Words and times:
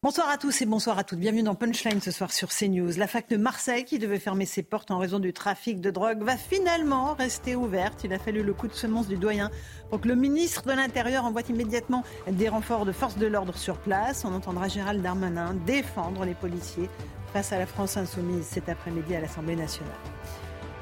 Bonsoir 0.00 0.28
à 0.28 0.38
tous 0.38 0.62
et 0.62 0.64
bonsoir 0.64 0.96
à 0.96 1.02
toutes. 1.02 1.18
Bienvenue 1.18 1.42
dans 1.42 1.56
Punchline 1.56 2.00
ce 2.00 2.12
soir 2.12 2.30
sur 2.30 2.50
CNews. 2.50 2.96
La 2.98 3.08
fac 3.08 3.28
de 3.28 3.36
Marseille, 3.36 3.84
qui 3.84 3.98
devait 3.98 4.20
fermer 4.20 4.46
ses 4.46 4.62
portes 4.62 4.92
en 4.92 4.98
raison 4.98 5.18
du 5.18 5.32
trafic 5.32 5.80
de 5.80 5.90
drogue, 5.90 6.22
va 6.22 6.36
finalement 6.36 7.14
rester 7.14 7.56
ouverte. 7.56 8.04
Il 8.04 8.12
a 8.12 8.20
fallu 8.20 8.44
le 8.44 8.54
coup 8.54 8.68
de 8.68 8.74
semence 8.74 9.08
du 9.08 9.16
doyen 9.16 9.50
pour 9.90 10.00
que 10.00 10.06
le 10.06 10.14
ministre 10.14 10.62
de 10.62 10.70
l'Intérieur 10.70 11.24
envoie 11.24 11.42
immédiatement 11.48 12.04
des 12.30 12.48
renforts 12.48 12.84
de 12.84 12.92
forces 12.92 13.18
de 13.18 13.26
l'ordre 13.26 13.56
sur 13.56 13.76
place. 13.76 14.24
On 14.24 14.32
entendra 14.32 14.68
Gérald 14.68 15.02
Darmanin 15.02 15.54
défendre 15.66 16.24
les 16.24 16.34
policiers 16.34 16.88
face 17.32 17.52
à 17.52 17.58
la 17.58 17.66
France 17.66 17.96
insoumise 17.96 18.46
cet 18.46 18.68
après-midi 18.68 19.16
à 19.16 19.20
l'Assemblée 19.20 19.56
nationale. 19.56 19.96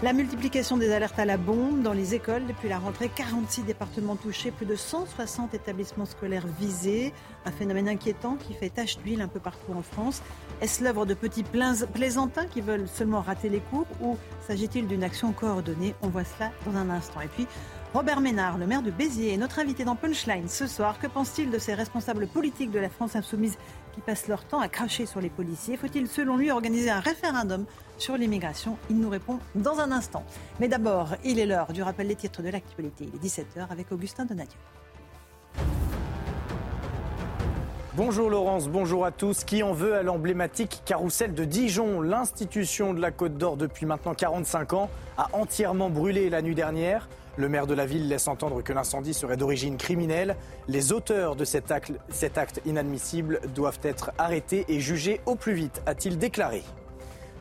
La 0.03 0.13
multiplication 0.13 0.77
des 0.77 0.93
alertes 0.93 1.19
à 1.19 1.25
la 1.25 1.39
bombe 1.39 1.81
dans 1.81 1.95
les 1.95 2.15
écoles 2.15 2.47
depuis 2.47 2.69
la 2.69 2.79
rentrée, 2.79 3.09
46 3.09 3.63
départements 3.63 4.17
touchés, 4.17 4.51
plus 4.51 4.67
de 4.67 4.77
160 4.77 5.55
établissements 5.55 6.05
scolaires 6.05 6.47
visés, 6.61 7.15
un 7.47 7.51
phénomène 7.51 7.89
inquiétant 7.89 8.37
qui 8.37 8.53
fait 8.53 8.69
tache 8.69 8.99
d'huile 8.99 9.23
un 9.23 9.29
peu 9.29 9.41
partout 9.41 9.73
en 9.75 9.81
France. 9.81 10.21
Est-ce 10.61 10.85
l'œuvre 10.85 11.07
de 11.07 11.15
petits 11.15 11.45
plaisantins 11.45 12.45
qui 12.45 12.61
veulent 12.61 12.87
seulement 12.87 13.23
rater 13.23 13.49
les 13.49 13.61
cours 13.61 13.87
ou 14.03 14.19
s'agit-il 14.47 14.87
d'une 14.87 15.03
action 15.03 15.33
coordonnée? 15.33 15.95
On 16.03 16.09
voit 16.09 16.25
cela 16.25 16.53
dans 16.67 16.77
un 16.77 16.91
instant. 16.91 17.23
Et 17.23 17.29
puis, 17.29 17.47
Robert 17.95 18.21
Ménard, 18.21 18.59
le 18.59 18.67
maire 18.67 18.83
de 18.83 18.91
Béziers, 18.91 19.33
est 19.33 19.39
notre 19.39 19.61
invité 19.61 19.85
dans 19.85 19.97
Punchline 19.97 20.49
ce 20.49 20.67
soir. 20.67 20.99
Que 20.99 21.07
pense-t-il 21.07 21.51
de 21.51 21.59
ces 21.59 21.73
responsables 21.73 22.27
politiques 22.27 22.71
de 22.71 22.81
la 22.81 22.91
France 22.91 23.17
insoumise 23.17 23.57
qui 23.95 24.03
passent 24.03 24.29
leur 24.29 24.45
temps 24.45 24.61
à 24.61 24.69
cracher 24.69 25.07
sur 25.07 25.23
les 25.23 25.31
policiers? 25.31 25.79
Faut-il, 25.79 26.07
selon 26.07 26.37
lui, 26.37 26.51
organiser 26.51 26.91
un 26.91 27.01
référendum 27.01 27.65
sur 27.99 28.17
l'immigration 28.17 28.77
Il 28.91 28.99
nous 28.99 29.11
répond 29.11 29.39
dans 29.55 29.79
un 29.79 29.93
instant. 29.93 30.25
Mais 30.61 30.69
d'abord, 30.69 31.15
il 31.25 31.39
est 31.39 31.47
l'heure 31.47 31.73
du 31.73 31.83
rappel 31.83 32.09
des 32.09 32.17
titres 32.17 32.43
de 32.43 32.49
l'actualité. 32.49 33.09
Il 33.13 33.15
est 33.15 33.29
17h 33.29 33.71
avec 33.71 33.93
Augustin 33.93 34.25
Donadieu. 34.25 34.59
Bonjour 37.97 38.29
Laurence, 38.29 38.69
bonjour 38.69 39.07
à 39.07 39.11
tous. 39.11 39.43
Qui 39.43 39.63
en 39.63 39.73
veut 39.73 39.95
à 39.95 40.03
l'emblématique 40.03 40.83
carrousel 40.85 41.33
de 41.33 41.47
Dijon? 41.47 42.03
L'institution 42.03 42.93
de 42.93 43.01
la 43.01 43.11
Côte 43.11 43.39
d'Or 43.39 43.57
depuis 43.57 43.87
maintenant 43.87 44.13
45 44.13 44.75
ans 44.75 44.91
a 45.17 45.29
entièrement 45.33 45.89
brûlé 45.89 46.29
la 46.29 46.43
nuit 46.43 46.55
dernière. 46.55 47.09
Le 47.39 47.49
maire 47.49 47.67
de 47.67 47.73
la 47.73 47.87
ville 47.87 48.07
laisse 48.07 48.29
entendre 48.29 48.61
que 48.61 48.75
l'incendie 48.75 49.15
serait 49.15 49.39
d'origine 49.39 49.79
criminelle. 49.79 50.37
Les 50.69 50.93
auteurs 50.93 51.37
de 51.37 51.47
cet 51.47 51.71
acte, 51.71 51.93
cet 52.11 52.37
acte 52.37 52.61
inadmissible 52.67 53.41
doivent 53.55 53.81
être 53.83 54.13
arrêtés 54.19 54.67
et 54.69 54.79
jugés 54.79 55.23
au 55.25 55.35
plus 55.35 55.55
vite, 55.55 55.81
a-t-il 55.87 56.19
déclaré. 56.19 56.63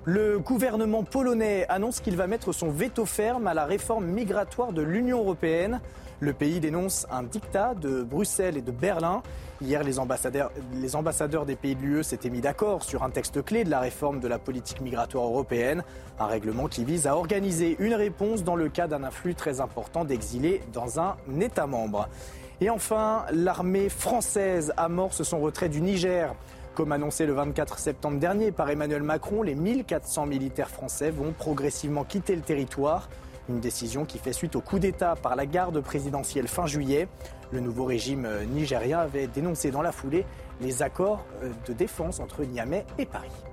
Le 0.07 0.37
gouvernement 0.37 1.01
polonais 1.03 1.65
annonce 1.67 1.99
qu'il 1.99 2.15
va 2.15 2.27
mettre 2.27 2.51
son 2.53 2.69
veto 2.69 3.07
ferme 3.07 3.47
à 3.47 3.55
la 3.55 3.65
réforme 3.65 4.05
migratoire 4.05 4.71
de 4.71 4.83
l'Union 4.83 5.17
européenne. 5.17 5.81
Le 6.19 6.31
pays 6.31 6.59
dénonce 6.59 7.07
un 7.09 7.23
dictat 7.23 7.73
de 7.73 8.03
Bruxelles 8.03 8.55
et 8.55 8.61
de 8.61 8.69
Berlin. 8.69 9.23
Hier, 9.61 9.81
les 9.83 9.97
ambassadeurs, 9.97 10.51
des 11.47 11.55
pays 11.55 11.73
de 11.75 11.81
l'UE 11.81 12.03
s'étaient 12.03 12.29
mis 12.29 12.41
d'accord 12.41 12.83
sur 12.83 13.01
un 13.01 13.09
texte 13.09 13.43
clé 13.43 13.63
de 13.63 13.71
la 13.71 13.79
réforme 13.79 14.19
de 14.19 14.27
la 14.27 14.37
politique 14.37 14.79
migratoire 14.79 15.25
européenne, 15.25 15.83
un 16.19 16.27
règlement 16.27 16.67
qui 16.67 16.83
vise 16.85 17.07
à 17.07 17.17
organiser 17.17 17.75
une 17.79 17.95
réponse 17.95 18.43
dans 18.43 18.55
le 18.55 18.69
cas 18.69 18.85
d'un 18.85 19.03
afflux 19.03 19.33
très 19.33 19.59
important 19.59 20.05
d'exilés 20.05 20.61
dans 20.71 20.99
un 20.99 21.15
État 21.41 21.65
membre. 21.65 22.09
Et 22.61 22.69
enfin, 22.69 23.25
l'armée 23.31 23.89
française 23.89 24.71
amorce 24.77 25.23
son 25.23 25.39
retrait 25.39 25.67
du 25.67 25.81
Niger. 25.81 26.35
Comme 26.75 26.91
annoncé 26.91 27.25
le 27.25 27.31
24 27.31 27.79
septembre 27.79 28.19
dernier 28.19 28.51
par 28.51 28.69
Emmanuel 28.69 29.01
Macron, 29.01 29.43
les 29.43 29.55
1400 29.55 30.25
militaires 30.25 30.69
français 30.69 31.09
vont 31.09 31.31
progressivement 31.31 32.03
quitter 32.03 32.35
le 32.35 32.41
territoire. 32.41 33.07
Une 33.47 33.61
décision 33.61 34.03
qui 34.03 34.17
fait 34.17 34.33
suite 34.33 34.57
au 34.57 34.61
coup 34.61 34.77
d'État 34.77 35.15
par 35.15 35.37
la 35.37 35.45
garde 35.45 35.79
présidentielle 35.79 36.49
fin 36.49 36.65
juillet. 36.65 37.07
Le 37.53 37.61
nouveau 37.61 37.85
régime 37.85 38.27
nigérien 38.51 38.99
avait 38.99 39.27
dénoncé 39.27 39.71
dans 39.71 39.81
la 39.81 39.93
foulée 39.93 40.25
les 40.59 40.83
accords 40.83 41.23
de 41.65 41.71
défense 41.71 42.19
entre 42.19 42.43
Niamey 42.43 42.85
et 42.97 43.05
Paris. 43.05 43.44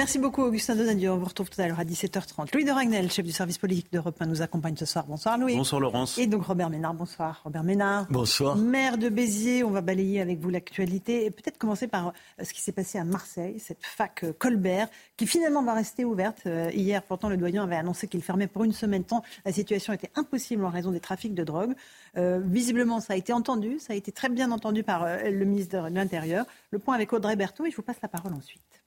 Merci 0.00 0.18
beaucoup, 0.18 0.40
Augustin 0.40 0.76
Donadieu. 0.76 1.12
On 1.12 1.18
vous 1.18 1.26
retrouve 1.26 1.50
tout 1.50 1.60
à 1.60 1.68
l'heure 1.68 1.78
à 1.78 1.84
17h30. 1.84 2.54
Louis 2.54 2.64
de 2.64 2.70
Ragnel, 2.70 3.12
chef 3.12 3.22
du 3.22 3.32
service 3.32 3.58
politique 3.58 3.92
d'Europe 3.92 4.16
1, 4.18 4.24
nous 4.24 4.40
accompagne 4.40 4.74
ce 4.74 4.86
soir. 4.86 5.04
Bonsoir, 5.06 5.36
Louis. 5.36 5.54
Bonsoir, 5.54 5.78
Laurence. 5.78 6.16
Et 6.16 6.26
donc, 6.26 6.42
Robert 6.44 6.70
Ménard. 6.70 6.94
Bonsoir, 6.94 7.42
Robert 7.44 7.64
Ménard. 7.64 8.06
Bonsoir. 8.08 8.56
Maire 8.56 8.96
de 8.96 9.10
Béziers. 9.10 9.62
On 9.62 9.68
va 9.68 9.82
balayer 9.82 10.22
avec 10.22 10.40
vous 10.40 10.48
l'actualité 10.48 11.26
et 11.26 11.30
peut-être 11.30 11.58
commencer 11.58 11.86
par 11.86 12.08
euh, 12.08 12.44
ce 12.44 12.54
qui 12.54 12.62
s'est 12.62 12.72
passé 12.72 12.96
à 12.96 13.04
Marseille, 13.04 13.58
cette 13.58 13.84
fac 13.84 14.24
euh, 14.24 14.32
Colbert, 14.32 14.88
qui 15.18 15.26
finalement 15.26 15.62
va 15.62 15.74
rester 15.74 16.06
ouverte. 16.06 16.44
Euh, 16.46 16.70
hier, 16.72 17.02
pourtant, 17.02 17.28
le 17.28 17.36
doyen 17.36 17.64
avait 17.64 17.76
annoncé 17.76 18.08
qu'il 18.08 18.22
fermait 18.22 18.46
pour 18.46 18.64
une 18.64 18.72
semaine 18.72 19.04
temps. 19.04 19.22
La 19.44 19.52
situation 19.52 19.92
était 19.92 20.10
impossible 20.14 20.64
en 20.64 20.70
raison 20.70 20.92
des 20.92 21.00
trafics 21.00 21.34
de 21.34 21.44
drogue. 21.44 21.74
visiblement, 22.16 23.00
ça 23.00 23.12
a 23.12 23.16
été 23.16 23.34
entendu. 23.34 23.78
Ça 23.78 23.92
a 23.92 23.96
été 23.96 24.12
très 24.12 24.30
bien 24.30 24.50
entendu 24.50 24.82
par 24.82 25.04
le 25.04 25.44
ministre 25.44 25.76
de 25.76 25.94
l'Intérieur. 25.94 26.46
Le 26.70 26.78
point 26.78 26.94
avec 26.94 27.12
Audrey 27.12 27.36
Berthaud. 27.36 27.66
Je 27.70 27.76
vous 27.76 27.82
passe 27.82 27.98
la 28.02 28.08
parole 28.08 28.32
ensuite. 28.32 28.79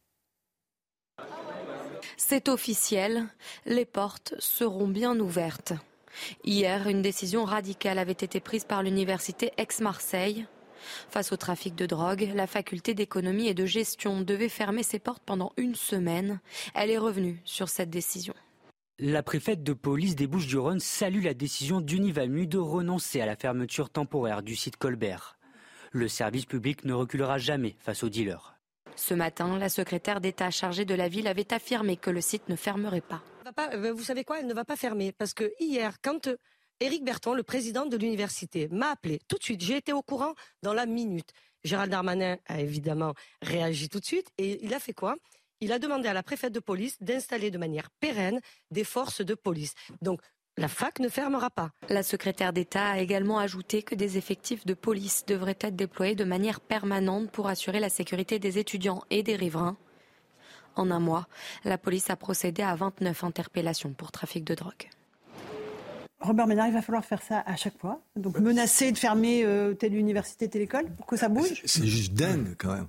C'est 2.26 2.48
officiel, 2.48 3.28
les 3.66 3.84
portes 3.84 4.34
seront 4.40 4.88
bien 4.88 5.20
ouvertes. 5.20 5.74
Hier, 6.46 6.88
une 6.88 7.02
décision 7.02 7.44
radicale 7.44 8.00
avait 8.00 8.14
été 8.14 8.40
prise 8.40 8.64
par 8.64 8.82
l'université 8.82 9.52
Aix-Marseille. 9.58 10.48
Face 11.10 11.34
au 11.34 11.38
trafic 11.38 11.76
de 11.76 11.86
drogue, 11.86 12.32
la 12.34 12.48
faculté 12.48 12.94
d'économie 12.94 13.50
et 13.50 13.54
de 13.54 13.66
gestion 13.66 14.22
devait 14.22 14.48
fermer 14.48 14.84
ses 14.84 15.00
portes 15.00 15.22
pendant 15.26 15.52
une 15.58 15.76
semaine. 15.76 16.40
Elle 16.74 16.92
est 16.92 16.98
revenue 16.98 17.42
sur 17.44 17.68
cette 17.68 17.90
décision. 17.90 18.34
La 19.00 19.22
préfète 19.22 19.62
de 19.62 19.74
police 19.74 20.16
des 20.16 20.26
Bouches-du-Rhône 20.26 20.80
salue 20.80 21.26
la 21.26 21.34
décision 21.34 21.82
d'Univamu 21.82 22.48
de 22.48 22.58
renoncer 22.58 23.20
à 23.20 23.26
la 23.26 23.36
fermeture 23.36 23.90
temporaire 23.90 24.44
du 24.44 24.56
site 24.56 24.78
Colbert. 24.78 25.38
Le 25.92 26.08
service 26.08 26.46
public 26.46 26.86
ne 26.86 26.94
reculera 26.94 27.38
jamais 27.38 27.76
face 27.80 28.02
aux 28.02 28.10
dealers. 28.10 28.54
Ce 28.96 29.14
matin, 29.14 29.58
la 29.58 29.70
secrétaire 29.70 30.22
d'État 30.22 30.52
chargée 30.52 30.86
de 30.86 30.94
la 30.94 31.08
ville 31.08 31.28
avait 31.28 31.54
affirmé 31.54 31.98
que 31.98 32.10
le 32.10 32.22
site 32.22 32.48
ne 32.50 32.56
fermerait 32.56 33.02
pas. 33.02 33.24
Euh, 33.74 33.94
vous 33.94 34.04
savez 34.04 34.24
quoi 34.24 34.40
Elle 34.40 34.48
ne 34.48 34.54
va 34.54 34.66
pas 34.66 34.76
fermer 34.76 35.12
parce 35.12 35.34
que 35.34 35.52
hier, 35.60 35.98
quand 36.02 36.28
euh, 36.28 36.38
Éric 36.80 37.04
Berton, 37.04 37.34
le 37.34 37.44
président 37.44 37.86
de 37.86 37.98
l'université, 37.98 38.68
m'a 38.70 38.92
appelé 38.92 39.20
tout 39.28 39.38
de 39.38 39.44
suite, 39.44 39.62
j'ai 39.62 39.78
été 39.78 39.94
au 39.94 40.02
courant 40.02 40.34
dans 40.62 40.74
la 40.74 40.86
minute. 40.86 41.32
Gérald 41.64 41.92
Darmanin 41.92 42.38
a 42.46 42.60
évidemment 42.60 43.14
réagi 43.42 43.90
tout 43.90 44.00
de 44.00 44.06
suite 44.06 44.28
et 44.38 44.64
il 44.64 44.74
a 44.74 44.80
fait 44.80 44.94
quoi? 44.94 45.16
Il 45.62 45.72
a 45.72 45.80
demandé 45.80 46.10
à 46.10 46.14
la 46.14 46.24
préfète 46.24 46.52
de 46.52 46.60
police 46.60 47.02
d'installer 47.02 47.52
de 47.52 47.58
manière 47.58 47.90
pérenne 48.02 48.42
des 48.70 48.84
forces 48.84 49.22
de 49.22 49.34
police. 49.34 49.74
Donc 50.02 50.20
la 50.58 50.68
fac 50.68 51.00
ne 51.00 51.10
fermera 51.10 51.50
pas. 51.50 51.72
La 51.90 52.04
secrétaire 52.04 52.54
d'État 52.54 52.90
a 52.90 53.00
également 53.00 53.40
ajouté 53.40 53.82
que 53.82 53.96
des 53.96 54.18
effectifs 54.18 54.66
de 54.66 54.74
police 54.74 55.26
devraient 55.26 55.58
être 55.60 55.76
déployés 55.76 56.16
de 56.16 56.24
manière 56.24 56.60
permanente 56.60 57.32
pour 57.32 57.48
assurer 57.48 57.80
la 57.80 57.90
sécurité 57.90 58.40
des 58.40 58.60
étudiants 58.60 59.04
et 59.10 59.24
des 59.24 59.36
riverains. 59.36 59.78
En 60.76 60.92
un 60.92 61.00
mois, 61.00 61.28
la 61.66 61.78
police 61.78 62.10
a 62.10 62.16
procédé 62.16 62.64
à 62.64 62.76
29 62.76 63.24
interpellations 63.24 63.94
pour 63.94 64.12
trafic 64.12 64.44
de 64.44 64.56
drogue. 64.56 64.90
Robert 66.20 66.48
Ménard, 66.48 66.68
il 66.68 66.74
va 66.74 66.82
falloir 66.82 67.04
faire 67.04 67.22
ça 67.22 67.44
à 67.46 67.56
chaque 67.56 67.78
fois. 67.78 68.02
Donc 68.16 68.40
menacer 68.40 68.92
de 68.92 68.98
fermer 68.98 69.44
euh, 69.44 69.74
telle 69.74 69.96
université, 69.96 70.48
telle 70.48 70.62
école 70.62 70.90
pour 70.96 71.06
que 71.06 71.18
ça 71.18 71.30
bouge. 71.30 71.62
C'est 71.66 71.86
juste 71.86 72.14
dingue 72.14 72.56
quand 72.58 72.74
même. 72.74 72.88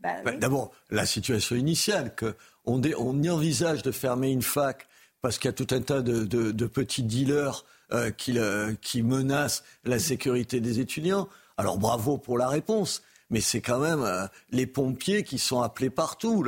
Bah 0.00 0.22
bah, 0.24 0.32
d'abord, 0.32 0.72
la 0.90 1.06
situation 1.06 1.54
initiale, 1.54 2.14
qu'on 2.16 2.82
on 2.98 3.22
y 3.22 3.30
envisage 3.30 3.82
de 3.82 3.92
fermer 3.92 4.30
une 4.30 4.42
fac 4.42 4.88
parce 5.22 5.38
qu'il 5.38 5.48
y 5.48 5.50
a 5.50 5.52
tout 5.52 5.66
un 5.74 5.80
tas 5.80 6.02
de, 6.02 6.66
petits 6.66 7.02
dealers 7.02 7.64
euh, 7.92 8.10
euh, 8.28 8.74
qui, 8.80 9.02
menacent 9.02 9.64
la 9.84 9.98
sécurité 9.98 10.60
des 10.60 10.80
étudiants. 10.80 11.28
Alors 11.56 11.78
bravo 11.78 12.18
pour 12.18 12.38
la 12.38 12.48
réponse. 12.48 13.02
Mais 13.30 13.42
c'est 13.42 13.60
quand 13.60 13.78
même 13.78 14.02
euh, 14.02 14.26
les 14.52 14.66
pompiers 14.66 15.22
qui 15.22 15.38
sont 15.38 15.60
appelés 15.60 15.90
partout. 15.90 16.46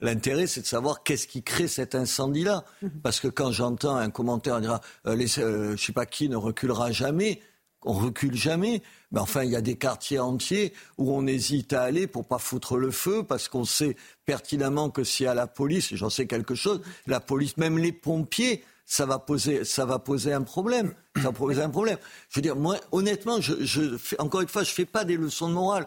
L'intérêt, 0.00 0.46
c'est 0.46 0.62
de 0.62 0.66
savoir 0.66 1.02
qu'est-ce 1.02 1.26
qui 1.26 1.42
crée 1.42 1.68
cet 1.68 1.94
incendie-là. 1.94 2.64
Mhm. 2.80 2.90
Parce 3.02 3.20
que 3.20 3.28
quand 3.28 3.52
j'entends 3.52 3.96
un 3.96 4.08
commentaire, 4.08 4.56
on 4.56 4.60
dira, 4.60 4.80
les, 5.04 5.26
je 5.26 5.76
sais 5.76 5.92
pas 5.92 6.06
qui 6.06 6.30
ne 6.30 6.36
reculera 6.36 6.92
jamais 6.92 7.40
on 7.84 7.92
recule 7.92 8.34
jamais. 8.34 8.82
Mais 9.12 9.20
enfin, 9.20 9.44
il 9.44 9.50
y 9.50 9.56
a 9.56 9.60
des 9.60 9.76
quartiers 9.76 10.18
entiers 10.18 10.72
où 10.98 11.14
on 11.14 11.26
hésite 11.26 11.72
à 11.72 11.82
aller 11.82 12.06
pour 12.06 12.26
pas 12.26 12.38
foutre 12.38 12.76
le 12.76 12.90
feu 12.90 13.22
parce 13.22 13.48
qu'on 13.48 13.64
sait 13.64 13.96
pertinemment 14.26 14.90
que 14.90 15.04
si 15.04 15.26
à 15.26 15.34
la 15.34 15.46
police, 15.46 15.94
j'en 15.94 16.10
sais 16.10 16.26
quelque 16.26 16.54
chose, 16.54 16.80
la 17.06 17.20
police, 17.20 17.56
même 17.56 17.78
les 17.78 17.92
pompiers 17.92 18.64
ça 18.86 19.06
va 19.06 19.18
poser, 19.18 19.64
ça 19.64 19.86
va 19.86 19.98
poser 19.98 20.32
un 20.32 20.42
problème. 20.42 20.94
Ça 21.16 21.22
va 21.22 21.32
poser 21.32 21.62
un 21.62 21.70
problème. 21.70 21.98
Je 22.28 22.38
veux 22.38 22.42
dire, 22.42 22.56
moi, 22.56 22.76
honnêtement, 22.92 23.40
je, 23.40 23.64
je 23.64 23.96
fais, 23.96 24.20
encore 24.20 24.42
une 24.42 24.48
fois, 24.48 24.62
je 24.62 24.70
fais 24.70 24.84
pas 24.84 25.04
des 25.04 25.16
leçons 25.16 25.48
de 25.48 25.54
morale. 25.54 25.86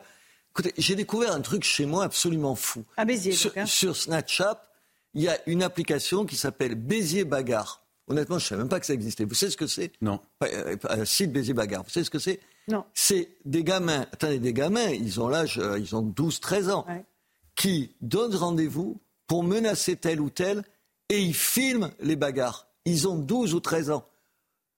Écoutez, 0.52 0.74
j'ai 0.78 0.96
découvert 0.96 1.34
un 1.34 1.42
truc 1.42 1.64
chez 1.64 1.86
moi 1.86 2.06
absolument 2.06 2.56
fou. 2.56 2.84
À 2.98 3.06
Béziers, 3.06 3.34
sur, 3.34 3.52
hein. 3.56 3.66
sur 3.66 3.96
Snapchat, 3.96 4.68
il 5.14 5.22
y 5.22 5.30
a 5.30 5.38
une 5.46 5.62
application 5.62 6.26
qui 6.26 6.36
s'appelle 6.36 6.76
Béziers 6.76 7.26
Bagarre. 7.26 7.84
Honnêtement, 8.08 8.40
je 8.40 8.46
ne 8.46 8.48
savais 8.50 8.62
même 8.62 8.70
pas 8.70 8.80
que 8.80 8.86
ça 8.86 8.94
existait. 8.94 9.26
Vous 9.26 9.34
savez 9.36 9.52
ce 9.52 9.58
que 9.58 9.68
c'est? 9.68 9.92
Non. 10.02 10.20
Euh, 10.44 10.76
Un 10.90 11.04
site 11.06 11.32
Béziers 11.34 11.54
Bagarre. 11.54 11.84
Vous 11.84 11.90
savez 11.90 12.06
ce 12.06 12.10
que 12.10 12.20
c'est? 12.20 12.40
Non. 12.70 12.86
C'est 12.94 13.30
des 13.46 13.64
gamins, 13.64 14.02
attendez, 14.14 14.40
des 14.40 14.54
gamins, 14.54 14.90
ils 14.90 15.20
ont 15.22 15.28
l'âge, 15.28 15.58
euh, 15.60 15.78
ils 15.80 15.96
ont 15.96 16.02
12, 16.02 16.40
13 16.40 16.70
ans, 16.70 16.86
Ouais. 16.88 17.06
qui 17.56 17.96
donnent 18.02 18.36
rendez-vous 18.36 19.00
pour 19.28 19.44
menacer 19.44 19.96
tel 19.98 20.22
ou 20.22 20.30
tel 20.30 20.64
et 21.10 21.22
ils 21.22 21.34
filment 21.36 21.92
les 22.00 22.16
bagarres. 22.16 22.68
Ils 22.86 23.08
ont 23.08 23.18
12 23.18 23.54
ou 23.54 23.60
13 23.60 23.90
ans. 23.92 24.06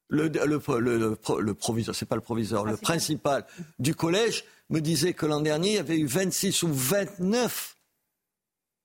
Le, 0.07 0.27
le, 0.27 0.59
le, 0.79 0.97
le, 0.97 1.15
pro- 1.15 1.39
le 1.39 1.53
proviseur, 1.53 1.93
c'est 1.93 2.07
pas 2.07 2.15
le 2.15 2.21
proviseur, 2.21 2.65
le 2.65 2.77
principal 2.77 3.45
du 3.77 3.93
collège 3.93 4.43
me 4.71 4.79
disait 4.81 5.13
que 5.13 5.27
l'an 5.27 5.39
dernier, 5.41 5.69
il 5.69 5.75
y 5.75 5.79
avait 5.79 5.99
eu 5.99 6.07
26 6.07 6.63
ou 6.63 6.69
29 6.73 7.75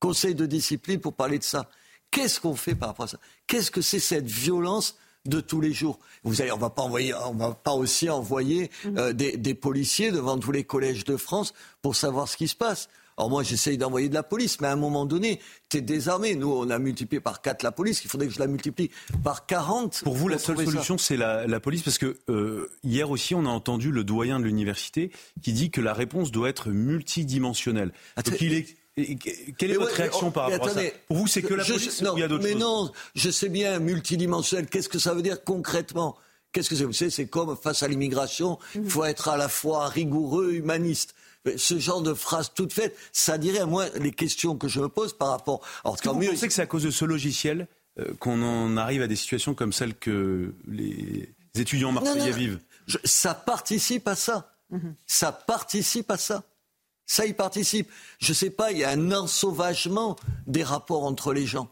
conseils 0.01 0.35
de 0.35 0.45
discipline 0.47 1.01
pour 1.01 1.15
parler 1.15 1.39
de 1.39 1.45
ça. 1.45 1.71
Qu'est-ce 2.15 2.39
qu'on 2.39 2.55
fait 2.55 2.77
par 2.77 2.91
rapport 2.91 3.07
à 3.07 3.09
ça? 3.09 3.19
Qu'est-ce 3.49 3.73
que 3.73 3.81
c'est 3.81 3.99
cette 3.99 4.27
violence 4.27 4.97
de 5.27 5.41
tous 5.41 5.61
les 5.61 5.73
jours? 5.73 5.99
Vous 6.23 6.41
allez, 6.43 6.53
on 6.53 6.59
va 6.59 6.71
pas 6.71 6.83
envoyer, 6.83 7.13
on 7.13 7.35
va 7.35 7.53
pas 7.55 7.73
aussi 7.73 8.09
envoyer 8.09 8.71
euh, 8.87 9.13
des, 9.13 9.37
des 9.37 9.55
policiers 9.55 10.13
devant 10.13 10.39
tous 10.39 10.53
les 10.53 10.63
collèges 10.63 11.03
de 11.03 11.17
France 11.17 11.55
pour 11.83 11.97
savoir 11.97 12.29
ce 12.29 12.37
qui 12.37 12.47
se 12.47 12.55
passe. 12.55 12.89
Alors 13.17 13.31
moi, 13.31 13.43
j'essaye 13.43 13.79
d'envoyer 13.79 14.09
de 14.09 14.15
la 14.15 14.23
police, 14.23 14.61
mais 14.61 14.69
à 14.69 14.73
un 14.73 14.77
moment 14.77 15.07
donné, 15.07 15.41
tu 15.69 15.79
es 15.79 15.81
désarmé. 15.81 16.37
Nous, 16.37 16.51
on 16.51 16.71
a 16.71 16.79
multiplié 16.79 17.21
par 17.21 17.43
4 17.43 17.63
la 17.63 17.73
police. 17.73 18.05
Il 18.05 18.11
faudrait 18.11 18.27
que 18.29 18.33
je 18.33 18.39
la 18.39 18.47
multiplie 18.47 18.91
par 19.23 19.47
40. 19.47 20.03
Pour 20.05 20.15
vous, 20.15 20.29
la 20.29 20.39
seule 20.39 20.57
solution, 20.57 20.99
c'est 20.99 21.17
la, 21.17 21.47
la 21.47 21.61
police 21.61 21.83
Parce 21.83 21.99
que 21.99 22.19
euh, 22.29 22.71
hier 22.83 23.11
aussi, 23.11 23.35
on 23.35 23.45
a 23.45 23.49
entendu 23.49 23.91
le 23.93 24.05
doyen 24.05 24.41
de 24.41 24.45
l'université 24.45 25.11
qui 25.43 25.53
dit 25.53 25.71
que 25.71 25.81
la 25.81 25.95
réponse 25.95 26.33
doit 26.33 26.49
être 26.49 26.71
multidimensionnelle. 26.71 27.93
Attends, 28.17 28.33
Donc, 28.33 28.41
il 28.41 28.55
est... 28.55 28.77
et- 28.97 29.17
Quelle 29.17 29.71
est 29.71 29.75
Mais 29.75 29.79
votre 29.79 29.93
ouais, 29.93 30.03
réaction 30.03 30.27
mais, 30.27 30.33
par 30.33 30.49
oh, 30.49 30.53
rapport 30.53 30.69
à 30.69 30.75
ça 30.75 30.81
Pour 31.09 31.17
vous, 31.17 31.27
c'est 31.27 31.43
que 31.43 31.55
la 31.55 31.65
je- 31.65 31.73
police 31.73 32.03
non, 32.03 32.15
ou 32.15 32.19
il 32.19 32.21
y 32.21 32.25
a 32.25 32.29
d'autres 32.29 32.45
Mais 32.45 32.53
choses 32.53 32.61
non, 32.61 32.93
je 33.15 33.31
sais 33.31 33.49
bien, 33.49 33.79
multidimensionnel, 33.81 34.67
qu'est-ce 34.69 34.89
que 34.89 34.99
ça 34.99 35.15
veut 35.15 35.23
dire 35.23 35.43
concrètement? 35.45 36.17
Qu'est-ce 36.53 36.71
que 36.71 36.77
c'est 36.77 36.85
Vous 36.85 36.93
savez, 36.93 37.11
c'est 37.11 37.27
comme 37.27 37.57
face 37.57 37.83
à 37.83 37.89
l'immigration, 37.89 38.59
il 38.77 38.89
faut 38.89 39.05
être 39.05 39.29
à 39.29 39.37
la 39.37 39.49
fois 39.49 39.89
rigoureux, 39.89 40.53
humaniste. 40.53 41.15
Mais 41.45 41.59
Ce 41.59 41.79
genre 41.79 42.01
de 42.01 42.15
phrase 42.15 42.53
toute 42.55 42.73
faite, 42.73 42.97
ça 43.13 43.37
dirait 43.39 43.59
à 43.59 43.67
moi 43.67 43.87
les 44.01 44.13
questions 44.13 44.57
que 44.57 44.69
je 44.69 44.81
me 44.81 44.89
pose 44.89 45.13
par 45.13 45.29
rapport. 45.29 45.61
Alors, 45.85 45.97
vous 46.03 46.15
mieux. 46.21 46.31
pensez 46.31 46.47
que 46.47 46.53
c'est 46.55 46.63
à 46.63 46.67
cause 46.67 46.85
de 46.85 46.91
ce 46.91 47.05
logiciel 47.05 47.67
euh, 47.99 48.15
qu'on 48.19 48.41
en 48.43 48.77
arrive 48.77 49.03
à 49.03 49.07
des 49.09 49.17
situations 49.17 49.55
comme 49.55 49.73
celles 49.73 49.95
que 49.95 50.55
les 50.69 51.29
étudiants 51.57 51.93
marseillais 51.93 52.19
Non, 52.21 52.27
non, 52.31 52.33
vivent? 52.37 52.59
je- 52.87 52.99
ça 53.05 53.35
participe 53.35 54.07
à 54.09 54.15
ça. 54.15 54.53
Ça 55.07 55.31
participe 55.33 56.11
à 56.11 56.17
ça. 56.17 56.43
Ça 57.07 57.27
y 57.27 57.35
participe. 57.35 57.91
Je 58.19 58.33
sais 58.33 58.51
pas, 58.51 58.73
il 58.73 58.79
y 58.79 58.85
a 58.85 58.91
un 58.91 59.13
ensauvagement 59.13 60.17
des 60.47 60.63
rapports 60.63 61.05
entre 61.05 61.33
les 61.33 61.47
gens. 61.47 61.69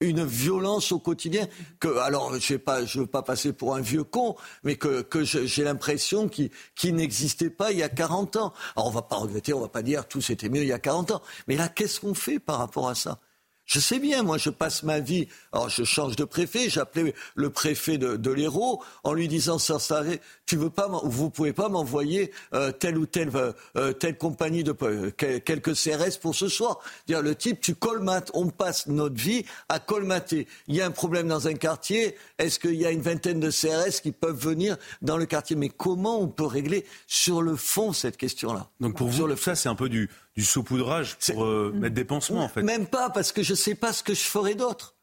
Une 0.00 0.24
violence 0.24 0.90
au 0.92 0.98
quotidien 0.98 1.46
que, 1.78 1.98
alors, 1.98 2.34
je 2.34 2.56
je 2.84 2.98
veux 2.98 3.06
pas 3.06 3.22
passer 3.22 3.52
pour 3.52 3.76
un 3.76 3.80
vieux 3.80 4.02
con, 4.04 4.36
mais 4.64 4.76
que, 4.76 5.02
que 5.02 5.22
j'ai 5.24 5.64
l'impression 5.64 6.28
qui, 6.28 6.50
n'existait 6.84 7.50
pas 7.50 7.70
il 7.70 7.78
y 7.78 7.82
a 7.82 7.88
40 7.88 8.36
ans. 8.36 8.52
Alors, 8.76 8.88
on 8.88 8.90
va 8.90 9.02
pas 9.02 9.16
regretter, 9.16 9.52
on 9.52 9.60
va 9.60 9.68
pas 9.68 9.82
dire 9.82 10.06
tout 10.08 10.20
c'était 10.20 10.48
mieux 10.48 10.62
il 10.62 10.68
y 10.68 10.72
a 10.72 10.78
40 10.78 11.12
ans. 11.12 11.22
Mais 11.46 11.56
là, 11.56 11.68
qu'est-ce 11.68 12.00
qu'on 12.00 12.14
fait 12.14 12.40
par 12.40 12.58
rapport 12.58 12.88
à 12.88 12.94
ça? 12.94 13.20
Je 13.66 13.80
sais 13.80 13.98
bien, 13.98 14.22
moi, 14.22 14.36
je 14.36 14.50
passe 14.50 14.82
ma 14.82 15.00
vie. 15.00 15.26
Alors, 15.52 15.70
je 15.70 15.84
change 15.84 16.16
de 16.16 16.24
préfet. 16.24 16.68
J'appelais 16.68 17.14
le 17.34 17.48
préfet 17.50 17.96
de, 17.96 18.16
de 18.16 18.30
l'Hérault 18.30 18.82
en 19.04 19.14
lui 19.14 19.26
disant 19.26 19.58
sans 19.58 19.90
arrêt, 19.90 20.20
tu 20.44 20.56
veux 20.56 20.68
pas, 20.68 20.86
vous 21.04 21.30
pouvez 21.30 21.54
pas 21.54 21.70
m'envoyer 21.70 22.30
euh, 22.52 22.72
telle 22.72 22.98
ou 22.98 23.06
telle 23.06 23.30
euh, 23.34 23.52
euh, 23.76 23.92
telle 23.94 24.18
compagnie 24.18 24.64
de 24.64 24.74
euh, 24.82 25.10
quel- 25.16 25.40
quelques 25.42 25.74
CRS 25.74 26.18
pour 26.20 26.34
ce 26.34 26.48
soir. 26.48 26.78
Dire 27.06 27.22
le 27.22 27.34
type, 27.34 27.60
tu 27.60 27.74
colmates. 27.74 28.30
On 28.34 28.50
passe 28.50 28.86
notre 28.86 29.16
vie 29.16 29.46
à 29.70 29.78
colmater. 29.78 30.46
Il 30.68 30.74
y 30.76 30.82
a 30.82 30.86
un 30.86 30.90
problème 30.90 31.28
dans 31.28 31.48
un 31.48 31.54
quartier. 31.54 32.16
Est-ce 32.38 32.58
qu'il 32.58 32.74
y 32.74 32.84
a 32.84 32.90
une 32.90 33.00
vingtaine 33.00 33.40
de 33.40 33.50
CRS 33.50 34.00
qui 34.02 34.12
peuvent 34.12 34.38
venir 34.38 34.76
dans 35.00 35.16
le 35.16 35.24
quartier? 35.24 35.56
Mais 35.56 35.70
comment 35.70 36.20
on 36.20 36.28
peut 36.28 36.44
régler 36.46 36.84
sur 37.06 37.40
le 37.40 37.56
fond 37.56 37.94
cette 37.94 38.18
question-là? 38.18 38.68
Donc 38.80 38.96
pour 38.98 39.10
Sur 39.10 39.22
vous, 39.22 39.28
le 39.28 39.36
ça, 39.36 39.54
c'est 39.54 39.70
un 39.70 39.74
peu 39.74 39.88
du, 39.88 40.10
du 40.36 40.44
saupoudrage 40.44 41.16
pour 41.32 41.44
euh, 41.44 41.72
mettre 41.74 41.94
des 41.94 42.04
pansements, 42.04 42.44
en 42.44 42.48
fait. 42.48 42.62
Même 42.62 42.86
pas, 42.86 43.10
parce 43.10 43.32
que 43.32 43.42
je 43.42 43.52
ne 43.52 43.56
sais 43.56 43.74
pas 43.74 43.92
ce 43.92 44.02
que 44.02 44.14
je 44.14 44.22
ferais 44.22 44.54
d'autre. 44.54 44.96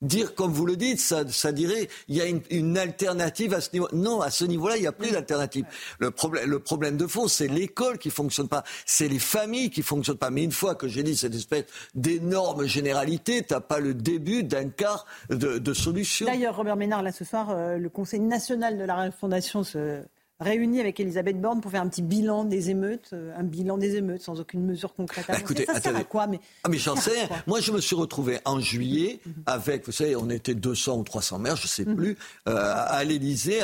Dire, 0.00 0.34
comme 0.34 0.50
vous 0.52 0.66
le 0.66 0.74
dites, 0.74 0.98
ça, 0.98 1.22
ça 1.28 1.52
dirait, 1.52 1.88
il 2.08 2.16
y 2.16 2.20
a 2.20 2.26
une, 2.26 2.40
une 2.50 2.76
alternative 2.76 3.54
à 3.54 3.60
ce 3.60 3.70
niveau. 3.72 3.86
Non, 3.92 4.20
à 4.20 4.30
ce 4.30 4.44
niveau-là, 4.44 4.76
il 4.76 4.80
n'y 4.80 4.88
a 4.88 4.92
plus 4.92 5.12
d'alternative. 5.12 5.64
Le 6.00 6.10
problème, 6.10 6.50
le 6.50 6.58
problème 6.58 6.96
de 6.96 7.06
fond, 7.06 7.28
c'est 7.28 7.46
l'école 7.46 7.98
qui 7.98 8.10
fonctionne 8.10 8.48
pas, 8.48 8.64
c'est 8.84 9.06
les 9.06 9.20
familles 9.20 9.70
qui 9.70 9.82
fonctionnent 9.82 10.18
pas. 10.18 10.30
Mais 10.30 10.42
une 10.42 10.50
fois 10.50 10.74
que 10.74 10.88
j'ai 10.88 11.04
dit 11.04 11.16
cette 11.16 11.36
espèce 11.36 11.66
d'énorme 11.94 12.66
généralité, 12.66 13.44
t'as 13.44 13.60
pas 13.60 13.78
le 13.78 13.94
début 13.94 14.42
d'un 14.42 14.70
quart 14.70 15.06
de, 15.30 15.58
de 15.58 15.72
solution. 15.72 16.26
D'ailleurs, 16.26 16.56
Robert 16.56 16.74
Ménard, 16.74 17.04
là 17.04 17.12
ce 17.12 17.24
soir, 17.24 17.50
euh, 17.50 17.78
le 17.78 17.88
Conseil 17.88 18.18
national 18.18 18.78
de 18.78 18.84
la 18.84 19.12
Fondation 19.12 19.62
se 19.62 20.02
réunit 20.42 20.80
avec 20.80 21.00
Elisabeth 21.00 21.40
Borne 21.40 21.60
pour 21.60 21.70
faire 21.70 21.82
un 21.82 21.88
petit 21.88 22.02
bilan 22.02 22.44
des 22.44 22.70
émeutes, 22.70 23.10
euh, 23.12 23.32
un 23.36 23.42
bilan 23.42 23.78
des 23.78 23.96
émeutes 23.96 24.22
sans 24.22 24.40
aucune 24.40 24.64
mesure 24.64 24.94
concrète. 24.94 25.24
Bah, 25.28 25.38
écoutez, 25.38 25.64
ça 25.64 25.80
sert 25.80 25.96
à 25.96 26.04
quoi 26.04 26.26
mais, 26.26 26.40
Ah 26.64 26.68
mais 26.68 26.78
j'en 26.78 26.96
sais 26.96 27.28
Moi, 27.46 27.60
je 27.60 27.72
me 27.72 27.80
suis 27.80 27.96
retrouvé 27.96 28.40
en 28.44 28.60
juillet 28.60 29.20
avec, 29.46 29.86
vous 29.86 29.92
savez, 29.92 30.16
on 30.16 30.28
était 30.30 30.54
200 30.54 30.98
ou 30.98 31.02
300 31.02 31.38
maires, 31.38 31.56
je 31.56 31.66
sais 31.66 31.84
plus, 31.84 32.16
euh, 32.48 32.74
à 32.76 33.02
l'Élysée 33.04 33.60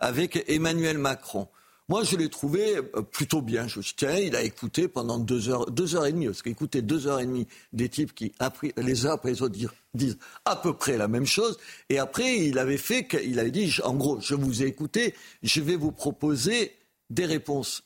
avec 0.00 0.44
Emmanuel 0.48 0.98
Macron. 0.98 1.48
Moi, 1.90 2.04
je 2.04 2.16
l'ai 2.16 2.28
trouvé 2.28 2.76
euh, 2.76 3.02
plutôt 3.02 3.42
bien. 3.42 3.66
Je 3.66 3.80
tiens, 3.96 4.14
il 4.14 4.36
a 4.36 4.44
écouté 4.44 4.86
pendant 4.86 5.18
deux 5.18 5.48
heures, 5.48 5.68
deux 5.72 5.96
heures 5.96 6.06
et 6.06 6.12
demie. 6.12 6.26
Parce 6.26 6.40
qu'écouter 6.40 6.82
deux 6.82 7.08
heures 7.08 7.18
et 7.18 7.26
demie 7.26 7.48
des 7.72 7.88
types 7.88 8.14
qui, 8.14 8.32
les 8.76 9.06
uns 9.06 9.14
après 9.14 9.30
les 9.30 9.42
autres, 9.42 9.56
disent 9.92 10.16
à 10.44 10.54
peu 10.54 10.72
près 10.72 10.96
la 10.96 11.08
même 11.08 11.26
chose. 11.26 11.58
Et 11.88 11.98
après, 11.98 12.46
il 12.46 12.60
avait 12.60 12.76
fait, 12.76 13.08
il 13.24 13.40
avait 13.40 13.50
dit, 13.50 13.76
en 13.82 13.94
gros, 13.94 14.20
je 14.20 14.36
vous 14.36 14.62
ai 14.62 14.66
écouté, 14.66 15.16
je 15.42 15.60
vais 15.60 15.74
vous 15.74 15.90
proposer 15.90 16.76
des 17.10 17.26
réponses. 17.26 17.82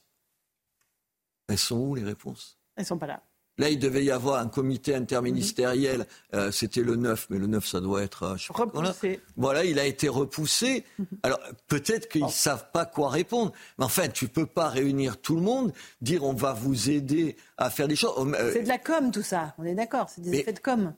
Elles 1.49 1.57
sont 1.57 1.79
où 1.79 1.95
les 1.95 2.05
réponses? 2.05 2.59
Elles 2.77 2.85
sont 2.85 2.99
pas 2.99 3.07
là. 3.07 3.23
Là, 3.57 3.69
il 3.71 3.79
devait 3.79 4.05
y 4.05 4.11
avoir 4.11 4.41
un 4.41 4.49
comité 4.49 4.95
interministériel. 4.97 6.07
Euh, 6.35 6.51
C'était 6.51 6.83
le 6.83 6.97
9, 6.97 7.29
mais 7.31 7.39
le 7.39 7.47
9, 7.47 7.65
ça 7.67 7.81
doit 7.81 8.03
être. 8.03 8.23
euh, 8.25 8.37
je 8.37 8.47
sais 8.47 8.53
pas. 8.53 8.65
Repoussé. 8.65 9.21
Voilà, 9.37 9.65
il 9.65 9.79
a 9.79 9.87
été 9.87 10.09
repoussé. 10.09 10.85
Alors, 11.23 11.39
peut-être 11.69 12.09
qu'ils 12.09 12.25
ne 12.25 12.29
savent 12.31 12.71
pas 12.73 12.85
quoi 12.85 13.11
répondre. 13.11 13.53
Mais 13.79 13.85
enfin, 13.85 14.09
tu 14.09 14.27
peux 14.27 14.47
pas 14.47 14.69
réunir 14.69 15.21
tout 15.21 15.37
le 15.37 15.43
monde, 15.43 15.73
dire 16.01 16.25
on 16.25 16.33
va 16.33 16.53
vous 16.53 16.91
aider 16.91 17.37
à 17.57 17.71
faire 17.71 17.87
des 17.87 17.95
choses. 17.97 18.13
Euh, 18.19 18.51
C'est 18.53 18.63
de 18.65 18.69
la 18.69 18.79
com 18.79 19.11
tout 19.13 19.23
ça, 19.23 19.55
on 19.59 19.65
est 19.65 19.75
d'accord, 19.77 20.09
c'est 20.11 20.21
des 20.23 20.31
mais- 20.31 20.39
effets 20.41 20.53
de 20.53 20.59
com. 20.59 20.93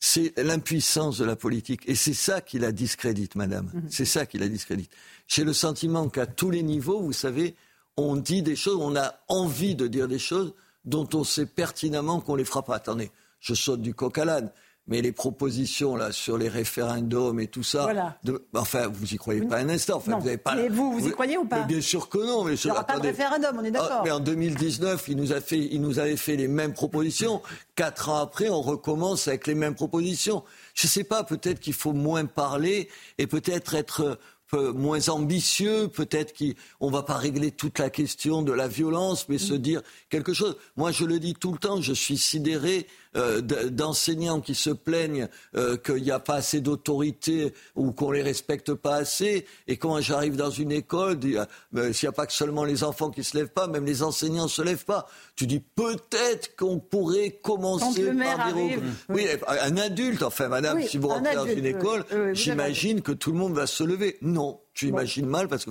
c'est 0.00 0.36
l'impuissance 0.36 1.18
de 1.18 1.24
la 1.24 1.36
politique. 1.36 1.82
Et 1.86 1.94
c'est 1.94 2.14
ça 2.14 2.40
qui 2.40 2.58
la 2.58 2.72
discrédite, 2.72 3.36
madame. 3.36 3.70
C'est 3.88 4.04
ça 4.04 4.26
qui 4.26 4.38
la 4.38 4.48
discrédite. 4.48 4.90
J'ai 5.28 5.44
le 5.44 5.52
sentiment 5.52 6.08
qu'à 6.08 6.26
tous 6.26 6.50
les 6.50 6.62
niveaux, 6.62 7.00
vous 7.00 7.12
savez, 7.14 7.54
on 7.96 8.16
dit 8.16 8.42
des 8.42 8.56
choses, 8.56 8.78
on 8.80 8.96
a 8.96 9.14
envie 9.28 9.74
de 9.76 9.86
dire 9.86 10.08
des 10.08 10.18
choses 10.18 10.52
dont 10.84 11.08
on 11.14 11.24
sait 11.24 11.46
pertinemment 11.46 12.20
qu'on 12.20 12.34
les 12.36 12.44
fera 12.44 12.62
pas. 12.62 12.76
Attendez, 12.76 13.10
je 13.40 13.54
saute 13.54 13.80
du 13.82 13.94
coq 13.94 14.16
à 14.18 14.24
l'âne. 14.24 14.50
Mais 14.86 15.00
les 15.00 15.12
propositions 15.12 15.96
là 15.96 16.12
sur 16.12 16.36
les 16.36 16.50
référendums 16.50 17.40
et 17.40 17.46
tout 17.46 17.62
ça, 17.62 17.84
Voilà. 17.84 18.18
de- 18.22 18.44
enfin 18.54 18.86
vous 18.88 19.14
y 19.14 19.16
croyez 19.16 19.40
pas 19.40 19.56
un 19.56 19.70
instant. 19.70 19.96
Enfin, 19.96 20.10
Non. 20.10 20.18
vous 20.18 20.28
avez 20.28 20.36
pas. 20.36 20.54
Mais 20.54 20.68
vous, 20.68 20.92
vous 20.92 21.08
y 21.08 21.10
croyez 21.10 21.38
ou 21.38 21.46
pas 21.46 21.62
Bien 21.62 21.80
sûr 21.80 22.10
que 22.10 22.18
non. 22.18 22.44
Mais 22.44 22.54
Il 22.56 22.66
n'y 22.66 22.70
aura 22.70 22.84
pas 22.84 22.98
de 22.98 23.06
référendum, 23.06 23.56
on 23.58 23.64
est 23.64 23.68
ah, 23.68 23.70
d'accord. 23.70 24.02
mais 24.04 24.10
en 24.10 24.20
2019, 24.20 25.08
il 25.08 25.16
nous, 25.16 25.32
a 25.32 25.40
fait, 25.40 25.58
il 25.58 25.80
nous 25.80 25.98
avait 26.00 26.18
fait 26.18 26.36
les 26.36 26.48
mêmes 26.48 26.74
propositions. 26.74 27.40
Quatre 27.76 28.10
ans 28.10 28.20
après, 28.20 28.50
on 28.50 28.60
recommence 28.60 29.26
avec 29.26 29.46
les 29.46 29.54
mêmes 29.54 29.74
propositions. 29.74 30.44
Je 30.74 30.86
ne 30.86 30.90
sais 30.90 31.04
pas, 31.04 31.24
peut-être 31.24 31.60
qu'il 31.60 31.72
faut 31.72 31.94
moins 31.94 32.26
parler 32.26 32.90
et 33.16 33.26
peut-être 33.26 33.74
être 33.74 34.18
peu 34.54 34.70
moins 34.70 35.08
ambitieux, 35.08 35.88
peut-être 35.88 36.32
qu'on 36.32 36.86
ne 36.86 36.92
va 36.92 37.02
pas 37.02 37.16
régler 37.16 37.50
toute 37.50 37.80
la 37.80 37.90
question 37.90 38.42
de 38.42 38.52
la 38.52 38.68
violence, 38.68 39.28
mais 39.28 39.38
se 39.38 39.54
dire 39.54 39.82
quelque 40.10 40.32
chose. 40.32 40.56
Moi, 40.76 40.92
je 40.92 41.04
le 41.04 41.18
dis 41.18 41.34
tout 41.34 41.50
le 41.50 41.58
temps, 41.58 41.80
je 41.80 41.92
suis 41.92 42.16
sidéré 42.16 42.86
euh, 43.16 43.40
d'enseignants 43.40 44.40
qui 44.40 44.54
se 44.54 44.70
plaignent 44.70 45.28
euh, 45.56 45.76
qu'il 45.76 46.02
n'y 46.02 46.10
a 46.10 46.18
pas 46.18 46.34
assez 46.36 46.60
d'autorité 46.60 47.54
ou 47.76 47.92
qu'on 47.92 48.10
les 48.10 48.22
respecte 48.22 48.74
pas 48.74 48.96
assez. 48.96 49.46
Et 49.68 49.76
quand 49.76 50.00
j'arrive 50.00 50.36
dans 50.36 50.50
une 50.50 50.72
école, 50.72 51.16
ben, 51.72 51.92
s'il 51.92 52.06
n'y 52.06 52.10
a 52.10 52.12
pas 52.12 52.26
que 52.26 52.32
seulement 52.32 52.64
les 52.64 52.84
enfants 52.84 53.10
qui 53.10 53.24
se 53.24 53.36
lèvent 53.36 53.52
pas, 53.52 53.66
même 53.66 53.84
les 53.84 54.02
enseignants 54.02 54.48
se 54.48 54.62
lèvent 54.62 54.84
pas. 54.84 55.06
Tu 55.36 55.46
dis 55.46 55.60
peut-être 55.60 56.56
qu'on 56.56 56.78
pourrait 56.78 57.38
commencer 57.42 58.06
par 58.06 58.14
dire 58.14 58.40
arrive, 58.40 58.82
Oui, 59.08 59.26
un 59.46 59.76
adulte, 59.76 60.22
enfin, 60.22 60.48
madame, 60.48 60.78
Oui, 60.78 60.88
si 60.88 60.98
vous 60.98 61.08
rentrez 61.08 61.34
dans 61.34 61.46
une 61.46 61.60
oui. 61.60 61.68
école, 61.68 62.04
Oui, 62.10 62.18
oui, 62.18 62.34
j'imagine 62.34 63.02
que 63.02 63.12
tout 63.12 63.32
le 63.32 63.38
monde 63.38 63.54
va 63.54 63.66
se 63.66 63.84
lever. 63.84 64.18
Non. 64.22 64.60
Tu 64.74 64.88
imagines 64.88 65.26
mal 65.26 65.46
parce 65.46 65.64
que 65.64 65.70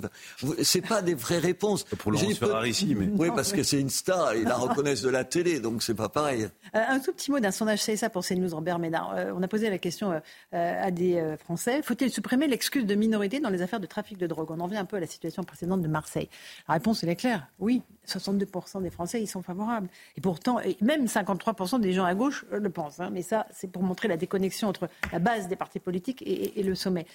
c'est 0.63 0.81
pas 0.81 1.01
des 1.01 1.13
vraies 1.13 1.39
réponses. 1.39 1.83
Pour 1.83 2.11
Laurence 2.11 2.37
Ferrari, 2.37 2.69
ici, 2.69 2.95
mais 2.95 3.09
oui, 3.17 3.29
parce 3.35 3.51
que 3.51 3.61
c'est 3.61 3.79
une 3.79 3.89
star, 3.89 4.33
ils 4.35 4.43
la 4.43 4.55
reconnaissent 4.55 5.01
de 5.01 5.09
la 5.09 5.25
télé, 5.25 5.59
donc 5.59 5.83
c'est 5.83 5.93
pas 5.93 6.07
pareil. 6.07 6.47
Euh, 6.75 6.79
un 6.87 6.99
tout 6.99 7.11
petit 7.11 7.29
mot 7.29 7.39
d'un 7.39 7.51
sondage 7.51 7.81
ça 7.81 8.09
pour 8.09 8.25
CNews 8.25 8.55
Robert 8.55 8.79
Ménard. 8.79 9.13
Euh, 9.15 9.33
on 9.35 9.43
a 9.43 9.47
posé 9.49 9.69
la 9.69 9.77
question 9.77 10.13
euh, 10.53 10.87
à 10.87 10.89
des 10.89 11.35
Français 11.39 11.81
faut-il 11.83 12.09
supprimer 12.11 12.47
l'excuse 12.47 12.85
de 12.85 12.95
minorité 12.95 13.41
dans 13.41 13.49
les 13.49 13.61
affaires 13.61 13.81
de 13.81 13.85
trafic 13.85 14.17
de 14.17 14.25
drogue? 14.25 14.51
On 14.51 14.59
en 14.61 14.67
vient 14.67 14.79
un 14.79 14.85
peu 14.85 14.97
à 14.97 14.99
la 15.01 15.07
situation 15.07 15.43
précédente 15.43 15.81
de 15.81 15.87
Marseille. 15.87 16.29
La 16.69 16.75
réponse 16.75 17.03
elle 17.03 17.09
est 17.09 17.17
claire. 17.17 17.47
Oui, 17.59 17.81
62% 18.07 18.81
des 18.81 18.89
Français 18.89 19.21
y 19.21 19.27
sont 19.27 19.41
favorables. 19.41 19.89
Et 20.15 20.21
pourtant, 20.21 20.59
même 20.79 21.05
53% 21.05 21.81
des 21.81 21.91
gens 21.91 22.05
à 22.05 22.15
gauche 22.15 22.45
le 22.51 22.69
pensent. 22.69 23.01
Hein. 23.01 23.09
mais 23.11 23.21
ça, 23.21 23.47
c'est 23.51 23.69
pour 23.69 23.83
montrer 23.83 24.07
la 24.07 24.15
déconnexion 24.15 24.69
entre 24.69 24.87
la 25.11 25.19
base 25.19 25.49
des 25.49 25.57
partis 25.57 25.79
politiques 25.79 26.21
et, 26.21 26.59
et 26.59 26.63
le 26.63 26.75
sommet 26.75 27.05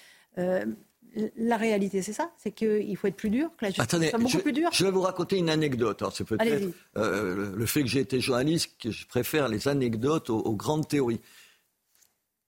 la 1.37 1.56
réalité, 1.56 2.02
c'est 2.02 2.12
ça 2.12 2.30
C'est 2.38 2.52
qu'il 2.52 2.96
faut 2.96 3.06
être 3.06 3.16
plus 3.16 3.30
dur, 3.30 3.50
que 3.56 3.64
la 3.64 3.70
justice 3.70 3.84
Attendez, 3.84 4.10
beaucoup 4.12 4.28
je, 4.28 4.38
plus 4.38 4.54
Je 4.72 4.84
vais 4.84 4.90
vous 4.90 5.00
raconter 5.00 5.37
une 5.37 5.50
anecdote. 5.50 6.02
c'est 6.14 6.25
peut-être 6.25 6.72
euh, 6.96 7.52
le 7.54 7.66
fait 7.66 7.82
que 7.82 7.88
j'ai 7.88 8.00
été 8.00 8.20
journaliste 8.20 8.72
que 8.78 8.90
je 8.90 9.06
préfère 9.06 9.48
les 9.48 9.68
anecdotes 9.68 10.30
aux, 10.30 10.54
grandes 10.54 10.88
théories. 10.88 11.20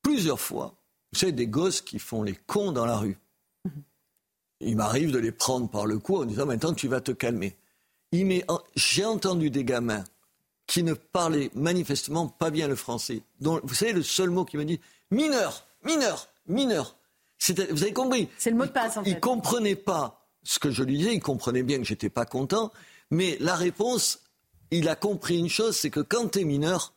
Plusieurs 0.02 0.40
fois, 0.40 0.74
vous 1.12 1.18
savez, 1.18 1.32
des 1.32 1.46
gosses 1.46 1.80
qui 1.80 1.98
font 1.98 2.22
les 2.22 2.34
cons 2.46 2.72
dans 2.72 2.86
la 2.86 2.96
rue. 2.96 3.18
Mhm. 3.64 3.82
Il 4.60 4.76
m'arrive 4.76 5.10
de 5.10 5.18
les 5.18 5.32
prendre 5.32 5.68
par 5.68 5.86
le 5.86 5.98
cou 5.98 6.18
en 6.18 6.24
disant 6.24 6.46
maintenant 6.46 6.74
tu 6.74 6.88
vas 6.88 7.00
te 7.00 7.12
calmer. 7.12 7.56
J'ai 8.74 9.04
entendu 9.04 9.50
des 9.50 9.64
gamins 9.64 10.04
qui 10.66 10.82
ne 10.82 10.94
parlaient 10.94 11.50
manifestement 11.54 12.28
pas 12.28 12.50
bien 12.50 12.68
le 12.68 12.76
français. 12.76 13.22
Vous 13.40 13.74
savez, 13.74 13.92
le 13.92 14.02
seul 14.02 14.30
mot 14.30 14.44
qui 14.44 14.56
me 14.56 14.64
dit 14.64 14.80
mineur, 15.10 15.66
mineur, 15.84 16.28
mineur. 16.46 16.96
Vous 17.48 17.82
avez 17.82 17.92
compris 17.92 18.28
C'est 18.38 18.50
le 18.50 18.56
mot 18.56 18.66
de 18.66 18.70
passe, 18.70 18.96
en 18.96 19.04
fait. 19.04 19.10
Il 19.10 19.14
ne 19.16 19.20
comprenait 19.20 19.76
pas 19.76 20.26
ce 20.42 20.58
que 20.58 20.70
je 20.70 20.82
lui 20.82 20.98
disais, 20.98 21.14
il 21.14 21.20
comprenait 21.20 21.62
bien 21.62 21.78
que 21.78 21.84
j'étais 21.84 22.10
pas 22.10 22.24
content, 22.24 22.72
mais 23.10 23.36
la 23.40 23.54
réponse, 23.54 24.20
il 24.70 24.88
a 24.88 24.96
compris 24.96 25.38
une 25.38 25.48
chose, 25.48 25.76
c'est 25.76 25.90
que 25.90 26.00
quand 26.00 26.32
tu 26.32 26.40
es 26.40 26.44
mineur, 26.44 26.94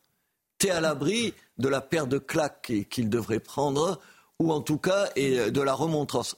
tu 0.60 0.68
es 0.68 0.72
à 0.72 0.82
l'abri 0.82 1.34
de 1.58 1.68
la 1.68 1.82
paire 1.82 2.08
de 2.08 2.18
claques 2.18 2.72
qu'il 2.90 3.10
devrait 3.10 3.40
prendre, 3.40 4.00
ou 4.40 4.52
en 4.52 4.62
tout 4.62 4.78
cas 4.78 5.10
et 5.16 5.52
de 5.52 5.62
la 5.62 5.74
remontrance. 5.74 6.38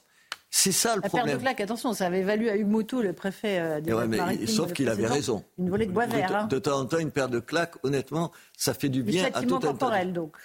C'est 0.50 0.72
ça 0.72 0.94
le 0.94 1.02
problème. 1.02 1.26
La 1.26 1.32
paire 1.32 1.38
de 1.38 1.42
claques, 1.42 1.60
attention, 1.60 1.92
ça 1.92 2.06
avait 2.06 2.22
valu 2.22 2.48
à 2.48 2.56
Hugues 2.56 2.68
Moutou, 2.68 3.02
le 3.02 3.12
préfet 3.12 3.58
euh, 3.58 3.80
des 3.80 3.92
ouais, 3.92 4.46
Sauf 4.46 4.72
qu'il 4.72 4.88
avait 4.88 5.06
raison. 5.06 5.44
Une 5.58 5.68
volée 5.68 5.86
de 5.86 5.92
bois 5.92 6.06
vert. 6.06 6.34
Hein. 6.34 6.46
De, 6.46 6.58
temps 6.58 6.80
en 6.80 6.86
temps, 6.86 6.98
une 6.98 7.10
paire 7.10 7.28
de 7.28 7.40
claques, 7.40 7.74
honnêtement, 7.82 8.32
ça 8.56 8.72
fait 8.72 8.88
du 8.88 9.02
bien 9.02 9.28
à 9.34 9.42
tout 9.42 9.58
corporel, 9.58 10.12
donc. 10.12 10.36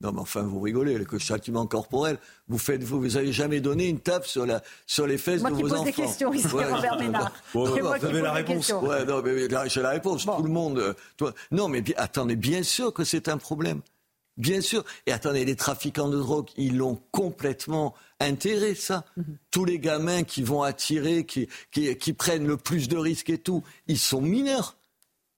Non, 0.00 0.12
mais 0.12 0.20
enfin, 0.20 0.42
vous 0.42 0.60
rigolez, 0.60 0.96
le 0.96 1.18
châtiment 1.18 1.66
corporel. 1.66 2.18
Vous 2.46 2.58
faites, 2.58 2.84
vous, 2.84 3.00
vous 3.00 3.16
avez 3.16 3.32
jamais 3.32 3.60
donné 3.60 3.88
une 3.88 3.98
tape 3.98 4.26
sur 4.26 4.46
la, 4.46 4.62
sur 4.86 5.08
les 5.08 5.18
fesses 5.18 5.42
de 5.42 5.48
vos 5.48 5.56
enfants. 5.56 5.66
Moi 5.66 5.68
qui 5.68 5.74
pose 5.74 5.84
des 5.84 6.02
questions 6.02 6.32
ici, 6.32 6.46
Robert 6.46 6.98
Ménard. 6.98 7.32
vous 7.52 7.66
avez 7.66 8.20
la 8.20 8.32
réponse. 8.32 8.72
Ouais, 8.80 9.04
non, 9.04 9.22
mais 9.22 9.48
j'ai 9.68 9.82
la 9.82 9.90
réponse. 9.90 10.24
Tout 10.24 10.42
le 10.42 10.50
monde. 10.50 10.78
Euh, 10.78 10.94
toi, 11.16 11.34
non, 11.50 11.66
mais 11.66 11.82
attendez, 11.96 12.36
bien 12.36 12.62
sûr 12.62 12.92
que 12.92 13.02
c'est 13.02 13.28
un 13.28 13.38
problème. 13.38 13.80
Bien 14.36 14.60
sûr. 14.60 14.84
Et 15.06 15.12
attendez, 15.12 15.44
les 15.44 15.56
trafiquants 15.56 16.08
de 16.08 16.18
drogue, 16.18 16.48
ils 16.56 16.76
l'ont 16.76 17.02
complètement 17.10 17.94
intégré, 18.20 18.76
ça. 18.76 19.04
Mhm. 19.16 19.24
Tous 19.50 19.64
les 19.64 19.80
gamins 19.80 20.22
qui 20.22 20.44
vont 20.44 20.62
attirer, 20.62 21.26
qui, 21.26 21.48
qui, 21.72 21.96
qui 21.96 22.12
prennent 22.12 22.46
le 22.46 22.56
plus 22.56 22.86
de 22.86 22.96
risques 22.96 23.30
et 23.30 23.38
tout, 23.38 23.64
ils 23.88 23.98
sont 23.98 24.20
mineurs. 24.20 24.76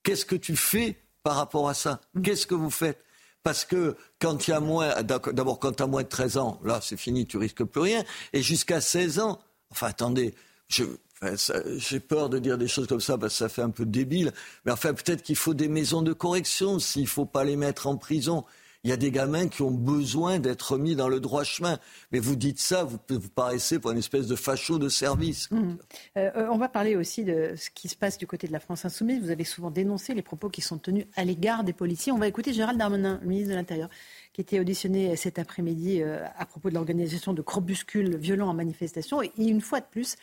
Qu'est-ce 0.03 0.25
que 0.25 0.35
tu 0.35 0.55
fais 0.55 0.97
par 1.23 1.35
rapport 1.35 1.67
à 1.67 1.73
ça? 1.73 1.99
Mhm. 2.13 2.21
Qu'est-ce 2.21 2.45
que 2.45 2.53
vous 2.53 2.69
faites? 2.69 3.03
Parce 3.43 3.65
que 3.65 3.95
quand 4.19 4.47
il 4.47 4.51
y 4.51 4.53
a 4.53 4.59
moins, 4.59 5.01
d'abord 5.03 5.59
quand 5.59 5.73
tu 5.73 5.83
as 5.83 5.87
moins 5.87 6.03
de 6.03 6.07
13 6.07 6.37
ans, 6.37 6.59
là 6.63 6.79
c'est 6.81 6.97
fini, 6.97 7.25
tu 7.25 7.37
risques 7.37 7.63
plus 7.63 7.81
rien. 7.81 8.03
Et 8.33 8.41
jusqu'à 8.41 8.81
16 8.81 9.19
ans, 9.19 9.39
enfin 9.71 9.87
attendez, 9.87 10.33
j'ai 10.69 11.99
peur 11.99 12.29
de 12.29 12.39
dire 12.39 12.57
des 12.57 12.67
choses 12.67 12.87
comme 12.87 13.01
ça 13.01 13.17
parce 13.17 13.33
que 13.33 13.37
ça 13.37 13.49
fait 13.49 13.61
un 13.61 13.69
peu 13.69 13.85
débile. 13.85 14.33
Mais 14.65 14.71
enfin, 14.71 14.93
peut-être 14.93 15.21
qu'il 15.21 15.35
faut 15.35 15.53
des 15.53 15.67
maisons 15.67 16.01
de 16.01 16.13
correction 16.13 16.79
s'il 16.79 17.03
ne 17.03 17.07
faut 17.07 17.25
pas 17.25 17.43
les 17.43 17.55
mettre 17.55 17.87
en 17.87 17.97
prison. 17.97 18.43
Il 18.83 18.89
y 18.89 18.93
a 18.93 18.97
des 18.97 19.11
gamins 19.11 19.47
qui 19.47 19.61
ont 19.61 19.69
besoin 19.69 20.39
d'être 20.39 20.77
mis 20.79 20.95
dans 20.95 21.07
le 21.07 21.19
droit 21.19 21.43
chemin. 21.43 21.77
Mais 22.11 22.17
vous 22.17 22.35
dites 22.35 22.59
ça, 22.59 22.83
vous, 22.83 22.97
paraissez 23.35 23.77
pour 23.77 23.91
une 23.91 23.99
espèce 23.99 24.25
de 24.25 24.35
facho 24.35 24.79
de 24.79 24.89
service. 24.89 25.51
Mmh. 25.51 25.77
Euh, 26.17 26.31
euh, 26.35 26.47
on 26.49 26.57
va 26.57 26.67
parler 26.67 26.95
aussi 26.95 27.23
de 27.23 27.53
ce 27.55 27.69
qui 27.69 27.89
se 27.89 27.95
passe 27.95 28.17
du 28.17 28.25
côté 28.25 28.47
de 28.47 28.51
la 28.51 28.59
France 28.59 28.83
insoumise. 28.83 29.21
Vous 29.21 29.29
avez 29.29 29.43
souvent 29.43 29.69
dénoncé 29.69 30.15
les 30.15 30.23
propos 30.23 30.49
qui 30.49 30.61
sont 30.61 30.79
tenus 30.79 31.05
à 31.15 31.23
l'égard 31.23 31.63
des 31.63 31.73
policiers. 31.73 32.11
On 32.11 32.17
va 32.17 32.27
écouter 32.27 32.53
Gérald 32.53 32.79
Darmanin, 32.79 33.19
ministre 33.23 33.51
de 33.51 33.55
l'Intérieur, 33.55 33.89
qui 34.33 34.41
était 34.41 34.59
auditionné 34.59 35.15
cet 35.15 35.37
après-midi 35.37 36.01
euh, 36.01 36.25
à 36.35 36.47
propos 36.47 36.69
de 36.69 36.73
l'organisation 36.73 37.33
de 37.33 37.41
crepuscules 37.43 38.17
violents 38.17 38.49
en 38.49 38.55
manifestation. 38.55 39.21
Et 39.21 39.31
une 39.37 39.61
fois 39.61 39.79
de 39.79 39.85
plus, 39.91 40.15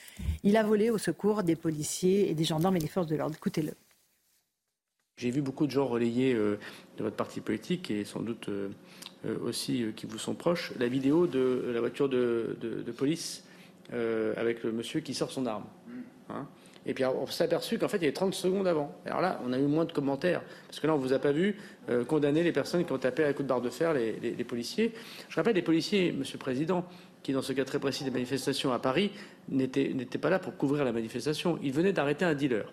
il 0.43 0.57
a 0.57 0.65
volé 0.65 0.91
au 0.91 0.99
secours 0.99 1.45
des 1.45 1.55
policiers 1.55 2.29
et 2.29 2.35
des 2.35 2.45
gendarmes 2.45 2.77
et 2.77 2.81
des 2.81 2.89
forces 2.89 3.07
de 3.07 3.15
l'ordre. 3.15 3.37
Écoutez-le. 3.37 3.75
J'ai 5.19 5.31
vu 5.31 5.43
beaucoup 5.43 5.67
de 5.67 5.73
gens 5.73 5.87
relayer 5.87 6.33
euh, 6.33 6.59
de 6.97 7.03
votre 7.03 7.17
parti 7.17 7.41
politique 7.41 7.91
et 7.91 8.05
sans 8.05 8.21
doute 8.21 8.49
euh, 8.49 8.69
euh, 9.27 9.37
aussi 9.45 9.85
qui 9.97 10.07
vous 10.07 10.17
sont 10.17 10.35
proches 10.35 10.73
la 10.79 10.87
vidéo 10.87 11.27
de 11.27 11.73
la 11.75 11.81
voiture 11.81 12.09
de, 12.09 12.57
police 12.97 13.45
avec 13.91 14.63
le 14.63 14.71
monsieur 14.71 15.01
qui 15.01 15.15
sort 15.15 15.33
son 15.33 15.47
arme. 15.47 15.65
Mm. 15.87 15.93
Hein. 16.31 16.47
et 16.85 16.93
puis 16.93 17.07
on 17.07 17.27
s'est 17.27 17.45
aperçu 17.45 17.79
qu'en 17.79 17.89
fait 17.89 17.97
il 17.97 18.03
y 18.03 18.07
avait 18.07 18.13
30 18.13 18.35
secondes 18.35 18.67
avant. 18.69 18.95
Alors 19.07 19.23
là, 19.23 19.41
on 19.47 19.53
a 19.53 19.59
eu 19.59 19.63
moins 19.63 19.87
de 19.87 19.93
commentaires 19.93 20.43
parce 20.67 20.79
que 20.79 20.87
là 20.87 20.95
on 20.95 20.99
vous 20.99 21.13
a 21.13 21.19
pas 21.19 21.33
vu 21.33 21.57
condamner 22.07 22.45
les 22.45 22.53
personnes 22.53 22.85
qui 22.85 22.93
ont 22.93 22.99
tapé 22.99 23.25
à 23.25 23.33
coup 23.33 23.43
de 23.43 23.49
barre 23.49 23.63
de 23.63 23.71
fer 23.71 23.95
les, 23.95 24.13
les 24.21 24.45
policiers. 24.45 24.93
Je 25.29 25.37
rappelle 25.37 25.57
les 25.57 25.63
policiers, 25.63 26.13
Monsieur 26.13 26.35
le 26.35 26.41
Président, 26.41 26.85
qui 27.23 27.33
dans 27.33 27.43
ce 27.43 27.53
cas 27.53 27.65
très 27.65 27.81
précis 27.81 28.05
des 28.05 28.11
manifestations 28.11 28.73
à 28.73 28.79
Paris 28.79 29.11
n'étaient 29.49 30.19
pas 30.19 30.31
là 30.31 30.39
pour 30.39 30.57
couvrir 30.57 30.85
la 30.85 30.93
manifestation. 30.93 31.59
Ils 31.63 31.73
venaient 31.73 31.93
d'arrêter 31.93 32.25
un 32.25 32.35
dealer. 32.35 32.71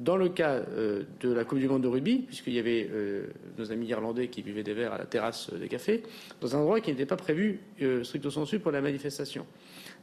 Dans 0.00 0.16
le 0.16 0.28
cas 0.28 0.54
euh, 0.54 1.04
de 1.20 1.32
la 1.32 1.44
Coupe 1.44 1.60
du 1.60 1.68
Monde 1.68 1.82
de 1.82 1.88
rugby, 1.88 2.18
puisqu'il 2.18 2.54
y 2.54 2.58
avait 2.58 2.88
euh, 2.90 3.28
nos 3.58 3.70
amis 3.70 3.86
irlandais 3.86 4.26
qui 4.26 4.42
buvaient 4.42 4.64
des 4.64 4.74
verres 4.74 4.92
à 4.92 4.98
la 4.98 5.06
terrasse 5.06 5.52
des 5.54 5.68
cafés, 5.68 6.02
dans 6.40 6.56
un 6.56 6.60
endroit 6.60 6.80
qui 6.80 6.90
n'était 6.90 7.06
pas 7.06 7.16
prévu 7.16 7.60
euh, 7.80 8.02
stricto 8.02 8.28
sensu 8.30 8.58
pour 8.58 8.72
la 8.72 8.80
manifestation. 8.80 9.46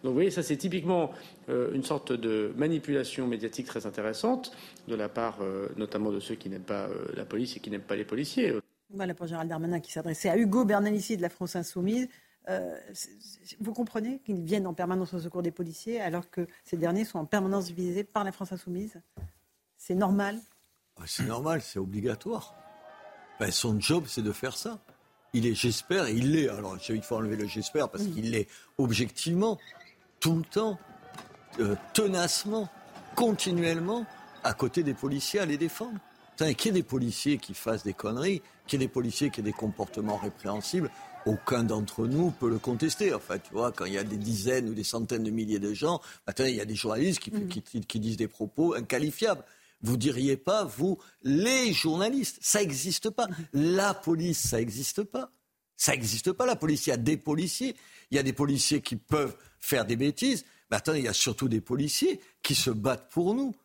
Donc 0.04 0.12
vous 0.12 0.14
voyez, 0.14 0.32
ça 0.32 0.44
c'est 0.44 0.58
typiquement 0.58 1.12
une 1.48 1.84
sorte 1.84 2.12
de 2.12 2.52
manipulation 2.58 3.28
médiatique 3.28 3.68
très 3.68 3.86
intéressante 3.86 4.52
de 4.88 4.96
la 4.96 5.10
part 5.10 5.38
notamment 5.78 6.12
de 6.12 6.20
ceux 6.20 6.34
qui 6.34 6.50
n'aiment 6.50 6.64
pas 6.64 6.90
la 7.16 7.24
police 7.24 7.56
et 7.56 7.60
qui 7.60 7.70
n'aiment 7.70 7.82
pas 7.82 7.96
les 7.96 8.04
policiers. 8.04 8.56
Voilà 8.90 9.14
pour 9.14 9.28
Gérald 9.28 9.48
Darmanin 9.48 9.80
qui 9.80 9.92
s'adressait 9.92 10.30
à 10.30 10.38
Hugo 10.38 10.66
Bernalici 10.66 11.18
de 11.18 11.22
la 11.22 11.30
France 11.30 11.56
Insoumise. 11.56 12.08
vous 13.60 13.74
comprenez 13.74 14.22
qu'ils 14.26 14.42
viennent 14.42 14.66
en 14.66 14.74
permanence 14.74 15.14
au 15.14 15.20
secours 15.20 15.44
des 15.44 15.52
policiers 15.52 16.02
alors 16.02 16.32
que 16.32 16.48
ces 16.64 16.78
derniers 16.78 17.06
sont 17.06 17.20
en 17.20 17.26
permanence 17.26 17.70
visés 17.70 18.04
par 18.04 18.24
la 18.24 18.32
France 18.32 18.52
Insoumise? 18.54 19.00
C'est 19.82 19.96
normal 19.96 20.40
C'est 21.08 21.26
normal, 21.26 21.60
c'est 21.64 21.80
obligatoire. 21.80 22.54
Ben, 23.40 23.50
son 23.50 23.80
job, 23.80 24.04
c'est 24.08 24.22
de 24.22 24.32
faire 24.32 24.56
ça. 24.56 24.78
Il 25.34 25.48
est, 25.48 25.56
j'espère, 25.56 26.08
il 26.08 26.34
l'est. 26.34 26.50
Alors, 26.50 26.78
il 26.88 27.02
faut 27.02 27.16
enlever 27.16 27.36
le 27.36 27.48
j'espère 27.48 27.90
parce 27.90 28.04
qu'il 28.04 28.30
l'est 28.30 28.48
objectivement, 28.78 29.58
tout 30.20 30.36
le 30.36 30.44
temps, 30.44 30.78
euh, 31.60 31.76
tenacement, 31.94 32.70
continuellement, 33.16 34.06
à 34.44 34.54
côté 34.54 34.84
des 34.84 34.94
policiers 34.94 35.40
à 35.40 35.48
les 35.48 35.58
défendre. 35.58 35.98
Qu'il 36.38 36.68
y 36.68 36.70
ait 36.70 36.72
des 36.72 36.84
policiers 36.84 37.40
qui 37.40 37.56
fassent 37.56 37.84
des 37.84 37.94
conneries, 37.94 38.44
qu'il 38.68 38.80
y 38.80 38.84
ait 38.84 38.88
des 38.88 38.92
policiers 38.92 39.32
qui 39.32 39.40
aient 39.40 39.44
des 39.44 39.52
comportements 39.52 40.18
répréhensibles, 40.18 40.92
aucun 41.26 41.64
d'entre 41.64 42.06
nous 42.06 42.30
peut 42.30 42.50
le 42.50 42.60
contester. 42.60 43.14
Enfin, 43.16 43.40
tu 43.40 43.52
vois, 43.52 43.72
quand 43.72 43.86
il 43.86 43.94
y 43.94 43.98
a 43.98 44.04
des 44.04 44.18
dizaines 44.18 44.70
ou 44.70 44.74
des 44.76 44.84
centaines 44.84 45.24
de 45.24 45.32
milliers 45.32 45.60
de 45.60 45.74
gens, 45.74 46.02
il 46.38 46.56
y 46.56 46.62
a 46.62 46.66
des 46.66 46.76
journalistes 46.76 47.20
qui, 47.20 47.82
qui 47.82 48.00
disent 48.00 48.18
des 48.18 48.28
propos 48.28 48.76
inqualifiables. 48.76 49.44
Vous 49.84 49.98
diriez 49.98 50.38
pas, 50.38 50.64
vous, 50.64 51.00
les 51.24 51.74
journalistes, 51.74 52.38
ça 52.42 52.60
n'existe 52.60 53.10
pas. 53.10 53.28
La 53.54 53.94
police, 53.94 54.50
ça 54.50 54.58
n'existe 54.58 55.04
pas. 55.04 55.32
Ça 55.76 55.94
n'existe 55.94 56.32
pas, 56.32 56.46
la 56.46 56.56
police. 56.56 56.88
Il 56.88 56.92
y 56.92 56.94
a 56.94 56.98
des 56.98 57.18
policiers. 57.18 57.76
Il 58.12 58.16
y 58.16 58.20
a 58.20 58.24
des 58.24 58.34
policiers 58.34 58.82
qui 58.82 58.96
peuvent 58.96 59.36
faire 59.60 59.86
des 59.86 59.96
bêtises. 59.96 60.46
Mais 60.70 60.78
attendez, 60.78 61.00
il 61.00 61.06
y 61.06 61.10
a 61.10 61.14
surtout 61.14 61.50
des 61.50 61.62
policiers 61.62 62.20
qui 62.44 62.56
se 62.56 62.70
battent 62.70 63.10
pour 63.10 63.34
nous. 63.34 63.56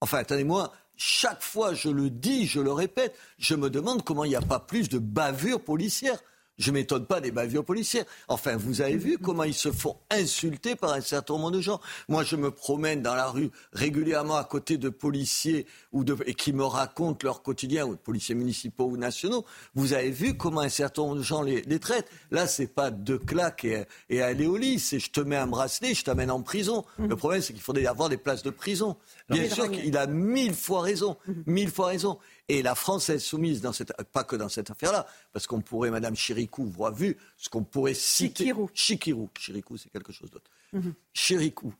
Enfin, 0.00 0.18
attendez-moi, 0.18 0.72
chaque 0.96 1.42
fois 1.42 1.74
je 1.74 1.88
le 1.88 2.10
dis, 2.10 2.46
je 2.46 2.60
le 2.60 2.72
répète, 2.72 3.16
je 3.38 3.54
me 3.54 3.70
demande 3.70 4.04
comment 4.04 4.24
il 4.24 4.30
n'y 4.30 4.36
a 4.36 4.42
pas 4.42 4.60
plus 4.60 4.88
de 4.88 4.98
bavures 4.98 5.62
policières. 5.62 6.20
Je 6.58 6.70
ne 6.70 6.74
m'étonne 6.74 7.06
pas 7.06 7.20
des 7.20 7.30
bavures 7.30 7.64
policières. 7.64 8.04
Enfin, 8.28 8.56
vous 8.56 8.80
avez 8.80 8.96
vu 8.96 9.18
comment 9.18 9.44
ils 9.44 9.54
se 9.54 9.72
font 9.72 9.96
insulter 10.10 10.76
par 10.76 10.92
un 10.92 11.00
certain 11.00 11.34
nombre 11.34 11.50
de 11.50 11.60
gens. 11.60 11.80
Moi, 12.08 12.22
je 12.22 12.36
me 12.36 12.50
promène 12.50 13.02
dans 13.02 13.14
la 13.14 13.26
rue 13.26 13.50
régulièrement 13.72 14.36
à 14.36 14.44
côté 14.44 14.78
de 14.78 14.88
policiers 14.88 15.66
ou 15.92 16.04
de, 16.04 16.16
et 16.26 16.34
qui 16.34 16.52
me 16.52 16.64
racontent 16.64 17.18
leur 17.24 17.42
quotidien, 17.42 17.86
ou 17.86 17.92
de 17.92 18.00
policiers 18.00 18.34
municipaux 18.34 18.84
ou 18.84 18.96
nationaux. 18.96 19.44
Vous 19.74 19.94
avez 19.94 20.10
vu 20.10 20.36
comment 20.36 20.60
un 20.60 20.68
certain 20.68 21.02
nombre 21.02 21.16
de 21.16 21.22
gens 21.22 21.42
les, 21.42 21.62
traitent. 21.80 22.08
Là, 22.30 22.46
c'est 22.46 22.68
pas 22.68 22.90
deux 22.90 23.18
claques 23.18 23.64
et, 23.64 23.84
et 24.08 24.22
aller 24.22 24.46
au 24.46 24.56
lit. 24.56 24.78
C'est 24.78 25.00
je 25.00 25.10
te 25.10 25.20
mets 25.20 25.36
un 25.36 25.48
bracelet, 25.48 25.94
je 25.94 26.04
t'amène 26.04 26.30
en 26.30 26.42
prison. 26.42 26.84
Le 26.98 27.16
problème, 27.16 27.42
c'est 27.42 27.52
qu'il 27.52 27.62
faudrait 27.62 27.86
avoir 27.86 28.08
des 28.08 28.16
places 28.16 28.42
de 28.42 28.50
prison. 28.50 28.96
Bien 29.28 29.48
sûr 29.48 29.70
qu'il 29.70 29.96
a 29.96 30.06
mille 30.06 30.54
fois 30.54 30.82
raison. 30.82 31.16
Mmh. 31.26 31.32
Mille 31.46 31.70
fois 31.70 31.86
raison. 31.86 32.18
Et 32.48 32.62
la 32.62 32.74
France 32.74 33.08
est 33.08 33.18
soumise, 33.18 33.60
dans 33.62 33.72
cette, 33.72 33.92
pas 34.12 34.24
que 34.24 34.36
dans 34.36 34.48
cette 34.48 34.70
affaire-là, 34.70 35.06
parce 35.32 35.46
qu'on 35.46 35.60
pourrait, 35.60 35.90
Madame 35.90 36.14
Chiri 36.14 36.42
Chirikou, 36.42 36.64
vous 36.66 36.84
avez 36.84 36.96
vu 36.96 37.16
ce 37.36 37.48
qu'on 37.48 37.64
pourrait 37.64 37.94
citer. 37.94 38.44
Chikirou. 38.44 38.70
Chikirou. 38.74 39.30
Chirikou, 39.38 39.76
c'est 39.76 39.90
quelque 39.90 40.12
chose 40.12 40.30
d'autre. 40.30 40.50
Mm 40.72 40.90
Chirikou. 41.12 41.72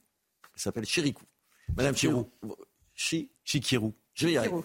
Elle 0.55 0.61
s'appelle 0.61 0.87
Chirikou. 0.87 1.25
Madame 1.77 1.97
Chirou. 1.97 2.31
Chi... 2.95 3.31
Chikirou. 3.45 3.93
Je 4.15 4.27
vais 4.27 4.33
y 4.33 4.37
arriver. 4.39 4.63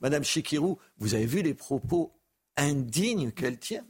Madame 0.00 0.22
Chikirou, 0.22 0.78
vous 0.98 1.14
avez 1.14 1.26
vu 1.26 1.42
les 1.42 1.54
propos 1.54 2.12
indignes 2.56 3.32
qu'elle 3.32 3.58
tient? 3.58 3.84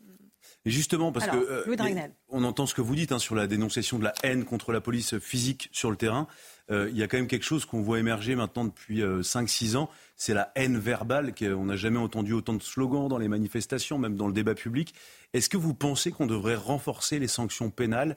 Justement, 0.71 1.13
parce 1.13 1.27
que 1.27 1.37
euh, 1.37 2.09
on 2.29 2.43
entend 2.45 2.67
ce 2.67 2.75
que 2.75 2.81
vous 2.81 2.95
dites 2.95 3.13
hein, 3.13 3.19
sur 3.19 3.35
la 3.35 3.47
dénonciation 3.47 3.99
de 3.99 4.05
la 4.05 4.15
haine 4.23 4.45
contre 4.45 4.73
la 4.73 4.81
police 4.81 5.19
physique 5.19 5.69
sur 5.73 5.91
le 5.91 5.97
terrain. 5.97 6.27
Euh, 6.71 6.89
il 6.91 6.97
y 6.97 7.03
a 7.03 7.09
quand 7.09 7.19
même 7.19 7.27
quelque 7.27 7.45
chose 7.45 7.67
qu'on 7.67 7.83
voit 7.83 7.99
émerger 7.99 8.35
maintenant 8.35 8.65
depuis 8.65 9.03
5-6 9.03 9.75
euh, 9.75 9.79
ans, 9.79 9.91
c'est 10.17 10.33
la 10.33 10.51
haine 10.55 10.79
verbale. 10.79 11.35
On 11.43 11.67
n'a 11.67 11.77
jamais 11.77 11.99
entendu 11.99 12.33
autant 12.33 12.55
de 12.55 12.63
slogans 12.63 13.09
dans 13.09 13.19
les 13.19 13.29
manifestations, 13.29 13.99
même 13.99 14.17
dans 14.17 14.27
le 14.27 14.33
débat 14.33 14.55
public. 14.55 14.95
Est-ce 15.35 15.51
que 15.51 15.59
vous 15.59 15.75
pensez 15.75 16.11
qu'on 16.11 16.27
devrait 16.27 16.55
renforcer 16.55 17.19
les 17.19 17.29
sanctions 17.29 17.71
pénales 17.71 18.17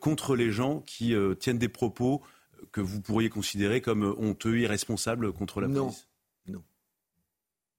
contre 0.00 0.36
les 0.36 0.50
gens 0.50 0.80
qui 0.80 1.14
tiennent 1.40 1.58
des 1.58 1.70
propos 1.70 2.22
que 2.70 2.82
vous 2.82 3.00
pourriez 3.00 3.30
considérer 3.30 3.80
comme 3.80 4.14
honteux, 4.18 4.58
irresponsables 4.58 5.32
contre 5.32 5.62
la 5.62 5.68
police? 5.68 6.06
Non, 6.46 6.54
non. 6.54 6.62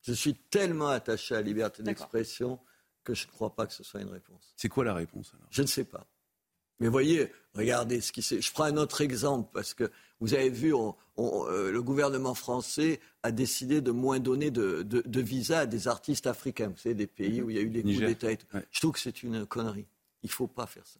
Je 0.02 0.14
suis 0.14 0.34
tellement 0.34 0.88
attaché 0.88 1.36
à 1.36 1.38
la 1.38 1.44
liberté 1.44 1.84
d'expression 1.84 2.60
que 3.04 3.14
je 3.14 3.28
ne 3.28 3.32
crois 3.32 3.56
pas 3.56 3.68
que 3.68 3.74
ce 3.74 3.84
soit 3.84 4.02
une 4.02 4.10
réponse. 4.10 4.54
C'est 4.56 4.70
quoi 4.70 4.84
la 4.84 4.94
réponse 4.94 5.32
alors? 5.34 5.48
Je 5.50 5.62
ne 5.62 5.68
sais 5.68 5.84
pas. 5.84 6.08
Mais 6.82 6.88
voyez, 6.88 7.32
regardez 7.54 8.02
ce 8.02 8.12
qui 8.12 8.24
s'est. 8.24 8.42
Je 8.42 8.52
prends 8.52 8.64
un 8.64 8.76
autre 8.78 9.02
exemple 9.02 9.50
parce 9.54 9.76
que 9.76 9.92
vous 10.20 10.34
avez 10.34 10.50
vu, 10.50 10.74
euh, 10.74 11.72
le 11.72 11.82
gouvernement 11.84 12.34
français 12.34 13.00
a 13.22 13.32
décidé 13.32 13.82
de 13.82 13.92
moins 13.92 14.20
donner 14.20 14.50
de, 14.50 14.82
de, 14.82 15.22
visas 15.22 15.60
à 15.60 15.66
des 15.68 15.88
artistes 15.88 16.26
africains. 16.26 16.70
Vous 16.70 16.78
savez, 16.78 16.96
des 16.96 17.06
pays 17.06 17.42
où 17.44 17.52
il 17.52 17.56
y 17.56 17.60
a 17.60 17.62
eu 17.62 17.70
des 17.70 17.84
coups 17.84 18.00
d'État. 18.00 18.30
Je 18.72 18.80
trouve 18.80 18.94
que 18.94 19.00
c'est 19.00 19.22
une 19.22 19.46
connerie. 19.46 19.86
Il 20.24 20.28
ne 20.28 20.32
faut 20.32 20.48
pas 20.48 20.66
faire 20.66 20.86
ça. 20.88 21.00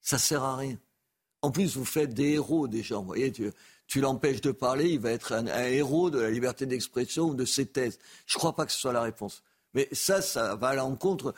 Ça 0.00 0.18
sert 0.18 0.42
à 0.42 0.56
rien. 0.56 0.78
En 1.42 1.52
plus, 1.52 1.76
vous 1.76 1.84
faites 1.84 2.12
des 2.12 2.32
héros 2.32 2.66
des 2.66 2.82
gens. 2.82 3.00
Vous 3.00 3.06
voyez, 3.06 3.30
tu, 3.30 4.00
l'empêches 4.00 4.40
de 4.40 4.50
parler, 4.50 4.90
il 4.90 4.98
va 4.98 5.12
être 5.12 5.32
un, 5.32 5.46
un 5.46 5.64
héros 5.66 6.10
de 6.10 6.18
la 6.18 6.30
liberté 6.30 6.66
d'expression 6.66 7.26
ou 7.26 7.34
de 7.34 7.44
ses 7.44 7.66
thèses. 7.66 8.00
Je 8.26 8.34
ne 8.36 8.38
crois 8.38 8.56
pas 8.56 8.66
que 8.66 8.72
ce 8.72 8.78
soit 8.78 8.92
la 8.92 9.02
réponse. 9.02 9.44
Mais 9.74 9.88
ça, 9.92 10.22
ça 10.22 10.56
va 10.56 10.68
à 10.68 10.74
l'encontre. 10.74 11.34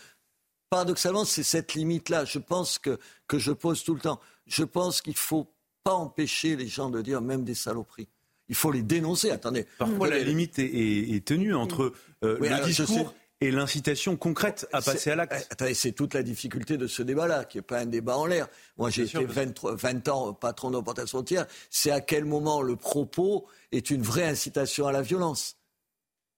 Paradoxalement, 0.70 1.24
c'est 1.24 1.42
cette 1.42 1.74
limite-là, 1.74 2.24
je 2.24 2.38
pense 2.38 2.78
que, 2.78 2.98
que 3.26 3.38
je 3.38 3.52
pose 3.52 3.82
tout 3.82 3.94
le 3.94 4.00
temps. 4.00 4.20
Je 4.46 4.64
pense 4.64 5.00
qu'il 5.02 5.14
ne 5.14 5.18
faut 5.18 5.52
pas 5.82 5.94
empêcher 5.94 6.56
les 6.56 6.68
gens 6.68 6.90
de 6.90 7.02
dire 7.02 7.20
même 7.20 7.44
des 7.44 7.54
saloperies. 7.54 8.08
Il 8.48 8.54
faut 8.54 8.72
les 8.72 8.82
dénoncer. 8.82 9.30
Attendez. 9.30 9.66
Parfois, 9.78 10.08
la 10.08 10.18
limite 10.18 10.58
est, 10.58 11.24
tenue 11.24 11.54
entre 11.54 11.92
euh, 12.24 12.38
le 12.40 12.64
discours 12.64 13.14
et 13.40 13.50
l'incitation 13.50 14.16
concrète 14.16 14.68
à 14.72 14.82
passer 14.82 15.10
à 15.10 15.16
l'acte. 15.16 15.34
Eh, 15.38 15.52
attendez, 15.52 15.74
c'est 15.74 15.92
toute 15.92 16.14
la 16.14 16.22
difficulté 16.22 16.76
de 16.76 16.86
ce 16.86 17.02
débat-là, 17.02 17.44
qui 17.44 17.58
n'est 17.58 17.62
pas 17.62 17.78
un 17.78 17.86
débat 17.86 18.16
en 18.16 18.26
l'air. 18.26 18.48
Moi, 18.76 18.90
j'ai 18.90 19.04
été 19.04 19.24
20, 19.24 20.08
ans 20.08 20.34
patron 20.34 20.70
d'importation 20.70 21.22
tiers. 21.22 21.46
C'est 21.70 21.90
à 21.90 22.00
quel 22.00 22.24
moment 22.24 22.60
le 22.60 22.76
propos 22.76 23.46
est 23.72 23.90
une 23.90 24.02
vraie 24.02 24.26
incitation 24.26 24.86
à 24.86 24.92
la 24.92 25.02
violence? 25.02 25.56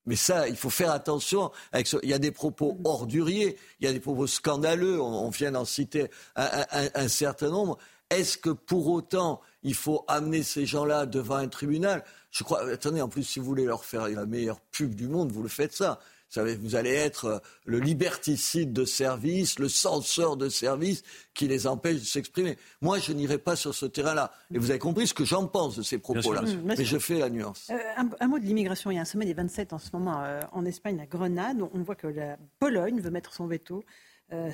Mais 0.06 0.16
ça, 0.16 0.48
il 0.48 0.56
faut 0.56 0.70
faire 0.70 0.90
attention. 0.90 1.50
Avec 1.72 1.92
Il 2.02 2.08
y 2.08 2.14
a 2.14 2.18
des 2.18 2.32
propos 2.32 2.78
orduriers, 2.84 3.56
il 3.80 3.86
y 3.86 3.88
a 3.88 3.92
des 3.92 4.00
propos 4.00 4.26
scandaleux. 4.26 5.00
On, 5.00 5.30
vient 5.30 5.52
d'en 5.52 5.64
citer 5.64 6.10
un, 6.36 7.08
certain 7.08 7.50
nombre. 7.50 7.78
Est-ce 8.10 8.36
que 8.36 8.50
pour 8.50 8.88
autant, 8.88 9.40
il 9.62 9.74
faut 9.74 10.04
amener 10.08 10.42
ces 10.42 10.66
gens-là 10.66 11.06
devant 11.06 11.36
un 11.36 11.48
tribunal? 11.48 12.04
Je 12.30 12.44
crois. 12.44 12.68
Attendez, 12.70 13.00
en 13.00 13.08
plus, 13.08 13.24
si 13.24 13.38
vous 13.38 13.46
voulez 13.46 13.64
leur 13.64 13.84
faire 13.84 14.08
la 14.08 14.26
meilleure 14.26 14.60
pub 14.60 14.94
du 14.94 15.08
monde, 15.08 15.30
vous 15.30 15.42
le 15.42 15.48
faites 15.48 15.72
ça 15.72 15.98
vous 16.40 16.76
allez 16.76 16.90
être 16.90 17.24
euh, 17.26 17.38
le 17.64 17.78
liberticide 17.78 18.72
de 18.72 18.84
service, 18.84 19.58
le 19.58 19.68
censeur 19.68 20.36
de 20.36 20.48
service 20.48 21.02
qui 21.34 21.48
les 21.48 21.66
empêche 21.66 22.00
de 22.00 22.04
s'exprimer. 22.04 22.58
Moi, 22.80 22.98
je 22.98 23.12
n'irai 23.12 23.38
pas 23.38 23.56
sur 23.56 23.74
ce 23.74 23.86
terrain-là. 23.86 24.32
Et 24.54 24.58
vous 24.58 24.70
avez 24.70 24.78
compris 24.78 25.06
ce 25.06 25.14
que 25.14 25.24
j'en 25.24 25.46
pense 25.46 25.76
de 25.76 25.82
ces 25.82 25.98
propos-là. 25.98 26.42
Mais 26.64 26.84
je 26.84 26.98
fais 26.98 27.18
la 27.18 27.30
nuance. 27.30 27.70
Euh, 27.70 28.02
un, 28.20 28.28
mot 28.28 28.38
de 28.38 28.44
l'immigration. 28.44 28.90
Il 28.90 28.96
y 28.96 28.98
a 28.98 29.02
un 29.02 29.06
sommet 29.06 29.26
des 29.26 29.34
27 29.34 29.72
en 29.72 29.78
ce 29.78 29.90
moment 29.92 30.22
euh, 30.22 30.40
en 30.52 30.64
Espagne, 30.64 31.00
à 31.00 31.06
Grenade. 31.06 31.58
On 31.72 31.82
voit 31.82 31.96
que 31.96 32.06
la 32.06 32.36
Pologne 32.58 33.00
veut 33.00 33.10
mettre 33.10 33.32
son 33.34 33.46
veto. 33.46 33.84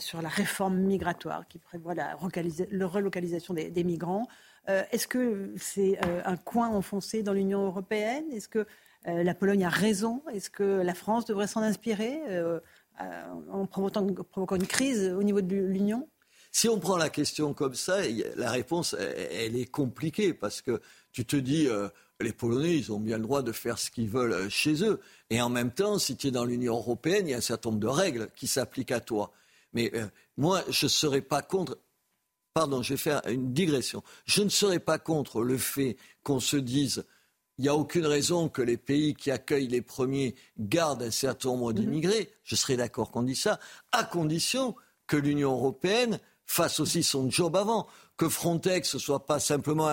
sur 0.00 0.20
la 0.22 0.28
réforme 0.28 0.78
migratoire 0.78 1.46
qui 1.46 1.58
prévoit 1.58 1.94
la, 1.94 2.16
relocalisation 2.16 3.54
des, 3.54 3.70
des 3.70 3.84
migrants. 3.84 4.26
Est-ce 4.66 5.06
que 5.06 5.54
c'est 5.56 5.98
un 6.24 6.36
coin 6.36 6.68
enfoncé 6.68 7.22
dans 7.22 7.32
l'Union 7.32 7.64
européenne? 7.64 8.24
Est-ce 8.32 8.48
que 8.48 8.58
euh, 8.58 8.64
la 9.04 9.34
Pologne 9.34 9.64
a 9.64 9.68
raison 9.68 10.22
Est-ce 10.32 10.50
que 10.50 10.64
la 10.64 10.94
France 10.94 11.24
devrait 11.24 11.46
s'en 11.46 11.62
inspirer 11.62 12.20
euh, 12.28 12.60
euh, 13.00 13.22
en 13.50 13.66
provoquant, 13.66 14.56
une 14.56 14.66
crise 14.66 15.14
au 15.16 15.22
niveau 15.22 15.40
de 15.40 15.56
l'Union? 15.56 16.08
Si 16.50 16.68
on 16.68 16.78
prend 16.78 16.96
la 16.96 17.10
question 17.10 17.54
comme 17.54 17.74
ça, 17.74 17.98
la 18.36 18.50
réponse, 18.50 18.96
elle, 18.98 19.54
est 19.54 19.70
compliquée 19.70 20.32
parce 20.32 20.62
que 20.62 20.80
tu 21.12 21.26
te 21.26 21.36
dis, 21.36 21.68
les 22.20 22.32
Polonais, 22.32 22.76
ils 22.76 22.90
ont 22.90 22.98
bien 22.98 23.18
le 23.18 23.22
droit 23.22 23.42
de 23.42 23.52
faire 23.52 23.78
ce 23.78 23.90
qu'ils 23.90 24.08
veulent 24.08 24.48
chez 24.48 24.82
eux. 24.82 24.98
Et 25.28 25.42
en 25.42 25.50
même 25.50 25.70
temps, 25.70 25.98
si 25.98 26.16
tu 26.16 26.28
es 26.28 26.30
dans 26.30 26.46
l'Union 26.46 26.74
européenne, 26.74 27.28
il 27.28 27.30
y 27.32 27.34
a 27.34 27.36
un 27.36 27.42
certain 27.42 27.68
nombre 27.68 27.80
de 27.80 27.86
règles 27.86 28.30
qui 28.34 28.46
s'appliquent 28.46 28.92
à 28.92 29.00
toi. 29.00 29.32
Mais 29.74 29.92
moi, 30.38 30.64
je 30.70 30.86
ne 30.86 30.88
serais 30.88 31.20
pas 31.20 31.42
contre. 31.42 31.78
Pardon, 32.54 32.82
je 32.82 32.94
vais 32.94 32.98
faire 32.98 33.20
une 33.28 33.52
digression. 33.52 34.02
Je 34.24 34.42
ne 34.42 34.48
serais 34.48 34.80
pas 34.80 34.98
contre 34.98 35.42
le 35.42 35.58
fait 35.58 35.96
qu'on 36.22 36.40
se 36.40 36.56
dise 36.56 37.04
il 37.58 37.62
n'y 37.62 37.68
a 37.68 37.74
aucune 37.74 38.06
raison 38.06 38.48
que 38.48 38.62
les 38.62 38.76
pays 38.76 39.14
qui 39.14 39.30
accueillent 39.30 39.68
les 39.68 39.82
premiers 39.82 40.36
gardent 40.58 41.02
un 41.02 41.10
certain 41.10 41.48
nombre 41.48 41.72
d'immigrés. 41.72 42.32
Je 42.44 42.54
serais 42.54 42.76
d'accord 42.76 43.10
qu'on 43.10 43.24
dise 43.24 43.40
ça, 43.40 43.58
à 43.90 44.04
condition 44.04 44.76
que 45.08 45.16
l'Union 45.16 45.52
européenne 45.52 46.20
fasse 46.46 46.78
aussi 46.80 47.02
son 47.02 47.28
job 47.30 47.56
avant, 47.56 47.86
que 48.16 48.28
Frontex 48.28 48.94
ne 48.94 48.98
soit 48.98 49.26
pas 49.26 49.40
simplement 49.40 49.90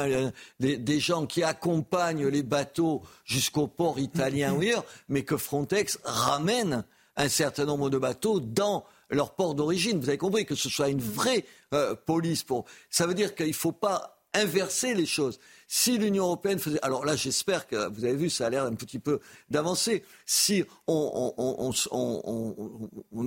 des, 0.60 1.00
gens 1.00 1.26
qui 1.26 1.44
accompagnent 1.44 2.28
les 2.28 2.44
bateaux 2.44 3.02
jusqu'au 3.24 3.68
port 3.68 4.00
italien 4.00 4.54
ou 4.54 4.62
ailleurs, 4.62 4.86
mais 5.10 5.24
que 5.24 5.38
Frontex 5.38 6.00
ramène 6.04 6.86
un 7.18 7.30
certain 7.30 7.66
nombre 7.66 7.90
de 7.90 7.98
bateaux 7.98 8.40
dans 8.40 8.86
leur 9.10 9.36
port 9.36 9.56
d'origine. 9.56 10.00
Vous 10.00 10.10
avez 10.10 10.18
compris 10.18 10.46
que 10.46 10.56
ce 10.56 10.70
soit 10.70 10.90
une 10.90 11.02
vraie 11.02 11.46
euh, 11.74 11.96
police. 11.96 12.44
Pour... 12.44 12.66
Ça 12.90 13.06
veut 13.06 13.14
dire 13.14 13.36
qu'il 13.36 13.48
ne 13.48 13.54
faut 13.54 13.72
pas 13.72 14.24
inverser 14.34 14.94
les 14.94 15.06
choses. 15.06 15.40
Si 15.68 15.98
l'Union 15.98 16.26
européenne 16.26 16.60
faisait. 16.60 16.80
Alors 16.84 17.06
là, 17.06 17.16
j'espère 17.16 17.68
que 17.68 17.90
vous 17.90 18.06
avez 18.06 18.16
vu, 18.16 18.30
ça 18.30 18.48
a 18.48 18.50
l'air 18.50 18.66
un 18.66 18.76
petit 18.76 19.00
peu 19.00 19.20
d'avancer. 19.50 20.04
Si 20.26 20.64
on, 20.88 21.72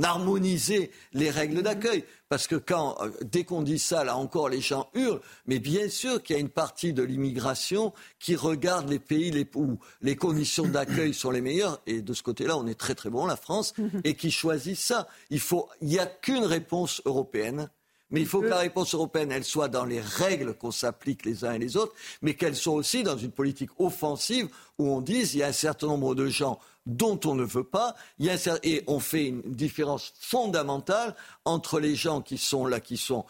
harmonisait 0.02 0.90
les 1.12 1.30
règles 1.30 1.62
d'accueil. 1.62 2.04
Parce 2.28 2.46
que 2.46 2.56
quand, 2.56 2.96
euh, 3.00 3.10
dès 3.22 3.44
qu'on 3.44 3.62
dit 3.62 3.78
ça, 3.78 4.04
là 4.04 4.16
encore, 4.16 4.48
les 4.48 4.60
gens 4.60 4.88
hurlent. 4.94 5.20
Mais 5.46 5.58
bien 5.58 5.88
sûr 5.88 6.22
qu'il 6.22 6.36
y 6.36 6.38
a 6.38 6.40
une 6.40 6.48
partie 6.48 6.92
de 6.92 7.02
l'immigration 7.02 7.92
qui 8.18 8.36
regarde 8.36 8.88
les 8.88 8.98
pays 8.98 9.32
où 9.54 9.78
les 10.02 10.16
conditions 10.16 10.66
d'accueil 10.66 11.14
sont 11.14 11.30
les 11.30 11.40
meilleures. 11.40 11.80
Et 11.86 12.02
de 12.02 12.12
ce 12.12 12.22
côté-là, 12.22 12.56
on 12.56 12.66
est 12.66 12.78
très 12.78 12.94
très 12.94 13.10
bon, 13.10 13.26
la 13.26 13.36
France, 13.36 13.74
et 14.04 14.14
qui 14.14 14.30
choisit 14.30 14.76
ça. 14.76 15.08
Il 15.30 15.40
n'y 15.82 15.98
a 15.98 16.06
qu'une 16.06 16.44
réponse 16.44 17.02
européenne 17.04 17.70
mais 18.10 18.20
il 18.20 18.26
faut 18.26 18.40
que 18.40 18.46
la 18.46 18.58
réponse 18.58 18.94
européenne, 18.94 19.32
elle 19.32 19.44
soit 19.44 19.68
dans 19.68 19.84
les 19.84 20.00
règles 20.00 20.54
qu'on 20.54 20.70
s'applique 20.70 21.24
les 21.24 21.44
uns 21.44 21.52
et 21.52 21.58
les 21.58 21.76
autres, 21.76 21.94
mais 22.22 22.34
qu'elle 22.34 22.56
soit 22.56 22.74
aussi 22.74 23.02
dans 23.02 23.16
une 23.16 23.32
politique 23.32 23.70
offensive 23.78 24.48
où 24.78 24.88
on 24.88 25.00
dise 25.00 25.34
il 25.34 25.38
y 25.38 25.42
a 25.42 25.48
un 25.48 25.52
certain 25.52 25.88
nombre 25.88 26.14
de 26.14 26.26
gens 26.26 26.58
dont 26.88 27.20
on 27.24 27.34
ne 27.34 27.44
veut 27.44 27.64
pas, 27.64 27.94
il 28.18 28.26
y 28.26 28.30
a 28.30 28.36
et 28.64 28.82
on 28.86 28.98
fait 28.98 29.26
une 29.26 29.42
différence 29.42 30.14
fondamentale 30.18 31.14
entre 31.44 31.78
les 31.78 31.94
gens 31.94 32.20
qui 32.20 32.38
sont 32.38 32.66
là, 32.66 32.80
qui 32.80 32.96
sont 32.96 33.24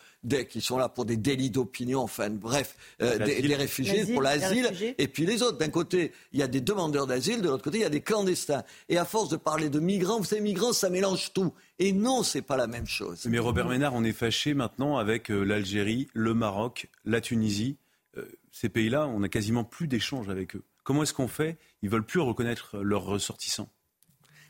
qui 0.48 0.60
sont 0.60 0.78
là 0.78 0.88
pour 0.88 1.04
des 1.04 1.16
délits 1.16 1.50
d'opinion, 1.50 2.00
enfin 2.00 2.30
bref, 2.30 2.76
euh, 3.02 3.18
des, 3.18 3.54
réfugiés 3.54 4.04
pour 4.12 4.22
l'asile, 4.22 4.70
et 4.98 5.08
puis 5.08 5.26
les 5.26 5.42
autres. 5.42 5.58
D'un 5.58 5.68
côté, 5.68 6.12
il 6.32 6.40
y 6.40 6.42
a 6.42 6.48
des 6.48 6.60
demandeurs 6.60 7.06
d'asile, 7.06 7.40
de 7.40 7.48
l'autre 7.48 7.64
côté, 7.64 7.78
il 7.78 7.82
y 7.82 7.84
a 7.84 7.90
des 7.90 8.00
clandestins. 8.00 8.62
Et 8.88 8.98
à 8.98 9.04
force 9.04 9.28
de 9.28 9.36
parler 9.36 9.70
de 9.70 9.80
migrants, 9.80 10.18
vous 10.18 10.24
savez, 10.24 10.40
migrants, 10.40 10.72
ça 10.72 10.90
mélange 10.90 11.32
tout. 11.32 11.52
Et 11.78 11.92
non, 11.92 12.22
c'est 12.22 12.42
pas 12.42 12.56
la 12.56 12.66
même 12.66 12.86
chose. 12.86 13.26
Mais 13.26 13.38
Robert 13.38 13.68
Ménard, 13.68 13.94
on 13.94 14.04
est 14.04 14.12
fâché 14.12 14.54
maintenant 14.54 14.98
avec 14.98 15.30
euh, 15.30 15.42
l'Algérie, 15.42 16.08
le 16.12 16.34
Maroc, 16.34 16.88
la 17.04 17.20
Tunisie. 17.20 17.76
Euh, 18.16 18.24
ces 18.50 18.68
pays-là, 18.68 19.06
on 19.06 19.22
a 19.22 19.28
quasiment 19.28 19.64
plus 19.64 19.86
d'échanges 19.86 20.28
avec 20.28 20.56
eux. 20.56 20.64
Comment 20.88 21.02
est-ce 21.02 21.12
qu'on 21.12 21.28
fait? 21.28 21.58
Ils 21.82 21.90
veulent 21.90 22.06
plus 22.06 22.20
reconnaître 22.20 22.78
leurs 22.78 23.04
ressortissants. 23.04 23.68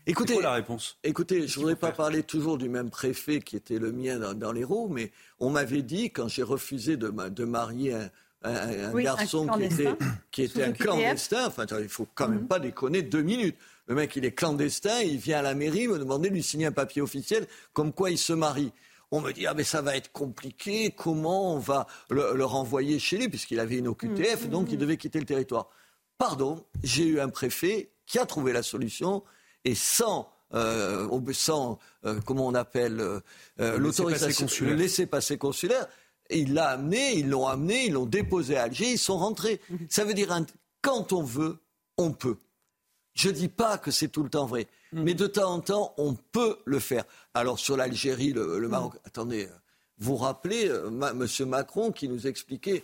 Écoutez, 0.06 0.40
la 0.40 0.52
réponse? 0.52 0.96
Écoutez, 1.02 1.48
je 1.48 1.56
ne 1.56 1.62
voudrais 1.62 1.74
pas 1.74 1.90
parler 1.90 2.22
toujours 2.22 2.58
du 2.58 2.68
même 2.68 2.90
préfet 2.90 3.40
qui 3.40 3.56
était 3.56 3.80
le 3.80 3.90
mien 3.90 4.20
dans, 4.20 4.52
les 4.52 4.60
l'Hérault, 4.60 4.86
mais 4.88 5.10
on 5.40 5.50
m'avait 5.50 5.82
dit, 5.82 6.12
quand 6.12 6.28
j'ai 6.28 6.44
refusé 6.44 6.96
de, 6.96 7.08
de, 7.10 7.44
marier 7.44 7.92
un, 8.44 8.94
garçon 8.94 9.48
qui 9.48 9.64
était, 9.64 9.88
qui 10.30 10.42
était 10.44 10.62
un 10.62 10.70
clandestin, 10.70 11.48
enfin, 11.48 11.66
il 11.68 11.76
ne 11.76 11.88
faut 11.88 12.06
quand 12.14 12.28
même 12.28 12.42
mhm. 12.42 12.46
pas 12.46 12.60
déconner 12.60 13.02
deux 13.02 13.22
minutes. 13.22 13.56
Le 13.88 13.96
mec, 13.96 14.14
il 14.14 14.24
est 14.24 14.30
clandestin, 14.30 15.00
il 15.00 15.16
vient 15.16 15.40
à 15.40 15.42
la 15.42 15.56
mairie 15.56 15.88
me 15.88 15.98
demander 15.98 16.28
de 16.28 16.34
lui 16.34 16.44
signer 16.44 16.66
un 16.66 16.72
papier 16.72 17.02
officiel 17.02 17.48
comme 17.72 17.92
quoi 17.92 18.12
il 18.12 18.18
se 18.18 18.32
marie. 18.32 18.70
On 19.10 19.20
me 19.20 19.32
dit, 19.32 19.44
ah 19.48 19.54
mais 19.54 19.64
ça 19.64 19.82
va 19.82 19.96
être 19.96 20.12
compliqué, 20.12 20.94
comment 20.96 21.56
on 21.56 21.58
va 21.58 21.88
le, 22.10 22.44
renvoyer 22.44 23.00
chez 23.00 23.18
lui, 23.18 23.28
puisqu'il 23.28 23.58
avait 23.58 23.78
une 23.78 23.88
OQTF, 23.88 24.44
mhm. 24.44 24.50
donc 24.50 24.68
il 24.70 24.78
devait 24.78 24.98
quitter 24.98 25.18
le 25.18 25.26
territoire. 25.26 25.68
Pardon, 26.18 26.64
j'ai 26.82 27.06
eu 27.06 27.20
un 27.20 27.28
préfet 27.28 27.90
qui 28.06 28.18
a 28.18 28.26
trouvé 28.26 28.52
la 28.52 28.62
solution, 28.62 29.22
et 29.64 29.74
sans 29.74 30.30
sans 31.32 31.78
comment 32.24 32.46
on 32.46 32.54
appelle, 32.54 33.02
l'autorisation, 33.58 34.46
le 34.66 34.74
laisser-passer 34.74 35.36
consulaire. 35.36 35.86
il 36.30 36.54
l'a 36.54 36.70
amené, 36.70 37.18
ils 37.18 37.28
l'ont 37.28 37.46
amené, 37.46 37.86
ils 37.86 37.92
l'ont 37.92 38.06
déposé 38.06 38.56
à 38.56 38.64
Alger, 38.64 38.92
ils 38.92 38.98
sont 38.98 39.18
rentrés. 39.18 39.60
Mhm. 39.68 39.86
Ça 39.90 40.04
veut 40.04 40.14
dire, 40.14 40.34
quand 40.80 41.12
on 41.12 41.22
veut, 41.22 41.58
on 41.96 42.12
peut. 42.12 42.38
Je 43.14 43.28
ne 43.28 43.34
dis 43.34 43.48
pas 43.48 43.78
que 43.78 43.90
c'est 43.90 44.08
tout 44.08 44.22
le 44.22 44.30
temps 44.30 44.46
vrai, 44.46 44.68
mhm. 44.92 45.02
mais 45.02 45.14
de 45.14 45.26
temps 45.26 45.52
en 45.52 45.60
temps, 45.60 45.94
on 45.98 46.14
peut 46.14 46.58
le 46.64 46.78
faire. 46.78 47.04
Alors 47.34 47.58
sur 47.58 47.76
l'Algérie, 47.76 48.32
le, 48.32 48.68
Maroc, 48.68 48.94
attendez, 49.04 49.48
vous 49.98 50.16
rappelez 50.16 50.66
M. 50.66 51.26
Macron 51.46 51.92
qui 51.92 52.08
nous 52.08 52.26
expliquait 52.26 52.82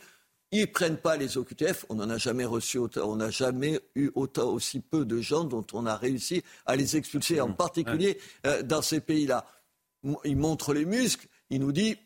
ils 0.60 0.70
prennent 0.70 0.96
pas 0.96 1.16
les 1.16 1.36
OQTF. 1.36 1.86
On 1.88 1.96
n'en 1.96 2.10
a 2.10 2.18
jamais 2.18 2.44
reçu 2.44 2.78
autant. 2.78 3.10
On 3.10 3.16
n'a 3.16 3.30
jamais 3.30 3.80
eu 3.94 4.10
autant 4.14 4.48
aussi 4.50 4.80
peu 4.80 5.04
de 5.04 5.20
gens 5.20 5.44
dont 5.44 5.66
on 5.72 5.86
a 5.86 5.96
réussi 5.96 6.42
à 6.66 6.76
les 6.76 6.96
expulser, 6.96 7.40
en 7.40 7.48
mmh. 7.48 7.56
particulier 7.56 8.18
euh, 8.46 8.62
dans 8.62 8.82
ces 8.82 9.00
pays-là. 9.00 9.46
Il 10.24 10.36
montre 10.36 10.74
les 10.74 10.84
muscles. 10.84 11.28
Il 11.50 11.60
nous 11.60 11.72
dit 11.72 11.96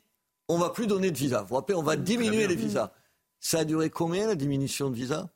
on 0.48 0.58
va 0.58 0.70
plus 0.70 0.86
donner 0.86 1.10
de 1.10 1.18
visas. 1.18 1.42
Vous 1.42 1.48
vous 1.48 1.54
rappelez, 1.56 1.76
on 1.76 1.82
va 1.82 1.96
diminuer 1.96 2.46
les 2.46 2.56
visas. 2.56 2.92
Ça 3.38 3.60
a 3.60 3.64
duré 3.64 3.90
combien 3.90 4.26
la 4.26 4.34
diminution 4.34 4.90
de 4.90 4.96
visas? 4.96 5.28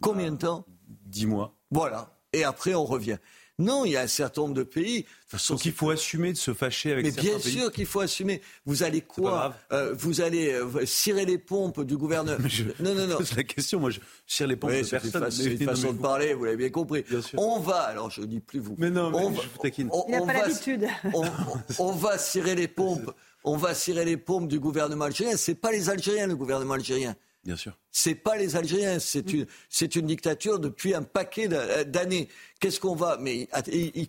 Combien 0.00 0.30
de 0.30 0.36
temps? 0.36 0.64
Dix 0.86 1.26
mois. 1.26 1.56
Voilà. 1.70 2.18
Et 2.32 2.44
après, 2.44 2.74
on 2.74 2.84
revient. 2.84 3.18
Non, 3.58 3.84
il 3.84 3.92
y 3.92 3.96
a 3.96 4.02
un 4.02 4.06
certain 4.06 4.42
nombre 4.42 4.54
de 4.54 4.62
pays. 4.62 5.04
Donc 5.48 5.64
il 5.64 5.72
faut 5.72 5.90
assumer 5.90 6.32
de 6.32 6.38
se 6.38 6.54
fâcher 6.54 6.92
avec 6.92 7.06
certains 7.06 7.22
pays. 7.22 7.32
Mais 7.32 7.50
bien 7.50 7.60
sûr 7.60 7.72
qu'il 7.72 7.86
faut 7.86 8.00
assumer. 8.00 8.40
Vous 8.64 8.84
allez 8.84 9.00
quoi 9.00 9.56
euh, 9.72 9.94
Vous 9.98 10.20
allez 10.20 10.52
euh, 10.52 10.86
cirer 10.86 11.24
les 11.24 11.38
pompes 11.38 11.82
du 11.82 11.96
gouvernement 11.96 12.38
Non, 12.80 12.94
non, 12.94 13.08
non. 13.08 13.18
C'est 13.24 13.36
la 13.36 13.42
question. 13.42 13.80
Moi, 13.80 13.90
je 13.90 13.98
cire 14.26 14.46
les 14.46 14.54
pompes 14.54 14.70
de 14.70 14.88
personne. 14.88 15.30
C'est 15.30 15.54
une, 15.54 15.64
façon 15.64 15.92
de 15.92 15.98
parler. 15.98 16.34
Vous 16.34 16.44
l'avez 16.44 16.56
bien 16.56 16.70
compris. 16.70 17.04
On 17.36 17.58
va. 17.58 17.80
Alors, 17.80 18.10
je 18.10 18.20
ne 18.20 18.26
dis 18.26 18.40
plus 18.40 18.60
vous. 18.60 18.76
Mais 18.78 18.90
non, 18.90 19.10
mais 19.10 19.18
on 19.18 19.34
je 19.34 19.40
vous 19.40 19.58
taquine. 19.60 19.90
il 20.06 20.12
n'a 20.12 20.22
pas 20.22 20.32
l'habitude. 20.34 20.86
On, 21.78 21.92
va 21.92 22.16
cirer 22.16 22.54
les 22.54 22.68
pompes. 22.68 23.12
On 23.42 23.56
va 23.56 23.74
cirer 23.74 24.04
les 24.04 24.16
pompes 24.16 24.46
du 24.46 24.60
gouvernement 24.60 25.06
algérien. 25.06 25.36
C'est 25.36 25.56
pas 25.56 25.72
les 25.72 25.90
Algériens, 25.90 26.28
le 26.28 26.36
gouvernement 26.36 26.74
algérien. 26.74 27.16
Bien 27.48 27.56
sûr. 27.56 27.78
C'est 27.90 28.14
pas 28.14 28.36
les 28.36 28.56
Algériens, 28.56 28.98
c'est 28.98 29.32
une, 29.32 29.46
c'est 29.70 29.96
une 29.96 30.04
dictature 30.04 30.58
depuis 30.58 30.94
un 30.94 31.02
paquet 31.02 31.48
d'années. 31.86 32.28
Qu'est-ce 32.60 32.78
qu'on 32.78 32.94
va, 32.94 33.16
mais 33.18 33.48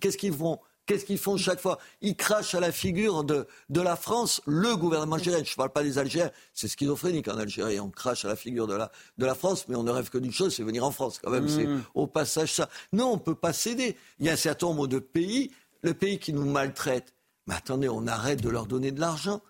qu'est-ce 0.02 0.18
qu'ils 0.18 0.34
font 0.34 0.60
Qu'est-ce 0.86 1.06
qu'ils 1.06 1.18
font 1.18 1.38
chaque 1.38 1.62
fois? 1.62 1.78
Ils 2.02 2.18
crachent 2.18 2.54
à 2.54 2.60
la 2.60 2.74
figure 2.74 3.24
de, 3.24 3.48
de 3.70 3.80
la 3.80 3.96
France, 3.96 4.42
le 4.46 4.76
gouvernement 4.76 5.16
algérien. 5.16 5.42
Je 5.46 5.52
ne 5.52 5.56
parle 5.56 5.70
pas 5.70 5.84
des 5.84 5.98
Algériens, 6.00 6.32
c'est 6.54 6.68
schizophrénique 6.68 7.30
en 7.30 7.38
Algérie. 7.38 7.80
On 7.80 7.90
crache 7.90 8.26
à 8.26 8.28
la 8.28 8.36
figure 8.36 8.68
de 8.68 8.74
la, 8.74 8.92
de 9.18 9.26
la 9.26 9.36
France, 9.36 9.70
mais 9.70 9.78
on 9.78 9.84
ne 9.84 9.92
rêve 9.92 10.10
que 10.10 10.18
d'une 10.18 10.34
chose, 10.34 10.54
c'est 10.54 10.64
venir 10.64 10.84
en 10.84 10.92
France 10.92 11.22
quand 11.24 11.32
même. 11.32 11.48
C'est 11.48 11.66
mmh. 11.66 11.84
au 11.94 12.08
passage 12.08 12.56
ça. 12.56 12.68
Non, 12.92 13.12
on 13.12 13.16
ne 13.16 13.22
peut 13.22 13.36
pas 13.36 13.54
céder. 13.54 13.96
Il 14.20 14.26
y 14.26 14.30
a 14.30 14.34
un 14.34 14.36
certain 14.36 14.66
nombre 14.68 14.88
de 14.88 15.00
pays, 15.00 15.52
le 15.82 15.94
pays 15.94 16.20
qui 16.20 16.34
nous 16.34 16.44
maltraite. 16.44 17.14
Mais 17.48 17.56
attendez, 17.56 17.88
on 17.88 18.06
arrête 18.06 18.42
de 18.42 18.50
leur 18.50 18.66
donner 18.66 18.92
de 18.92 19.00
l'argent. 19.00 19.42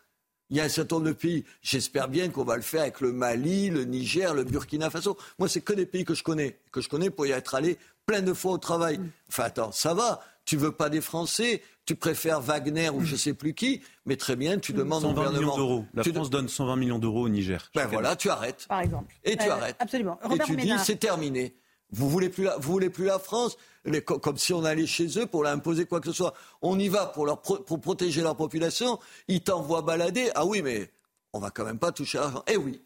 Il 0.50 0.58
y 0.58 0.60
a 0.60 0.64
un 0.64 0.70
certain 0.70 0.96
nombre 0.96 1.08
de 1.08 1.14
pays. 1.14 1.46
J'espère 1.62 2.08
bien 2.08 2.30
qu'on 2.30 2.44
va 2.44 2.56
le 2.56 2.62
faire 2.62 2.82
avec 2.82 3.02
le 3.02 3.12
Mali, 3.12 3.70
le 3.70 3.86
Niger, 3.86 4.34
le 4.34 4.44
Burkina 4.44 4.90
Faso. 4.90 5.18
Moi, 5.38 5.48
c'est 5.48 5.62
que 5.62 5.74
des 5.74 5.86
pays 5.86 6.06
que 6.06 6.16
je 6.16 6.24
connais, 6.24 6.58
que 6.72 6.82
je 6.82 6.90
connais 6.90 7.10
pour 7.10 7.28
y 7.28 7.32
être 7.32 7.56
allé 7.56 7.78
plein 8.06 8.22
de 8.22 8.34
fois 8.34 8.54
au 8.54 8.58
travail. 8.58 8.98
Mm. 8.98 9.10
Enfin, 9.30 9.44
attends, 9.44 9.72
ça 9.72 9.94
va. 9.94 10.22
Tu 10.46 10.58
veux 10.58 10.72
pas 10.72 10.90
des 10.90 11.02
Français, 11.02 11.62
tu 11.86 11.96
préfères 11.96 12.42
Wagner 12.42 12.90
ou 12.90 13.02
je 13.06 13.16
sais 13.16 13.34
plus 13.34 13.54
qui, 13.54 13.84
mais 14.08 14.16
très 14.16 14.36
bien, 14.36 14.58
tu 14.58 14.74
demandes 14.74 15.04
120 15.04 15.12
au 15.12 15.16
gouvernement. 15.16 15.42
Millions 15.42 15.58
d'euros. 15.58 15.86
La 15.94 16.04
France 16.04 16.32
donne 16.32 16.50
120 16.50 16.76
millions 16.76 16.98
d'euros 16.98 17.26
au 17.26 17.30
Niger. 17.30 17.70
Ben 17.76 17.86
voilà, 17.86 18.16
tu 18.16 18.32
arrêtes. 18.32 18.66
Par 18.68 18.82
exemple. 18.82 19.14
Et 19.24 19.38
tu 19.38 19.48
euh, 19.48 19.54
arrêtes. 19.54 19.76
Absolument. 19.78 20.20
et 20.34 20.40
tu 20.40 20.56
dis, 20.56 20.74
c'est 20.84 20.96
terminé. 20.96 21.56
Vous 21.92 22.10
voulez 22.10 22.30
plus 22.30 22.44
la, 22.44 22.58
vous 22.58 22.72
voulez 22.72 22.90
plus 22.90 23.06
la 23.06 23.20
France 23.20 23.58
comme 24.06 24.38
si 24.38 24.54
on 24.54 24.64
allait 24.64 24.86
chez 24.86 25.08
eux 25.18 25.26
pour 25.26 25.44
leur 25.44 25.54
imposer 25.54 25.86
quoi 25.86 26.00
que 26.00 26.08
ce 26.08 26.14
soit. 26.14 26.34
On 26.62 26.78
y 26.78 26.90
va 26.90 27.08
pour, 27.08 27.26
leur 27.26 27.42
pour 27.42 27.80
protéger 27.80 28.22
leur 28.22 28.36
population. 28.36 29.00
Ils 29.28 29.42
t'envoient 29.42 29.82
balader. 29.82 30.30
Ah 30.36 30.46
oui, 30.46 30.62
mais 30.62 30.92
on 31.34 31.40
va 31.40 31.50
quand 31.50 31.66
même 31.66 31.80
pas 31.80 31.92
toucher 31.92 32.18
à 32.18 32.22
l'argent. 32.22 32.44
Eh 32.48 32.58
oui. 32.58 32.82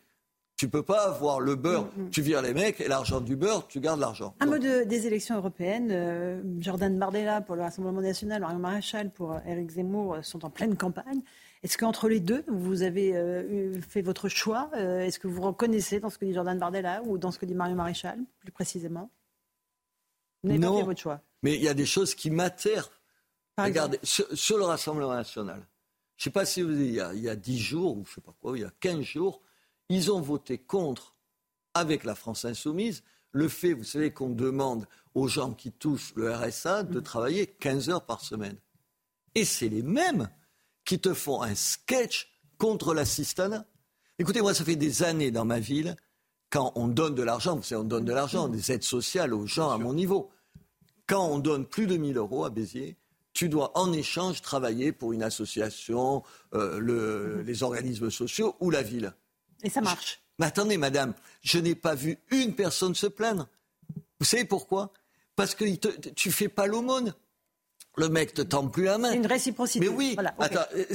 Tu 0.55 0.69
peux 0.69 0.83
pas 0.83 1.07
avoir 1.07 1.39
le 1.39 1.55
beurre, 1.55 1.85
mm, 1.97 2.03
mm. 2.03 2.09
tu 2.11 2.21
vires 2.21 2.41
les 2.41 2.53
mecs, 2.53 2.79
et 2.79 2.87
l'argent 2.87 3.19
du 3.19 3.35
beurre, 3.35 3.67
tu 3.67 3.79
gardes 3.79 3.99
l'argent. 3.99 4.35
Un 4.39 4.45
mot 4.45 4.59
des 4.59 5.07
élections 5.07 5.35
européennes. 5.35 5.89
Euh, 5.91 6.41
Jordan 6.59 6.97
Bardella 6.97 7.41
pour 7.41 7.55
le 7.55 7.63
Rassemblement 7.63 8.01
national, 8.01 8.41
Marion 8.41 8.59
Maréchal 8.59 9.09
pour 9.09 9.35
Éric 9.47 9.71
Zemmour 9.71 10.13
euh, 10.13 10.21
sont 10.21 10.45
en 10.45 10.51
pleine 10.51 10.77
campagne. 10.77 11.21
Est-ce 11.63 11.78
qu'entre 11.78 12.10
les 12.10 12.19
deux, 12.19 12.43
vous 12.47 12.82
avez 12.82 13.15
euh, 13.15 13.80
fait 13.82 14.02
votre 14.02 14.28
choix 14.28 14.69
Est-ce 14.76 15.17
que 15.17 15.28
vous 15.28 15.41
reconnaissez 15.41 15.99
dans 15.99 16.10
ce 16.10 16.17
que 16.17 16.26
dit 16.26 16.34
Jordan 16.34 16.60
Bardella 16.60 17.02
ou 17.06 17.17
dans 17.17 17.32
ce 17.32 17.39
que 17.39 17.45
dit 17.45 17.56
Marion 17.56 17.76
Maréchal, 17.76 18.19
plus 18.39 18.52
précisément? 18.52 19.10
Non, 20.43 20.84
votre 20.84 20.99
choix. 20.99 21.21
Mais 21.41 21.56
il 21.56 21.63
y 21.63 21.69
a 21.69 21.73
des 21.73 21.86
choses 21.86 22.15
qui 22.15 22.30
m'atterrent. 22.30 22.91
Regardez, 23.58 23.99
sur, 24.04 24.58
le 24.58 24.63
Rassemblement 24.63 25.13
national, 25.13 25.65
je 26.17 26.21
ne 26.21 26.23
sais 26.23 26.30
pas 26.32 26.45
si 26.45 26.62
vous 26.62 26.71
il 26.71 26.91
y, 26.91 26.99
a, 26.99 27.13
il 27.13 27.21
y 27.21 27.30
a 27.30 27.36
10 27.36 27.60
jours, 27.60 27.97
ou 27.97 28.04
je 28.06 28.10
ne 28.10 28.15
sais 28.15 28.21
pas 28.21 28.34
quoi, 28.41 28.58
il 28.58 28.62
y 28.62 28.65
a 28.65 28.71
15 28.80 29.02
jours, 29.02 29.41
ils 29.89 30.12
ont 30.12 30.21
voté 30.21 30.58
contre, 30.58 31.15
avec 31.76 32.04
la 32.04 32.15
France 32.15 32.45
insoumise, 32.45 33.04
le 33.32 33.47
fait, 33.47 33.73
vous 33.73 33.84
savez, 33.84 34.12
qu'on 34.12 34.30
demande 34.30 34.88
aux 35.13 35.28
gens 35.28 35.54
qui 35.54 35.71
touchent 35.71 36.13
le 36.15 36.34
RSA 36.34 36.84
de 36.84 36.99
mm. 36.99 37.04
travailler 37.04 37.47
15 37.47 37.89
heures 37.89 38.06
par 38.06 38.21
semaine. 38.21 38.58
Et 39.36 39.45
c'est 39.45 39.69
les 39.69 39.84
mêmes 39.84 40.30
qui 40.86 41.00
te 41.00 41.13
font 41.13 41.41
un 41.41 41.56
sketch 41.56 42.30
contre 42.58 42.93
l'assistanat. 42.93 43.65
Écoutez, 44.19 44.41
moi, 44.41 44.54
ça 44.54 44.63
fait 44.63 44.76
des 44.76 45.04
années 45.04 45.32
dans 45.32 45.46
ma 45.46 45.60
ville, 45.60 45.96
quand 46.50 46.72
on 46.76 46.88
donne 46.88 47.15
de 47.15 47.24
l'argent, 47.24 47.56
vous 47.56 47.63
savez, 47.63 47.82
on 47.82 47.84
donne 47.84 48.06
de 48.06 48.13
l'argent, 48.13 48.48
des 48.48 48.72
aides 48.72 48.84
sociales 48.84 49.34
aux 49.34 49.48
gens 49.48 49.72
à 49.72 49.80
mon 49.80 49.93
niveau. 49.93 50.30
Quand 51.08 51.26
on 51.26 51.39
donne 51.39 51.65
plus 51.65 51.88
de 51.88 51.98
1000 51.98 52.17
euros 52.17 52.46
à 52.46 52.52
Béziers, 52.52 52.96
tu 53.34 53.50
dois 53.50 53.76
en 53.76 53.91
échange 53.91 54.43
travailler 54.43 54.91
pour 54.91 55.13
une 55.13 55.24
association, 55.24 56.22
euh, 56.54 57.41
les 57.43 57.63
organismes 57.63 58.12
sociaux 58.12 58.56
ou 58.60 58.69
la 58.69 58.84
ville. 58.84 59.13
Et 59.63 59.69
ça 59.72 59.82
marche. 59.82 60.22
mais 60.38 60.46
attendez, 60.46 60.78
madame, 60.78 61.15
je 61.41 61.58
n'ai 61.58 61.74
pas 61.74 61.96
vu 61.96 62.19
une 62.30 62.54
personne 62.54 62.93
se 62.93 63.08
plaindre. 63.08 63.48
Vous 64.19 64.26
savez 64.26 64.46
pourquoi? 64.46 64.93
Parce 65.36 65.56
que 65.56 65.65
tu 66.12 66.32
fais 66.32 66.50
pas 66.50 66.67
l'aumône. 66.67 67.15
Le 67.95 68.10
mec 68.10 68.34
te 68.34 68.41
tend 68.41 68.67
plus 68.67 68.86
la 68.86 68.97
main. 68.97 69.12
Une 69.12 69.27
réciprocité. 69.27 69.79
Mais 69.79 69.88
oui, 69.88 70.17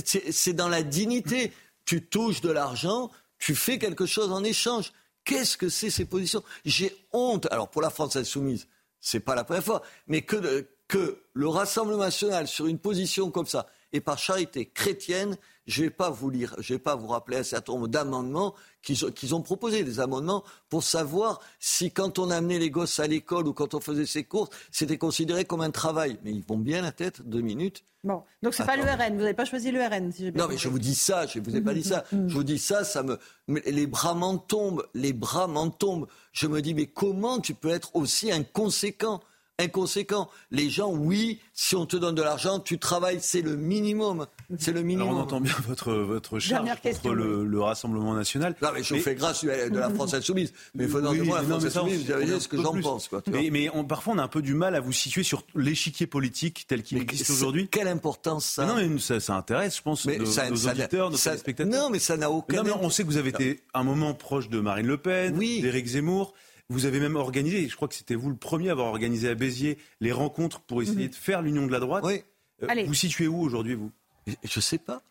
c'est 0.04 0.52
dans 0.52 0.68
la 0.68 0.82
dignité. 0.82 1.52
Tu 1.84 2.04
touches 2.04 2.40
de 2.40 2.50
l'argent, 2.50 3.10
tu 3.38 3.54
fais 3.54 3.78
quelque 3.78 4.04
chose 4.04 4.30
en 4.32 4.44
échange. 4.44 4.92
Qu'est-ce 5.24 5.56
que 5.56 5.68
c'est 5.68 5.90
ces 5.90 6.04
positions? 6.04 6.42
J'ai 6.64 6.94
honte. 7.12 7.46
Alors 7.50 7.68
pour 7.68 7.82
la 7.82 7.90
France 7.90 8.16
insoumise, 8.16 8.66
c'est 9.00 9.20
pas 9.20 9.34
la 9.34 9.44
première 9.44 9.64
fois, 9.64 9.82
mais 10.06 10.22
que, 10.22 10.66
que 10.88 11.22
le 11.32 11.48
Rassemblement 11.48 12.02
national 12.02 12.48
sur 12.48 12.66
une 12.66 12.78
position 12.78 13.30
comme 13.30 13.46
ça 13.46 13.68
et 13.92 14.00
par 14.00 14.18
charité 14.18 14.66
chrétienne, 14.66 15.36
je 15.66 15.82
ne 15.82 15.86
vais 15.86 15.90
pas 15.90 16.10
vous 16.10 16.30
lire, 16.30 16.54
je 16.58 16.74
vais 16.74 16.78
pas 16.78 16.96
vous 16.96 17.08
rappeler 17.08 17.36
un 17.36 17.42
certain 17.42 17.74
nombre 17.74 17.88
d'amendements 17.88 18.54
qu'ils 18.82 19.34
ont 19.34 19.42
proposé, 19.42 19.84
des 19.84 20.00
amendements 20.00 20.42
pour 20.70 20.82
savoir 20.82 21.40
si 21.60 21.90
quand 21.90 22.18
on 22.18 22.30
amenait 22.30 22.58
les 22.58 22.70
gosses 22.70 23.00
à 23.00 23.06
l'école 23.06 23.46
ou 23.46 23.52
quand 23.52 23.74
on 23.74 23.80
faisait 23.80 24.06
ses 24.06 24.24
courses, 24.24 24.50
c'était 24.70 24.98
considéré 24.98 25.44
comme 25.44 25.60
un 25.60 25.70
travail. 25.70 26.18
Mais 26.24 26.32
ils 26.32 26.44
vont 26.44 26.56
bien 26.56 26.80
la 26.80 26.92
tête, 26.92 27.22
deux 27.22 27.42
minutes. 27.42 27.84
Bon, 28.04 28.22
donc 28.42 28.54
c'est 28.54 28.64
pas 28.64 28.76
l'URN, 28.76 29.14
vous 29.14 29.20
n'avez 29.20 29.34
pas 29.34 29.44
choisi 29.44 29.66
si 29.66 30.24
j'ai 30.24 30.30
bien 30.30 30.44
Non, 30.44 30.48
mais 30.48 30.56
je 30.56 30.68
vous 30.68 30.78
dis 30.78 30.94
ça, 30.94 31.26
je 31.26 31.40
ne 31.40 31.44
vous 31.44 31.56
ai 31.56 31.60
pas 31.60 31.74
dit 31.74 31.82
ça. 31.82 32.04
Je 32.12 32.32
vous 32.32 32.44
dis 32.44 32.58
ça, 32.58 32.84
ça 32.84 33.02
me, 33.02 33.18
les 33.66 33.86
bras 33.86 34.14
m'en 34.14 34.38
tombent, 34.38 34.86
les 34.94 35.12
bras 35.12 35.48
m'en 35.48 35.68
tombent. 35.68 36.06
Je 36.32 36.46
me 36.46 36.62
dis, 36.62 36.74
mais 36.74 36.86
comment 36.86 37.40
tu 37.40 37.54
peux 37.54 37.70
être 37.70 37.94
aussi 37.96 38.30
inconséquent? 38.30 39.20
Inconséquent. 39.58 40.28
Les 40.50 40.70
gens, 40.70 40.90
oui, 40.90 41.40
si 41.52 41.74
on 41.76 41.86
te 41.86 41.96
donne 41.96 42.14
de 42.14 42.22
l'argent, 42.22 42.60
tu 42.60 42.78
travailles, 42.78 43.18
c'est 43.20 43.42
le 43.42 43.56
minimum. 43.56 44.26
C'est 44.58 44.72
le 44.72 44.82
minimum. 44.82 45.16
on 45.16 45.20
entend 45.20 45.40
bien 45.40 45.54
votre, 45.66 45.92
votre 45.92 46.38
charge 46.38 46.68
contre 46.82 47.12
le, 47.12 47.58
Rassemblement 47.58 48.14
national. 48.14 48.54
Non, 48.62 48.68
mais 48.72 48.82
je 48.82 48.94
fais 48.94 49.14
grâce 49.14 49.44
de 49.44 49.76
la 49.76 49.90
France 49.90 50.14
Insoumise. 50.14 50.52
Mais 50.74 50.84
il 50.84 50.90
faut 50.90 51.00
oui, 51.00 51.20
moi, 51.20 51.42
la 51.42 51.48
France 51.48 51.64
Insoumise, 51.64 52.06
vous 52.06 52.12
avez 52.12 52.40
ce 52.40 52.48
que 52.48 52.60
j'en 52.62 52.80
pense. 52.80 53.08
Quoi, 53.08 53.22
mais, 53.30 53.48
mais 53.50 53.68
parfois, 53.88 54.14
on 54.14 54.18
a 54.18 54.22
un 54.22 54.28
peu 54.28 54.42
du 54.42 54.54
mal 54.54 54.74
à 54.74 54.80
vous 54.80 54.92
situer 54.92 55.22
sur 55.22 55.42
l'échiquier 55.54 56.06
politique 56.06 56.64
tel 56.68 56.82
qu'il 56.82 56.98
existe 56.98 57.30
aujourd'hui. 57.30 57.68
Quelle 57.68 57.88
importance 57.88 58.46
ça 58.46 58.64
Non, 58.64 58.76
mais 58.76 58.98
ça, 58.98 59.20
ça, 59.20 59.34
intéresse, 59.34 59.76
je 59.76 59.82
pense, 59.82 60.06
nos, 60.06 60.24
ça, 60.24 60.50
auditeurs, 60.50 61.10
nos 61.10 61.16
téléspectateurs. 61.16 61.82
Non, 61.82 61.90
mais 61.90 61.98
ça 61.98 62.16
n'a 62.16 62.30
aucun... 62.30 62.62
Non, 62.62 62.78
on 62.80 62.90
sait 62.90 63.02
que 63.02 63.08
vous 63.08 63.16
avez 63.16 63.30
été 63.30 63.60
un 63.74 63.82
moment 63.82 64.14
proche 64.14 64.48
de 64.48 64.60
Marine 64.60 64.86
Le 64.86 64.98
Pen, 64.98 65.36
d'Éric 65.38 65.86
Zemmour. 65.86 66.34
Vous 66.70 66.84
avez 66.84 67.00
même 67.00 67.16
organisé, 67.16 67.66
je 67.66 67.76
crois 67.76 67.88
que 67.88 67.94
c'était 67.94 68.14
vous 68.14 68.28
le 68.28 68.36
premier 68.36 68.68
à 68.68 68.72
avoir 68.72 68.88
organisé 68.88 69.28
à 69.28 69.34
Béziers, 69.34 69.78
les 70.00 70.12
rencontres 70.12 70.60
pour 70.60 70.82
essayer 70.82 71.04
mhm. 71.04 71.10
de 71.10 71.14
faire 71.14 71.40
l'union 71.42 71.66
de 71.66 71.72
la 71.72 71.80
droite. 71.80 72.04
Oui. 72.04 72.22
Euh, 72.62 72.84
vous 72.86 72.94
situez 72.94 73.26
où 73.26 73.40
aujourd'hui, 73.40 73.74
vous? 73.74 73.90
Je 74.26 74.58
ne 74.58 74.60
sais 74.60 74.78
pas. 74.78 75.02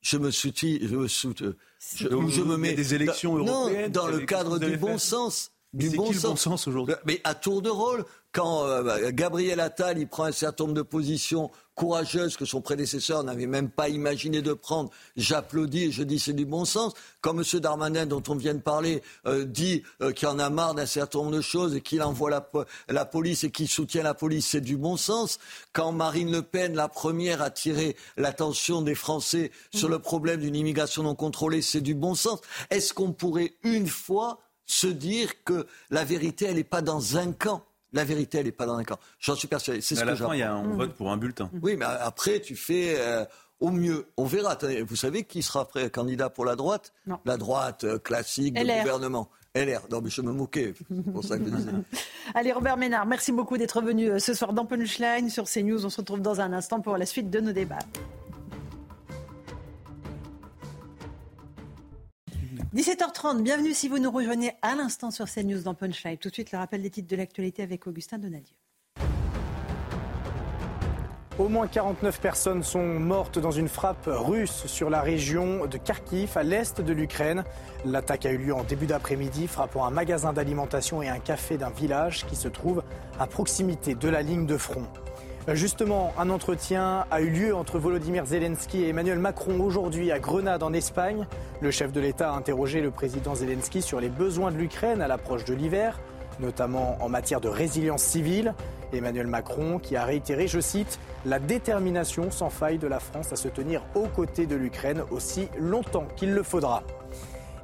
Je 0.00 0.16
me 0.18 0.30
soutiens, 0.30 0.78
je 0.80 0.94
me, 0.94 1.08
je, 1.08 1.28
je 1.98 2.42
me 2.42 2.56
mets 2.56 2.74
des 2.74 2.94
élections 2.94 3.36
européennes. 3.36 3.86
Non, 3.86 3.88
dans 3.88 4.06
le 4.06 4.20
cadre 4.20 4.58
du 4.58 4.76
bon 4.76 4.98
sens. 4.98 5.50
du 5.72 5.90
bon, 5.90 6.12
sens. 6.12 6.22
bon 6.22 6.36
sens 6.36 6.68
aujourd'hui? 6.68 6.94
Mais 7.04 7.20
à 7.24 7.34
tour 7.34 7.62
de 7.62 7.70
rôle, 7.70 8.04
quand 8.32 8.64
euh, 8.64 9.10
Gabriel 9.10 9.60
Attal 9.60 9.98
il 9.98 10.06
prend 10.06 10.24
un 10.24 10.32
certain 10.32 10.64
nombre 10.64 10.74
de 10.74 10.82
positions 10.82 11.50
courageuses 11.78 12.36
que 12.36 12.44
son 12.44 12.60
prédécesseur 12.60 13.22
n'avait 13.22 13.46
même 13.46 13.70
pas 13.70 13.88
imaginé 13.88 14.42
de 14.42 14.52
prendre, 14.52 14.90
j'applaudis 15.16 15.84
et 15.84 15.90
je 15.92 16.02
dis 16.02 16.18
c'est 16.18 16.32
du 16.32 16.44
bon 16.44 16.64
sens. 16.64 16.92
Quand 17.20 17.38
M. 17.38 17.60
Darmanin, 17.60 18.04
dont 18.04 18.22
on 18.28 18.34
vient 18.34 18.54
de 18.54 18.60
parler, 18.60 19.00
euh, 19.26 19.44
dit 19.44 19.84
euh, 20.02 20.10
qu'il 20.12 20.26
en 20.26 20.40
a 20.40 20.50
marre 20.50 20.74
d'un 20.74 20.86
certain 20.86 21.20
nombre 21.20 21.36
de 21.36 21.40
choses 21.40 21.76
et 21.76 21.80
qu'il 21.80 22.02
envoie 22.02 22.30
la, 22.30 22.48
la, 22.88 23.04
police 23.04 23.44
et 23.44 23.50
qu'il 23.50 23.68
soutient 23.68 24.02
la 24.02 24.14
police, 24.14 24.48
c'est 24.48 24.60
du 24.60 24.76
bon 24.76 24.96
sens. 24.96 25.38
Quand 25.72 25.92
Marine 25.92 26.32
Le 26.32 26.42
Pen, 26.42 26.74
la 26.74 26.88
première, 26.88 27.42
a 27.42 27.50
tiré 27.50 27.96
l'attention 28.16 28.82
des 28.82 28.96
Français 28.96 29.52
sur 29.72 29.88
le 29.88 30.00
problème 30.00 30.40
d'une 30.40 30.56
immigration 30.56 31.04
non 31.04 31.14
contrôlée, 31.14 31.62
c'est 31.62 31.80
du 31.80 31.94
bon 31.94 32.16
sens. 32.16 32.40
Est-ce 32.70 32.92
qu'on 32.92 33.12
pourrait 33.12 33.54
une 33.62 33.86
fois 33.86 34.40
se 34.66 34.88
dire 34.88 35.44
que 35.44 35.66
la 35.90 36.04
vérité, 36.04 36.46
elle 36.46 36.56
n'est 36.56 36.64
pas 36.64 36.82
dans 36.82 37.16
un 37.16 37.32
camp? 37.32 37.67
La 37.92 38.04
vérité, 38.04 38.38
elle 38.38 38.46
n'est 38.46 38.52
pas 38.52 38.66
dans 38.66 38.76
un 38.76 38.84
camp. 38.84 38.98
J'en 39.18 39.34
suis 39.34 39.48
persuadé. 39.48 39.80
C'est 39.80 39.94
ce 39.94 40.02
à 40.02 40.04
la 40.04 40.16
fin, 40.16 40.34
y 40.34 40.42
a 40.42 40.52
un 40.52 40.68
vote 40.74 40.94
pour 40.94 41.10
un 41.10 41.16
bulletin. 41.16 41.50
Oui, 41.62 41.76
mais 41.76 41.84
après, 41.84 42.40
tu 42.40 42.56
fais 42.56 42.96
euh, 42.98 43.24
au 43.60 43.70
mieux. 43.70 44.06
On 44.16 44.24
verra. 44.24 44.56
vous 44.86 44.96
savez 44.96 45.24
qui 45.24 45.42
sera 45.42 45.68
candidat 45.92 46.30
pour 46.30 46.44
la 46.44 46.56
droite? 46.56 46.92
La 47.24 47.36
droite 47.36 47.84
euh, 47.84 47.98
classique 47.98 48.54
du 48.54 48.64
gouvernement. 48.64 49.28
LR. 49.54 49.80
Non, 49.90 50.00
mais 50.02 50.10
je 50.10 50.20
me 50.20 50.32
moquais. 50.32 50.74
pour 51.12 51.24
ça 51.24 51.38
que 51.38 51.44
je 51.44 51.50
disais. 51.50 51.70
Allez, 52.34 52.52
Robert 52.52 52.76
Ménard, 52.76 53.06
merci 53.06 53.32
beaucoup 53.32 53.56
d'être 53.56 53.80
venu 53.80 54.10
euh, 54.10 54.18
ce 54.18 54.34
soir 54.34 54.52
dans 54.52 54.66
Punchline 54.66 55.30
sur 55.30 55.44
CNews. 55.44 55.84
On 55.84 55.90
se 55.90 55.96
retrouve 55.96 56.20
dans 56.20 56.40
un 56.40 56.52
instant 56.52 56.80
pour 56.80 56.96
la 56.96 57.06
suite 57.06 57.30
de 57.30 57.40
nos 57.40 57.52
débats. 57.52 57.78
17h30, 62.74 63.40
bienvenue 63.40 63.72
si 63.72 63.88
vous 63.88 63.98
nous 63.98 64.10
rejoignez 64.10 64.52
à 64.60 64.74
l'instant 64.74 65.10
sur 65.10 65.24
CNews 65.24 65.62
dans 65.62 65.72
Punchline. 65.72 66.18
Tout 66.18 66.28
de 66.28 66.34
suite, 66.34 66.52
le 66.52 66.58
rappel 66.58 66.82
des 66.82 66.90
titres 66.90 67.08
de 67.08 67.16
l'actualité 67.16 67.62
avec 67.62 67.86
Augustin 67.86 68.18
Donadieu. 68.18 68.54
Au 71.38 71.48
moins 71.48 71.66
49 71.66 72.20
personnes 72.20 72.62
sont 72.62 72.84
mortes 72.84 73.38
dans 73.38 73.52
une 73.52 73.68
frappe 73.68 74.04
russe 74.06 74.66
sur 74.66 74.90
la 74.90 75.00
région 75.00 75.64
de 75.64 75.78
Kharkiv, 75.78 76.36
à 76.36 76.42
l'est 76.42 76.82
de 76.82 76.92
l'Ukraine. 76.92 77.42
L'attaque 77.86 78.26
a 78.26 78.32
eu 78.32 78.36
lieu 78.36 78.54
en 78.54 78.64
début 78.64 78.86
d'après-midi, 78.86 79.46
frappant 79.46 79.86
un 79.86 79.90
magasin 79.90 80.34
d'alimentation 80.34 81.00
et 81.00 81.08
un 81.08 81.20
café 81.20 81.56
d'un 81.56 81.70
village 81.70 82.26
qui 82.26 82.36
se 82.36 82.48
trouve 82.48 82.82
à 83.18 83.26
proximité 83.26 83.94
de 83.94 84.08
la 84.10 84.20
ligne 84.20 84.44
de 84.44 84.58
front. 84.58 84.84
Justement, 85.54 86.12
un 86.18 86.28
entretien 86.28 87.06
a 87.10 87.22
eu 87.22 87.30
lieu 87.30 87.56
entre 87.56 87.78
Volodymyr 87.78 88.26
Zelensky 88.26 88.82
et 88.82 88.88
Emmanuel 88.88 89.18
Macron 89.18 89.60
aujourd'hui 89.60 90.12
à 90.12 90.18
Grenade 90.18 90.62
en 90.62 90.74
Espagne. 90.74 91.26
Le 91.62 91.70
chef 91.70 91.90
de 91.90 92.00
l'État 92.00 92.32
a 92.32 92.36
interrogé 92.36 92.82
le 92.82 92.90
président 92.90 93.34
Zelensky 93.34 93.80
sur 93.80 93.98
les 93.98 94.10
besoins 94.10 94.52
de 94.52 94.58
l'Ukraine 94.58 95.00
à 95.00 95.08
l'approche 95.08 95.46
de 95.46 95.54
l'hiver, 95.54 95.98
notamment 96.38 96.98
en 97.00 97.08
matière 97.08 97.40
de 97.40 97.48
résilience 97.48 98.02
civile. 98.02 98.52
Emmanuel 98.92 99.26
Macron 99.26 99.78
qui 99.78 99.96
a 99.96 100.04
réitéré, 100.04 100.48
je 100.48 100.60
cite, 100.60 100.98
la 101.24 101.38
détermination 101.38 102.30
sans 102.30 102.50
faille 102.50 102.78
de 102.78 102.86
la 102.86 103.00
France 103.00 103.32
à 103.32 103.36
se 103.36 103.48
tenir 103.48 103.82
aux 103.94 104.06
côtés 104.06 104.44
de 104.44 104.54
l'Ukraine 104.54 105.02
aussi 105.10 105.48
longtemps 105.58 106.08
qu'il 106.14 106.34
le 106.34 106.42
faudra. 106.42 106.82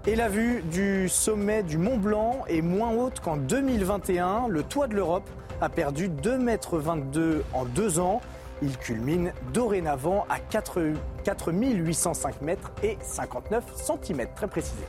Et 0.06 0.16
la 0.16 0.30
vue 0.30 0.62
du 0.70 1.10
sommet 1.10 1.62
du 1.62 1.76
Mont 1.76 1.98
Blanc 1.98 2.44
est 2.48 2.62
moins 2.62 2.92
haute 2.92 3.20
qu'en 3.20 3.36
2021. 3.36 4.48
Le 4.48 4.62
toit 4.62 4.86
de 4.86 4.94
l'Europe 4.94 5.28
a 5.60 5.68
perdu 5.68 6.08
2,22 6.08 7.36
m 7.36 7.42
en 7.52 7.64
deux 7.64 7.98
ans. 7.98 8.20
Il 8.62 8.76
culmine 8.78 9.32
dorénavant 9.52 10.26
à 10.28 10.38
4, 10.38 10.80
4805 11.24 12.40
mètres 12.40 12.70
et 12.82 12.96
59 13.02 13.64
cm, 13.74 14.26
très 14.34 14.48
précisément. 14.48 14.86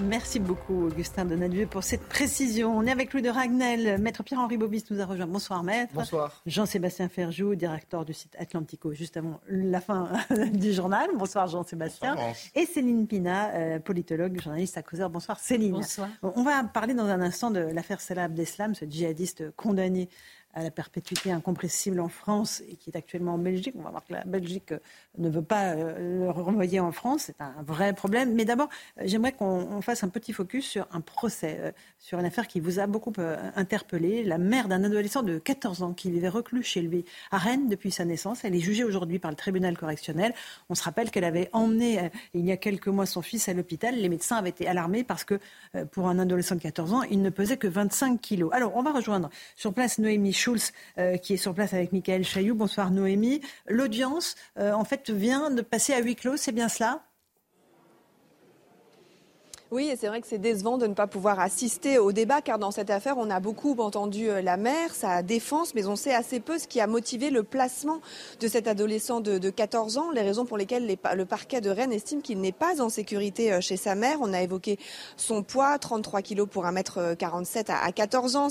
Merci 0.00 0.40
beaucoup, 0.40 0.86
Augustin 0.86 1.24
Donadieu, 1.24 1.66
pour 1.66 1.84
cette 1.84 2.02
précision. 2.08 2.76
On 2.76 2.84
est 2.84 2.90
avec 2.90 3.12
Louis 3.12 3.22
de 3.22 3.28
Ragnel. 3.28 4.00
Maître 4.00 4.24
Pierre-Henri 4.24 4.56
Bobis 4.56 4.84
nous 4.90 5.00
a 5.00 5.04
rejoint. 5.04 5.28
Bonsoir, 5.28 5.62
maître. 5.62 5.92
Bonsoir. 5.94 6.42
Jean-Sébastien 6.46 7.08
Ferjou, 7.08 7.54
directeur 7.54 8.04
du 8.04 8.12
site 8.12 8.34
Atlantico, 8.36 8.92
juste 8.92 9.16
avant 9.16 9.40
la 9.48 9.80
fin 9.80 10.10
du 10.52 10.72
journal. 10.72 11.10
Bonsoir, 11.16 11.46
Jean-Sébastien. 11.46 12.16
Et 12.56 12.66
Céline 12.66 13.06
Pina, 13.06 13.50
euh, 13.54 13.78
politologue, 13.78 14.40
journaliste 14.40 14.76
à 14.76 14.82
Causeur. 14.82 15.10
Bonsoir, 15.10 15.38
Céline. 15.38 15.72
Bonsoir. 15.72 16.08
On 16.22 16.42
va 16.42 16.64
parler 16.64 16.94
dans 16.94 17.06
un 17.06 17.20
instant 17.20 17.52
de 17.52 17.60
l'affaire 17.60 18.00
Salah 18.00 18.24
Abdeslam, 18.24 18.74
ce 18.74 18.86
djihadiste 18.86 19.52
condamné 19.54 20.08
à 20.54 20.62
la 20.62 20.70
perpétuité 20.70 21.32
incompressible 21.32 22.00
en 22.00 22.08
France 22.08 22.62
et 22.68 22.76
qui 22.76 22.90
est 22.90 22.96
actuellement 22.96 23.34
en 23.34 23.38
Belgique. 23.38 23.74
On 23.76 23.82
va 23.82 23.90
voir 23.90 24.04
que 24.04 24.12
la 24.12 24.24
Belgique 24.24 24.72
euh, 24.72 24.78
ne 25.18 25.28
veut 25.28 25.42
pas 25.42 25.72
euh, 25.72 26.24
le 26.24 26.30
renvoyer 26.30 26.80
en 26.80 26.92
France. 26.92 27.24
C'est 27.26 27.40
un 27.40 27.62
vrai 27.66 27.92
problème. 27.92 28.34
Mais 28.34 28.44
d'abord, 28.44 28.68
euh, 28.98 29.02
j'aimerais 29.04 29.32
qu'on 29.32 29.80
fasse 29.82 30.04
un 30.04 30.08
petit 30.08 30.32
focus 30.32 30.66
sur 30.66 30.86
un 30.92 31.00
procès, 31.00 31.74
sur 31.98 32.18
une 32.18 32.26
affaire 32.26 32.46
qui 32.46 32.60
vous 32.60 32.78
a 32.78 32.86
beaucoup 32.86 33.12
interpellé. 33.56 34.22
La 34.22 34.38
mère 34.38 34.68
d'un 34.68 34.84
adolescent 34.84 35.22
de 35.22 35.38
14 35.38 35.82
ans 35.82 35.92
qui 35.92 36.10
vivait 36.10 36.28
reclus 36.28 36.62
chez 36.62 36.82
lui 36.82 37.04
à 37.30 37.38
Rennes 37.38 37.68
depuis 37.68 37.90
sa 37.90 38.04
naissance. 38.04 38.44
Elle 38.44 38.54
est 38.54 38.60
jugée 38.60 38.84
aujourd'hui 38.84 39.18
par 39.18 39.30
le 39.30 39.36
tribunal 39.36 39.76
correctionnel. 39.76 40.34
On 40.68 40.74
se 40.74 40.82
rappelle 40.82 41.10
qu'elle 41.10 41.24
avait 41.24 41.50
emmené 41.52 42.10
il 42.32 42.44
y 42.44 42.52
a 42.52 42.56
quelques 42.56 42.88
mois 42.88 43.06
son 43.06 43.22
fils 43.22 43.48
à 43.48 43.54
l'hôpital. 43.54 43.96
Les 43.96 44.08
médecins 44.08 44.36
avaient 44.36 44.50
été 44.50 44.66
alarmés 44.66 45.04
parce 45.04 45.24
que 45.24 45.38
pour 45.90 46.08
un 46.08 46.18
adolescent 46.18 46.54
de 46.54 46.60
14 46.60 46.92
ans, 46.92 47.02
il 47.02 47.22
ne 47.22 47.30
pesait 47.30 47.56
que 47.56 47.66
25 47.66 48.20
kilos. 48.20 48.50
Alors, 48.52 48.76
on 48.76 48.82
va 48.82 48.92
rejoindre 48.92 49.30
sur 49.56 49.72
place 49.72 49.98
Noémie 49.98 50.32
Schulz, 50.44 50.72
euh, 50.98 51.16
qui 51.16 51.34
est 51.34 51.36
sur 51.38 51.54
place 51.54 51.72
avec 51.72 51.92
Michael 51.92 52.22
Chailloux. 52.22 52.54
Bonsoir 52.54 52.90
Noémie. 52.90 53.40
L'audience, 53.66 54.34
euh, 54.58 54.72
en 54.72 54.84
fait, 54.84 55.08
vient 55.08 55.50
de 55.50 55.62
passer 55.62 55.94
à 55.94 56.00
huis 56.00 56.16
clos, 56.16 56.36
c'est 56.36 56.52
bien 56.52 56.68
cela? 56.68 57.02
Oui, 59.70 59.88
et 59.88 59.96
c'est 59.96 60.08
vrai 60.08 60.20
que 60.20 60.26
c'est 60.26 60.38
décevant 60.38 60.76
de 60.76 60.86
ne 60.86 60.92
pas 60.92 61.06
pouvoir 61.06 61.40
assister 61.40 61.98
au 61.98 62.12
débat, 62.12 62.42
car 62.42 62.58
dans 62.58 62.70
cette 62.70 62.90
affaire, 62.90 63.16
on 63.16 63.30
a 63.30 63.40
beaucoup 63.40 63.74
entendu 63.78 64.28
euh, 64.28 64.42
la 64.42 64.58
mère, 64.58 64.94
sa 64.94 65.22
défense, 65.22 65.74
mais 65.74 65.86
on 65.86 65.96
sait 65.96 66.14
assez 66.14 66.38
peu 66.38 66.58
ce 66.58 66.68
qui 66.68 66.80
a 66.80 66.86
motivé 66.86 67.30
le 67.30 67.42
placement 67.42 68.00
de 68.40 68.46
cet 68.46 68.68
adolescent 68.68 69.20
de, 69.20 69.50
14 69.50 69.96
ans, 69.96 70.10
les 70.10 70.20
raisons 70.20 70.44
pour 70.44 70.58
lesquelles 70.58 70.86
le 71.14 71.24
parquet 71.24 71.62
de 71.62 71.70
Rennes 71.70 71.92
estime 71.92 72.20
qu'il 72.20 72.40
n'est 72.40 72.52
pas 72.52 72.82
en 72.82 72.90
sécurité 72.90 73.52
euh, 73.52 73.62
chez 73.62 73.76
sa 73.78 73.94
mère. 73.94 74.18
On 74.20 74.34
a 74.34 74.42
évoqué 74.42 74.78
son 75.16 75.42
poids, 75.42 75.78
33 75.78 76.20
kilos 76.20 76.46
pour 76.48 76.66
1m47 76.66 77.72
à, 77.72 77.90
14 77.90 78.36
ans, 78.36 78.48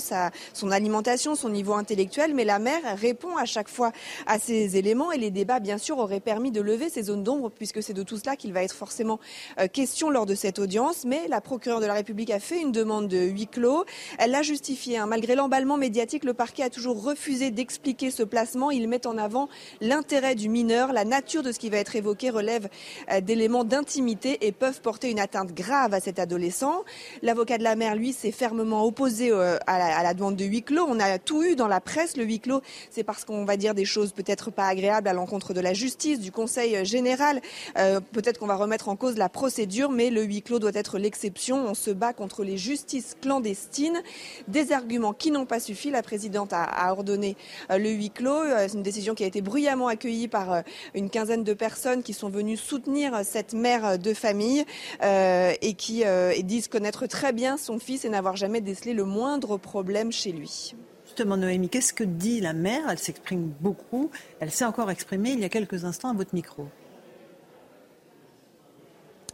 son 0.52 0.70
alimentation, 0.72 1.36
son 1.36 1.48
niveau 1.48 1.74
intellectuel, 1.74 2.34
mais 2.34 2.44
la 2.44 2.58
mère 2.58 2.82
répond 2.98 3.36
à 3.36 3.44
chaque 3.44 3.68
fois 3.68 3.92
à 4.26 4.40
ces 4.40 4.76
éléments 4.76 5.12
et 5.12 5.18
les 5.18 5.30
débats, 5.30 5.60
bien 5.60 5.78
sûr, 5.78 5.98
auraient 5.98 6.20
permis 6.20 6.50
de 6.50 6.60
lever 6.60 6.90
ces 6.90 7.04
zones 7.04 7.22
d'ombre, 7.22 7.50
puisque 7.50 7.84
c'est 7.84 7.94
de 7.94 8.02
tout 8.02 8.18
cela 8.18 8.34
qu'il 8.34 8.52
va 8.52 8.64
être 8.64 8.74
forcément 8.74 9.20
euh, 9.60 9.68
question 9.68 10.10
lors 10.10 10.26
de 10.26 10.34
cette 10.34 10.58
audience 10.58 11.03
la 11.28 11.40
procureure 11.40 11.80
de 11.80 11.86
la 11.86 11.94
République 11.94 12.30
a 12.30 12.40
fait 12.40 12.60
une 12.60 12.72
demande 12.72 13.08
de 13.08 13.18
huis 13.18 13.46
clos. 13.46 13.84
Elle 14.18 14.30
l'a 14.30 14.42
justifié. 14.42 14.98
Hein. 14.98 15.06
Malgré 15.06 15.34
l'emballement 15.34 15.76
médiatique, 15.76 16.24
le 16.24 16.34
parquet 16.34 16.62
a 16.62 16.70
toujours 16.70 17.02
refusé 17.02 17.50
d'expliquer 17.50 18.10
ce 18.10 18.22
placement. 18.22 18.70
Il 18.70 18.88
met 18.88 19.06
en 19.06 19.18
avant 19.18 19.48
l'intérêt 19.80 20.34
du 20.34 20.48
mineur. 20.48 20.92
La 20.92 21.04
nature 21.04 21.42
de 21.42 21.52
ce 21.52 21.58
qui 21.58 21.70
va 21.70 21.78
être 21.78 21.96
évoqué 21.96 22.30
relève 22.30 22.68
euh, 23.10 23.20
d'éléments 23.20 23.64
d'intimité 23.64 24.46
et 24.46 24.52
peuvent 24.52 24.80
porter 24.80 25.10
une 25.10 25.20
atteinte 25.20 25.52
grave 25.52 25.94
à 25.94 26.00
cet 26.00 26.18
adolescent. 26.18 26.84
L'avocat 27.22 27.58
de 27.58 27.64
la 27.64 27.76
mère, 27.76 27.94
lui, 27.94 28.12
s'est 28.12 28.32
fermement 28.32 28.84
opposé 28.84 29.30
euh, 29.30 29.58
à 29.66 30.02
la, 30.02 30.14
demande 30.14 30.36
de 30.36 30.44
huis 30.44 30.62
clos. 30.62 30.86
On 30.88 31.00
a 31.00 31.18
tout 31.18 31.42
eu 31.42 31.56
dans 31.56 31.68
la 31.68 31.80
presse. 31.80 32.16
Le 32.16 32.24
huis 32.24 32.40
clos, 32.40 32.62
c'est 32.90 33.04
parce 33.04 33.24
qu'on 33.24 33.44
va 33.44 33.56
dire 33.56 33.74
des 33.74 33.84
choses 33.84 34.12
peut-être 34.12 34.50
pas 34.50 34.66
agréables 34.66 35.08
à 35.08 35.12
l'encontre 35.12 35.52
de 35.52 35.60
la 35.60 35.74
justice, 35.74 36.20
du 36.20 36.32
Conseil 36.32 36.84
général. 36.84 37.40
Euh, 37.78 38.00
peut-être 38.00 38.38
qu'on 38.38 38.46
va 38.46 38.56
remettre 38.56 38.88
en 38.88 38.96
cause 38.96 39.16
la 39.16 39.28
procédure, 39.28 39.90
mais 39.90 40.10
le 40.10 40.22
huis 40.22 40.42
clos 40.42 40.58
doit 40.58 40.70
être 40.74 40.93
l'exception. 40.98 41.66
On 41.66 41.74
se 41.74 41.90
bat 41.90 42.12
contre 42.12 42.44
les 42.44 42.56
justices 42.56 43.16
clandestines. 43.20 44.00
Des 44.48 44.72
arguments 44.72 45.12
qui 45.12 45.30
n'ont 45.30 45.46
pas 45.46 45.60
suffi. 45.60 45.90
La 45.90 46.02
présidente 46.02 46.52
a, 46.52 46.92
ordonné 46.92 47.36
euh, 47.70 47.78
le 47.78 47.90
huis 47.90 48.10
clos. 48.10 48.30
Euh, 48.30 48.66
c'est 48.68 48.74
une 48.74 48.82
décision 48.82 49.14
qui 49.14 49.24
a 49.24 49.26
été 49.26 49.40
bruyamment 49.40 49.88
accueillie 49.88 50.28
par 50.28 50.52
euh, 50.52 50.62
une 50.94 51.10
quinzaine 51.10 51.44
de 51.44 51.54
personnes 51.54 52.02
qui 52.02 52.12
sont 52.12 52.28
venues 52.28 52.56
soutenir 52.56 53.20
cette 53.24 53.52
mère 53.52 53.98
de 53.98 54.14
famille 54.14 54.64
et 55.02 55.74
qui 55.74 56.04
disent 56.42 56.68
connaître 56.68 57.06
très 57.06 57.32
bien 57.32 57.56
son 57.56 57.78
fils 57.78 58.04
et 58.04 58.08
n'avoir 58.08 58.36
jamais 58.36 58.60
décelé 58.60 58.94
le 58.94 59.04
moindre 59.04 59.56
problème 59.56 60.12
chez 60.12 60.32
lui. 60.32 60.74
Justement, 61.04 61.36
Noémie, 61.36 61.68
qu'est-ce 61.68 61.92
que 61.92 62.04
dit 62.04 62.40
la 62.40 62.52
mère? 62.52 62.88
Elle 62.90 62.98
s'exprime 62.98 63.52
beaucoup. 63.60 64.10
Elle 64.40 64.50
s'est 64.50 64.64
encore 64.64 64.90
exprimée 64.90 65.30
il 65.30 65.40
y 65.40 65.44
a 65.44 65.48
quelques 65.48 65.84
instants 65.84 66.10
à 66.10 66.14
votre 66.14 66.34
micro. 66.34 66.66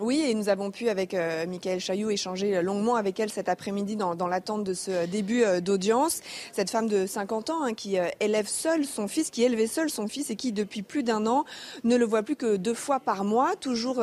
Oui, 0.00 0.24
et 0.26 0.32
nous 0.32 0.48
avons 0.48 0.70
pu, 0.70 0.88
avec 0.88 1.12
euh, 1.12 1.46
Michael 1.46 1.78
Chailloux, 1.78 2.08
échanger 2.08 2.62
longuement 2.62 2.96
avec 2.96 3.20
elle 3.20 3.28
cet 3.28 3.50
après-midi 3.50 3.96
dans, 3.96 4.28
l'attente 4.28 4.64
de 4.64 4.72
ce 4.72 5.04
début 5.04 5.42
euh, 5.42 5.60
d'audience. 5.60 6.20
Cette 6.52 6.70
femme 6.70 6.88
de 6.88 7.04
50 7.04 7.50
ans 7.50 7.62
hein, 7.62 7.74
qui 7.74 7.98
euh, 7.98 8.08
élève 8.18 8.48
seule 8.48 8.86
son 8.86 9.08
fils, 9.08 9.28
qui 9.28 9.42
élevait 9.42 9.66
seul 9.66 9.90
son 9.90 10.08
fils 10.08 10.30
et 10.30 10.36
qui, 10.36 10.52
depuis 10.52 10.80
plus 10.80 11.02
d'un 11.02 11.26
an, 11.26 11.44
ne 11.84 11.96
le 11.96 12.06
voit 12.06 12.22
plus 12.22 12.36
que 12.36 12.56
deux 12.56 12.72
fois 12.72 12.98
par 12.98 13.24
mois, 13.24 13.56
toujours 13.56 14.02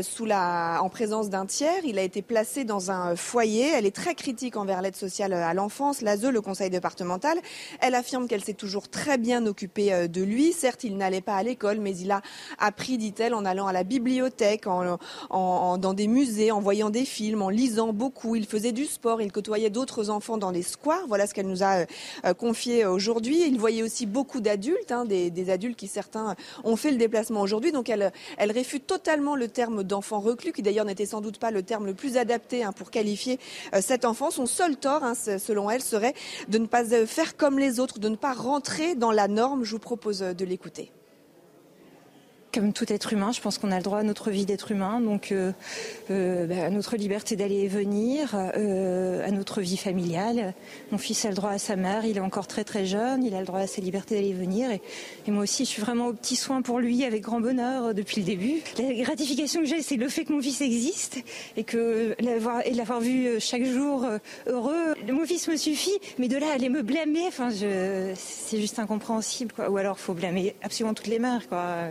sous 0.00 0.24
la, 0.24 0.78
en 0.80 0.88
présence 0.88 1.28
d'un 1.28 1.44
tiers. 1.44 1.84
Il 1.84 1.98
a 1.98 2.02
été 2.02 2.22
placé 2.22 2.64
dans 2.64 2.90
un 2.90 3.14
foyer. 3.14 3.68
Elle 3.68 3.86
est 3.86 3.94
très 3.94 4.14
critique 4.14 4.56
envers 4.56 4.80
l'aide 4.80 4.96
sociale 4.96 5.34
à 5.34 5.52
l'enfance, 5.52 6.00
l'ASE, 6.00 6.24
le 6.24 6.40
conseil 6.40 6.70
départemental. 6.70 7.38
Elle 7.80 7.94
affirme 7.94 8.28
qu'elle 8.28 8.44
s'est 8.44 8.54
toujours 8.54 8.88
très 8.88 9.18
bien 9.18 9.44
occupée 9.46 10.08
de 10.08 10.22
lui. 10.22 10.52
Certes, 10.52 10.84
il 10.84 10.96
n'allait 10.96 11.20
pas 11.20 11.36
à 11.36 11.42
l'école, 11.42 11.80
mais 11.80 11.96
il 11.96 12.10
a 12.10 12.22
appris, 12.58 12.96
dit-elle, 12.96 13.34
en 13.34 13.44
allant 13.44 13.66
à 13.66 13.72
la 13.72 13.84
bibliothèque, 13.84 14.66
en 14.66 14.96
dans 15.34 15.94
des 15.94 16.06
musées, 16.06 16.50
en 16.50 16.60
voyant 16.60 16.90
des 16.90 17.04
films, 17.04 17.42
en 17.42 17.48
lisant 17.48 17.92
beaucoup. 17.92 18.36
Il 18.36 18.46
faisait 18.46 18.72
du 18.72 18.84
sport, 18.86 19.20
il 19.20 19.32
côtoyait 19.32 19.70
d'autres 19.70 20.10
enfants 20.10 20.38
dans 20.38 20.50
les 20.50 20.62
squares. 20.62 21.04
Voilà 21.08 21.26
ce 21.26 21.34
qu'elle 21.34 21.48
nous 21.48 21.62
a 21.62 21.86
confié 22.34 22.86
aujourd'hui. 22.86 23.42
Il 23.46 23.58
voyait 23.58 23.82
aussi 23.82 24.06
beaucoup 24.06 24.40
d'adultes, 24.40 24.92
hein, 24.92 25.04
des, 25.04 25.50
adultes 25.50 25.76
qui 25.76 25.88
certains 25.88 26.36
ont 26.62 26.76
fait 26.76 26.90
le 26.90 26.96
déplacement 26.96 27.40
aujourd'hui. 27.40 27.72
Donc 27.72 27.88
elle, 27.88 28.12
réfute 28.38 28.86
totalement 28.86 29.36
le 29.36 29.48
terme 29.48 29.82
d'enfant 29.82 30.20
reclus, 30.20 30.52
qui 30.52 30.62
d'ailleurs 30.62 30.84
n'était 30.84 31.06
sans 31.06 31.20
doute 31.20 31.38
pas 31.38 31.50
le 31.50 31.62
terme 31.62 31.86
le 31.86 31.94
plus 31.94 32.16
adapté 32.16 32.62
hein, 32.62 32.72
pour 32.72 32.90
qualifier 32.90 33.38
cet 33.80 34.04
enfant. 34.04 34.30
Son 34.30 34.46
seul 34.46 34.76
tort, 34.76 35.02
hein, 35.02 35.14
selon 35.14 35.70
elle, 35.70 35.82
serait 35.82 36.14
de 36.48 36.58
ne 36.58 36.66
pas 36.66 36.84
faire 37.06 37.36
comme 37.36 37.58
les 37.58 37.80
autres, 37.80 37.98
de 37.98 38.08
ne 38.08 38.16
pas 38.16 38.32
rentrer 38.32 38.94
dans 38.94 39.12
la 39.12 39.28
norme. 39.28 39.64
Je 39.64 39.72
vous 39.72 39.78
propose 39.78 40.20
de 40.20 40.44
l'écouter 40.44 40.90
comme 42.54 42.72
tout 42.72 42.92
être 42.92 43.12
humain, 43.12 43.32
je 43.32 43.40
pense 43.40 43.58
qu'on 43.58 43.72
a 43.72 43.78
le 43.78 43.82
droit 43.82 43.98
à 43.98 44.02
notre 44.04 44.30
vie 44.30 44.46
d'être 44.46 44.70
humain, 44.70 45.00
donc 45.00 45.32
euh, 45.32 45.50
euh, 46.12 46.46
bah, 46.46 46.66
à 46.66 46.70
notre 46.70 46.96
liberté 46.96 47.34
d'aller 47.34 47.62
et 47.62 47.68
venir, 47.68 48.30
euh, 48.34 49.26
à 49.26 49.32
notre 49.32 49.60
vie 49.60 49.76
familiale. 49.76 50.54
Mon 50.92 50.98
fils 50.98 51.24
a 51.24 51.30
le 51.30 51.34
droit 51.34 51.50
à 51.50 51.58
sa 51.58 51.74
mère, 51.74 52.04
il 52.04 52.16
est 52.16 52.20
encore 52.20 52.46
très 52.46 52.62
très 52.62 52.86
jeune, 52.86 53.24
il 53.24 53.34
a 53.34 53.40
le 53.40 53.46
droit 53.46 53.58
à 53.58 53.66
sa 53.66 53.80
liberté 53.80 54.14
d'aller 54.14 54.28
et 54.28 54.34
venir. 54.34 54.70
Et, 54.70 54.80
moi 55.32 55.42
aussi, 55.42 55.64
je 55.64 55.70
suis 55.70 55.82
vraiment 55.82 56.06
au 56.06 56.12
petit 56.12 56.36
soin 56.36 56.62
pour 56.62 56.78
lui 56.78 57.04
avec 57.04 57.22
grand 57.22 57.40
bonheur 57.40 57.92
depuis 57.92 58.20
le 58.20 58.26
début. 58.26 58.62
La 58.78 58.94
gratification 58.94 59.60
que 59.60 59.66
j'ai, 59.66 59.82
c'est 59.82 59.96
le 59.96 60.08
fait 60.08 60.24
que 60.24 60.32
mon 60.32 60.40
fils 60.40 60.60
existe 60.60 61.18
et 61.56 61.64
que 61.64 62.14
l'avoir 62.20 62.64
et 62.64 62.72
l'avoir 62.72 63.00
vu 63.00 63.40
chaque 63.40 63.64
jour 63.64 64.06
heureux. 64.46 64.94
Mon 65.10 65.26
fils 65.26 65.48
me 65.48 65.56
suffit, 65.56 65.98
mais 66.18 66.28
de 66.28 66.36
là 66.36 66.52
aller 66.54 66.68
me 66.68 66.82
blâmer, 66.82 67.26
enfin, 67.26 67.48
c'est 67.50 68.60
juste 68.60 68.78
incompréhensible, 68.78 69.52
quoi. 69.52 69.70
Ou 69.70 69.76
alors, 69.76 69.98
faut 69.98 70.14
blâmer 70.14 70.54
absolument 70.62 70.94
toutes 70.94 71.08
les 71.08 71.18
mères, 71.18 71.48
quoi. 71.48 71.88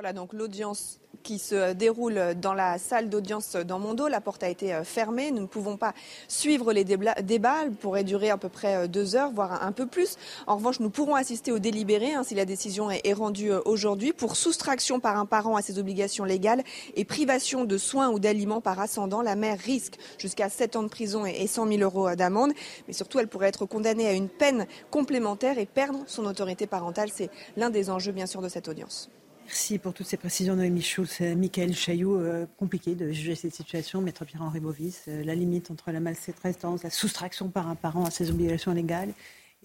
Voilà 0.00 0.14
donc 0.14 0.32
l'audience 0.32 0.98
qui 1.22 1.38
se 1.38 1.74
déroule 1.74 2.34
dans 2.40 2.54
la 2.54 2.78
salle 2.78 3.10
d'audience 3.10 3.54
dans 3.54 3.78
mon 3.78 3.92
dos. 3.92 4.08
La 4.08 4.22
porte 4.22 4.42
a 4.42 4.48
été 4.48 4.72
euh, 4.72 4.82
fermée. 4.82 5.30
Nous 5.30 5.42
ne 5.42 5.46
pouvons 5.46 5.76
pas 5.76 5.92
suivre 6.26 6.72
les 6.72 6.84
débats. 6.84 7.56
Elle 7.62 7.72
pourrait 7.72 8.02
durer 8.02 8.30
à 8.30 8.38
peu 8.38 8.48
près 8.48 8.76
euh, 8.76 8.86
deux 8.86 9.14
heures, 9.14 9.30
voire 9.30 9.62
un 9.62 9.72
peu 9.72 9.84
plus. 9.84 10.16
En 10.46 10.56
revanche, 10.56 10.80
nous 10.80 10.88
pourrons 10.88 11.16
assister 11.16 11.52
au 11.52 11.58
délibéré 11.58 12.14
hein, 12.14 12.22
si 12.22 12.34
la 12.34 12.46
décision 12.46 12.90
est 12.90 13.12
rendue 13.12 13.52
euh, 13.52 13.60
aujourd'hui 13.66 14.14
pour 14.14 14.36
soustraction 14.36 15.00
par 15.00 15.18
un 15.18 15.26
parent 15.26 15.54
à 15.54 15.60
ses 15.60 15.78
obligations 15.78 16.24
légales 16.24 16.62
et 16.96 17.04
privation 17.04 17.66
de 17.66 17.76
soins 17.76 18.08
ou 18.08 18.18
d'aliments 18.18 18.62
par 18.62 18.80
ascendant. 18.80 19.20
La 19.20 19.36
mère 19.36 19.58
risque 19.58 19.98
jusqu'à 20.16 20.48
7 20.48 20.76
ans 20.76 20.82
de 20.82 20.88
prison 20.88 21.26
et 21.26 21.46
100 21.46 21.68
000 21.68 21.82
euros 21.82 22.14
d'amende. 22.14 22.52
Mais 22.88 22.94
surtout, 22.94 23.18
elle 23.18 23.28
pourrait 23.28 23.48
être 23.48 23.66
condamnée 23.66 24.06
à 24.06 24.14
une 24.14 24.30
peine 24.30 24.66
complémentaire 24.90 25.58
et 25.58 25.66
perdre 25.66 25.98
son 26.06 26.24
autorité 26.24 26.66
parentale. 26.66 27.10
C'est 27.12 27.28
l'un 27.58 27.68
des 27.68 27.90
enjeux, 27.90 28.12
bien 28.12 28.24
sûr, 28.24 28.40
de 28.40 28.48
cette 28.48 28.66
audience. 28.66 29.10
Merci 29.50 29.80
pour 29.80 29.92
toutes 29.92 30.06
ces 30.06 30.16
précisions, 30.16 30.54
Noémie 30.54 30.80
Schulz. 30.80 31.22
Michael 31.36 31.74
Chailloux, 31.74 32.14
euh, 32.14 32.46
compliqué 32.56 32.94
de 32.94 33.10
juger 33.10 33.34
cette 33.34 33.52
situation. 33.52 34.00
Maître 34.00 34.24
Pierre-Henri 34.24 34.60
Bovis, 34.60 35.06
euh, 35.08 35.24
la 35.24 35.34
limite 35.34 35.72
entre 35.72 35.90
la 35.90 35.98
maltraitance, 35.98 36.84
la 36.84 36.90
soustraction 36.90 37.48
par 37.48 37.66
un 37.66 37.74
parent 37.74 38.04
à 38.04 38.12
ses 38.12 38.30
obligations 38.30 38.72
légales 38.72 39.12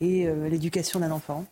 et 0.01 0.25
euh, 0.25 0.49
l'éducation 0.49 0.99
d'un 0.99 1.11
enfant. 1.11 1.45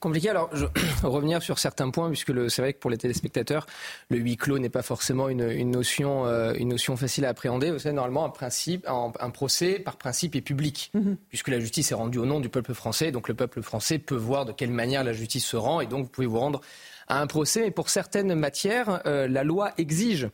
Compliqué. 0.00 0.30
Alors, 0.30 0.48
je, 0.54 0.64
revenir 1.06 1.42
sur 1.42 1.58
certains 1.58 1.90
points, 1.90 2.08
puisque 2.08 2.32
c'est 2.50 2.62
vrai 2.62 2.72
que 2.72 2.78
pour 2.78 2.90
les 2.90 2.96
téléspectateurs, 2.96 3.66
le 4.08 4.16
huis 4.16 4.38
clos 4.38 4.58
n'est 4.58 4.70
pas 4.70 4.80
forcément 4.80 5.28
une, 5.28 5.70
notion, 5.70 6.24
une 6.54 6.68
notion 6.68 6.96
facile 6.96 7.26
à 7.26 7.28
appréhender. 7.28 7.70
Vous 7.72 7.80
savez, 7.80 7.94
normalement, 7.94 8.24
un, 8.24 8.30
principe, 8.30 8.88
un, 8.88 9.30
procès, 9.30 9.80
par 9.80 9.98
principe, 9.98 10.34
est 10.34 10.40
public, 10.40 10.90
mm-hmm. 10.94 11.16
puisque 11.28 11.48
la 11.48 11.60
justice 11.60 11.92
est 11.92 11.94
rendue 11.94 12.16
au 12.16 12.24
nom 12.24 12.40
du 12.40 12.48
peuple 12.48 12.72
français. 12.72 13.12
Donc, 13.12 13.28
le 13.28 13.34
peuple 13.34 13.60
français 13.60 13.98
peut 13.98 14.16
voir 14.16 14.46
de 14.46 14.52
quelle 14.52 14.70
manière 14.70 15.04
la 15.04 15.12
justice 15.12 15.44
se 15.44 15.58
rend, 15.58 15.82
et 15.82 15.86
donc 15.86 16.04
vous 16.04 16.10
pouvez 16.10 16.26
vous 16.26 16.40
rendre 16.40 16.62
à 17.08 17.20
un 17.20 17.26
procès. 17.26 17.60
Mais 17.60 17.70
pour 17.70 17.88
certaines 17.88 18.34
matières, 18.34 19.02
euh, 19.06 19.28
la 19.28 19.44
loi 19.44 19.72
exige 19.78 20.28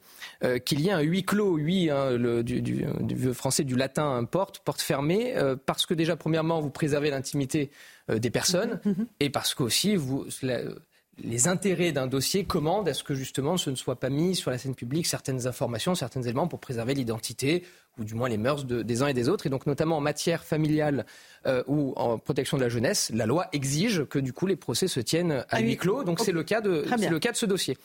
euh, 0.45 0.59
qu'il 0.59 0.81
y 0.81 0.89
ait 0.89 0.93
un 0.93 1.01
huis 1.01 1.25
clos, 1.25 1.55
oui, 1.55 1.91
hein, 1.91 2.17
du, 2.43 3.35
français, 3.35 3.65
du 3.65 3.77
latin, 3.77 4.25
porte, 4.25 4.61
porte 4.61 4.81
fermée, 4.81 5.37
euh, 5.37 5.57
parce 5.57 5.87
que 5.87 5.95
déjà, 5.95 6.17
premièrement, 6.17 6.61
vous 6.61 6.71
préservez 6.71 7.11
l'intimité 7.11 7.71
des 8.09 8.31
personnes, 8.31 8.81
mm-hmm. 8.85 8.91
Mm-hmm. 8.91 9.07
et 9.21 9.31
parce 9.31 9.55
qu'aussi, 9.55 9.95
vous, 9.95 10.27
les 11.19 11.49
intérêts 11.49 11.93
d'un 11.93 12.07
dossier 12.07 12.45
commandent 12.45 12.89
à 12.89 12.95
ce 12.95 13.05
que 13.05 13.15
justement 13.15 13.57
ce 13.57 13.71
ne 13.71 13.77
soit 13.77 14.01
pas 14.01 14.11
mis 14.11 14.35
sur 14.35 14.51
la 14.51 14.59
scène 14.59 14.75
publique 14.75 15.07
certaines 15.07 15.47
informations, 15.47 15.95
certains 15.95 16.23
éléments 16.23 16.49
pour 16.49 16.59
préserver 16.59 16.95
l'identité 16.95 17.65
ou 17.99 18.05
du 18.05 18.15
moins 18.15 18.29
les 18.29 18.39
mœurs 18.39 18.65
des 18.65 19.03
uns 19.03 19.09
et 19.09 19.15
des 19.15 19.29
autres. 19.29 19.47
Et 19.47 19.51
donc 19.51 19.67
notamment 19.67 19.99
en 19.99 20.01
matière 20.01 20.45
familiale 20.45 21.05
euh, 21.47 21.63
ou 21.67 21.93
en 21.97 22.19
protection 22.19 22.57
de 22.57 22.63
la 22.63 22.69
jeunesse, 22.69 23.11
la 23.15 23.27
loi 23.27 23.47
exige 23.53 24.05
que 24.05 24.19
du 24.19 24.33
coup 24.33 24.47
les 24.47 24.57
procès 24.57 24.89
se 24.89 25.01
tiennent 25.01 25.33
à 25.33 25.47
ah 25.51 25.61
huis 25.61 25.77
clos. 25.77 26.03
Donc 26.05 26.21
c'est 26.21 26.33
le 26.33 26.43
cas 26.43 26.61
de 26.61 26.85
le 27.11 27.19
cas 27.19 27.33
de 27.33 27.37
ce 27.37 27.47
dossier. 27.47 27.77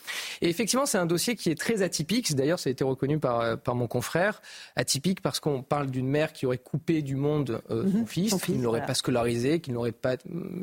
Et 0.41 0.50
effectivement, 0.50 0.86
c'est 0.86 0.98
un 0.98 1.06
dossier 1.06 1.36
qui 1.36 1.50
est 1.50 1.60
très 1.60 1.82
atypique. 1.82 2.36
D'ailleurs, 2.36 2.60
ça 2.60 2.70
a 2.70 2.72
été 2.72 2.84
reconnu 2.84 3.20
par 3.20 3.41
euh, 3.41 3.56
par 3.56 3.76
mon 3.76 3.88
confrère. 3.88 4.41
Atypique 4.76 5.22
parce 5.22 5.39
qu'on 5.39 5.62
parle 5.62 5.89
d'une 5.89 6.08
mère 6.08 6.34
qui 6.34 6.46
aurait 6.46 6.58
coupé 6.58 7.02
du 7.02 7.15
monde 7.15 7.62
euh, 7.70 7.84
mhm. 7.84 7.91
son 7.91 8.06
fils, 8.06 8.36
qui 8.41 8.54
ne 8.54 8.63
l'aurait 8.63 8.86
pas 8.86 8.93
scolarisé, 8.93 9.60
qui 9.60 9.72
n'aurait 9.72 9.91
pas 9.91 10.15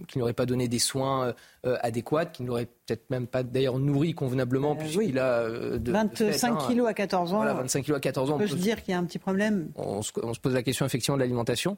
qui 0.09 0.19
n'aurait 0.19 0.33
pas 0.33 0.47
donné 0.47 0.69
des 0.69 0.79
soins 0.79 1.35
adéquats, 1.65 2.27
qui 2.27 2.43
n'aurait 2.43 2.69
peut-être 2.87 3.09
même 3.11 3.27
pas 3.27 3.43
d'ailleurs 3.43 3.79
nourri 3.79 4.15
convenablement 4.15 4.77
puisqu'il 4.77 5.19
a 5.19 5.49
de, 5.49 5.93
25 5.93 6.53
hein. 6.53 6.59
kilos 6.69 6.89
à 6.89 6.95
14 6.95 7.33
ans. 7.33 7.37
Voilà, 7.37 7.55
25 7.55 7.85
kilos 7.85 7.97
à 7.97 8.01
14 8.01 8.31
ans. 8.31 8.35
On 8.35 8.39
peut, 8.39 8.47
se 8.47 8.55
dire 8.55 8.83
qu'il 8.83 8.93
y 8.93 8.95
a 8.95 8.99
un 8.99 9.05
petit 9.05 9.19
problème. 9.19 9.71
On 9.77 10.03
se, 10.03 10.13
on 10.23 10.35
se, 10.35 10.41
pose 10.41 10.55
la 10.55 10.63
question 10.63 10.85
effectivement 10.87 11.17
de 11.17 11.23
l'alimentation. 11.23 11.77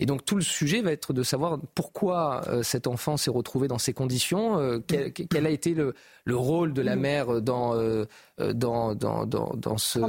Et 0.00 0.06
donc 0.06 0.24
tout 0.24 0.36
le 0.36 0.42
sujet 0.42 0.80
va 0.80 0.92
être 0.92 1.12
de 1.12 1.22
savoir 1.22 1.58
pourquoi 1.74 2.42
euh, 2.48 2.62
cet 2.62 2.86
enfant 2.86 3.16
s'est 3.16 3.30
retrouvé 3.30 3.68
dans 3.68 3.78
ces 3.78 3.92
conditions, 3.92 4.58
euh, 4.58 4.78
quel, 4.86 5.46
a 5.46 5.50
été 5.50 5.74
le, 5.74 5.94
rôle 6.28 6.72
de 6.72 6.82
la 6.82 6.96
mère 6.96 7.40
dans, 7.40 7.74
euh, 7.74 8.04
dans, 8.38 8.94
dans, 8.94 9.26
dans, 9.26 9.78
ce, 9.78 10.00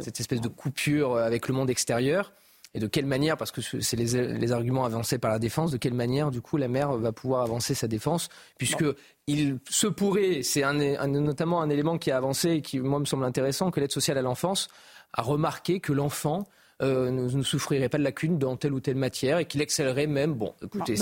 cette 0.00 0.20
espèce 0.20 0.40
de 0.40 0.48
coupure 0.48 1.16
avec 1.16 1.48
le 1.48 1.54
monde 1.54 1.70
extérieur. 1.70 2.32
Et 2.74 2.80
de 2.80 2.86
quelle 2.86 3.06
manière, 3.06 3.36
parce 3.36 3.50
que 3.50 3.60
c'est 3.62 3.96
les, 3.96 4.52
arguments 4.52 4.84
avancés 4.84 5.18
par 5.18 5.30
la 5.30 5.38
défense, 5.38 5.70
de 5.70 5.78
quelle 5.78 5.94
manière, 5.94 6.30
du 6.30 6.42
coup, 6.42 6.58
la 6.58 6.68
mère 6.68 6.92
va 6.92 7.12
pouvoir 7.12 7.42
avancer 7.42 7.74
sa 7.74 7.88
défense, 7.88 8.28
puisque 8.58 8.84
il 9.26 9.58
se 9.68 9.86
pourrait, 9.86 10.42
c'est 10.42 10.62
notamment 11.06 11.62
un 11.62 11.70
élément 11.70 11.96
qui 11.96 12.10
a 12.10 12.16
avancé 12.18 12.50
et 12.50 12.62
qui, 12.62 12.78
moi, 12.80 12.98
me 12.98 13.06
semble 13.06 13.24
intéressant, 13.24 13.70
que 13.70 13.80
l'aide 13.80 13.92
sociale 13.92 14.18
à 14.18 14.22
l'enfance 14.22 14.68
a 15.14 15.22
remarqué 15.22 15.80
que 15.80 15.94
l'enfant 15.94 16.46
euh, 16.80 17.10
ne, 17.10 17.42
souffrirait 17.42 17.88
pas 17.88 17.98
de 17.98 18.04
lacunes 18.04 18.38
dans 18.38 18.56
telle 18.56 18.72
ou 18.72 18.78
telle 18.78 18.94
matière 18.94 19.38
et 19.38 19.46
qu'il 19.46 19.60
excellerait 19.60 20.06
même. 20.06 20.34
Bon, 20.34 20.54
écoutez, 20.62 20.94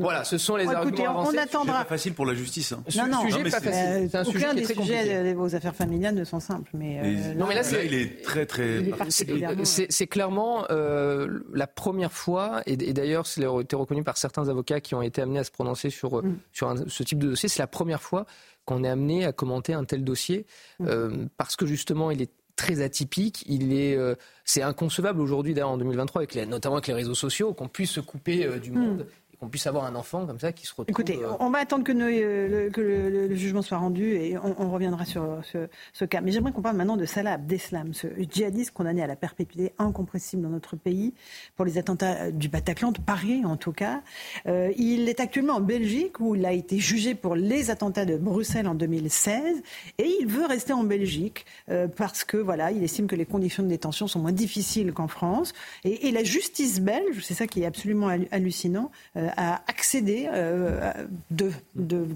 voilà, 0.00 0.24
ce 0.24 0.38
sont 0.38 0.56
les 0.56 0.66
arguments 0.66 1.20
On 1.20 1.38
attendra. 1.38 1.78
C'est 1.78 1.84
pas 1.84 1.84
facile 1.84 2.14
pour 2.14 2.26
la 2.26 2.34
justice. 2.34 2.72
Hein. 2.72 2.82
Non, 2.96 3.06
non, 3.06 3.20
sujet 3.22 3.44
pas 3.44 3.60
facile. 3.60 4.08
C'est 4.10 4.16
un 4.16 4.24
sujet 4.24 4.46
aucun 4.46 4.54
des 4.54 4.64
sujets 4.64 5.34
aux 5.34 5.54
affaires 5.54 5.76
familiales 5.76 6.16
ne 6.16 6.24
sont 6.24 6.40
simples. 6.40 6.70
Mais, 6.74 7.00
euh, 7.00 7.34
non, 7.34 7.46
mais 7.46 7.54
là, 7.54 7.62
il 7.84 7.94
est 7.94 8.22
très 8.24 8.44
très. 8.44 8.82
C'est 9.08 10.06
clairement 10.08 10.64
euh, 10.70 11.40
la 11.54 11.68
première 11.68 12.12
fois, 12.12 12.62
et, 12.66 12.76
d'ailleurs, 12.76 13.28
c'est 13.28 13.42
été 13.60 13.76
reconnu 13.76 14.02
par 14.02 14.16
certains 14.16 14.48
avocats 14.48 14.80
qui 14.80 14.96
ont 14.96 15.02
été 15.02 15.22
amenés 15.22 15.38
à 15.38 15.44
se 15.44 15.52
prononcer 15.52 15.90
sur 15.90 16.24
mm. 16.24 16.38
sur 16.52 16.74
ce 16.88 17.02
type 17.04 17.20
de 17.20 17.28
dossier. 17.28 17.48
C'est 17.48 17.62
la 17.62 17.68
première 17.68 18.02
fois 18.02 18.26
qu'on 18.64 18.82
est 18.82 18.88
amené 18.88 19.24
à 19.24 19.32
commenter 19.32 19.74
un 19.74 19.84
tel 19.84 20.02
dossier 20.02 20.46
mm. 20.80 21.28
parce 21.36 21.54
que 21.54 21.66
justement, 21.66 22.10
il 22.10 22.20
est 22.20 22.32
très 22.60 22.82
atypique. 22.82 23.42
Il 23.46 23.72
est, 23.72 23.96
euh, 23.96 24.14
c'est 24.44 24.62
inconcevable 24.62 25.20
aujourd'hui, 25.20 25.54
d'ailleurs 25.54 25.70
en 25.70 25.78
2023, 25.78 26.20
avec 26.20 26.34
les, 26.34 26.44
notamment 26.44 26.76
avec 26.76 26.88
les 26.88 26.94
réseaux 26.94 27.14
sociaux, 27.14 27.54
qu'on 27.54 27.68
puisse 27.68 27.92
se 27.92 28.00
couper 28.00 28.44
euh, 28.44 28.58
du 28.58 28.70
hmm. 28.70 28.78
monde 28.78 29.06
qu'on 29.40 29.48
puisse 29.48 29.66
avoir 29.66 29.86
un 29.86 29.94
enfant 29.94 30.26
comme 30.26 30.38
ça 30.38 30.52
qui 30.52 30.66
se 30.66 30.72
retrouve. 30.72 30.90
Écoutez, 30.90 31.18
euh, 31.18 31.32
on 31.40 31.48
va 31.48 31.60
attendre 31.60 31.82
que, 31.82 31.92
le, 31.92 32.68
que 32.68 32.80
le, 32.80 33.34
jugement 33.34 33.62
soit 33.62 33.78
rendu 33.78 34.12
et 34.12 34.36
on, 34.36 34.70
reviendra 34.70 35.06
sur 35.06 35.40
ce, 35.42 36.04
cas. 36.04 36.20
Mais 36.20 36.30
j'aimerais 36.30 36.52
qu'on 36.52 36.60
parle 36.60 36.76
maintenant 36.76 36.98
de 36.98 37.06
Salah 37.06 37.32
Abdeslam, 37.32 37.94
ce 37.94 38.06
djihadiste 38.30 38.72
condamné 38.72 39.02
à 39.02 39.06
la 39.06 39.16
perpétuité 39.16 39.72
incompressible 39.78 40.42
dans 40.42 40.50
notre 40.50 40.76
pays 40.76 41.14
pour 41.56 41.64
les 41.64 41.78
attentats 41.78 42.30
du 42.30 42.50
Bataclan, 42.50 42.92
de 42.92 43.00
Paris 43.00 43.42
en 43.46 43.56
tout 43.56 43.72
cas. 43.72 44.02
Euh, 44.46 44.72
il 44.76 45.08
est 45.08 45.20
actuellement 45.20 45.54
en 45.54 45.60
Belgique 45.60 46.20
où 46.20 46.34
il 46.34 46.44
a 46.44 46.52
été 46.52 46.78
jugé 46.78 47.14
pour 47.14 47.34
les 47.34 47.70
attentats 47.70 48.04
de 48.04 48.16
Bruxelles 48.16 48.68
en 48.68 48.74
2016 48.74 49.62
et 49.96 50.16
il 50.20 50.26
veut 50.26 50.44
rester 50.44 50.74
en 50.74 50.84
Belgique 50.84 51.46
euh, 51.70 51.88
parce 51.88 52.24
que 52.24 52.36
voilà, 52.36 52.72
il 52.72 52.84
estime 52.84 53.06
que 53.06 53.16
les 53.16 53.26
conditions 53.26 53.62
de 53.62 53.68
détention 53.68 54.06
sont 54.06 54.20
moins 54.20 54.32
difficiles 54.32 54.92
qu'en 54.92 55.08
France 55.08 55.54
et, 55.84 56.08
et, 56.08 56.12
la 56.12 56.24
justice 56.24 56.80
belge, 56.80 57.20
c'est 57.22 57.34
ça 57.34 57.46
qui 57.46 57.62
est 57.62 57.66
absolument 57.66 58.08
hallucinant 58.32 58.90
euh, 59.38 60.92
de, 61.30 61.50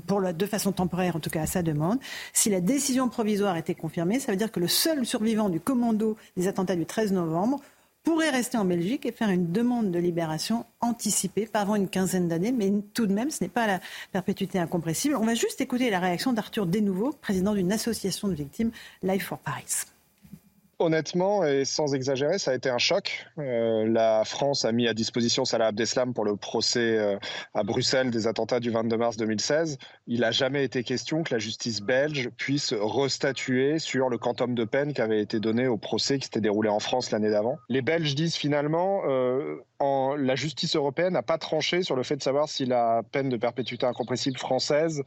pour 0.07 0.21
de 0.21 0.47
façon 0.47 0.73
temporaire, 0.73 1.17
en 1.17 1.21
tout 1.21 1.31
cas 1.31 1.43
à 1.43 1.47
sa 1.47 1.63
demande. 1.63 1.99
Si 2.33 2.51
la 2.51 2.61
décision 2.61 3.09
provisoire 3.09 3.57
était 3.57 3.75
confirmée, 3.75 4.21
ça 4.21 4.33
veut 4.33 4.39
dire 4.39 4.53
que 4.53 4.61
le 4.61 4.69
seul 4.69 5.05
survivant 5.07 5.49
du 5.49 5.61
commando 5.61 6.17
des 6.37 6.49
attentats 6.49 6.77
du 6.77 6.87
13 6.87 7.13
novembre 7.13 7.61
pourrait 8.05 8.31
rester 8.31 8.59
en 8.59 8.67
Belgique 8.67 9.07
et 9.07 9.13
faire 9.13 9.31
une 9.31 9.51
demande 9.51 9.91
de 9.91 9.99
libération 9.99 10.67
anticipée, 10.81 11.47
pas 11.47 11.61
avant 11.61 11.75
une 11.75 11.89
quinzaine 11.89 12.29
d'années, 12.29 12.53
mais 12.53 12.71
tout 12.93 13.07
de 13.07 13.15
même, 13.15 13.31
ce 13.31 13.43
n'est 13.43 13.49
pas 13.49 13.67
la 13.67 13.81
perpétuité 14.13 14.59
incompressible. 14.59 15.17
On 15.17 15.25
va 15.25 15.35
juste 15.35 15.61
écouter 15.63 15.89
la 15.89 16.01
réaction 16.01 16.35
d'Arthur 16.35 16.67
Desnouveau, 16.67 17.13
président 17.13 17.55
d'une 17.55 17.73
association 17.73 18.29
de 18.29 18.35
victimes, 18.35 18.71
Life 19.03 19.27
for 19.27 19.39
Paris. 19.39 19.87
Honnêtement 20.79 21.45
et 21.45 21.65
sans 21.65 21.95
exagérer, 21.95 22.39
ça 22.39 22.51
a 22.51 22.55
été 22.55 22.69
un 22.69 22.79
choc. 22.79 23.27
Euh, 23.39 23.87
la 23.89 24.25
France 24.25 24.65
a 24.65 24.73
mis 24.73 24.89
à 24.89 24.95
disposition 24.95 25.45
Salah 25.45 25.67
Abdeslam 25.67 26.15
pour 26.15 26.25
le 26.25 26.37
procès 26.37 26.99
euh, 26.99 27.17
à 27.55 27.63
Bruxelles 27.63 28.11
des 28.11 28.27
attentats 28.27 28.59
du 28.59 28.71
22 28.71 28.97
mars 28.97 29.17
2016. 29.17 29.79
Il 30.09 30.21
n'a 30.21 30.33
jamais 30.33 30.65
été 30.65 30.83
question 30.83 31.23
que 31.23 31.33
la 31.33 31.39
justice 31.39 31.81
belge 31.81 32.31
puisse 32.37 32.73
restatuer 32.73 33.79
sur 33.79 34.09
le 34.09 34.19
quantum 34.19 34.55
de 34.55 34.65
peine 34.65 34.93
qui 34.93 35.01
avait 35.01 35.21
été 35.21 35.39
donné 35.39 35.69
au 35.69 35.77
procès 35.77 36.19
qui 36.19 36.25
s'était 36.25 36.41
déroulé 36.41 36.69
en 36.69 36.81
France 36.81 37.13
l'année 37.13 37.31
d'avant. 37.31 37.57
Les 37.69 37.83
Belges 37.83 38.15
disent 38.17 38.37
finalement, 38.37 39.03
euh, 39.07 39.57
en, 39.79 40.17
la 40.17 40.35
justice 40.35 40.75
européenne 40.75 41.13
n'a 41.13 41.23
pas 41.23 41.39
tranché 41.39 41.83
sur 41.83 41.95
le 41.95 42.03
fait 42.03 42.17
de 42.17 42.23
savoir 42.23 42.49
si 42.49 42.67
la 42.67 43.03
peine 43.13 43.29
de 43.29 43.37
perpétuité 43.37 43.87
incompressible 43.87 44.39
française 44.39 45.03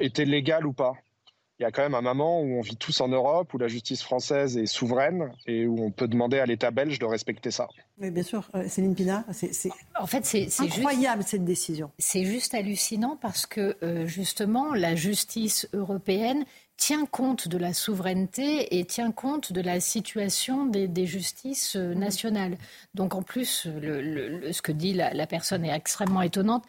était 0.00 0.24
légale 0.24 0.66
ou 0.66 0.72
pas 0.72 0.94
il 1.58 1.64
y 1.64 1.66
a 1.66 1.72
quand 1.72 1.82
même 1.82 1.94
un 1.94 2.02
moment 2.02 2.40
où 2.40 2.58
on 2.58 2.60
vit 2.60 2.76
tous 2.76 3.00
en 3.00 3.08
Europe, 3.08 3.52
où 3.52 3.58
la 3.58 3.66
justice 3.66 4.02
française 4.02 4.56
est 4.56 4.66
souveraine 4.66 5.32
et 5.46 5.66
où 5.66 5.82
on 5.82 5.90
peut 5.90 6.06
demander 6.06 6.38
à 6.38 6.46
l'État 6.46 6.70
belge 6.70 7.00
de 7.00 7.04
respecter 7.04 7.50
ça. 7.50 7.66
Oui, 8.00 8.12
bien 8.12 8.22
sûr. 8.22 8.48
Euh, 8.54 8.68
Céline 8.68 8.94
Pina, 8.94 9.24
c'est 9.32 9.50
en 9.98 10.06
fait, 10.06 10.24
c'est 10.24 10.48
incroyable 10.60 11.24
cette 11.24 11.44
décision. 11.44 11.90
C'est 11.98 12.24
juste 12.24 12.54
hallucinant 12.54 13.18
parce 13.20 13.44
que 13.44 13.76
euh, 13.82 14.06
justement, 14.06 14.72
la 14.72 14.94
justice 14.94 15.68
européenne 15.72 16.44
tient 16.76 17.06
compte 17.06 17.48
de 17.48 17.58
la 17.58 17.72
souveraineté 17.72 18.78
et 18.78 18.84
tient 18.84 19.10
compte 19.10 19.52
de 19.52 19.60
la 19.60 19.80
situation 19.80 20.64
des, 20.64 21.06
justices 21.06 21.74
euh, 21.74 21.92
mmh. 21.92 21.98
nationales. 21.98 22.58
Donc 22.94 23.16
en 23.16 23.22
plus, 23.22 23.66
le, 23.66 24.52
ce 24.52 24.62
que 24.62 24.70
dit 24.70 24.92
la, 24.92 25.26
personne 25.26 25.64
est 25.64 25.74
extrêmement 25.74 26.22
étonnante, 26.22 26.62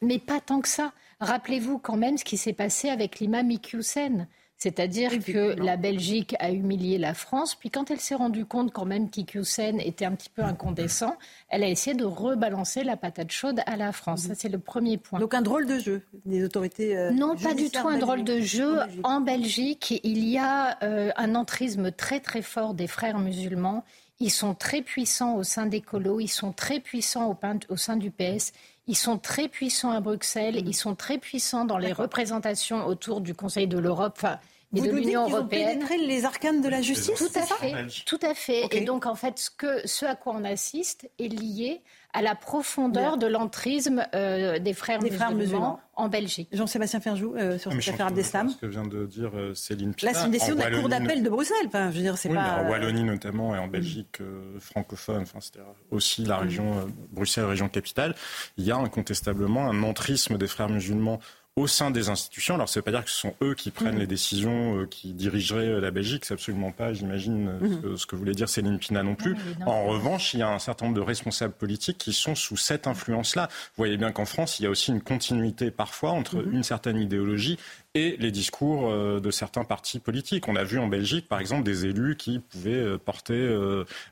mais 0.00 0.18
pas 0.20 0.38
tant 0.40 0.60
que 0.60 0.68
ça. 0.68 0.92
Rappelez-vous 1.20 1.78
quand 1.78 1.96
même 1.96 2.16
ce 2.18 2.24
qui 2.24 2.36
s'est 2.36 2.52
passé 2.52 2.88
avec 2.88 3.20
l'imam 3.20 3.50
Iqiyoussen. 3.50 4.26
C'est-à-dire 4.60 5.24
que 5.24 5.58
la 5.58 5.78
Belgique 5.78 6.36
a 6.38 6.50
humilié 6.50 6.98
la 6.98 7.14
France, 7.14 7.54
puis 7.54 7.70
quand 7.70 7.90
elle 7.90 7.98
s'est 7.98 8.14
rendue 8.14 8.44
compte 8.44 8.72
quand 8.72 8.84
même 8.84 9.08
qu'Iqiyoussen 9.08 9.80
était 9.80 10.04
un 10.04 10.12
petit 10.12 10.28
peu 10.28 10.42
incandescent, 10.42 11.16
elle 11.48 11.62
a 11.62 11.68
essayé 11.68 11.96
de 11.96 12.04
rebalancer 12.04 12.84
la 12.84 12.98
patate 12.98 13.32
chaude 13.32 13.62
à 13.64 13.76
la 13.76 13.92
France. 13.92 14.24
Ça, 14.24 14.34
c'est 14.34 14.50
le 14.50 14.58
premier 14.58 14.98
point. 14.98 15.18
Donc 15.18 15.32
un 15.32 15.40
drôle 15.40 15.66
de 15.66 15.78
jeu 15.78 16.02
des 16.26 16.44
autorités. 16.44 16.94
Euh, 16.94 17.10
non, 17.10 17.36
pas 17.36 17.54
du 17.54 17.70
tout 17.70 17.88
un 17.88 17.96
drôle 17.96 18.22
de 18.22 18.40
jeu. 18.40 18.80
En 19.02 19.22
Belgique, 19.22 19.98
il 20.04 20.28
y 20.28 20.36
a 20.36 20.76
euh, 20.82 21.10
un 21.16 21.36
entrisme 21.36 21.90
très 21.90 22.20
très 22.20 22.42
fort 22.42 22.74
des 22.74 22.86
frères 22.86 23.18
musulmans. 23.18 23.82
Ils 24.22 24.30
sont 24.30 24.54
très 24.54 24.82
puissants 24.82 25.36
au 25.36 25.42
sein 25.42 25.64
des 25.64 25.80
colos, 25.80 26.20
ils 26.20 26.28
sont 26.28 26.52
très 26.52 26.80
puissants 26.80 27.34
au 27.70 27.76
sein 27.76 27.96
du 27.96 28.10
PS. 28.10 28.52
Ils 28.86 28.96
sont 28.96 29.18
très 29.18 29.48
puissants 29.48 29.90
à 29.90 30.00
Bruxelles, 30.00 30.62
mm. 30.62 30.68
ils 30.68 30.74
sont 30.74 30.94
très 30.94 31.18
puissants 31.18 31.64
dans 31.64 31.78
les 31.78 31.92
représentations 31.92 32.86
autour 32.86 33.20
du 33.20 33.34
Conseil 33.34 33.66
de 33.66 33.78
l'Europe. 33.78 34.14
Enfin, 34.16 34.38
et 34.74 34.80
de 34.80 34.90
l'Union 34.90 35.28
européenne. 35.28 35.42
Ont 35.42 35.74
pénétré 35.74 35.98
les 35.98 36.24
arcanes 36.24 36.60
de 36.60 36.68
la 36.68 36.80
justice, 36.80 37.18
tout 37.18 37.38
à 37.38 37.42
fait, 37.42 37.86
tout 38.06 38.20
à 38.22 38.34
fait. 38.34 38.68
Et 38.72 38.82
donc 38.82 39.06
en 39.06 39.14
fait, 39.14 39.38
ce, 39.38 39.50
que, 39.50 39.86
ce 39.86 40.04
à 40.04 40.14
quoi 40.14 40.34
on 40.36 40.44
assiste 40.44 41.10
est 41.18 41.28
lié 41.28 41.82
à 42.12 42.22
la 42.22 42.34
profondeur 42.34 43.16
de 43.16 43.26
l'entrisme 43.26 44.04
euh, 44.14 44.58
des 44.58 44.74
frères, 44.74 44.98
des 44.98 45.10
musulmans, 45.10 45.26
frères 45.26 45.36
musulmans 45.36 45.80
en 45.94 46.08
Belgique. 46.08 46.48
Jean-Sébastien 46.52 47.00
Ferjou, 47.00 47.34
euh, 47.36 47.58
sur 47.58 47.72
cette 47.72 47.94
affaire 47.94 48.10
d'Eslam. 48.10 48.48
Ce 48.48 48.56
que 48.56 48.66
vient 48.66 48.86
de 48.86 49.06
dire 49.06 49.30
euh, 49.34 49.54
Céline 49.54 49.94
Pina. 49.94 50.12
Là, 50.12 50.18
c'est 50.18 50.26
une 50.26 50.32
décision 50.32 50.54
de 50.54 50.60
la 50.60 50.70
Cour 50.70 50.88
d'appel 50.88 51.22
de 51.22 51.28
Bruxelles. 51.28 51.56
Enfin, 51.66 51.90
je 51.90 51.96
veux 51.96 52.02
dire, 52.02 52.18
c'est 52.18 52.28
oui, 52.28 52.34
pas. 52.34 52.62
Mais 52.62 52.68
en 52.68 52.70
Wallonie 52.70 53.04
notamment 53.04 53.54
et 53.54 53.58
en 53.58 53.68
Belgique 53.68 54.18
francophone, 54.58 55.22
enfin, 55.22 55.40
c'était 55.40 55.60
aussi 55.90 56.24
la 56.24 56.38
région 56.38 56.86
Bruxelles, 57.12 57.44
région 57.44 57.68
capitale, 57.68 58.14
il 58.56 58.64
y 58.64 58.72
a 58.72 58.76
incontestablement 58.76 59.68
un 59.68 59.82
entrisme 59.82 60.38
des 60.38 60.46
frères 60.46 60.68
musulmans 60.68 61.20
au 61.56 61.66
sein 61.66 61.90
des 61.90 62.08
institutions. 62.08 62.54
Alors, 62.54 62.68
ça 62.68 62.78
ne 62.78 62.80
veut 62.80 62.84
pas 62.84 62.90
dire 62.92 63.04
que 63.04 63.10
ce 63.10 63.18
sont 63.18 63.34
eux 63.42 63.54
qui 63.54 63.70
prennent 63.70 63.94
mhm. 63.94 64.00
les 64.00 64.06
décisions, 64.06 64.80
euh, 64.80 64.86
qui 64.86 65.12
dirigeraient 65.12 65.66
euh, 65.66 65.80
la 65.80 65.90
Belgique. 65.90 66.24
C'est 66.24 66.34
absolument 66.34 66.72
pas, 66.72 66.92
j'imagine, 66.92 67.48
euh, 67.48 67.90
mhm. 67.90 67.96
ce, 67.96 68.06
que 68.06 68.16
voulait 68.16 68.34
dire 68.34 68.48
Céline 68.48 68.78
Pina 68.78 69.02
non 69.02 69.14
plus. 69.14 69.36
en 69.66 69.86
revanche, 69.86 70.34
il 70.34 70.40
y 70.40 70.42
a 70.42 70.48
un 70.48 70.58
certain 70.58 70.86
nombre 70.86 70.96
de 70.96 71.04
responsables 71.04 71.54
politiques 71.54 71.98
qui 71.98 72.12
sont 72.12 72.34
sous 72.34 72.56
cette 72.56 72.86
influence-là. 72.86 73.48
Vous 73.50 73.76
voyez 73.78 73.96
bien 73.96 74.12
qu'en 74.12 74.24
France, 74.24 74.58
il 74.58 74.64
y 74.64 74.66
a 74.66 74.70
aussi 74.70 74.90
une 74.90 75.02
continuité 75.02 75.70
parfois 75.70 76.10
entre 76.10 76.36
mhm. 76.36 76.54
une 76.54 76.62
certaine 76.62 76.96
idéologie 76.96 77.58
et 77.94 78.16
les 78.18 78.30
discours 78.30 78.92
de 78.92 79.30
certains 79.30 79.64
partis 79.64 79.98
politiques. 79.98 80.46
On 80.48 80.56
a 80.56 80.64
vu 80.64 80.78
en 80.78 80.86
Belgique, 80.86 81.28
par 81.28 81.40
exemple, 81.40 81.64
des 81.64 81.86
élus 81.86 82.16
qui 82.16 82.38
pouvaient 82.38 82.98
porter, 82.98 83.56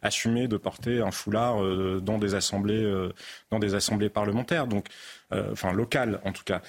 assumer 0.02 0.48
de 0.48 0.56
porter 0.56 1.00
un 1.00 1.10
foulard 1.10 1.58
dans 2.00 2.18
des 2.18 2.34
assemblées, 2.34 3.08
dans 3.50 3.58
des 3.58 3.74
assemblées 3.74 4.08
parlementaires. 4.08 4.66
Donc, 4.66 4.88
euh, 5.30 5.52
enfin 5.52 5.72
locale 5.72 6.22
en 6.24 6.32
tout 6.32 6.42
cas. 6.42 6.62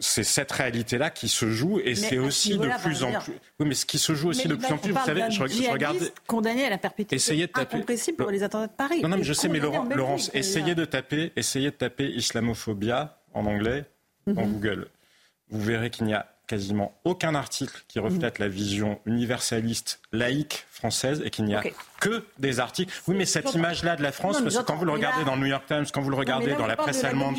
C'est 0.00 0.22
cette 0.22 0.52
réalité-là 0.52 1.08
qui 1.08 1.28
se 1.28 1.48
joue 1.48 1.80
et 1.82 1.94
c'est 1.94 2.18
aussi 2.18 2.58
de 2.58 2.68
plus 2.82 3.02
en 3.02 3.12
plus. 3.20 3.32
Oui, 3.58 3.66
mais 3.66 3.74
ce 3.74 3.86
qui 3.86 3.98
se 3.98 4.14
joue 4.14 4.28
aussi 4.28 4.48
de 4.48 4.54
plus 4.54 4.70
en 4.70 4.76
plus, 4.76 4.92
vous 4.92 5.04
savez, 5.06 5.24
je, 5.30 5.70
regarde. 5.70 5.96
Condamné 6.26 6.66
à 6.66 6.70
la 6.70 6.76
perpétuité. 6.76 7.16
Essayez 7.16 7.46
de 7.46 7.52
taper. 7.52 7.82
Pour 8.18 8.30
les 8.30 8.42
attentats 8.42 8.66
de 8.66 8.72
Paris. 8.72 9.00
Non, 9.00 9.08
non, 9.08 9.16
mais 9.16 9.24
je 9.24 9.32
sais, 9.32 9.48
mais 9.48 9.60
Laurence, 9.60 10.30
essayez 10.34 10.74
de 10.74 10.84
taper, 10.84 11.32
essayez 11.36 11.70
de 11.70 11.76
taper 11.76 12.10
islamophobia 12.10 13.18
en 13.32 13.46
anglais 13.46 13.86
dans 14.26 14.44
mhm. 14.44 14.52
Google. 14.52 14.88
Vous 15.48 15.62
verrez 15.62 15.88
qu'il 15.88 16.04
n'y 16.04 16.14
a 16.14 16.26
quasiment 16.46 16.94
aucun 17.04 17.34
article 17.34 17.84
qui 17.88 17.98
reflète 17.98 18.38
la 18.38 18.48
vision 18.48 19.00
universaliste, 19.04 20.00
laïque 20.12 20.66
française 20.70 21.22
et 21.24 21.30
qu'il 21.30 21.44
n'y 21.44 21.54
a 21.54 21.62
que 22.00 22.24
des 22.38 22.60
articles. 22.60 22.92
Oui, 23.08 23.16
mais 23.16 23.24
cette 23.24 23.54
image-là 23.54 23.96
de 23.96 24.02
la 24.02 24.12
France, 24.12 24.40
parce 24.40 24.56
que 24.56 24.62
quand 24.62 24.76
vous 24.76 24.84
le 24.84 24.92
regardez 24.92 25.24
dans 25.24 25.34
le 25.34 25.40
New 25.40 25.46
York 25.46 25.64
Times, 25.66 25.86
quand 25.92 26.00
vous 26.00 26.10
le 26.10 26.16
regardez 26.16 26.54
dans 26.54 26.66
la 26.66 26.76
presse 26.76 27.02
allemande. 27.04 27.34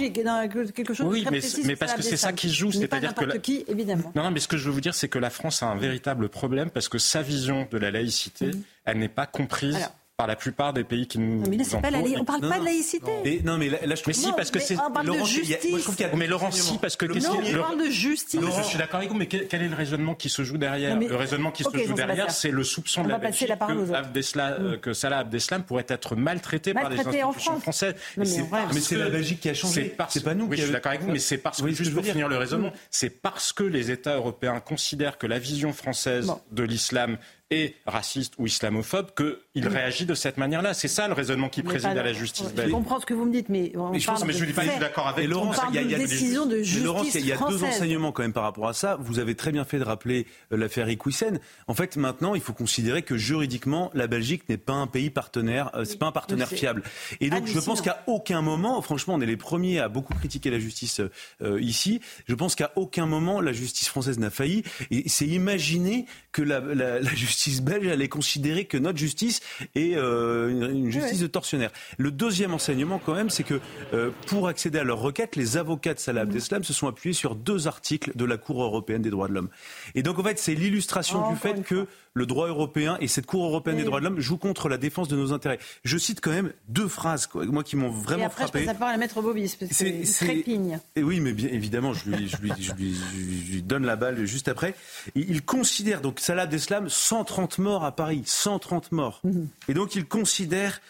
oui, 0.99 1.25
mais, 1.31 1.39
mais 1.65 1.75
parce 1.75 1.93
que 1.93 2.01
c'est 2.01 2.17
ça 2.17 2.33
qui 2.33 2.53
joue. 2.53 2.71
C'est-à-dire 2.71 3.13
que. 3.13 3.37
qui, 3.37 3.65
évidemment. 3.67 4.11
Non, 4.15 4.23
non, 4.23 4.31
mais 4.31 4.39
ce 4.39 4.47
que 4.47 4.57
je 4.57 4.65
veux 4.65 4.71
vous 4.71 4.81
dire, 4.81 4.95
c'est 4.95 5.09
que 5.09 5.19
la 5.19 5.29
France 5.29 5.63
a 5.63 5.67
un 5.67 5.75
véritable 5.75 6.29
problème 6.29 6.69
parce 6.69 6.89
que 6.89 6.97
sa 6.97 7.21
vision 7.21 7.67
de 7.71 7.77
la 7.77 7.91
laïcité, 7.91 8.47
mhm. 8.47 8.63
elle 8.85 8.97
n'est 8.99 9.07
pas 9.07 9.25
comprise 9.25 9.89
par 10.17 10.25
la 10.25 10.35
plupart 10.35 10.73
des 10.73 10.83
pays 10.83 11.05
qui 11.05 11.19
nous. 11.19 11.43
Non, 11.43 11.47
mais 11.47 11.57
là, 11.57 11.63
pas 11.79 11.91
la... 11.91 11.99
on 11.99 12.25
parle 12.25 12.41
pas 12.41 12.57
de 12.57 12.65
laïcité. 12.65 13.11
Mais, 13.23 13.39
non, 13.43 13.59
mais 13.59 13.69
là, 13.69 13.77
je 13.83 14.01
trouve. 14.01 14.07
Mais 14.07 14.13
si, 14.13 14.31
parce 14.35 14.49
que 14.49 14.57
c'est. 14.57 14.75
On 14.75 14.89
parle 14.89 15.05
de 15.05 15.23
justice. 15.23 15.89
Mais 16.15 16.25
Laurent, 16.25 16.49
si, 16.49 16.79
parce 16.79 16.95
que. 16.95 17.05
Non, 17.05 17.37
on 17.37 17.61
parle 17.61 17.85
de 17.85 17.91
justice. 17.91 18.39
je 18.41 18.63
suis 18.63 18.79
d'accord 18.79 18.97
avec 18.97 19.11
vous, 19.11 19.15
mais 19.15 19.27
quel, 19.27 19.61
est 19.61 19.67
le 19.67 19.75
raisonnement 19.75 20.15
qui 20.15 20.29
se 20.29 20.43
joue 20.43 20.57
derrière 20.57 20.99
Le 20.99 21.15
raisonnement 21.15 21.51
qui 21.51 21.63
se 21.63 21.69
joue 21.69 21.93
derrière, 21.93 22.31
c'est 22.31 22.49
le 22.49 22.63
soupçon 22.63 23.03
de 23.03 23.09
la 23.09 23.19
Belgique 23.19 23.51
mm. 23.51 24.77
que, 24.81 24.93
Salah 24.93 25.19
Abdeslam 25.19 25.63
pourrait 25.63 25.85
être 25.87 26.15
maltraité 26.15 26.73
par 26.73 26.89
les 26.89 26.99
institutions 26.99 27.59
françaises. 27.59 27.95
Mais 28.17 28.25
c'est 28.25 28.97
la 28.97 29.09
Belgique 29.09 29.41
qui 29.41 29.49
a 29.49 29.53
changé. 29.53 29.95
C'est 30.09 30.23
pas 30.23 30.33
nous. 30.33 30.47
Oui, 30.47 30.57
je 30.57 30.63
suis 30.63 30.71
d'accord 30.71 30.93
avec 30.93 31.03
vous, 31.03 31.11
mais 31.11 31.19
c'est 31.19 31.37
parce 31.37 31.61
que 31.61 31.69
juste 31.69 31.93
pour 31.93 32.03
finir 32.03 32.27
le 32.27 32.37
raisonnement, 32.37 32.71
c'est 32.89 33.21
parce 33.21 33.53
que 33.53 33.63
les 33.63 33.91
États 33.91 34.15
européens 34.15 34.59
considèrent 34.61 35.19
que 35.19 35.27
la 35.27 35.37
vision 35.37 35.73
française 35.73 36.33
de 36.51 36.63
l'islam 36.63 37.17
est 37.49 37.75
raciste 37.85 38.33
ou 38.37 38.45
islamophobe 38.45 39.11
qu'il 39.15 39.67
réagit 39.67 40.05
de 40.05 40.13
cette 40.13 40.37
manière-là. 40.37 40.73
C'est 40.73 40.87
ça 40.87 41.07
le 41.07 41.13
raisonnement 41.13 41.49
qui 41.49 41.63
préside 41.63 41.97
à 41.97 42.03
la 42.03 42.13
justice 42.13 42.53
belge. 42.53 42.67
Je 42.67 42.73
comprends 42.73 42.99
ce 42.99 43.05
que 43.05 43.13
vous 43.13 43.25
me 43.25 43.31
dites, 43.31 43.49
mais 43.49 43.71
je 43.73 44.05
pense, 44.05 44.25
mais 44.25 44.33
je 44.33 44.45
pas 44.51 44.63
je 44.63 44.71
suis 44.71 44.79
d'accord 44.79 45.07
avec 45.07 45.27
Laurence. 45.29 45.57
Il 45.69 45.75
y 45.75 45.77
a, 45.77 45.81
y 45.81 45.95
a 45.95 45.97
décision 45.97 46.45
de 46.45 46.57
justice 46.57 46.83
Laurence, 46.83 47.15
il 47.15 47.25
y 47.25 47.31
a 47.31 47.37
deux 47.37 47.63
enseignements 47.63 48.11
quand 48.11 48.23
même 48.23 48.33
par 48.33 48.43
rapport 48.43 48.67
à 48.67 48.73
ça. 48.73 48.97
Vous 48.99 49.19
avez 49.19 49.35
très 49.35 49.51
bien 49.51 49.63
fait 49.63 49.79
de 49.79 49.83
rappeler 49.83 50.27
euh, 50.51 50.57
l'affaire 50.57 50.89
Iquissen. 50.89 51.39
En 51.67 51.73
fait, 51.73 51.95
maintenant, 51.95 52.35
il 52.35 52.41
faut 52.41 52.53
considérer 52.53 53.01
que 53.01 53.17
juridiquement, 53.17 53.91
la 53.93 54.07
Belgique 54.07 54.49
n'est 54.49 54.57
pas 54.57 54.73
un 54.73 54.87
pays 54.87 55.09
partenaire, 55.09 55.71
euh, 55.73 55.85
c'est 55.85 55.97
pas 55.99 56.07
un 56.07 56.11
partenaire 56.11 56.49
fiable. 56.49 56.83
Et 57.21 57.29
donc, 57.29 57.47
je 57.47 57.59
pense 57.59 57.81
qu'à 57.81 58.03
aucun 58.07 58.41
moment, 58.41 58.81
franchement, 58.81 59.13
on 59.13 59.21
est 59.21 59.25
les 59.25 59.37
premiers 59.37 59.79
à 59.79 59.87
beaucoup 59.87 60.13
critiquer 60.13 60.49
la 60.49 60.59
justice 60.59 60.99
euh, 61.41 61.61
ici. 61.61 62.01
Je 62.27 62.35
pense 62.35 62.55
qu'à 62.55 62.71
aucun 62.75 63.05
moment 63.05 63.39
la 63.39 63.53
justice 63.53 63.87
française 63.87 64.19
n'a 64.19 64.29
failli. 64.29 64.63
Et 64.91 65.07
c'est 65.07 65.27
imaginer 65.27 66.05
que 66.31 66.41
la, 66.41 66.59
la, 66.59 66.99
la 66.99 67.15
justice 67.15 67.36
justice 67.37 67.61
belge 67.61 67.87
allait 67.87 68.07
considérer 68.07 68.65
que 68.65 68.77
notre 68.77 68.97
justice 68.97 69.41
est 69.75 69.95
euh, 69.95 70.49
une, 70.49 70.89
justice 70.89 71.19
de 71.19 71.27
tortionnaire. 71.27 71.69
Le 71.97 72.09
deuxième 72.09 72.51
enseignement, 72.53 72.99
quand 73.03 73.13
même, 73.13 73.29
c'est 73.29 73.43
que 73.43 73.59
euh, 73.93 74.09
pour 74.25 74.47
accéder 74.47 74.79
à 74.79 74.83
leur 74.83 74.99
requête, 74.99 75.35
les 75.35 75.55
avocats 75.55 75.93
de 75.93 75.99
Salah 75.99 76.21
Abdeslam 76.21 76.63
se 76.63 76.73
sont 76.73 76.87
appuyés 76.87 77.13
sur 77.13 77.35
deux 77.35 77.67
articles 77.67 78.11
de 78.15 78.25
la 78.25 78.37
Cour 78.37 78.63
européenne 78.63 79.03
des 79.03 79.11
droits 79.11 79.27
de 79.27 79.33
l'homme. 79.33 79.49
Et 79.93 80.01
donc, 80.01 80.17
en 80.17 80.23
fait, 80.23 80.39
c'est 80.39 80.55
l'illustration 80.55 81.25
oh, 81.27 81.31
du 81.31 81.37
fait 81.37 81.61
que 81.61 81.85
le 82.17 82.25
droit 82.25 82.47
européen 82.47 82.97
et 82.99 83.07
cette 83.07 83.25
Cour 83.25 83.45
européenne 83.45 83.77
des 83.77 83.83
droits 83.83 83.99
de 83.99 84.05
l'homme 84.05 84.19
jouent 84.19 84.37
contre 84.37 84.69
la 84.69 84.77
défense 84.77 85.07
de 85.07 85.15
nos 85.15 85.33
intérêts. 85.33 85.59
Je 85.83 85.97
cite 85.97 86.19
quand 86.19 86.31
même 86.31 86.51
deux 86.67 86.87
phrases, 86.87 87.29
moi, 87.33 87.63
qui 87.63 87.75
m'ont 87.75 87.89
vraiment 87.89 88.23
et 88.23 88.25
après, 88.25 88.43
frappé. 88.43 88.61
Je 88.61 88.65
passe 88.65 88.79
la 88.79 88.87
à 88.87 88.97
Maître 88.97 89.21
Bobis, 89.21 89.55
parce 89.59 89.69
que 89.69 89.75
c'est 89.75 90.25
trépigne. 90.25 90.79
Et 90.95 91.03
oui, 91.03 91.19
mais 91.19 91.33
bien 91.33 91.49
évidemment, 91.49 91.93
je 91.93 92.09
lui, 92.09 92.27
je, 92.27 92.37
lui, 92.37 92.51
je, 92.59 92.73
lui, 92.73 92.95
je 92.95 93.51
lui, 93.51 93.61
donne 93.61 93.85
la 93.85 93.95
balle 93.95 94.25
juste 94.25 94.47
après. 94.47 94.73
Il 95.15 95.43
considère 95.43 96.01
donc 96.01 96.19
Salah 96.19 96.43
Abdeslam 96.43 96.89
130 96.89 97.59
morts 97.59 97.85
à 97.85 97.95
Paris, 97.95 98.23
130 98.25 98.91
morts. 98.91 99.21
Mhm. 99.23 99.47
Et 99.69 99.73
donc 99.73 99.95
il 99.95 100.05
considère 100.05 100.81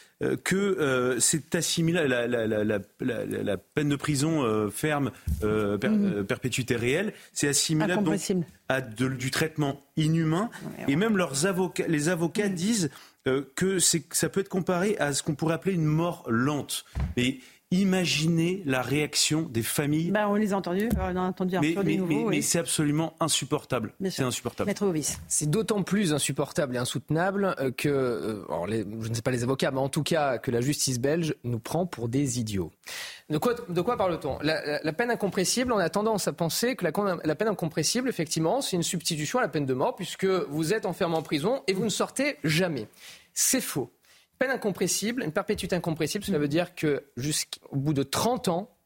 que 0.44 0.56
euh, 0.56 1.20
c'est 1.20 1.54
assimilé 1.54 2.08
la, 2.08 2.28
la, 2.28 2.48
la, 2.48 2.64
la, 2.66 3.58
peine 3.58 3.90
de 3.90 3.96
prison 3.96 4.44
euh, 4.44 4.70
ferme, 4.70 5.12
mhm. 5.44 6.26
perpétuité 6.26 6.76
réelle, 6.76 7.14
c'est 7.34 7.48
assimilable 7.48 8.04
donc 8.04 8.20
à 8.70 8.82
du 8.82 9.32
traitement 9.32 9.82
inhumain. 9.96 10.50
Et 10.88 10.96
même 10.96 11.18
leurs 11.18 11.46
avocats, 11.46 11.88
les 11.88 12.10
avocats 12.10 12.50
mhm. 12.50 12.56
disent 12.56 12.90
que 13.56 13.78
ça 13.80 14.30
peut 14.30 14.40
être 14.40 14.50
comparé 14.50 14.98
à 14.98 15.14
ce 15.14 15.22
qu'on 15.22 15.36
pourrait 15.36 15.56
appeler 15.56 15.76
une 15.76 15.86
mort 15.86 16.26
lente. 16.30 16.86
Mais 17.16 17.40
Imaginez 17.72 18.64
la 18.66 18.82
réaction 18.82 19.42
des 19.42 19.62
familles. 19.62 20.12
Bah, 20.12 20.30
on 20.30 20.36
les 20.36 20.54
a 20.54 20.58
entendus, 20.58 20.88
on 20.98 21.16
a 21.18 21.20
entendu 21.20 21.58
un 21.58 21.60
mais, 21.60 21.76
mais, 21.84 22.24
mais, 22.30 22.42
c'est 22.42 22.60
absolument 22.60 23.14
insupportable. 23.20 23.94
C'est 24.10 24.24
insupportable. 24.24 24.70
Maître 24.70 24.90
C'est 25.28 25.50
d'autant 25.50 25.84
plus 25.84 26.14
insupportable 26.14 26.78
et 26.78 26.80
insoutenable 26.80 27.56
euh, 27.60 27.72
que, 27.72 27.90
euh, 27.90 28.46
je 29.02 29.10
ne 29.10 29.14
sais 29.14 29.22
pas 29.22 29.32
les 29.32 29.44
avocats, 29.44 29.72
mais 29.72 29.82
en 29.82 29.90
tout 29.90 30.04
cas 30.04 30.38
que 30.38 30.50
la 30.50 30.62
justice 30.62 30.98
belge 30.98 31.36
nous 31.44 31.60
prend 31.60 31.86
pour 31.86 32.08
des 32.08 32.40
idiots. 32.40 32.72
De 33.30 33.38
quoi, 33.38 33.54
de 33.68 33.82
quoi 33.82 33.98
parle-t-on? 33.98 34.40
La, 34.42 34.94
peine 34.94 35.12
incompressible, 35.12 35.74
on 35.74 35.78
a 35.78 35.90
tendance 35.90 36.30
à 36.30 36.34
penser 36.34 36.78
que 36.78 36.86
la, 36.86 37.18
la 37.22 37.36
peine 37.36 37.50
incompressible, 37.50 38.08
effectivement, 38.08 38.62
c'est 38.62 38.78
une 38.78 38.84
substitution 38.84 39.40
à 39.40 39.42
la 39.42 39.50
peine 39.50 39.66
de 39.66 39.74
mort, 39.74 39.98
puisque 39.98 40.24
vous 40.24 40.74
êtes 40.74 40.86
enfermé 40.86 41.18
en 41.18 41.22
prison 41.22 41.64
et 41.68 41.74
vous 41.74 41.84
ne 41.84 41.90
sortez 41.90 42.38
jamais. 42.46 42.88
C'est 43.34 43.62
faux. 43.62 43.92
Peine 44.40 44.52
incompressible, 44.52 45.24
une 45.24 45.32
perpétuité 45.32 45.76
incompressible, 45.76 46.24
cela 46.24 46.38
veut 46.38 46.48
dire 46.48 46.76
que 46.76 47.04
jusqu'au 47.18 47.76
bout 47.76 47.94
de 47.94 48.04
30 48.04 48.50
ans, 48.50 48.78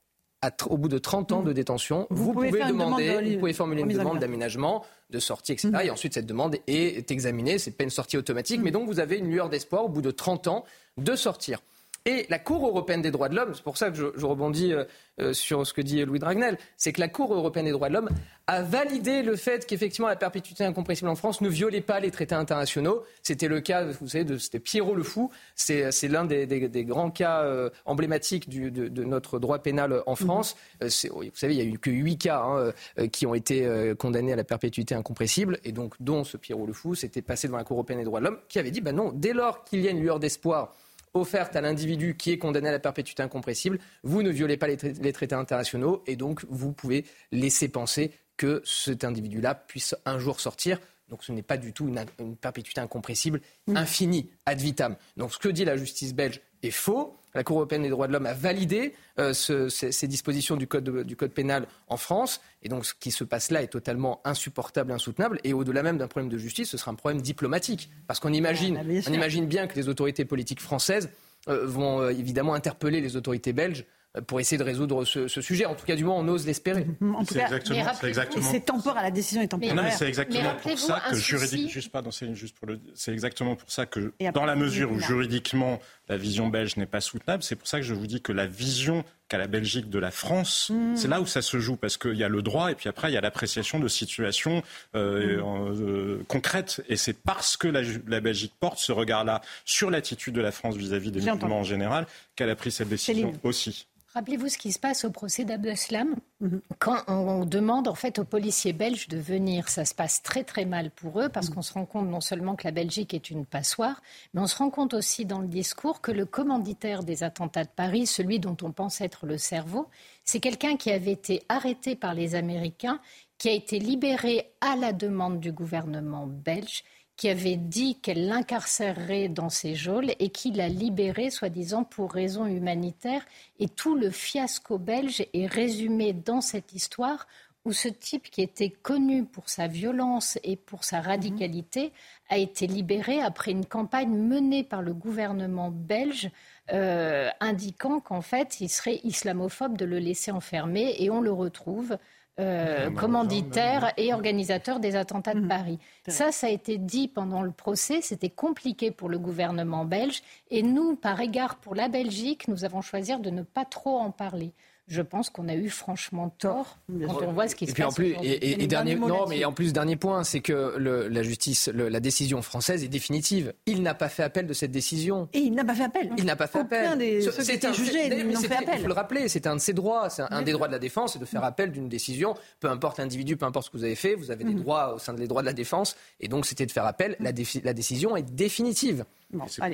au 0.65 0.77
bout 0.77 0.87
de 0.87 0.97
30 0.97 1.31
ans 1.33 1.41
de 1.43 1.53
détention, 1.53 2.07
vous, 2.09 2.33
pouvez, 2.33 2.51
demander, 2.51 3.33
vous 3.33 3.39
pouvez 3.39 3.53
formuler 3.53 3.81
une 3.81 3.89
demande 3.89 4.19
d'aménagement, 4.19 4.83
de 5.09 5.19
sortie, 5.19 5.51
etc. 5.51 5.69
Mm-hmm. 5.69 5.85
Et 5.85 5.89
ensuite, 5.91 6.13
cette 6.13 6.25
demande 6.25 6.55
est 6.67 7.11
examinée. 7.11 7.59
C'est 7.59 7.71
pas 7.71 7.83
une 7.83 7.89
sortie 7.89 8.17
automatique, 8.17 8.61
mais 8.63 8.71
donc 8.71 8.87
vous 8.87 8.99
avez 8.99 9.17
une 9.17 9.29
lueur 9.29 9.49
d'espoir 9.49 9.85
au 9.85 9.89
bout 9.89 10.01
de 10.01 10.11
30 10.11 10.47
ans 10.47 10.65
de 10.97 11.15
sortir. 11.15 11.59
Et 12.05 12.25
la 12.29 12.39
Cour 12.39 12.65
européenne 12.65 13.03
des 13.03 13.11
droits 13.11 13.29
de 13.29 13.35
l'homme, 13.35 13.51
c'est 13.53 13.63
pour 13.63 13.77
ça 13.77 13.91
que 13.91 13.95
je, 13.95 14.25
rebondis 14.25 14.73
euh, 14.73 14.85
euh, 15.19 15.33
sur 15.33 15.67
ce 15.67 15.73
que 15.73 15.81
dit 15.81 16.03
Louis 16.03 16.17
Dragnel, 16.17 16.57
c'est 16.75 16.93
que 16.93 16.99
la 16.99 17.07
Cour 17.07 17.31
européenne 17.31 17.65
des 17.65 17.71
droits 17.71 17.89
de 17.89 17.93
l'homme 17.93 18.09
a 18.47 18.63
validé 18.63 19.21
le 19.21 19.35
fait 19.35 19.67
qu'effectivement 19.67 20.07
la 20.07 20.15
perpétuité 20.15 20.63
incompressible 20.63 21.09
en 21.09 21.15
France 21.15 21.41
ne 21.41 21.49
violait 21.49 21.81
pas 21.81 21.99
les 21.99 22.09
traités 22.09 22.33
internationaux. 22.33 23.03
C'était 23.21 23.47
le 23.47 23.61
cas, 23.61 23.85
vous 23.85 24.07
savez, 24.07 24.23
de 24.23 24.39
c'était 24.39 24.59
Pierrot 24.59 24.95
le 24.95 25.03
Fou. 25.03 25.29
C'est, 25.55 25.91
l'un 26.07 26.25
des, 26.25 26.85
grands 26.85 27.11
cas 27.11 27.43
euh, 27.43 27.69
emblématiques 27.85 28.49
de, 28.49 29.03
notre 29.03 29.37
droit 29.37 29.59
pénal 29.59 30.01
en 30.07 30.15
France. 30.15 30.55
Mhm. 30.81 30.89
vous 31.11 31.31
savez, 31.35 31.53
il 31.53 31.63
n'y 31.63 31.71
a 31.71 31.71
eu 31.71 31.77
que 31.77 31.91
huit 31.91 32.17
cas 32.17 32.41
hein, 32.43 33.07
qui 33.09 33.27
ont 33.27 33.35
été 33.35 33.93
condamnés 33.99 34.33
à 34.33 34.35
la 34.35 34.43
perpétuité 34.43 34.95
incompressible, 34.95 35.59
et 35.63 35.71
donc 35.71 35.93
dont 35.99 36.23
ce 36.23 36.37
Pierrot 36.37 36.65
le 36.65 36.73
Fou 36.73 36.95
s'était 36.95 37.21
passé 37.21 37.47
devant 37.47 37.57
la 37.57 37.63
Cour 37.63 37.77
européenne 37.77 37.99
des 37.99 38.05
droits 38.05 38.21
de 38.21 38.25
l'homme, 38.25 38.39
qui 38.49 38.57
avait 38.57 38.71
dit, 38.71 38.81
ben 38.81 38.95
non, 38.95 39.11
dès 39.13 39.33
lors 39.33 39.63
qu'il 39.65 39.81
y 39.81 39.87
a 39.87 39.91
une 39.91 40.01
lueur 40.01 40.19
d'espoir 40.19 40.73
offerte 41.13 41.55
à 41.55 41.61
l'individu 41.61 42.15
qui 42.15 42.31
est 42.31 42.37
condamné 42.37 42.69
à 42.69 42.71
la 42.71 42.79
perpétuité 42.79 43.23
incompressible. 43.23 43.79
Vous 44.03 44.23
ne 44.23 44.29
violez 44.29 44.57
pas 44.57 44.67
les, 44.67 44.77
traités 44.77 45.35
internationaux 45.35 46.03
et 46.07 46.15
donc 46.15 46.45
vous 46.49 46.71
pouvez 46.71 47.05
laisser 47.31 47.67
penser 47.67 48.11
que 48.37 48.61
cet 48.65 49.03
individu-là 49.03 49.55
puisse 49.55 49.95
un 50.05 50.19
jour 50.19 50.39
sortir. 50.39 50.79
Donc 51.09 51.23
ce 51.23 51.31
n'est 51.31 51.43
pas 51.43 51.57
du 51.57 51.73
tout 51.73 51.87
une, 51.87 52.05
une 52.19 52.37
perpétuité 52.37 52.79
incompressible 52.79 53.41
infinie, 53.67 54.29
ad 54.45 54.59
vitam. 54.59 54.95
Donc 55.17 55.33
ce 55.33 55.39
que 55.39 55.49
dit 55.49 55.65
la 55.65 55.75
justice 55.75 56.13
belge 56.13 56.41
est 56.63 56.71
faux. 56.71 57.15
La 57.33 57.43
Cour 57.43 57.57
européenne 57.57 57.83
des 57.83 57.89
droits 57.89 58.07
de 58.07 58.13
l'homme 58.13 58.25
a 58.25 58.33
validé 58.33 58.93
euh, 59.19 59.33
ces, 59.33 60.07
dispositions 60.07 60.57
du 60.57 60.67
code, 60.67 61.03
du 61.03 61.15
code 61.15 61.31
pénal 61.31 61.65
en 61.87 61.97
France. 61.97 62.41
Et 62.61 62.69
donc, 62.69 62.85
ce 62.85 62.93
qui 62.93 63.11
se 63.11 63.23
passe 63.23 63.51
là 63.51 63.63
est 63.63 63.67
totalement 63.67 64.19
insupportable, 64.25 64.91
insoutenable. 64.91 65.39
Et 65.43 65.53
au-delà 65.53 65.81
même 65.81 65.97
d'un 65.97 66.07
problème 66.07 66.29
de 66.29 66.37
justice, 66.37 66.69
ce 66.69 66.77
sera 66.77 66.91
un 66.91 66.95
problème 66.95 67.21
diplomatique. 67.21 67.89
Parce 68.07 68.19
qu'on 68.19 68.33
imagine, 68.33 68.77
ah, 68.81 69.01
on 69.07 69.13
imagine 69.13 69.45
bien 69.45 69.67
que 69.67 69.75
les 69.75 69.87
autorités 69.87 70.25
politiques 70.25 70.61
françaises 70.61 71.09
euh, 71.47 71.65
vont 71.65 72.01
euh, 72.01 72.09
évidemment 72.09 72.53
interpeller 72.53 72.99
les 72.99 73.15
autorités 73.15 73.53
belges 73.53 73.85
pour 74.27 74.39
essayer 74.41 74.57
de 74.57 74.63
résoudre 74.63 75.05
ce, 75.05 75.27
sujet. 75.27 75.65
En 75.65 75.75
tout 75.75 75.85
cas, 75.85 75.95
du 75.95 76.03
moins, 76.03 76.15
on 76.15 76.27
ose 76.27 76.45
l'espérer. 76.45 76.85
C'est 77.29 77.39
exactement, 77.39 77.85
c'est 77.99 78.07
exactement. 78.07 78.51
C'est 78.51 78.59
temporaire, 78.59 79.03
la 79.03 79.11
décision 79.11 79.41
est 79.41 79.47
temporaire. 79.47 79.75
Non, 79.75 79.83
mais 79.83 79.91
c'est 79.91 80.07
exactement 80.07 80.53
pour 80.61 80.77
ça 80.77 81.01
que 81.09 81.15
juridiquement, 81.15 81.69
juste 81.69 81.91
pas 81.91 82.01
dans 82.01 82.11
juste 82.11 82.57
pour 82.57 82.67
le, 82.67 82.79
c'est 82.93 83.13
exactement 83.13 83.55
pour 83.55 83.71
ça 83.71 83.85
que 83.85 84.13
dans 84.33 84.45
la 84.45 84.55
mesure 84.55 84.91
où 84.91 84.99
juridiquement 84.99 85.79
la 86.09 86.17
vision 86.17 86.49
belge 86.49 86.75
n'est 86.75 86.85
pas 86.85 86.99
soutenable, 86.99 87.41
c'est 87.41 87.55
pour 87.55 87.67
ça 87.67 87.77
que 87.77 87.85
je 87.85 87.93
vous 87.93 88.07
dis 88.07 88.21
que 88.21 88.33
la 88.33 88.47
vision 88.47 89.05
qu'a 89.29 89.37
la 89.37 89.47
Belgique 89.47 89.89
de 89.89 89.97
la 89.97 90.11
France, 90.11 90.71
mmh. 90.73 90.97
c'est 90.97 91.07
là 91.07 91.21
où 91.21 91.25
ça 91.25 91.41
se 91.41 91.57
joue 91.57 91.77
parce 91.77 91.97
qu'il 91.97 92.15
y 92.15 92.23
a 92.23 92.27
le 92.27 92.41
droit 92.41 92.69
et 92.69 92.75
puis 92.75 92.89
après 92.89 93.09
il 93.09 93.13
y 93.13 93.17
a 93.17 93.21
l'appréciation 93.21 93.79
de 93.79 93.87
situations 93.87 94.61
euh, 94.93 95.37
mmh. 95.37 95.81
euh, 95.81 96.23
concrètes 96.27 96.83
et 96.89 96.97
c'est 96.97 97.13
parce 97.13 97.55
que 97.55 97.69
la, 97.69 97.81
la, 98.07 98.19
Belgique 98.19 98.53
porte 98.59 98.79
ce 98.79 98.91
regard-là 98.91 99.41
sur 99.63 99.89
l'attitude 99.89 100.35
de 100.35 100.41
la 100.41 100.51
France 100.51 100.75
vis-à-vis 100.75 101.11
des 101.11 101.21
musulmans 101.21 101.59
en 101.59 101.63
général 101.63 102.07
qu'elle 102.35 102.49
a 102.49 102.55
pris 102.57 102.71
cette 102.71 102.89
décision 102.89 103.31
aussi. 103.43 103.87
Rappelez-vous 104.13 104.49
ce 104.49 104.57
qui 104.57 104.73
se 104.73 104.79
passe 104.79 105.05
au 105.05 105.11
procès 105.11 105.45
d'Abdeslam. 105.45 106.15
Mhm. 106.41 106.61
Quand 106.79 106.97
on 107.07 107.45
demande 107.45 107.87
en 107.87 107.95
fait 107.95 108.19
aux 108.19 108.25
policiers 108.25 108.73
belges 108.73 109.07
de 109.07 109.17
venir, 109.17 109.69
ça 109.69 109.85
se 109.85 109.95
passe 109.95 110.21
très 110.21 110.43
très 110.43 110.65
mal 110.65 110.91
pour 110.91 111.21
eux 111.21 111.29
parce 111.29 111.49
mhm. 111.49 111.55
qu'on 111.55 111.61
se 111.61 111.73
rend 111.73 111.85
compte 111.85 112.09
non 112.09 112.19
seulement 112.19 112.55
que 112.55 112.65
la 112.65 112.71
Belgique 112.71 113.13
est 113.13 113.29
une 113.29 113.45
passoire, 113.45 114.01
mais 114.33 114.41
on 114.41 114.47
se 114.47 114.57
rend 114.57 114.69
compte 114.69 114.93
aussi 114.93 115.25
dans 115.25 115.39
le 115.39 115.47
discours 115.47 116.01
que 116.01 116.11
le 116.11 116.25
commanditaire 116.25 117.03
des 117.03 117.23
attentats 117.23 117.63
de 117.63 117.69
Paris, 117.69 118.05
celui 118.05 118.39
dont 118.39 118.57
on 118.63 118.71
pense 118.71 118.99
être 118.99 119.25
le 119.25 119.37
cerveau, 119.37 119.87
c'est 120.25 120.41
quelqu'un 120.41 120.75
qui 120.75 120.91
avait 120.91 121.11
été 121.11 121.43
arrêté 121.47 121.95
par 121.95 122.13
les 122.13 122.35
Américains, 122.35 122.99
qui 123.37 123.49
a 123.49 123.53
été 123.53 123.79
libéré 123.79 124.51
à 124.61 124.75
la 124.75 124.93
demande 124.93 125.39
du 125.39 125.51
gouvernement 125.51 126.27
belge 126.27 126.83
qui 127.21 127.29
avait 127.29 127.55
dit 127.55 127.99
qu'elle 127.99 128.25
l'incarcérerait 128.25 129.29
dans 129.29 129.49
ses 129.49 129.75
geôles 129.75 130.09
et 130.17 130.29
qui 130.29 130.49
l'a 130.49 130.67
libéré, 130.67 131.29
soi-disant, 131.29 131.83
pour 131.83 132.11
raisons 132.11 132.47
humanitaires. 132.47 133.23
Et 133.59 133.67
tout 133.67 133.95
le 133.95 134.09
fiasco 134.09 134.79
belge 134.79 135.23
est 135.31 135.45
résumé 135.45 136.13
dans 136.13 136.41
cette 136.41 136.73
histoire 136.73 137.27
où 137.63 137.73
ce 137.73 137.89
type 137.89 138.31
qui 138.31 138.41
était 138.41 138.71
connu 138.71 139.23
pour 139.23 139.49
sa 139.49 139.67
violence 139.67 140.39
et 140.43 140.55
pour 140.55 140.83
sa 140.83 140.99
radicalité 140.99 141.91
a 142.27 142.39
été 142.39 142.65
libéré 142.65 143.21
après 143.21 143.51
une 143.51 143.67
campagne 143.67 144.09
menée 144.17 144.63
par 144.63 144.81
le 144.81 144.95
gouvernement 144.95 145.69
belge 145.69 146.31
euh, 146.73 147.29
indiquant 147.39 147.99
qu'en 147.99 148.21
fait 148.21 148.61
il 148.61 148.69
serait 148.69 148.99
islamophobe 149.03 149.77
de 149.77 149.85
le 149.85 149.99
laisser 149.99 150.31
enfermer 150.31 150.95
et 150.97 151.11
on 151.11 151.21
le 151.21 151.31
retrouve 151.31 151.99
euh, 152.39 152.89
commanditaire 152.91 153.93
et 153.97 154.13
organisateur 154.13 154.79
des 154.79 154.95
attentats 154.95 155.33
de 155.33 155.41
mhm. 155.41 155.47
Paris. 155.49 155.79
Ça, 156.07 156.31
ça 156.31 156.47
a 156.47 156.49
été 156.49 156.77
dit 156.77 157.07
pendant 157.07 157.41
le 157.41 157.51
procès. 157.51 158.01
C'était 158.01 158.29
compliqué 158.29 158.89
pour 158.89 159.09
le 159.09 159.19
gouvernement 159.19 159.83
belge. 159.85 160.21
Et 160.49 160.63
nous, 160.63 160.95
par 160.95 161.19
égard 161.19 161.57
pour 161.57 161.75
la 161.75 161.89
Belgique, 161.89 162.47
nous 162.47 162.63
avons 162.63 162.81
choisi 162.81 163.11
de 163.19 163.29
ne 163.29 163.41
pas 163.43 163.65
trop 163.65 163.97
en 163.97 164.11
parler 164.11 164.53
je 164.91 165.01
pense 165.01 165.29
qu'on 165.29 165.47
a 165.47 165.55
eu 165.55 165.69
franchement 165.69 166.29
tort 166.37 166.77
quand 166.89 167.21
on 167.23 167.31
voit 167.31 167.47
ce 167.47 167.55
qui 167.55 167.65
se 167.65 167.73
passe. 167.73 167.85
En 167.85 167.91
plus, 167.93 168.13
et, 168.21 168.67
dernier, 168.67 168.95
non, 168.95 169.25
mais 169.27 169.45
en 169.45 169.53
plus 169.53 169.71
dernier 169.71 169.95
point, 169.95 170.25
c'est 170.25 170.41
que 170.41 170.75
la 170.77 171.23
justice, 171.23 171.69
la 171.73 171.99
décision 172.01 172.41
française 172.41 172.83
est 172.83 172.89
définitive. 172.89 173.53
Il 173.65 173.83
n'a 173.83 173.93
pas 173.93 174.09
fait 174.09 174.23
appel 174.23 174.47
de 174.47 174.53
cette 174.53 174.71
décision. 174.71 175.29
Et 175.33 175.39
il 175.39 175.53
n'a 175.53 175.63
pas 175.63 175.75
fait 175.75 175.85
appel. 175.85 176.11
Il 176.17 176.25
n'a 176.25 176.35
pas 176.35 176.47
fait 176.47 176.59
appel. 176.59 176.97
Des, 176.97 177.21
ceux 177.21 177.31
qui 177.31 177.51
étaient 177.51 177.73
jugés 177.73 178.23
n'ont 178.23 178.39
fait 178.39 178.53
appel. 178.53 178.75
Il 178.75 178.81
faut 178.81 178.87
le 178.87 178.93
rappeler, 178.93 179.29
c'est 179.29 179.47
un 179.47 179.55
de 179.55 179.61
ses 179.61 179.73
droits, 179.73 180.09
c'est 180.09 180.23
un, 180.29 180.41
des 180.41 180.51
droits 180.51 180.67
de 180.67 180.73
la 180.73 180.79
défense, 180.79 181.13
c'est 181.13 181.19
de 181.19 181.25
faire 181.25 181.45
appel 181.45 181.71
d'une 181.71 181.87
décision. 181.87 182.35
Peu 182.59 182.69
importe 182.69 182.97
l'individu, 182.97 183.37
peu 183.37 183.45
importe 183.45 183.67
ce 183.67 183.71
que 183.71 183.77
vous 183.77 183.85
avez 183.85 183.95
fait, 183.95 184.15
vous 184.15 184.29
avez 184.29 184.43
des 184.43 184.53
mhm. 184.53 184.61
droits 184.61 184.95
au 184.95 184.99
sein 184.99 185.13
des 185.13 185.27
droits 185.27 185.41
de 185.41 185.47
la 185.47 185.53
défense, 185.53 185.95
et 186.19 186.27
donc 186.27 186.45
c'était 186.45 186.65
de 186.65 186.71
faire 186.71 186.85
appel. 186.85 187.15
La, 187.19 187.31
la 187.63 187.73
décision 187.73 188.17
est 188.17 188.23
définitive. 188.23 189.05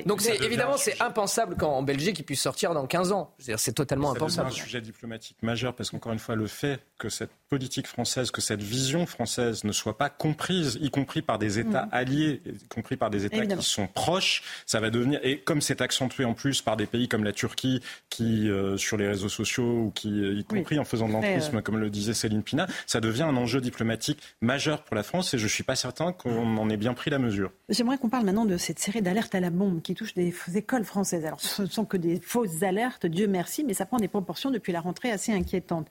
Donc 0.06 0.20
c'est 0.20 0.36
évidemment 0.42 0.76
c'est 0.76 1.00
impensable 1.00 1.56
qu'en 1.56 1.82
Belgique 1.82 2.18
il 2.18 2.24
puisse 2.24 2.40
sortir 2.40 2.74
dans 2.74 2.86
15 2.86 3.12
ans. 3.12 3.34
C'est 3.38 3.72
totalement 3.72 4.12
impensable. 4.12 4.50
C'est 4.52 4.60
un 4.60 4.64
sujet 4.64 4.80
diplomatique 4.80 5.36
majeur 5.42 5.74
parce 5.74 5.90
qu'encore 5.90 6.12
une 6.12 6.18
fois 6.18 6.36
le 6.36 6.46
fait 6.46 6.80
que 6.98 7.08
cette 7.08 7.30
politique 7.48 7.86
française, 7.86 8.30
que 8.30 8.40
cette 8.40 8.62
vision 8.62 9.06
française 9.06 9.64
ne 9.64 9.72
soit 9.72 9.96
pas 9.96 10.10
comprise, 10.10 10.78
y 10.80 10.90
compris 10.90 11.22
par 11.22 11.38
des 11.38 11.58
États 11.58 11.86
mm. 11.86 11.90
alliés, 11.92 12.42
y 12.46 12.68
compris 12.68 12.96
par 12.96 13.10
des 13.10 13.24
États 13.24 13.46
qui 13.46 13.62
sont 13.62 13.86
proches, 13.86 14.42
ça 14.66 14.80
va 14.80 14.90
devenir 14.90 15.20
et 15.22 15.38
comme 15.38 15.60
c'est 15.60 15.80
accentué 15.80 16.24
en 16.24 16.34
plus 16.34 16.62
par 16.62 16.76
des 16.76 16.86
pays 16.86 17.08
comme 17.08 17.24
la 17.24 17.32
Turquie 17.32 17.80
qui 18.10 18.48
euh, 18.48 18.76
sur 18.76 18.96
les 18.96 19.08
réseaux 19.08 19.28
sociaux 19.28 19.84
ou 19.84 19.90
qui 19.94 20.08
y 20.08 20.44
compris 20.44 20.78
en 20.78 20.84
faisant 20.84 21.08
de 21.08 21.12
l'entrisme 21.12 21.58
euh, 21.58 21.60
comme 21.60 21.78
le 21.78 21.90
disait 21.90 22.14
Céline 22.14 22.42
Pina, 22.42 22.66
ça 22.86 23.00
devient 23.00 23.22
un 23.22 23.36
enjeu 23.36 23.60
diplomatique 23.60 24.20
majeur 24.40 24.82
pour 24.82 24.96
la 24.96 25.02
France 25.02 25.34
et 25.34 25.38
je 25.38 25.46
suis 25.46 25.64
pas 25.64 25.76
certain 25.76 26.12
qu'on 26.12 26.56
en 26.56 26.70
ait 26.70 26.76
bien 26.76 26.94
pris 26.94 27.10
la 27.10 27.18
mesure. 27.18 27.52
J'aimerais 27.68 27.98
qu'on 27.98 28.08
parle 28.08 28.24
maintenant 28.24 28.44
de 28.44 28.56
cette 28.56 28.78
série 28.78 29.02
d'alertes 29.02 29.34
à 29.34 29.40
la 29.40 29.47
bombe 29.50 29.82
qui 29.82 29.94
touche 29.94 30.14
des 30.14 30.32
écoles 30.54 30.84
françaises. 30.84 31.24
Alors, 31.24 31.40
ce 31.40 31.62
ne 31.62 31.66
sont 31.66 31.84
que 31.84 31.96
des 31.96 32.20
fausses 32.20 32.62
alertes, 32.62 33.06
Dieu 33.06 33.26
merci, 33.26 33.64
mais 33.64 33.74
ça 33.74 33.86
prend 33.86 33.98
des 33.98 34.08
proportions 34.08 34.50
depuis 34.50 34.72
la 34.72 34.80
rentrée 34.80 35.10
assez 35.10 35.32
inquiétantes. 35.32 35.88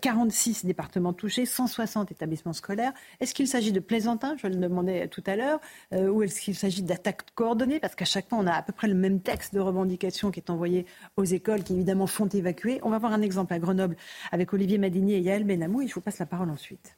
46 0.00 0.64
euh, 0.64 0.66
départements 0.66 1.12
touchés, 1.12 1.46
160 1.46 2.12
établissements 2.12 2.52
scolaires. 2.52 2.92
Est-ce 3.20 3.34
qu'il 3.34 3.48
s'agit 3.48 3.72
de 3.72 3.80
plaisantins 3.80 4.36
Je 4.36 4.46
le 4.46 4.56
demandais 4.56 5.08
tout 5.08 5.22
à 5.26 5.36
l'heure. 5.36 5.60
Euh, 5.92 6.08
ou 6.08 6.22
est-ce 6.22 6.40
qu'il 6.40 6.54
s'agit 6.54 6.82
d'attaques 6.82 7.34
coordonnées? 7.34 7.80
Parce 7.80 7.94
qu'à 7.94 8.04
chaque 8.04 8.28
fois, 8.28 8.38
on 8.38 8.46
a 8.46 8.52
à 8.52 8.62
peu 8.62 8.72
près 8.72 8.88
le 8.88 8.94
même 8.94 9.20
texte 9.20 9.54
de 9.54 9.60
revendication 9.60 10.30
qui 10.30 10.40
est 10.40 10.50
envoyé 10.50 10.86
aux 11.16 11.24
écoles 11.24 11.62
qui, 11.62 11.74
évidemment, 11.74 12.06
font 12.06 12.28
évacuer. 12.28 12.80
On 12.82 12.90
va 12.90 12.98
voir 12.98 13.12
un 13.12 13.22
exemple 13.22 13.52
à 13.52 13.58
Grenoble 13.58 13.96
avec 14.32 14.52
Olivier 14.52 14.78
Madinier 14.78 15.16
et 15.16 15.20
Yael 15.20 15.44
Benamou. 15.44 15.82
Et 15.82 15.88
je 15.88 15.94
vous 15.94 16.00
passe 16.00 16.18
la 16.18 16.26
parole 16.26 16.50
ensuite. 16.50 16.96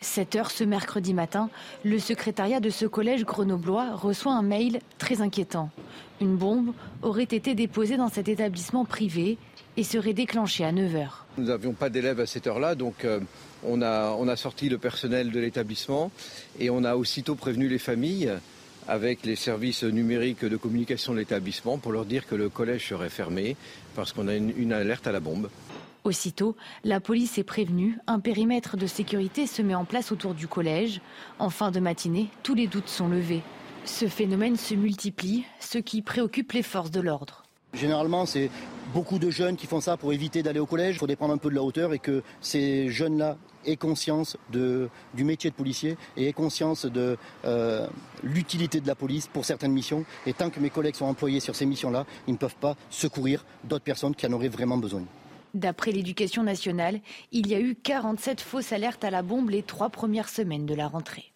7 0.00 0.36
heures 0.36 0.50
ce 0.50 0.64
mercredi 0.64 1.14
matin, 1.14 1.50
le 1.84 1.98
secrétariat 1.98 2.60
de 2.60 2.70
ce 2.70 2.86
collège 2.86 3.24
grenoblois 3.24 3.94
reçoit 3.94 4.34
un 4.34 4.42
mail 4.42 4.80
très 4.98 5.22
inquiétant. 5.22 5.70
Une 6.20 6.36
bombe 6.36 6.72
aurait 7.02 7.22
été 7.24 7.54
déposée 7.54 7.96
dans 7.96 8.08
cet 8.08 8.28
établissement 8.28 8.84
privé 8.84 9.38
et 9.76 9.82
serait 9.82 10.12
déclenchée 10.12 10.64
à 10.64 10.72
9 10.72 10.94
heures. 10.94 11.26
Nous 11.38 11.46
n'avions 11.46 11.72
pas 11.72 11.90
d'élèves 11.90 12.20
à 12.20 12.26
cette 12.26 12.46
heure-là, 12.46 12.74
donc 12.74 13.04
euh, 13.04 13.18
on, 13.64 13.82
a, 13.82 14.14
on 14.18 14.28
a 14.28 14.36
sorti 14.36 14.68
le 14.68 14.78
personnel 14.78 15.32
de 15.32 15.40
l'établissement 15.40 16.12
et 16.60 16.70
on 16.70 16.84
a 16.84 16.94
aussitôt 16.94 17.34
prévenu 17.34 17.68
les 17.68 17.78
familles 17.78 18.30
avec 18.86 19.24
les 19.24 19.36
services 19.36 19.82
numériques 19.82 20.44
de 20.44 20.56
communication 20.56 21.12
de 21.12 21.18
l'établissement 21.18 21.78
pour 21.78 21.92
leur 21.92 22.04
dire 22.04 22.26
que 22.26 22.34
le 22.34 22.48
collège 22.48 22.88
serait 22.88 23.08
fermé 23.08 23.56
parce 23.94 24.12
qu'on 24.12 24.28
a 24.28 24.34
une, 24.34 24.72
alerte 24.72 25.06
à 25.06 25.12
la 25.12 25.20
bombe. 25.20 25.48
Aussitôt, 26.04 26.54
la 26.84 27.00
police 27.00 27.38
est 27.38 27.44
prévenue, 27.44 27.98
un 28.06 28.20
périmètre 28.20 28.76
de 28.76 28.86
sécurité 28.86 29.46
se 29.46 29.62
met 29.62 29.74
en 29.74 29.86
place 29.86 30.12
autour 30.12 30.34
du 30.34 30.46
collège. 30.46 31.00
En 31.38 31.48
fin 31.48 31.70
de 31.70 31.80
matinée, 31.80 32.28
tous 32.42 32.54
les 32.54 32.66
doutes 32.66 32.90
sont 32.90 33.08
levés. 33.08 33.40
Ce 33.86 34.06
phénomène 34.06 34.56
se 34.56 34.74
multiplie, 34.74 35.46
ce 35.60 35.78
qui 35.78 36.02
préoccupe 36.02 36.52
les 36.52 36.62
forces 36.62 36.90
de 36.90 37.00
l'ordre. 37.00 37.44
Généralement, 37.72 38.26
c'est 38.26 38.50
beaucoup 38.92 39.18
de 39.18 39.30
jeunes 39.30 39.56
qui 39.56 39.66
font 39.66 39.80
ça 39.80 39.96
pour 39.96 40.12
éviter 40.12 40.42
d'aller 40.42 40.60
au 40.60 40.66
collège. 40.66 40.96
Il 40.96 40.98
faut 40.98 41.16
prendre 41.16 41.32
un 41.32 41.38
peu 41.38 41.48
de 41.48 41.54
la 41.54 41.62
hauteur 41.62 41.94
et 41.94 41.98
que 41.98 42.22
ces 42.42 42.90
jeunes-là 42.90 43.38
aient 43.64 43.76
conscience 43.76 44.36
du 44.50 45.24
métier 45.24 45.48
de 45.48 45.54
policier 45.54 45.96
et 46.18 46.28
aient 46.28 46.34
conscience 46.34 46.84
de 46.84 47.16
euh, 47.46 47.86
l'utilité 48.22 48.82
de 48.82 48.86
la 48.86 48.94
police 48.94 49.26
pour 49.26 49.46
certaines 49.46 49.72
missions. 49.72 50.04
Et 50.26 50.34
tant 50.34 50.50
que 50.50 50.60
mes 50.60 50.70
collègues 50.70 50.96
sont 50.96 51.06
employés 51.06 51.40
sur 51.40 51.56
ces 51.56 51.64
missions-là, 51.64 52.04
ils 52.28 52.34
ne 52.34 52.38
peuvent 52.38 52.56
pas 52.56 52.76
secourir 52.90 53.42
d'autres 53.64 53.84
personnes 53.84 54.14
qui 54.14 54.26
en 54.26 54.32
auraient 54.32 54.48
vraiment 54.48 54.76
besoin. 54.76 55.02
D'après 55.54 55.92
l'éducation 55.92 56.42
nationale, 56.42 57.00
il 57.32 57.46
y 57.46 57.54
a 57.54 57.60
eu 57.60 57.74
47 57.74 58.40
fausses 58.40 58.72
alertes 58.72 59.04
à 59.04 59.10
la 59.10 59.22
bombe 59.22 59.50
les 59.50 59.62
trois 59.62 59.88
premières 59.88 60.28
semaines 60.28 60.66
de 60.66 60.74
la 60.74 60.88
rentrée. 60.88 61.32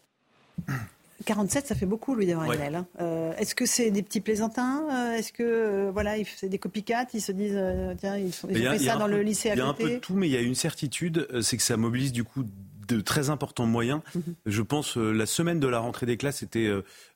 47, 1.24 1.66
ça 1.66 1.74
fait 1.74 1.86
beaucoup, 1.86 2.14
Louis 2.14 2.26
de 2.26 2.32
hein. 2.32 2.86
euh, 3.00 3.32
Est-ce 3.36 3.54
que 3.54 3.66
c'est 3.66 3.90
des 3.90 4.02
petits 4.02 4.20
plaisantins 4.20 4.84
euh, 4.90 5.16
Est-ce 5.16 5.32
que 5.32 5.42
euh, 5.42 5.90
voilà, 5.92 6.14
c'est 6.36 6.48
des 6.48 6.58
copycats 6.58 7.06
Ils 7.12 7.20
se 7.20 7.32
disent, 7.32 7.60
tiens, 7.98 8.16
ils, 8.16 8.28
ont 8.28 8.48
fait 8.48 8.78
ça 8.78 8.96
dans 8.96 9.08
le 9.08 9.22
lycée 9.22 9.50
à 9.50 9.56
côté 9.56 9.60
Il 9.60 9.64
y 9.64 9.66
a 9.66 9.70
un 9.70 9.74
peu 9.74 9.90
de 9.90 9.98
tout, 9.98 10.14
mais 10.14 10.28
il 10.28 10.32
y 10.32 10.36
a 10.36 10.40
une 10.40 10.54
certitude, 10.54 11.26
c'est 11.42 11.56
que 11.56 11.62
ça 11.62 11.76
mobilise 11.76 12.12
du 12.12 12.24
coup 12.24 12.44
de 12.86 13.00
très 13.00 13.28
importants 13.30 13.66
moyens. 13.66 14.00
Mhm. 14.14 14.22
Je 14.46 14.62
pense 14.62 14.96
la 14.96 15.26
semaine 15.26 15.60
de 15.60 15.66
la 15.66 15.80
rentrée 15.80 16.06
des 16.06 16.16
classes, 16.16 16.38
c'était 16.38 16.72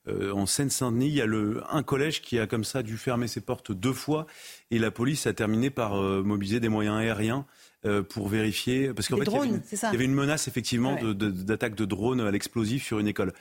en 0.08 0.46
Seine-Saint-Denis. 0.46 1.06
Il 1.06 1.14
y 1.14 1.22
a 1.22 1.26
le, 1.26 1.62
un 1.70 1.82
collège 1.82 2.22
qui 2.22 2.38
a 2.38 2.46
comme 2.46 2.64
ça 2.64 2.82
dû 2.82 2.96
fermer 2.96 3.28
ses 3.28 3.40
portes 3.40 3.72
deux 3.72 3.92
fois, 3.94 4.26
et 4.72 4.78
la 4.80 4.90
police 4.90 5.28
a 5.28 5.32
terminé 5.32 5.70
par 5.70 5.94
mobiliser 5.94 6.58
des 6.58 6.68
moyens 6.68 6.96
aériens. 6.96 7.46
Euh, 7.84 8.00
pour 8.00 8.28
vérifier 8.28 8.94
parce 8.94 9.08
qu'en 9.08 9.16
fait 9.16 9.24
drones, 9.24 9.60
il, 9.72 9.76
y 9.76 9.86
avait 9.86 10.04
une, 10.04 10.14
menace 10.14 10.46
effectivement 10.46 10.96
d'attaque 11.02 11.74
de, 11.74 11.84
drones 11.84 12.20
à 12.20 12.30
l'explosif 12.30 12.84
sur 12.84 13.00
une 13.00 13.08
école. 13.08 13.32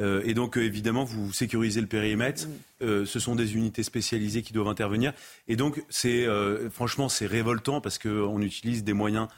Euh, 0.00 0.20
et 0.26 0.34
donc 0.34 0.58
euh, 0.58 0.60
évidemment 0.60 1.04
vous 1.04 1.32
sécurisez 1.32 1.80
le 1.80 1.86
périmètre. 1.86 2.46
Ce 2.82 3.18
sont 3.18 3.34
des 3.34 3.54
unités 3.54 3.82
spécialisées 3.82 4.42
qui 4.42 4.52
doivent 4.52 4.68
intervenir. 4.68 5.14
Et 5.48 5.56
donc 5.56 5.82
c'est 5.88 6.26
franchement 6.70 7.08
c'est 7.08 7.24
révoltant 7.24 7.80
parce 7.80 7.96
qu'on 7.96 8.42
utilise 8.42 8.84
des 8.84 8.92
moyens 8.92 9.28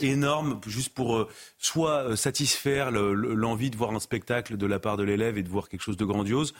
énormes 0.00 0.60
juste 0.66 0.94
pour 0.94 1.28
soit 1.58 2.16
satisfaire 2.16 2.90
l'envie 2.90 3.70
de 3.70 3.76
voir 3.76 3.92
un 3.92 4.00
spectacle 4.00 4.56
de 4.56 4.66
la 4.66 4.78
part 4.78 4.96
de 4.96 5.02
l'élève 5.02 5.38
et 5.38 5.42
de 5.42 5.48
voir 5.48 5.68
quelque 5.68 5.82
chose 5.82 5.96
de 5.96 6.04
grandiose, 6.04 6.54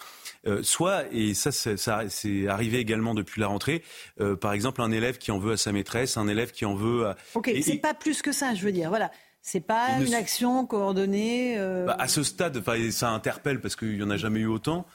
euh, 0.46 0.62
soit, 0.62 1.04
et 1.12 1.34
ça, 1.34 1.50
c'est 1.50 2.48
arrivé 2.48 2.78
également 2.78 3.14
depuis 3.14 3.40
la 3.40 3.48
rentrée, 3.48 3.82
euh, 4.20 4.36
par 4.36 4.52
exemple, 4.52 4.80
un 4.82 4.92
élève 4.92 5.18
qui 5.18 5.30
en 5.30 5.38
veut 5.38 5.52
à 5.52 5.56
sa 5.56 5.72
maîtresse, 5.72 6.16
un 6.16 6.28
élève 6.28 6.52
qui 6.52 6.64
en 6.64 6.74
veut 6.74 7.06
à... 7.06 7.16
Ok, 7.34 7.50
c'est 7.62 7.76
pas 7.76 7.94
plus 7.94 8.22
que 8.22 8.32
ça, 8.32 8.54
je 8.54 8.62
veux 8.62 8.72
dire. 8.72 8.88
Voilà. 8.88 9.10
C'est 9.48 9.60
pas 9.60 10.00
une, 10.00 10.12
action 10.12 10.66
coordonnée. 10.66 11.56
Euh, 11.56 11.86
bah, 11.86 11.94
à 12.00 12.08
ce 12.08 12.24
stade, 12.24 12.60
ça 12.90 13.10
interpelle 13.10 13.60
parce 13.60 13.76
qu'il 13.76 13.96
n'y 13.96 14.02
en 14.02 14.10
a 14.10 14.16
jamais 14.16 14.40
eu 14.40 14.48
autant. 14.48 14.86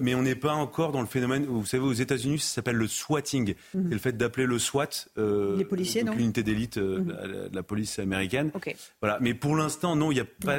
mais 0.00 0.14
on 0.14 0.22
n'est 0.22 0.34
pas 0.34 0.54
encore 0.54 0.92
dans 0.92 1.02
le 1.02 1.06
phénomène. 1.06 1.44
Vous 1.44 1.66
savez, 1.66 1.82
aux 1.82 1.92
États-Unis, 1.92 2.38
ça 2.38 2.54
s'appelle 2.54 2.76
le 2.76 2.88
swatting. 2.88 3.54
Mhm. 3.74 3.84
C'est 3.88 3.94
le 3.94 4.00
fait 4.00 4.16
d'appeler 4.16 4.46
le 4.46 4.58
SWAT, 4.58 5.08
les 5.18 5.64
policiers, 5.66 6.04
donc 6.04 6.16
l'unité 6.16 6.42
d'élite 6.42 6.78
mhm. 6.78 7.04
de 7.04 7.50
la, 7.52 7.62
police 7.62 7.98
américaine. 7.98 8.50
Voilà. 9.02 9.18
Mais 9.20 9.34
pour 9.34 9.56
l'instant, 9.56 9.94
non, 9.94 10.10
il 10.10 10.16
y 10.16 10.22
a 10.22 10.24
pas. 10.24 10.56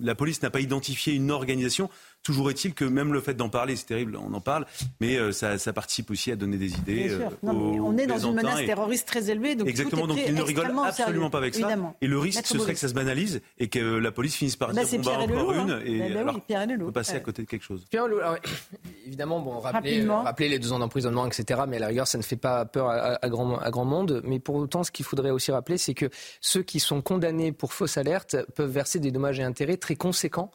la 0.00 0.14
police 0.14 0.40
n'a 0.40 0.48
pas 0.48 0.60
identifié 0.60 1.12
une 1.12 1.30
organisation. 1.30 1.90
Toujours 2.26 2.50
est-il 2.50 2.74
que 2.74 2.84
même 2.84 3.12
le 3.12 3.20
fait 3.20 3.34
d'en 3.34 3.48
parler, 3.48 3.76
c'est 3.76 3.86
terrible, 3.86 4.16
on 4.16 4.34
en 4.34 4.40
parle, 4.40 4.66
mais 5.00 5.16
euh, 5.16 5.30
ça, 5.30 5.72
participe 5.72 6.10
aussi 6.10 6.32
à 6.32 6.36
donner 6.36 6.56
des 6.56 6.74
idées. 6.74 7.10
Euh, 7.10 7.28
on 7.44 7.96
est 7.96 8.08
dans 8.08 8.18
une 8.18 8.34
menace 8.34 8.66
terroriste 8.66 9.06
très 9.06 9.30
élevée, 9.30 9.54
donc 9.54 9.68
exactement. 9.68 10.08
donc 10.08 10.18
ils 10.26 10.34
ne 10.34 10.42
rigolent 10.42 10.76
absolument 10.84 11.30
pas 11.30 11.38
avec 11.38 11.54
ça. 11.54 11.68
Et 12.00 12.08
le 12.08 12.18
risque, 12.18 12.44
ce 12.44 12.58
serait 12.58 12.72
que 12.72 12.80
ça 12.80 12.88
se 12.88 12.94
banalise 12.94 13.42
et 13.60 13.68
que 13.68 13.78
la 13.78 14.10
police 14.10 14.34
finisse 14.34 14.56
par 14.56 14.72
bah, 14.72 14.84
dire 14.84 14.98
bon, 14.98 15.04
bah, 15.04 15.18
encore 15.20 15.52
une, 15.52 15.70
hein. 15.70 15.80
et 15.84 16.00
bah, 16.00 16.20
alors, 16.22 16.40
on 16.58 16.78
peut 16.86 16.90
passer 16.90 17.14
à 17.14 17.20
côté 17.20 17.42
de 17.42 17.46
quelque 17.46 17.62
chose. 17.62 17.84
évidemment, 19.06 19.38
bon, 19.38 19.60
rappeler, 19.60 20.04
rappeler, 20.04 20.48
les 20.48 20.58
deux 20.58 20.72
ans 20.72 20.80
d'emprisonnement, 20.80 21.28
etc. 21.28 21.60
Mais 21.68 21.76
à 21.76 21.80
la 21.80 21.86
rigueur, 21.86 22.08
ça 22.08 22.18
ne 22.18 22.24
fait 22.24 22.34
pas 22.34 22.64
peur 22.64 22.88
à, 22.90 23.28
grand, 23.28 23.56
à 23.56 23.70
grand 23.70 23.84
monde. 23.84 24.20
Mais 24.24 24.40
pour 24.40 24.56
autant, 24.56 24.82
ce 24.82 24.90
qu'il 24.90 25.04
faudrait 25.04 25.30
aussi 25.30 25.52
rappeler, 25.52 25.78
c'est 25.78 25.94
que 25.94 26.10
ceux 26.40 26.64
qui 26.64 26.80
sont 26.80 27.02
condamnés 27.02 27.52
pour 27.52 27.72
fausse 27.72 27.96
alerte 27.98 28.36
peuvent 28.56 28.72
verser 28.72 28.98
des 28.98 29.12
dommages 29.12 29.38
et 29.38 29.44
intérêts 29.44 29.76
très 29.76 29.94
conséquents. 29.94 30.50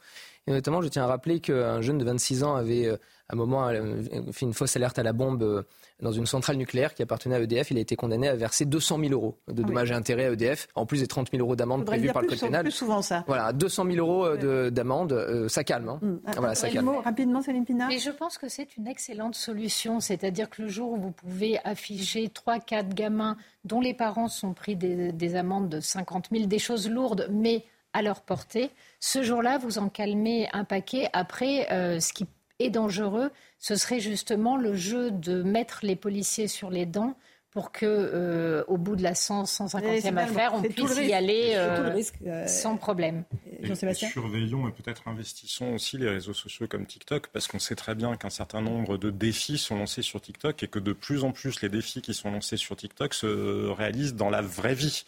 Et 0.48 0.52
notamment, 0.52 0.82
je 0.82 0.88
tiens 0.88 1.04
à 1.04 1.08
rappeler 1.08 1.40
qu'un 1.40 1.82
jeune 1.82 2.00
de 2.00 2.04
26 2.04 2.44
ans 2.44 2.56
avait 2.56 2.88
euh, 2.88 2.96
à 3.30 3.34
un 3.34 3.36
moment 3.36 3.68
euh, 3.68 4.02
fait 4.32 4.48
une 4.48 4.56
fausse 4.56 4.76
alerte 4.76 4.98
à 4.98 5.04
la 5.04 5.14
bombe 5.14 5.44
euh, 5.44 5.62
dans 6.02 6.12
une 6.12 6.26
centrale 6.26 6.56
nucléaire 6.56 6.96
qui 6.96 7.04
appartenait 7.04 7.36
à 7.36 7.40
EDF. 7.40 7.70
Il 7.70 7.78
a 7.78 7.82
été 7.82 7.96
condamné 7.96 8.28
à 8.28 8.36
verser 8.36 8.66
200 8.66 9.00
000 9.02 9.12
euros 9.12 9.38
de 9.48 9.62
ah 9.62 9.68
dommages 9.68 9.92
et 9.92 9.94
intérêts 9.94 10.26
à 10.26 10.32
EDF, 10.32 10.68
en 10.74 10.88
plus 10.88 11.02
des 11.02 11.08
30 11.08 11.30
000 11.30 11.44
euros 11.44 11.56
d'amende 11.56 11.86
prévus 11.86 12.12
par 12.12 12.24
le 12.24 12.28
code 12.28 12.40
pénal. 12.40 12.64
plus 12.64 12.72
souvent 12.72 13.04
ça. 13.04 13.24
Voilà, 13.28 13.54
200 13.54 13.86
000 13.86 13.98
euros 13.98 14.36
d'amende, 14.72 15.48
ça 15.48 15.64
calme. 15.64 15.90
Hein. 15.90 16.00
Mm. 16.02 16.18
Voilà, 16.38 16.56
ça 16.56 16.70
calme. 16.70 16.90
Rapidement, 16.90 17.44
Céline 17.44 17.66
Pina. 17.66 17.92
Et 17.92 18.00
je 18.00 18.10
pense 18.10 18.40
que 18.40 18.50
c'est 18.50 18.76
une 18.78 18.88
excellente 18.88 19.36
solution. 19.36 20.00
C'est-à-dire 20.00 20.50
que 20.50 20.64
le 20.64 20.70
jour 20.70 20.94
où 20.94 20.98
vous 20.98 21.12
pouvez 21.12 21.60
afficher 21.64 22.30
3-4 22.30 22.96
gamins 22.96 23.38
dont 23.64 23.80
les 23.80 23.94
parents 23.94 24.28
sont 24.28 24.54
pris 24.54 24.76
des, 24.76 25.12
des 25.12 25.36
amendes 25.36 25.70
de 25.70 25.80
50 25.80 26.30
000, 26.32 26.46
des 26.48 26.60
choses 26.60 26.90
lourdes, 26.90 27.28
mais 27.32 27.64
à 27.94 28.02
leur 28.02 28.22
portée. 28.22 28.72
Ce 29.00 29.24
jour-là, 29.24 29.58
vous 29.58 29.78
en 29.78 29.90
calmez 29.90 30.50
un 30.54 30.64
paquet. 30.64 31.10
Après, 31.14 31.72
euh, 31.72 32.00
ce 32.00 32.14
qui 32.14 32.26
est 32.60 32.70
dangereux, 32.70 33.32
ce 33.60 33.76
serait 33.76 34.00
justement 34.00 34.58
le 34.58 34.76
jeu 34.76 35.12
de 35.12 35.44
mettre 35.44 35.80
les 35.84 35.96
policiers 35.96 36.48
sur 36.48 36.70
les 36.70 36.86
dents 36.86 37.16
pour 37.52 37.74
que, 37.74 37.86
euh, 37.86 38.64
au 38.68 38.78
bout 38.78 38.96
de 38.96 39.04
la 39.04 39.14
150e 39.14 40.18
affaire, 40.18 40.54
on 40.54 40.62
puisse 40.62 40.98
y 40.98 41.12
aller 41.12 41.52
euh, 41.56 42.48
sans 42.48 42.78
problème. 42.78 43.26
Et, 43.62 43.76
surveillons 43.94 44.70
et 44.70 44.72
peut-être 44.72 45.06
investissons 45.10 45.74
aussi 45.74 45.98
les 45.98 46.10
réseaux 46.10 46.34
sociaux 46.34 46.68
comme 46.68 46.86
TikTok, 46.86 47.28
parce 47.28 47.48
qu'on 47.48 47.60
sait 47.60 47.76
très 47.76 47.94
bien 47.94 48.16
qu'un 48.16 48.30
certain 48.30 48.62
nombre 48.62 48.98
de 48.98 49.12
défis 49.12 49.58
sont 49.58 49.76
lancés 49.76 50.02
sur 50.02 50.22
TikTok 50.22 50.64
et 50.64 50.68
que 50.68 50.80
de 50.80 50.94
plus 50.94 51.26
en 51.26 51.32
plus 51.34 51.62
les 51.62 51.68
défis 51.68 52.02
qui 52.02 52.14
sont 52.14 52.32
lancés 52.32 52.58
sur 52.58 52.78
TikTok 52.78 53.14
se 53.14 53.68
réalisent 53.70 54.16
dans 54.16 54.30
la 54.30 54.42
vraie 54.42 54.76
vie. 54.76 55.04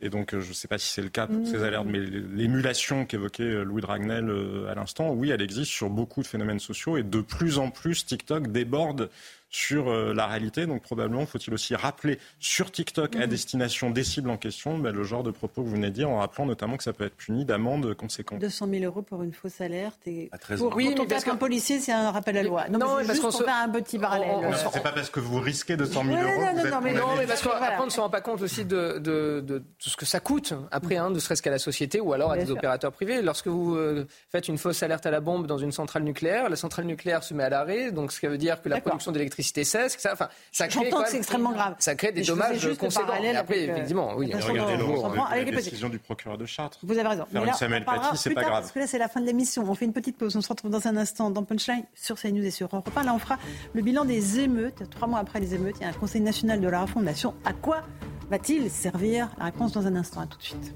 Et 0.00 0.10
donc, 0.10 0.34
euh, 0.34 0.40
je 0.40 0.48
ne 0.48 0.54
sais 0.54 0.68
pas 0.68 0.78
si 0.78 0.92
c'est 0.92 1.02
le 1.02 1.08
cas 1.08 1.26
pour 1.26 1.46
ces 1.46 1.58
mmh. 1.58 1.62
alertes, 1.62 1.86
mais 1.88 2.00
l'émulation 2.00 3.06
qu'évoquait 3.06 3.42
euh, 3.44 3.62
Louis 3.62 3.80
Dragnel 3.80 4.28
euh, 4.28 4.68
à 4.68 4.74
l'instant, 4.74 5.12
oui, 5.12 5.30
elle 5.30 5.40
existe 5.40 5.70
sur 5.70 5.88
beaucoup 5.88 6.22
de 6.22 6.26
phénomènes 6.26 6.58
sociaux 6.58 6.96
et 6.96 7.02
de 7.02 7.20
plus 7.20 7.58
en 7.58 7.70
plus, 7.70 8.04
TikTok 8.04 8.50
déborde 8.50 9.08
sur 9.54 9.88
euh, 9.88 10.12
la 10.12 10.26
réalité. 10.26 10.66
Donc 10.66 10.82
probablement 10.82 11.26
faut-il 11.26 11.54
aussi 11.54 11.76
rappeler 11.76 12.18
sur 12.40 12.72
TikTok 12.72 13.14
à 13.16 13.20
mhm. 13.20 13.26
destination 13.26 13.90
des 13.90 14.02
cibles 14.02 14.30
en 14.30 14.36
question 14.36 14.78
ben, 14.78 14.92
le 14.92 15.04
genre 15.04 15.22
de 15.22 15.30
propos 15.30 15.62
que 15.62 15.68
vous 15.68 15.74
venez 15.74 15.90
de 15.90 15.94
dire, 15.94 16.10
en 16.10 16.18
rappelant 16.18 16.44
notamment 16.44 16.76
que 16.76 16.82
ça 16.82 16.92
peut 16.92 17.04
être 17.04 17.16
puni 17.16 17.44
d'amende 17.44 17.94
conséquente. 17.94 18.40
200 18.40 18.68
000 18.68 18.84
euros 18.84 19.02
pour 19.02 19.22
une 19.22 19.32
fausse 19.32 19.60
alerte. 19.60 20.00
Et 20.06 20.28
à 20.32 20.38
13 20.38 20.58
pour, 20.58 20.74
oui, 20.74 20.92
parce 21.08 21.24
qu'un 21.24 21.36
policier, 21.36 21.78
c'est 21.78 21.92
un 21.92 22.10
rappel 22.10 22.36
à 22.36 22.42
la 22.42 22.48
loi. 22.48 22.68
Non, 22.68 22.78
non 22.80 22.96
mais 22.98 23.06
parce 23.06 23.20
qu'on 23.20 23.30
se 23.30 23.44
fait 23.44 23.50
un 23.50 23.68
petit 23.68 23.98
parallèle. 23.98 24.30
C'est 24.72 24.82
pas 24.82 24.92
parce 24.92 25.10
que 25.10 25.20
vous 25.20 25.38
risquez 25.38 25.76
200 25.76 26.04
000 26.04 26.16
euros. 26.16 26.24
Non, 26.24 26.64
non, 26.64 26.70
non, 26.70 26.80
mais, 26.82 26.92
non, 26.92 27.16
mais 27.16 27.26
parce 27.26 27.42
qu'après, 27.42 27.76
on 27.80 27.86
ne 27.86 27.90
se 27.90 28.00
rend 28.00 28.10
pas 28.10 28.20
compte 28.20 28.42
aussi 28.42 28.64
de, 28.64 28.98
de, 28.98 29.40
de, 29.40 29.62
ce 29.78 29.96
que 29.96 30.06
ça 30.06 30.18
coûte, 30.18 30.52
après, 30.72 30.96
hein, 30.96 31.10
ne 31.10 31.18
serait-ce 31.20 31.42
qu'à 31.42 31.50
la 31.50 31.58
société 31.58 32.00
ou 32.00 32.12
alors 32.12 32.32
à 32.32 32.36
des 32.36 32.50
opérateurs 32.50 32.90
privés. 32.90 33.22
Lorsque 33.22 33.46
vous 33.46 33.76
euh, 33.76 34.06
faites 34.30 34.48
une 34.48 34.58
fausse 34.58 34.82
alerte 34.82 35.06
à 35.06 35.12
la 35.12 35.20
bombe 35.20 35.46
dans 35.46 35.58
une 35.58 35.72
centrale 35.72 36.02
nucléaire, 36.02 36.48
la 36.48 36.56
centrale 36.56 36.86
nucléaire 36.86 37.22
se 37.22 37.34
met 37.34 37.44
à 37.44 37.48
l'arrêt, 37.48 37.92
donc 37.92 38.10
ce 38.10 38.18
qui 38.18 38.26
veut 38.26 38.38
dire 38.38 38.60
que 38.60 38.68
la 38.68 38.80
production 38.80 39.12
d'électricité 39.12 39.43
cesse, 39.44 39.96
ça, 39.98 40.14
ça 40.52 40.68
crée 40.68 40.90
que 40.90 40.96
c'est 41.06 41.18
extrêmement 41.18 41.52
grave. 41.52 41.74
Ça 41.78 41.94
crée 41.94 42.12
des 42.12 42.22
dommages 42.22 42.68
conséquents. 42.78 43.14
Et 43.22 43.36
après, 43.36 43.64
effectivement, 43.64 44.14
oui. 44.16 44.32
Regardez 44.32 45.44
la 45.44 45.60
décision 45.60 45.88
du 45.88 45.98
procureur 45.98 46.38
de 46.38 46.46
Chartres. 46.46 46.78
Vous 46.82 46.98
avez 46.98 47.08
raison. 47.08 47.26
Faire 47.30 47.44
une 47.44 47.52
Samuel 47.52 47.84
Paty, 47.84 48.16
c'est 48.16 48.34
pas 48.34 48.42
grave. 48.42 48.62
Parce 48.62 48.72
que 48.72 48.78
là, 48.78 48.86
c'est 48.86 48.98
la 48.98 49.08
fin 49.08 49.20
de 49.20 49.26
l'émission. 49.26 49.64
On 49.68 49.74
fait 49.74 49.84
une 49.84 49.92
petite 49.92 50.16
pause. 50.16 50.36
On 50.36 50.40
se 50.40 50.48
retrouve 50.48 50.70
dans 50.70 50.86
un 50.86 50.96
instant 50.96 51.30
dans 51.30 51.42
Punchline 51.44 51.84
sur 51.94 52.18
CNews 52.20 52.44
et 52.44 52.50
sur 52.50 52.68
Europe 52.72 52.90
1. 52.96 53.04
Là, 53.04 53.14
on 53.14 53.18
fera 53.18 53.38
le 53.72 53.82
bilan 53.82 54.04
des 54.04 54.40
émeutes. 54.40 54.88
Trois 54.90 55.08
mois 55.08 55.18
après 55.18 55.40
les 55.40 55.54
émeutes, 55.54 55.76
il 55.80 55.82
y 55.82 55.86
a 55.86 55.88
un 55.88 55.92
Conseil 55.92 56.20
national 56.20 56.60
de 56.60 56.68
la 56.68 56.82
refondation. 56.82 57.34
À 57.44 57.52
quoi 57.52 57.82
va-t-il 58.30 58.70
servir? 58.70 59.28
La 59.38 59.46
réponse 59.46 59.72
dans 59.72 59.86
un 59.86 59.96
instant. 59.96 60.20
À 60.20 60.26
tout 60.26 60.38
de 60.38 60.42
suite. 60.42 60.74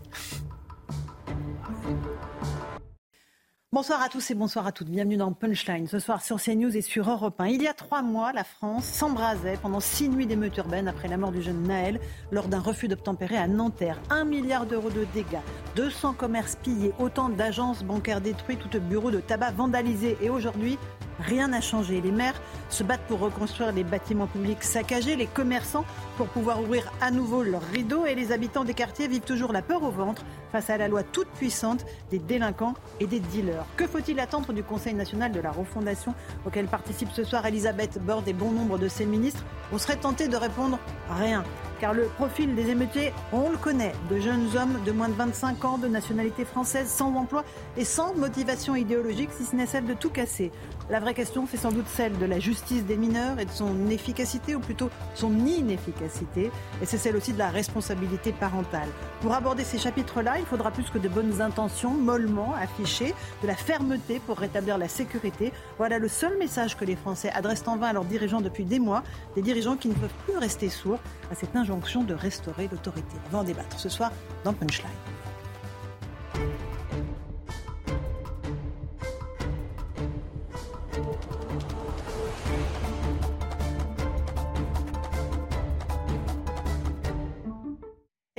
Bonsoir 3.71 4.01
à 4.01 4.09
tous 4.09 4.31
et 4.31 4.35
bonsoir 4.35 4.67
à 4.67 4.73
toutes. 4.73 4.89
Bienvenue 4.89 5.19
dans 5.19 5.35
Punchline. 5.35 5.89
Ce 5.89 5.99
soir 5.99 6.23
sur 6.23 6.41
CNews 6.41 6.75
et 6.75 6.81
sur 6.81 7.11
Europe 7.11 7.39
1. 7.39 7.49
Il 7.49 7.63
y 7.63 7.69
a 7.69 7.75
trois 7.75 8.01
mois, 8.01 8.33
la 8.33 8.43
France 8.43 8.87
s'embrasait 8.87 9.59
pendant 9.61 9.79
six 9.79 10.09
nuits 10.09 10.25
d'émeutes 10.25 10.57
urbaines 10.57 10.89
après 10.89 11.07
la 11.07 11.19
mort 11.19 11.33
du 11.33 11.43
jeune 11.43 11.65
Naël 11.65 12.01
lors 12.33 12.49
d'un 12.49 12.61
refus 12.61 12.89
d'obtempérer 12.89 13.37
à 13.37 13.47
Nanterre. 13.47 14.01
Un 14.09 14.25
milliard 14.25 14.65
d'euros 14.65 14.89
de 14.89 15.05
dégâts, 15.13 15.43
200 15.77 16.15
commerces 16.15 16.57
pillés, 16.57 16.95
autant 16.99 17.29
d'agences 17.29 17.85
bancaires 17.85 18.23
détruites, 18.23 18.61
tout 18.61 18.69
de 18.69 18.79
bureaux 18.79 19.11
de 19.11 19.21
tabac 19.21 19.51
vandalisés. 19.51 20.17
Et 20.23 20.31
aujourd'hui, 20.31 20.79
rien 21.21 21.49
n'a 21.49 21.61
changé. 21.61 22.01
Les 22.01 22.11
maires 22.11 22.41
se 22.71 22.83
battent 22.83 23.07
pour 23.07 23.21
reconstruire 23.21 23.73
les 23.73 23.85
bâtiments 23.85 24.29
publics 24.29 24.63
saccagés, 24.63 25.15
les 25.15 25.27
commerçants 25.27 25.85
pour 26.17 26.29
pouvoir 26.29 26.63
ouvrir 26.63 26.91
à 27.03 27.11
nouveau 27.11 27.43
leurs 27.43 27.63
rideaux 27.63 28.07
et 28.07 28.15
les 28.15 28.33
habitants 28.33 28.65
des 28.65 28.73
quartiers 28.73 29.09
vivent 29.09 29.21
toujours 29.21 29.53
la 29.53 29.61
peur 29.61 29.83
au 29.83 29.91
ventre 29.91 30.25
face 30.53 30.71
à 30.71 30.79
la 30.79 30.89
loi 30.89 31.03
toute 31.03 31.29
puissante 31.29 31.85
des 32.11 32.19
délinquants 32.19 32.75
et 33.01 33.07
des 33.07 33.21
dealers. 33.21 33.65
Que 33.77 33.87
faut-il 33.87 34.19
attendre 34.21 34.53
du 34.53 34.63
Conseil 34.63 34.95
national 34.95 35.33
de 35.33 35.41
la 35.41 35.51
refondation 35.51 36.15
auquel 36.47 36.67
participe 36.67 37.11
ce 37.13 37.25
soir 37.25 37.45
Elisabeth 37.47 37.99
Borne 38.03 38.25
et 38.27 38.33
bon 38.33 38.53
nombre 38.53 38.79
de 38.79 38.89
ses 38.89 39.07
ministres? 39.07 39.45
On 39.73 39.79
serait 39.79 39.97
tenté 39.97 40.29
de 40.29 40.37
répondre 40.37 40.79
rien 41.11 41.45
car 41.81 41.95
le 41.95 42.05
profil 42.05 42.55
des 42.55 42.71
émeutiers, 42.71 43.13
on 43.33 43.51
le 43.51 43.57
connaît, 43.57 43.93
de 44.11 44.19
jeunes 44.19 44.49
hommes 44.57 44.79
de 44.85 44.93
moins 44.93 45.09
de 45.09 45.15
25 45.15 45.65
ans, 45.65 45.79
de 45.79 45.89
nationalité 45.89 46.45
française, 46.45 46.89
sans 46.89 47.15
emploi 47.15 47.45
et 47.77 47.85
sans 47.85 48.15
motivation 48.15 48.75
idéologique, 48.75 49.31
si 49.37 49.45
ce 49.45 49.57
n'est 49.57 49.67
celle 49.67 49.87
de 49.87 49.95
tout 49.95 50.11
casser. 50.11 50.51
La 50.91 51.01
vraie 51.01 51.15
question, 51.15 51.47
c'est 51.51 51.57
sans 51.57 51.71
doute 51.71 51.87
celle 51.87 52.17
de 52.19 52.25
la 52.25 52.39
justice 52.41 52.85
des 52.85 52.97
mineurs 52.97 53.39
et 53.39 53.45
de 53.45 53.51
son 53.51 53.89
efficacité, 53.89 54.55
ou 54.55 54.61
plutôt 54.61 54.91
son 55.15 55.33
inefficacité, 55.47 56.51
et 56.83 56.87
c'est 56.87 56.99
celle 56.99 57.17
aussi 57.17 57.33
de 57.33 57.39
la 57.39 57.51
responsabilité 57.51 58.33
parentale. 58.33 58.89
Pour 59.21 59.35
aborder 59.35 59.65
ces 59.65 59.79
chapitres-là, 59.79 60.39
il 60.39 60.47
faudra 60.47 60.71
plus 60.71 60.89
que 60.91 60.99
de 60.99 61.09
bonnes 61.09 61.41
intentions, 61.41 61.91
mollement 61.91 62.55
affichées, 62.55 63.15
de 63.43 63.47
la 63.47 63.55
fermeté 63.55 64.21
pour 64.27 64.39
rétablir 64.39 64.79
la 64.79 64.89
sécurité. 64.89 65.53
Voilà 65.77 65.99
le 65.99 66.09
seul 66.09 66.39
message 66.39 66.77
que 66.77 66.85
les 66.85 66.97
Français 66.97 67.31
adressent 67.35 67.67
en 67.67 67.77
vain 67.77 67.89
à 67.89 67.93
leurs 67.93 68.05
dirigeants 68.05 68.41
depuis 68.41 68.65
des 68.65 68.79
mois, 68.79 69.03
des 69.35 69.43
dirigeants 69.43 69.77
qui 69.77 69.89
ne 69.89 69.95
peuvent 69.95 70.11
plus 70.27 70.39
rester 70.39 70.69
sourds 70.69 71.01
à 71.31 71.35
cette 71.35 71.55
de 71.69 72.15
restaurer 72.15 72.69
l'autorité. 72.71 73.17
On 73.27 73.33
va 73.33 73.39
en 73.41 73.45
débattre 73.45 73.79
ce 73.79 73.89
soir 73.89 74.11
dans 74.45 74.53
Punchline. 74.53 74.89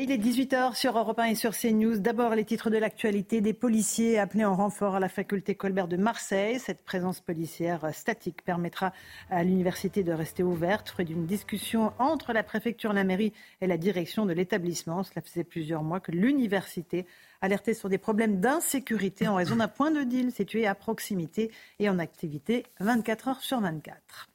Il 0.01 0.11
est 0.11 0.17
18h 0.17 0.77
sur 0.77 0.97
Europe 0.97 1.19
1 1.19 1.25
et 1.25 1.35
sur 1.35 1.51
CNews. 1.51 1.97
D'abord, 1.97 2.33
les 2.33 2.45
titres 2.45 2.69
de 2.69 2.77
l'actualité 2.77 3.41
des 3.41 3.51
policiers 3.51 4.17
appelés 4.17 4.45
en 4.45 4.55
renfort 4.55 4.95
à 4.95 4.99
la 5.01 5.09
faculté 5.09 5.55
Colbert 5.55 5.89
de 5.89 5.97
Marseille. 5.97 6.57
Cette 6.57 6.85
présence 6.85 7.19
policière 7.19 7.93
statique 7.93 8.41
permettra 8.45 8.93
à 9.29 9.43
l'université 9.43 10.03
de 10.03 10.13
rester 10.13 10.41
ouverte, 10.41 10.87
fruit 10.87 11.03
d'une 11.03 11.25
discussion 11.25 11.91
entre 11.99 12.31
la 12.31 12.43
préfecture, 12.43 12.93
la 12.93 13.03
mairie 13.03 13.33
et 13.59 13.67
la 13.67 13.75
direction 13.75 14.25
de 14.25 14.31
l'établissement. 14.31 15.03
Cela 15.03 15.21
faisait 15.21 15.43
plusieurs 15.43 15.83
mois 15.83 15.99
que 15.99 16.13
l'université 16.13 17.05
alertait 17.41 17.73
sur 17.73 17.89
des 17.89 17.97
problèmes 17.97 18.39
d'insécurité 18.39 19.27
en 19.27 19.35
raison 19.35 19.57
d'un 19.57 19.67
point 19.67 19.91
de 19.91 20.03
deal 20.03 20.31
situé 20.31 20.65
à 20.65 20.75
proximité 20.75 21.51
et 21.77 21.89
en 21.89 21.99
activité 21.99 22.63
24 22.79 23.27
heures 23.27 23.41
sur 23.41 23.59
24. 23.59 24.28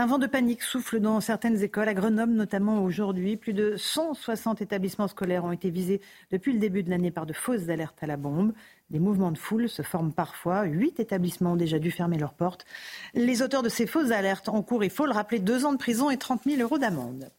Un 0.00 0.06
vent 0.06 0.16
de 0.16 0.26
panique 0.26 0.62
souffle 0.62 0.98
dans 0.98 1.20
certaines 1.20 1.62
écoles, 1.62 1.86
à 1.86 1.92
Grenoble 1.92 2.32
notamment 2.32 2.82
aujourd'hui. 2.82 3.36
Plus 3.36 3.52
de 3.52 3.74
160 3.76 4.62
établissements 4.62 5.08
scolaires 5.08 5.44
ont 5.44 5.52
été 5.52 5.68
visés 5.68 6.00
depuis 6.30 6.54
le 6.54 6.58
début 6.58 6.82
de 6.82 6.88
l'année 6.88 7.10
par 7.10 7.26
de 7.26 7.34
fausses 7.34 7.68
alertes 7.68 8.02
à 8.02 8.06
la 8.06 8.16
bombe. 8.16 8.54
Des 8.88 8.98
mouvements 8.98 9.30
de 9.30 9.36
foule 9.36 9.68
se 9.68 9.82
forment 9.82 10.14
parfois. 10.14 10.62
Huit 10.62 11.00
établissements 11.00 11.52
ont 11.52 11.56
déjà 11.56 11.78
dû 11.78 11.90
fermer 11.90 12.16
leurs 12.16 12.32
portes. 12.32 12.64
Les 13.12 13.42
auteurs 13.42 13.62
de 13.62 13.68
ces 13.68 13.86
fausses 13.86 14.10
alertes 14.10 14.48
ont 14.48 14.62
cours, 14.62 14.82
il 14.82 14.88
faut 14.88 15.04
le 15.04 15.12
rappeler, 15.12 15.38
deux 15.38 15.66
ans 15.66 15.72
de 15.72 15.76
prison 15.76 16.08
et 16.08 16.16
30 16.16 16.44
000 16.46 16.62
euros 16.62 16.78
d'amende. 16.78 17.30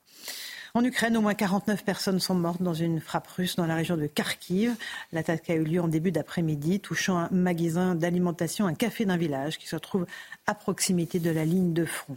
En 0.73 0.85
Ukraine, 0.85 1.17
au 1.17 1.21
moins 1.21 1.33
49 1.33 1.83
personnes 1.83 2.21
sont 2.21 2.33
mortes 2.33 2.61
dans 2.61 2.73
une 2.73 3.01
frappe 3.01 3.27
russe 3.27 3.57
dans 3.57 3.65
la 3.65 3.75
région 3.75 3.97
de 3.97 4.07
Kharkiv. 4.07 4.73
L'attaque 5.11 5.49
a 5.49 5.55
eu 5.55 5.65
lieu 5.65 5.81
en 5.81 5.89
début 5.89 6.13
d'après-midi, 6.13 6.79
touchant 6.79 7.17
un 7.17 7.27
magasin 7.29 7.93
d'alimentation, 7.93 8.67
un 8.67 8.73
café 8.73 9.03
d'un 9.03 9.17
village 9.17 9.57
qui 9.57 9.67
se 9.67 9.75
trouve 9.75 10.05
à 10.47 10.55
proximité 10.55 11.19
de 11.19 11.29
la 11.29 11.43
ligne 11.43 11.73
de 11.73 11.83
front. 11.83 12.15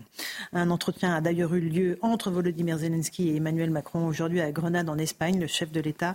Un 0.52 0.70
entretien 0.70 1.12
a 1.12 1.20
d'ailleurs 1.20 1.52
eu 1.54 1.60
lieu 1.60 1.98
entre 2.00 2.30
Volodymyr 2.30 2.78
Zelensky 2.78 3.30
et 3.30 3.36
Emmanuel 3.36 3.70
Macron 3.70 4.06
aujourd'hui 4.06 4.40
à 4.40 4.52
Grenade 4.52 4.88
en 4.88 4.98
Espagne. 4.98 5.40
Le 5.40 5.48
chef 5.48 5.72
de 5.72 5.80
l'État 5.80 6.14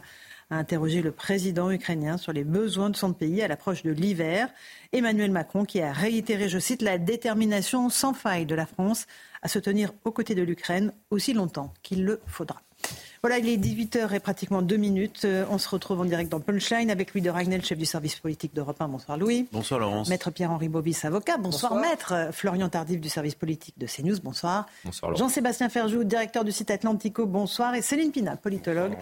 a 0.49 0.55
interrogé 0.55 1.01
le 1.01 1.11
président 1.11 1.69
ukrainien 1.69 2.15
sur 2.17 2.31
les 2.31 2.45
besoins 2.45 2.89
de 2.89 2.95
son 2.95 3.11
pays 3.11 3.41
à 3.41 3.49
l'approche 3.49 3.83
de 3.83 3.91
l'hiver. 3.91 4.47
Emmanuel 4.93 5.31
Macron 5.31 5.65
qui 5.65 5.81
a 5.81 5.91
réitéré, 5.91 6.47
je 6.47 6.57
cite, 6.57 6.81
la 6.81 6.97
détermination 6.97 7.89
sans 7.89 8.13
faille 8.13 8.45
de 8.45 8.55
la 8.55 8.65
France 8.65 9.07
à 9.41 9.47
se 9.47 9.59
tenir 9.59 9.93
aux 10.03 10.11
côtés 10.11 10.35
de 10.35 10.43
l'Ukraine 10.43 10.93
aussi 11.09 11.33
longtemps 11.33 11.73
qu'il 11.81 12.03
le 12.05 12.21
faudra. 12.25 12.61
Voilà, 13.22 13.38
il 13.38 13.49
est 13.49 13.57
18h 13.57 14.15
et 14.15 14.20
pratiquement 14.22 14.61
deux 14.61 14.78
minutes. 14.78 15.24
Euh, 15.26 15.43
on 15.49 15.57
se 15.57 15.67
retrouve 15.67 15.99
en 15.99 16.05
direct 16.05 16.32
dans 16.32 16.39
Punchline 16.39 16.89
avec 16.89 17.13
Louis 17.13 17.22
de 17.22 17.30
Ragnel, 17.30 17.65
chef 17.65 17.78
du 17.78 17.86
service 17.86 18.15
politique 18.15 18.55
d'Europe 18.55 18.80
1. 18.80 18.88
Bonsoir 18.88 19.17
Louis. 19.17 19.45
Bonsoir 19.51 19.82
Laurence. 19.82 20.07
Maître 20.07 20.32
Pierre-Henri 20.32 20.70
Bobis, 20.70 20.97
avocat. 21.03 21.36
Bonsoir, 21.36 21.76
Maître 21.76 22.30
Florian 22.32 22.70
Tardif 22.70 23.01
du 23.01 23.09
service 23.09 23.36
politique 23.36 23.78
de 23.78 23.88
CNews. 23.88 24.22
Bonsoir. 24.24 24.67
Bonsoir 24.86 25.13
Jean-Sébastien 25.17 25.67
Ferjou, 25.67 26.05
directeur 26.05 26.45
du 26.45 26.53
site 26.53 26.72
Atlantico. 26.72 27.26
Bonsoir. 27.26 27.76
Et 27.76 27.82
Céline 27.82 28.13
Pina, 28.13 28.38
politologue 28.38 28.93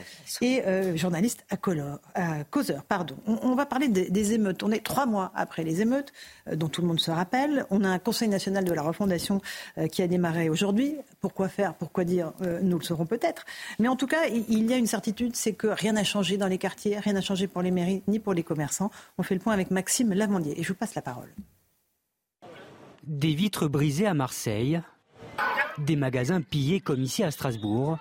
et 0.41 0.63
euh, 0.65 0.97
journaliste 0.97 1.45
à, 1.51 1.57
Causeur. 1.57 2.83
Pardon. 2.85 3.17
On, 3.27 3.53
va 3.53 3.67
parler 3.67 3.87
des, 3.87 4.33
émeutes. 4.33 4.63
On 4.63 4.71
est 4.71 4.83
trois 4.83 5.05
mois 5.05 5.31
après 5.35 5.63
les 5.63 5.81
émeutes, 5.81 6.11
euh, 6.47 6.55
dont 6.55 6.69
tout 6.69 6.81
le 6.81 6.87
monde 6.87 6.99
se 6.99 7.11
rappelle. 7.11 7.67
On 7.69 7.83
a 7.83 7.89
un 7.89 7.99
Conseil 7.99 8.29
national 8.29 8.63
de 8.63 8.73
la 8.73 8.81
refondation 8.81 9.41
qui 9.91 10.01
a 10.01 10.07
démarré 10.07 10.49
aujourd'hui. 10.49 10.95
Pourquoi 11.21 11.49
faire? 11.49 11.75
Pourquoi 11.75 12.03
dire? 12.03 12.31
Nous 12.61 12.79
le 12.79 12.83
saurons 12.83 13.05
peut-être. 13.05 13.45
Mais 13.79 13.87
en 13.87 13.95
tout 13.95 14.06
cas, 14.07 14.27
il 14.27 14.69
y 14.69 14.73
a 14.73 14.77
une 14.77 14.87
certitude, 14.87 15.35
c'est 15.35 15.53
que 15.53 15.67
rien 15.67 15.93
n'a 15.93 16.03
changé 16.03 16.37
dans 16.37 16.47
les 16.47 16.57
quartiers, 16.57 16.99
rien 16.99 17.13
n'a 17.13 17.21
changé 17.21 17.47
pour 17.47 17.61
les 17.61 17.71
mairies 17.71 18.03
ni 18.07 18.19
pour 18.19 18.33
les 18.33 18.43
commerçants. 18.43 18.91
On 19.17 19.23
fait 19.23 19.35
le 19.35 19.41
point 19.41 19.53
avec 19.53 19.71
Maxime 19.71 20.13
Lavandier 20.13 20.59
et 20.59 20.63
je 20.63 20.69
vous 20.69 20.75
passe 20.75 20.95
la 20.95 21.01
parole. 21.01 21.29
Des 23.03 23.33
vitres 23.33 23.67
brisées 23.67 24.07
à 24.07 24.13
Marseille, 24.13 24.81
des 25.77 25.95
magasins 25.95 26.41
pillés 26.41 26.79
comme 26.79 27.01
ici 27.01 27.23
à 27.23 27.31
Strasbourg, 27.31 27.97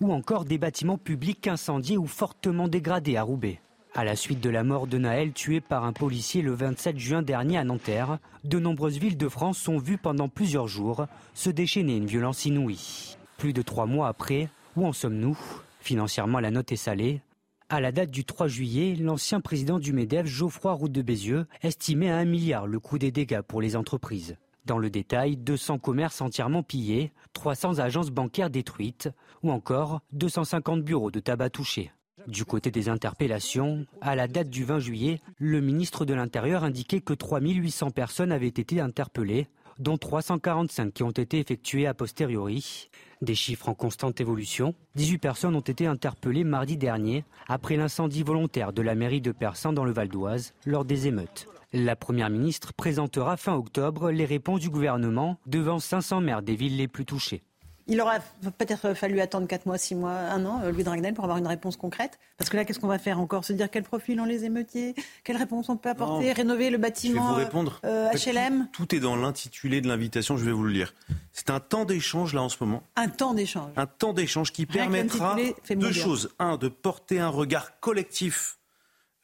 ou 0.00 0.12
encore 0.12 0.44
des 0.44 0.58
bâtiments 0.58 0.98
publics 0.98 1.46
incendiés 1.46 1.96
ou 1.96 2.06
fortement 2.06 2.68
dégradés 2.68 3.16
à 3.16 3.22
Roubaix. 3.22 3.60
À 3.94 4.04
la 4.04 4.16
suite 4.16 4.40
de 4.40 4.50
la 4.50 4.64
mort 4.64 4.86
de 4.86 4.98
Naël 4.98 5.32
tué 5.32 5.60
par 5.60 5.84
un 5.84 5.92
policier 5.92 6.42
le 6.42 6.52
27 6.52 6.98
juin 6.98 7.22
dernier 7.22 7.58
à 7.58 7.64
Nanterre, 7.64 8.18
de 8.44 8.58
nombreuses 8.58 8.98
villes 8.98 9.16
de 9.16 9.28
France 9.28 9.58
sont 9.58 9.78
vues 9.78 9.98
pendant 9.98 10.28
plusieurs 10.28 10.68
jours 10.68 11.06
se 11.34 11.50
déchaîner 11.50 11.96
une 11.96 12.06
violence 12.06 12.44
inouïe. 12.44 13.16
Plus 13.38 13.52
de 13.52 13.62
trois 13.62 13.86
mois 13.86 14.08
après, 14.08 14.50
où 14.78 14.86
en 14.86 14.92
sommes-nous? 14.92 15.36
Financièrement, 15.80 16.38
la 16.38 16.52
note 16.52 16.70
est 16.70 16.76
salée. 16.76 17.20
À 17.68 17.80
la 17.80 17.90
date 17.90 18.10
du 18.10 18.24
3 18.24 18.46
juillet, 18.46 18.94
l'ancien 18.94 19.40
président 19.40 19.78
du 19.78 19.92
MEDEF, 19.92 20.26
Geoffroy 20.26 20.72
Roux 20.72 20.88
de 20.88 21.02
Bézieux, 21.02 21.46
estimait 21.62 22.10
à 22.10 22.16
un 22.16 22.24
milliard 22.24 22.66
le 22.66 22.78
coût 22.78 22.98
des 22.98 23.10
dégâts 23.10 23.42
pour 23.42 23.60
les 23.60 23.74
entreprises. 23.76 24.36
Dans 24.66 24.78
le 24.78 24.88
détail, 24.88 25.36
200 25.36 25.78
commerces 25.78 26.20
entièrement 26.20 26.62
pillés, 26.62 27.12
300 27.32 27.80
agences 27.80 28.10
bancaires 28.10 28.50
détruites 28.50 29.10
ou 29.42 29.50
encore 29.50 30.00
250 30.12 30.82
bureaux 30.82 31.10
de 31.10 31.20
tabac 31.20 31.50
touchés. 31.50 31.90
Du 32.26 32.44
côté 32.44 32.70
des 32.70 32.88
interpellations, 32.88 33.86
à 34.00 34.14
la 34.14 34.28
date 34.28 34.50
du 34.50 34.64
20 34.64 34.80
juillet, 34.80 35.20
le 35.38 35.60
ministre 35.60 36.04
de 36.04 36.14
l'Intérieur 36.14 36.64
indiquait 36.64 37.00
que 37.00 37.14
3800 37.14 37.90
personnes 37.90 38.32
avaient 38.32 38.46
été 38.48 38.80
interpellées, 38.80 39.48
dont 39.78 39.96
345 39.96 40.92
qui 40.92 41.02
ont 41.02 41.10
été 41.10 41.38
effectuées 41.38 41.86
a 41.86 41.94
posteriori. 41.94 42.90
Des 43.20 43.34
chiffres 43.34 43.68
en 43.68 43.74
constante 43.74 44.20
évolution. 44.20 44.74
18 44.94 45.18
personnes 45.18 45.56
ont 45.56 45.60
été 45.60 45.86
interpellées 45.86 46.44
mardi 46.44 46.76
dernier 46.76 47.24
après 47.48 47.76
l'incendie 47.76 48.22
volontaire 48.22 48.72
de 48.72 48.82
la 48.82 48.94
mairie 48.94 49.20
de 49.20 49.32
Persan 49.32 49.72
dans 49.72 49.84
le 49.84 49.92
Val 49.92 50.08
d'Oise 50.08 50.54
lors 50.64 50.84
des 50.84 51.08
émeutes. 51.08 51.48
La 51.72 51.96
Première 51.96 52.30
ministre 52.30 52.72
présentera 52.72 53.36
fin 53.36 53.54
octobre 53.54 54.10
les 54.10 54.24
réponses 54.24 54.60
du 54.60 54.70
gouvernement 54.70 55.38
devant 55.46 55.78
500 55.78 56.20
maires 56.20 56.42
des 56.42 56.54
villes 56.54 56.76
les 56.76 56.88
plus 56.88 57.04
touchées. 57.04 57.42
Il 57.88 58.00
aura 58.02 58.18
peut-être 58.58 58.94
fallu 58.94 59.20
attendre 59.20 59.48
4 59.48 59.64
mois, 59.64 59.78
6 59.78 59.94
mois, 59.94 60.12
1 60.12 60.44
an, 60.44 60.60
euh, 60.62 60.70
Louis 60.70 60.84
Dragnel, 60.84 61.14
pour 61.14 61.24
avoir 61.24 61.38
une 61.38 61.46
réponse 61.46 61.78
concrète. 61.78 62.18
Parce 62.36 62.50
que 62.50 62.56
là, 62.56 62.66
qu'est-ce 62.66 62.78
qu'on 62.78 62.86
va 62.86 62.98
faire 62.98 63.18
encore? 63.18 63.46
Se 63.46 63.54
dire 63.54 63.70
quel 63.70 63.82
profil 63.82 64.20
ont 64.20 64.26
les 64.26 64.44
émeutiers? 64.44 64.94
Quelle 65.24 65.38
réponse 65.38 65.70
on 65.70 65.78
peut 65.78 65.88
apporter? 65.88 66.32
Rénover 66.32 66.68
le 66.68 66.76
bâtiment 66.76 67.22
je 67.22 67.28
vais 67.28 67.34
vous 67.34 67.46
répondre. 67.46 67.80
HLM 67.82 68.62
euh, 68.62 68.64
tout, 68.72 68.94
est 68.94 69.00
dans 69.00 69.16
l'intitulé 69.16 69.80
de 69.80 69.88
l'invitation, 69.88 70.36
je 70.36 70.44
vais 70.44 70.52
vous 70.52 70.64
le 70.64 70.72
lire. 70.72 70.94
C'est 71.32 71.48
un 71.48 71.60
temps 71.60 71.86
d'échange 71.86 72.34
là 72.34 72.42
en 72.42 72.50
ce 72.50 72.56
moment. 72.60 72.82
Un 72.96 73.08
temps 73.08 73.32
d'échange. 73.32 73.72
Un 73.76 73.86
temps 73.86 74.12
d'échange 74.12 74.52
qui 74.52 74.66
permettra 74.66 75.36
deux 75.70 75.92
choses. 75.92 76.30
Un, 76.38 76.58
de 76.58 76.68
porter 76.68 77.20
un 77.20 77.28
regard 77.28 77.80
collectif 77.80 78.58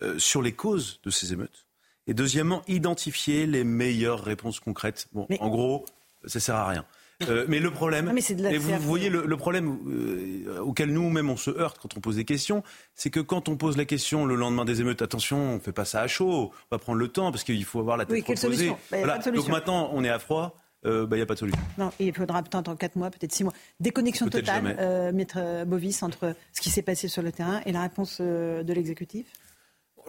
euh, 0.02 0.18
sur 0.18 0.40
les 0.40 0.52
causes 0.52 1.00
de 1.04 1.10
ces 1.10 1.32
émeutes. 1.32 1.66
Et 2.06 2.14
deuxièmement, 2.14 2.62
identifier 2.66 3.46
les 3.46 3.64
meilleures 3.64 4.22
réponses 4.22 4.58
concrètes. 4.60 5.08
Bon, 5.12 5.26
en 5.38 5.48
gros, 5.48 5.84
ça 6.24 6.40
sert 6.40 6.56
à 6.56 6.68
rien. 6.68 6.84
Euh, 7.22 7.46
mais 7.48 7.60
le 7.60 7.70
problème, 7.70 8.12
ah, 8.12 8.50
et 8.50 8.58
vous 8.58 8.78
voyez 8.78 9.08
le, 9.08 9.36
problème 9.36 9.78
euh, 9.88 10.58
auquel 10.60 10.92
nous-mêmes 10.92 11.30
on 11.30 11.36
se 11.36 11.50
heurte 11.50 11.78
quand 11.80 11.96
on 11.96 12.00
pose 12.00 12.16
des 12.16 12.24
questions, 12.24 12.62
c'est 12.94 13.10
que 13.10 13.20
quand 13.20 13.48
on 13.48 13.56
pose 13.56 13.76
la 13.76 13.84
question 13.84 14.26
le 14.26 14.34
lendemain 14.34 14.64
des 14.64 14.80
émeutes, 14.80 15.02
attention, 15.02 15.36
on 15.36 15.54
ne 15.54 15.60
fait 15.60 15.72
pas 15.72 15.84
ça 15.84 16.00
à 16.00 16.06
chaud, 16.08 16.52
on 16.70 16.74
va 16.74 16.78
prendre 16.78 16.98
le 16.98 17.08
temps 17.08 17.30
parce 17.30 17.44
qu'il 17.44 17.64
faut 17.64 17.80
avoir 17.80 17.96
la 17.96 18.04
tête 18.04 18.24
oui, 18.28 18.34
reposée. 18.34 18.72
Bah, 18.90 19.18
Donc 19.18 19.48
maintenant, 19.48 19.90
on 19.92 20.04
est 20.04 20.10
à 20.10 20.18
froid. 20.18 20.60
Euh, 20.86 21.06
bah, 21.06 21.16
il 21.16 21.20
n'y 21.20 21.22
a 21.22 21.26
pas 21.26 21.32
de 21.32 21.38
solution. 21.38 21.60
Non, 21.78 21.90
il 21.98 22.12
faudra 22.12 22.42
peut-être 22.42 22.74
4 22.76 22.96
mois, 22.96 23.10
peut-être 23.10 23.32
6 23.32 23.44
mois. 23.44 23.54
Déconnexion 23.80 24.28
totale, 24.28 24.76
euh, 24.78 25.12
Maître 25.12 25.64
Bovis, 25.64 26.02
entre 26.02 26.34
ce 26.52 26.60
qui 26.60 26.68
s'est 26.68 26.82
passé 26.82 27.08
sur 27.08 27.22
le 27.22 27.32
terrain 27.32 27.62
et 27.64 27.72
la 27.72 27.80
réponse 27.80 28.20
de 28.20 28.72
l'exécutif? 28.72 29.26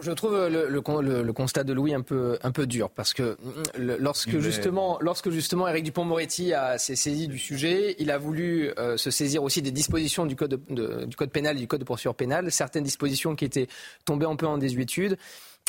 Je 0.00 0.12
trouve 0.12 0.48
le, 0.48 0.68
le, 0.68 1.32
constat 1.32 1.64
de 1.64 1.72
Louis 1.72 1.94
un 1.94 2.02
peu, 2.02 2.38
un 2.42 2.52
peu 2.52 2.66
dur 2.66 2.90
parce 2.90 3.14
que 3.14 3.36
lorsque, 3.78 4.38
justement, 4.38 4.98
lorsque 5.00 5.30
justement 5.30 5.66
Éric 5.68 5.84
Dupont-Moretti 5.84 6.52
s'est 6.76 6.96
saisi 6.96 7.28
du 7.28 7.38
sujet, 7.38 7.96
il 7.98 8.10
a 8.10 8.18
voulu 8.18 8.72
euh, 8.78 8.96
se 8.96 9.10
saisir 9.10 9.42
aussi 9.42 9.62
des 9.62 9.70
dispositions 9.70 10.26
du 10.26 10.36
code, 10.36 10.60
du 10.68 11.16
code 11.16 11.30
pénal 11.30 11.56
et 11.56 11.60
du 11.60 11.66
code 11.66 11.80
de 11.80 11.84
procédure 11.84 12.14
pénale, 12.14 12.50
certaines 12.52 12.84
dispositions 12.84 13.34
qui 13.34 13.46
étaient 13.46 13.68
tombées 14.04 14.26
un 14.26 14.36
peu 14.36 14.46
en 14.46 14.58
désuétude. 14.58 15.16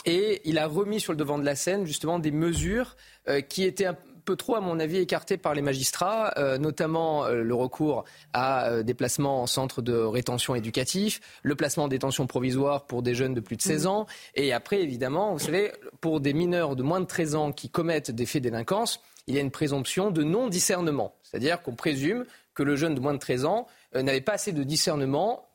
Et 0.05 0.41
il 0.45 0.57
a 0.57 0.67
remis 0.67 0.99
sur 0.99 1.13
le 1.13 1.17
devant 1.17 1.37
de 1.39 1.45
la 1.45 1.55
scène 1.55 1.85
justement 1.85 2.19
des 2.19 2.31
mesures 2.31 2.95
euh, 3.27 3.41
qui 3.41 3.63
étaient 3.63 3.89
peu 4.27 4.35
trop, 4.35 4.55
à 4.55 4.61
mon 4.61 4.79
avis, 4.79 4.97
écartées 4.97 5.37
par 5.37 5.55
les 5.55 5.61
magistrats, 5.61 6.33
euh, 6.37 6.57
notamment 6.57 7.25
euh, 7.25 7.41
le 7.41 7.55
recours 7.55 8.03
à 8.33 8.83
des 8.83 8.93
placements 8.93 9.41
en 9.41 9.47
centre 9.47 9.81
de 9.81 9.93
rétention 9.93 10.53
éducatif, 10.53 11.21
le 11.43 11.55
placement 11.55 11.85
en 11.85 11.87
détention 11.87 12.27
provisoire 12.27 12.85
pour 12.85 13.01
des 13.01 13.15
jeunes 13.15 13.33
de 13.33 13.39
plus 13.39 13.55
de 13.55 13.61
16 13.61 13.85
mmh. 13.85 13.87
ans, 13.87 14.05
et 14.35 14.51
après, 14.51 14.81
évidemment, 14.81 15.31
vous 15.31 15.39
savez, 15.39 15.71
pour 16.01 16.19
des 16.19 16.33
mineurs 16.33 16.75
de 16.75 16.83
moins 16.83 16.99
de 16.99 17.05
13 17.05 17.35
ans 17.35 17.51
qui 17.53 17.69
commettent 17.69 18.11
des 18.11 18.25
faits 18.25 18.43
de 18.43 18.49
délinquance, 18.49 18.99
il 19.27 19.35
y 19.35 19.37
a 19.37 19.41
une 19.41 19.51
présomption 19.51 20.11
de 20.11 20.23
non-discernement. 20.23 21.15
C'est-à-dire 21.23 21.61
qu'on 21.61 21.75
présume 21.75 22.25
que 22.53 22.63
le 22.63 22.75
jeune 22.75 22.95
de 22.95 22.99
moins 22.99 23.13
de 23.13 23.19
13 23.19 23.45
ans 23.45 23.67
n'avait 23.95 24.21
pas 24.21 24.33
assez 24.33 24.51
de 24.51 24.63
discernement 24.63 25.47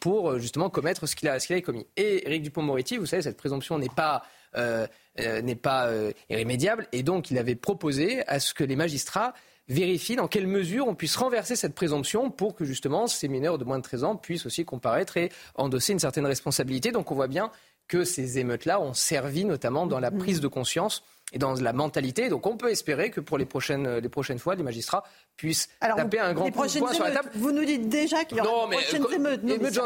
pour 0.00 0.30
euh, 0.30 0.38
justement 0.38 0.70
commettre 0.70 1.06
ce 1.06 1.16
qu'il 1.16 1.28
a, 1.28 1.38
ce 1.38 1.60
commis. 1.60 1.86
Et 1.96 2.26
Éric 2.26 2.42
Dupont-Moretti, 2.42 2.96
vous 2.96 3.06
savez, 3.06 3.22
cette 3.22 3.36
présomption 3.36 3.78
n'est 3.78 3.88
pas, 3.88 4.16
euh, 4.16 4.20
euh, 4.20 4.22
n'est 4.56 5.56
pas 5.56 5.90
irrémédiable, 6.30 6.88
et 6.92 7.02
donc 7.02 7.30
il 7.30 7.38
avait 7.38 7.54
proposé 7.54 8.26
à 8.26 8.40
ce 8.40 8.54
que 8.54 8.64
les 8.64 8.76
magistrats 8.76 9.34
vérifient 9.68 10.16
dans 10.16 10.28
quelle 10.28 10.46
mesure 10.46 10.86
on 10.86 10.94
puisse 10.94 11.16
renverser 11.16 11.56
cette 11.56 11.74
présomption 11.74 12.30
pour 12.30 12.54
que 12.54 12.64
justement 12.64 13.08
ces 13.08 13.26
mineurs 13.26 13.58
de 13.58 13.64
moins 13.64 13.78
de 13.78 13.82
13 13.82 14.04
ans 14.04 14.16
puissent 14.16 14.46
aussi 14.46 14.64
comparaître 14.64 15.16
et 15.16 15.30
endosser 15.56 15.92
une 15.92 15.98
certaine 15.98 16.26
responsabilité. 16.26 16.92
Donc 16.92 17.10
on 17.10 17.16
voit 17.16 17.26
bien 17.26 17.50
que 17.88 18.04
ces 18.04 18.38
émeutes-là 18.38 18.80
ont 18.80 18.94
servi 18.94 19.44
notamment 19.44 19.86
dans 19.86 20.00
la 20.00 20.10
mmh. 20.10 20.18
prise 20.18 20.40
de 20.40 20.48
conscience 20.48 21.02
et 21.32 21.38
dans 21.38 21.54
la 21.54 21.72
mentalité. 21.72 22.28
Donc 22.28 22.46
on 22.46 22.56
peut 22.56 22.70
espérer 22.70 23.10
que 23.10 23.20
pour 23.20 23.38
les 23.38 23.46
prochaines, 23.46 23.98
les 23.98 24.08
prochaines 24.08 24.38
fois, 24.38 24.54
les 24.54 24.62
magistrats 24.62 25.04
puissent 25.36 25.68
taper 25.80 26.20
un 26.20 26.32
grand 26.32 26.44
coup 26.44 26.50
de 26.50 26.78
poing 26.78 26.92
sur 26.92 27.04
la 27.04 27.10
table. 27.10 27.30
Vous 27.34 27.52
nous 27.52 27.64
dites 27.64 27.88
déjà 27.88 28.24
qu'il 28.24 28.38
y 28.38 28.40
aura 28.40 28.68
des 28.68 28.76
prochaines 28.76 29.06
émeutes. 29.12 29.42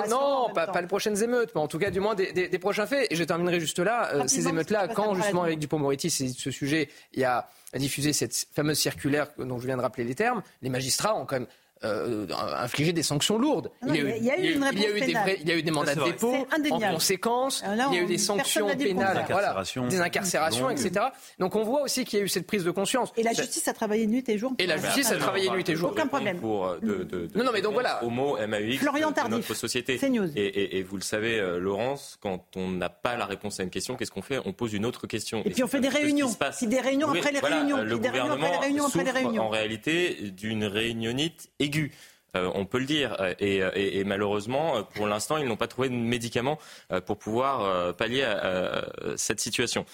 Non, 0.09 0.51
pas, 0.55 0.67
pas, 0.67 0.81
les 0.81 0.87
prochaines 0.87 1.23
émeutes, 1.23 1.53
mais 1.55 1.61
en 1.61 1.69
tout 1.69 1.79
cas 1.79 1.91
du 1.91 2.01
moins 2.01 2.15
des, 2.15 2.33
des, 2.33 2.59
prochains 2.59 2.87
faits. 2.87 3.11
Et 3.11 3.17
je 3.17 3.25
terminerai 3.25 3.59
juste 3.59 3.79
là. 3.79 4.15
Euh, 4.15 4.25
ces 4.27 4.49
émeutes-là, 4.49 4.89
quand 4.89 5.15
justement 5.15 5.45
avec 5.45 5.59
Dupont-Moretti, 5.59 6.11
c'est 6.11 6.29
ce 6.29 6.51
sujet, 6.51 6.89
il 7.15 7.21
y 7.21 7.25
a 7.25 7.49
diffusé 7.75 8.13
cette 8.13 8.35
fameuse 8.53 8.79
circulaire 8.79 9.29
dont 9.39 9.59
je 9.59 9.67
viens 9.67 9.77
de 9.77 9.83
rappeler 9.83 10.05
les 10.05 10.15
termes, 10.15 10.43
les 10.63 10.71
magistrats 10.71 11.17
ont 11.17 11.25
quand 11.25 11.37
même 11.37 11.49
euh, 11.83 12.27
infliger 12.59 12.93
des 12.93 13.03
sanctions 13.03 13.39
lourdes. 13.39 13.71
il, 13.87 13.95
y 13.97 14.31
a 14.31 14.39
eu, 14.39 14.55
une 14.55 14.67
il, 14.73 14.81
y 14.81 14.87
a 14.87 14.91
eu 14.91 15.01
des 15.01 15.39
il 15.41 15.49
y 15.49 15.53
a 15.53 15.57
eu 15.57 15.63
des 15.63 15.71
mandats 15.71 15.95
de 15.95 16.05
dépôt 16.05 16.35
en 16.71 16.81
conséquence. 16.93 17.65
il 17.67 17.95
y 17.95 17.99
a 17.99 18.03
eu 18.03 18.07
des 18.07 18.19
sanctions 18.19 18.69
pénales, 18.77 19.25
voilà, 19.31 19.63
des 19.89 20.01
incarcérations, 20.01 20.71
etc. 20.71 21.07
Donc 21.39 21.57
on 21.57 21.63
voit 21.63 21.83
aussi 21.83 22.05
qu'il 22.05 22.19
y 22.19 22.23
a 22.23 22.25
eu 22.25 22.29
cette 22.29 22.47
prise 22.47 22.65
de 22.65 22.71
conscience. 22.71 23.13
Et 23.17 23.23
la 23.23 23.33
justice 23.33 23.67
a 23.69 23.73
travaillé 23.73 24.07
nuit 24.07 24.29
et 24.29 24.39
jour. 24.39 24.53
Et 24.59 24.67
la 24.67 24.77
justice 24.77 25.11
a 25.11 25.17
travaillé 25.17 25.51
nuit 25.51 25.69
et 25.69 25.77
jour. 25.77 25.91
Aucun 25.91 26.07
problème. 26.07 26.39
Pour 26.39 26.67
euh, 26.67 26.79
de, 26.81 27.05
de, 27.05 27.29
non, 27.35 27.45
non, 27.45 27.51
mais 27.53 27.63
donc 27.63 27.73
voilà. 27.73 28.03
Au 28.05 28.11
mot 28.11 28.37
MAUX 28.37 28.79
Florian 28.79 29.11
de 29.11 29.29
notre 29.29 29.55
société. 29.55 29.99
Et, 30.37 30.41
et, 30.41 30.79
et, 30.79 30.83
vous 30.83 30.97
le 30.97 31.03
savez, 31.03 31.39
euh, 31.39 31.59
Laurence, 31.59 32.19
quand 32.21 32.57
on 32.57 32.69
n'a 32.69 32.89
pas 32.89 33.17
la 33.17 33.27
réponse 33.27 33.61
à 33.61 33.63
une 33.63 33.71
question, 33.71 33.97
qu'est-ce 33.97 34.11
qu'on 34.11 34.23
fait? 34.23 34.39
On 34.45 34.53
pose 34.53 34.73
une 34.73 34.85
autre 34.85 35.07
question. 35.07 35.43
Et, 35.45 35.51
puis 35.51 35.63
on 35.63 35.69
fait 35.69 35.81
des 35.81 35.89
réunions. 35.89 36.31
Si 36.53 36.67
des 36.67 36.81
réunions 36.81 37.09
après 37.09 37.33
les 37.33 37.41
réunions. 37.41 37.79
Le 37.79 37.97
gouvernement 37.97 38.89
souffre 38.89 39.39
en 39.39 39.49
réalité 39.49 40.31
d'une 40.31 40.65
réunionnite 40.65 41.51
aiguë. 41.71 41.93
Euh, 42.37 42.51
on 42.55 42.65
peut 42.65 42.79
le 42.79 42.87
dire. 42.87 43.17
Euh, 43.21 43.35
euh, 43.43 43.71
et, 43.75 44.05
malheureusement, 44.05 44.83
pour 44.95 45.07
l'instant, 45.07 45.39
ils 45.39 45.47
n'ont 45.47 45.57
pas 45.57 45.67
trouvé 45.67 45.89
de 45.89 45.95
médicaments 45.95 46.59
pour 47.07 47.19
pouvoir 47.19 47.95
pallier 47.97 48.23
à, 48.23 48.87
cette 49.17 49.41
situation. 49.41 49.85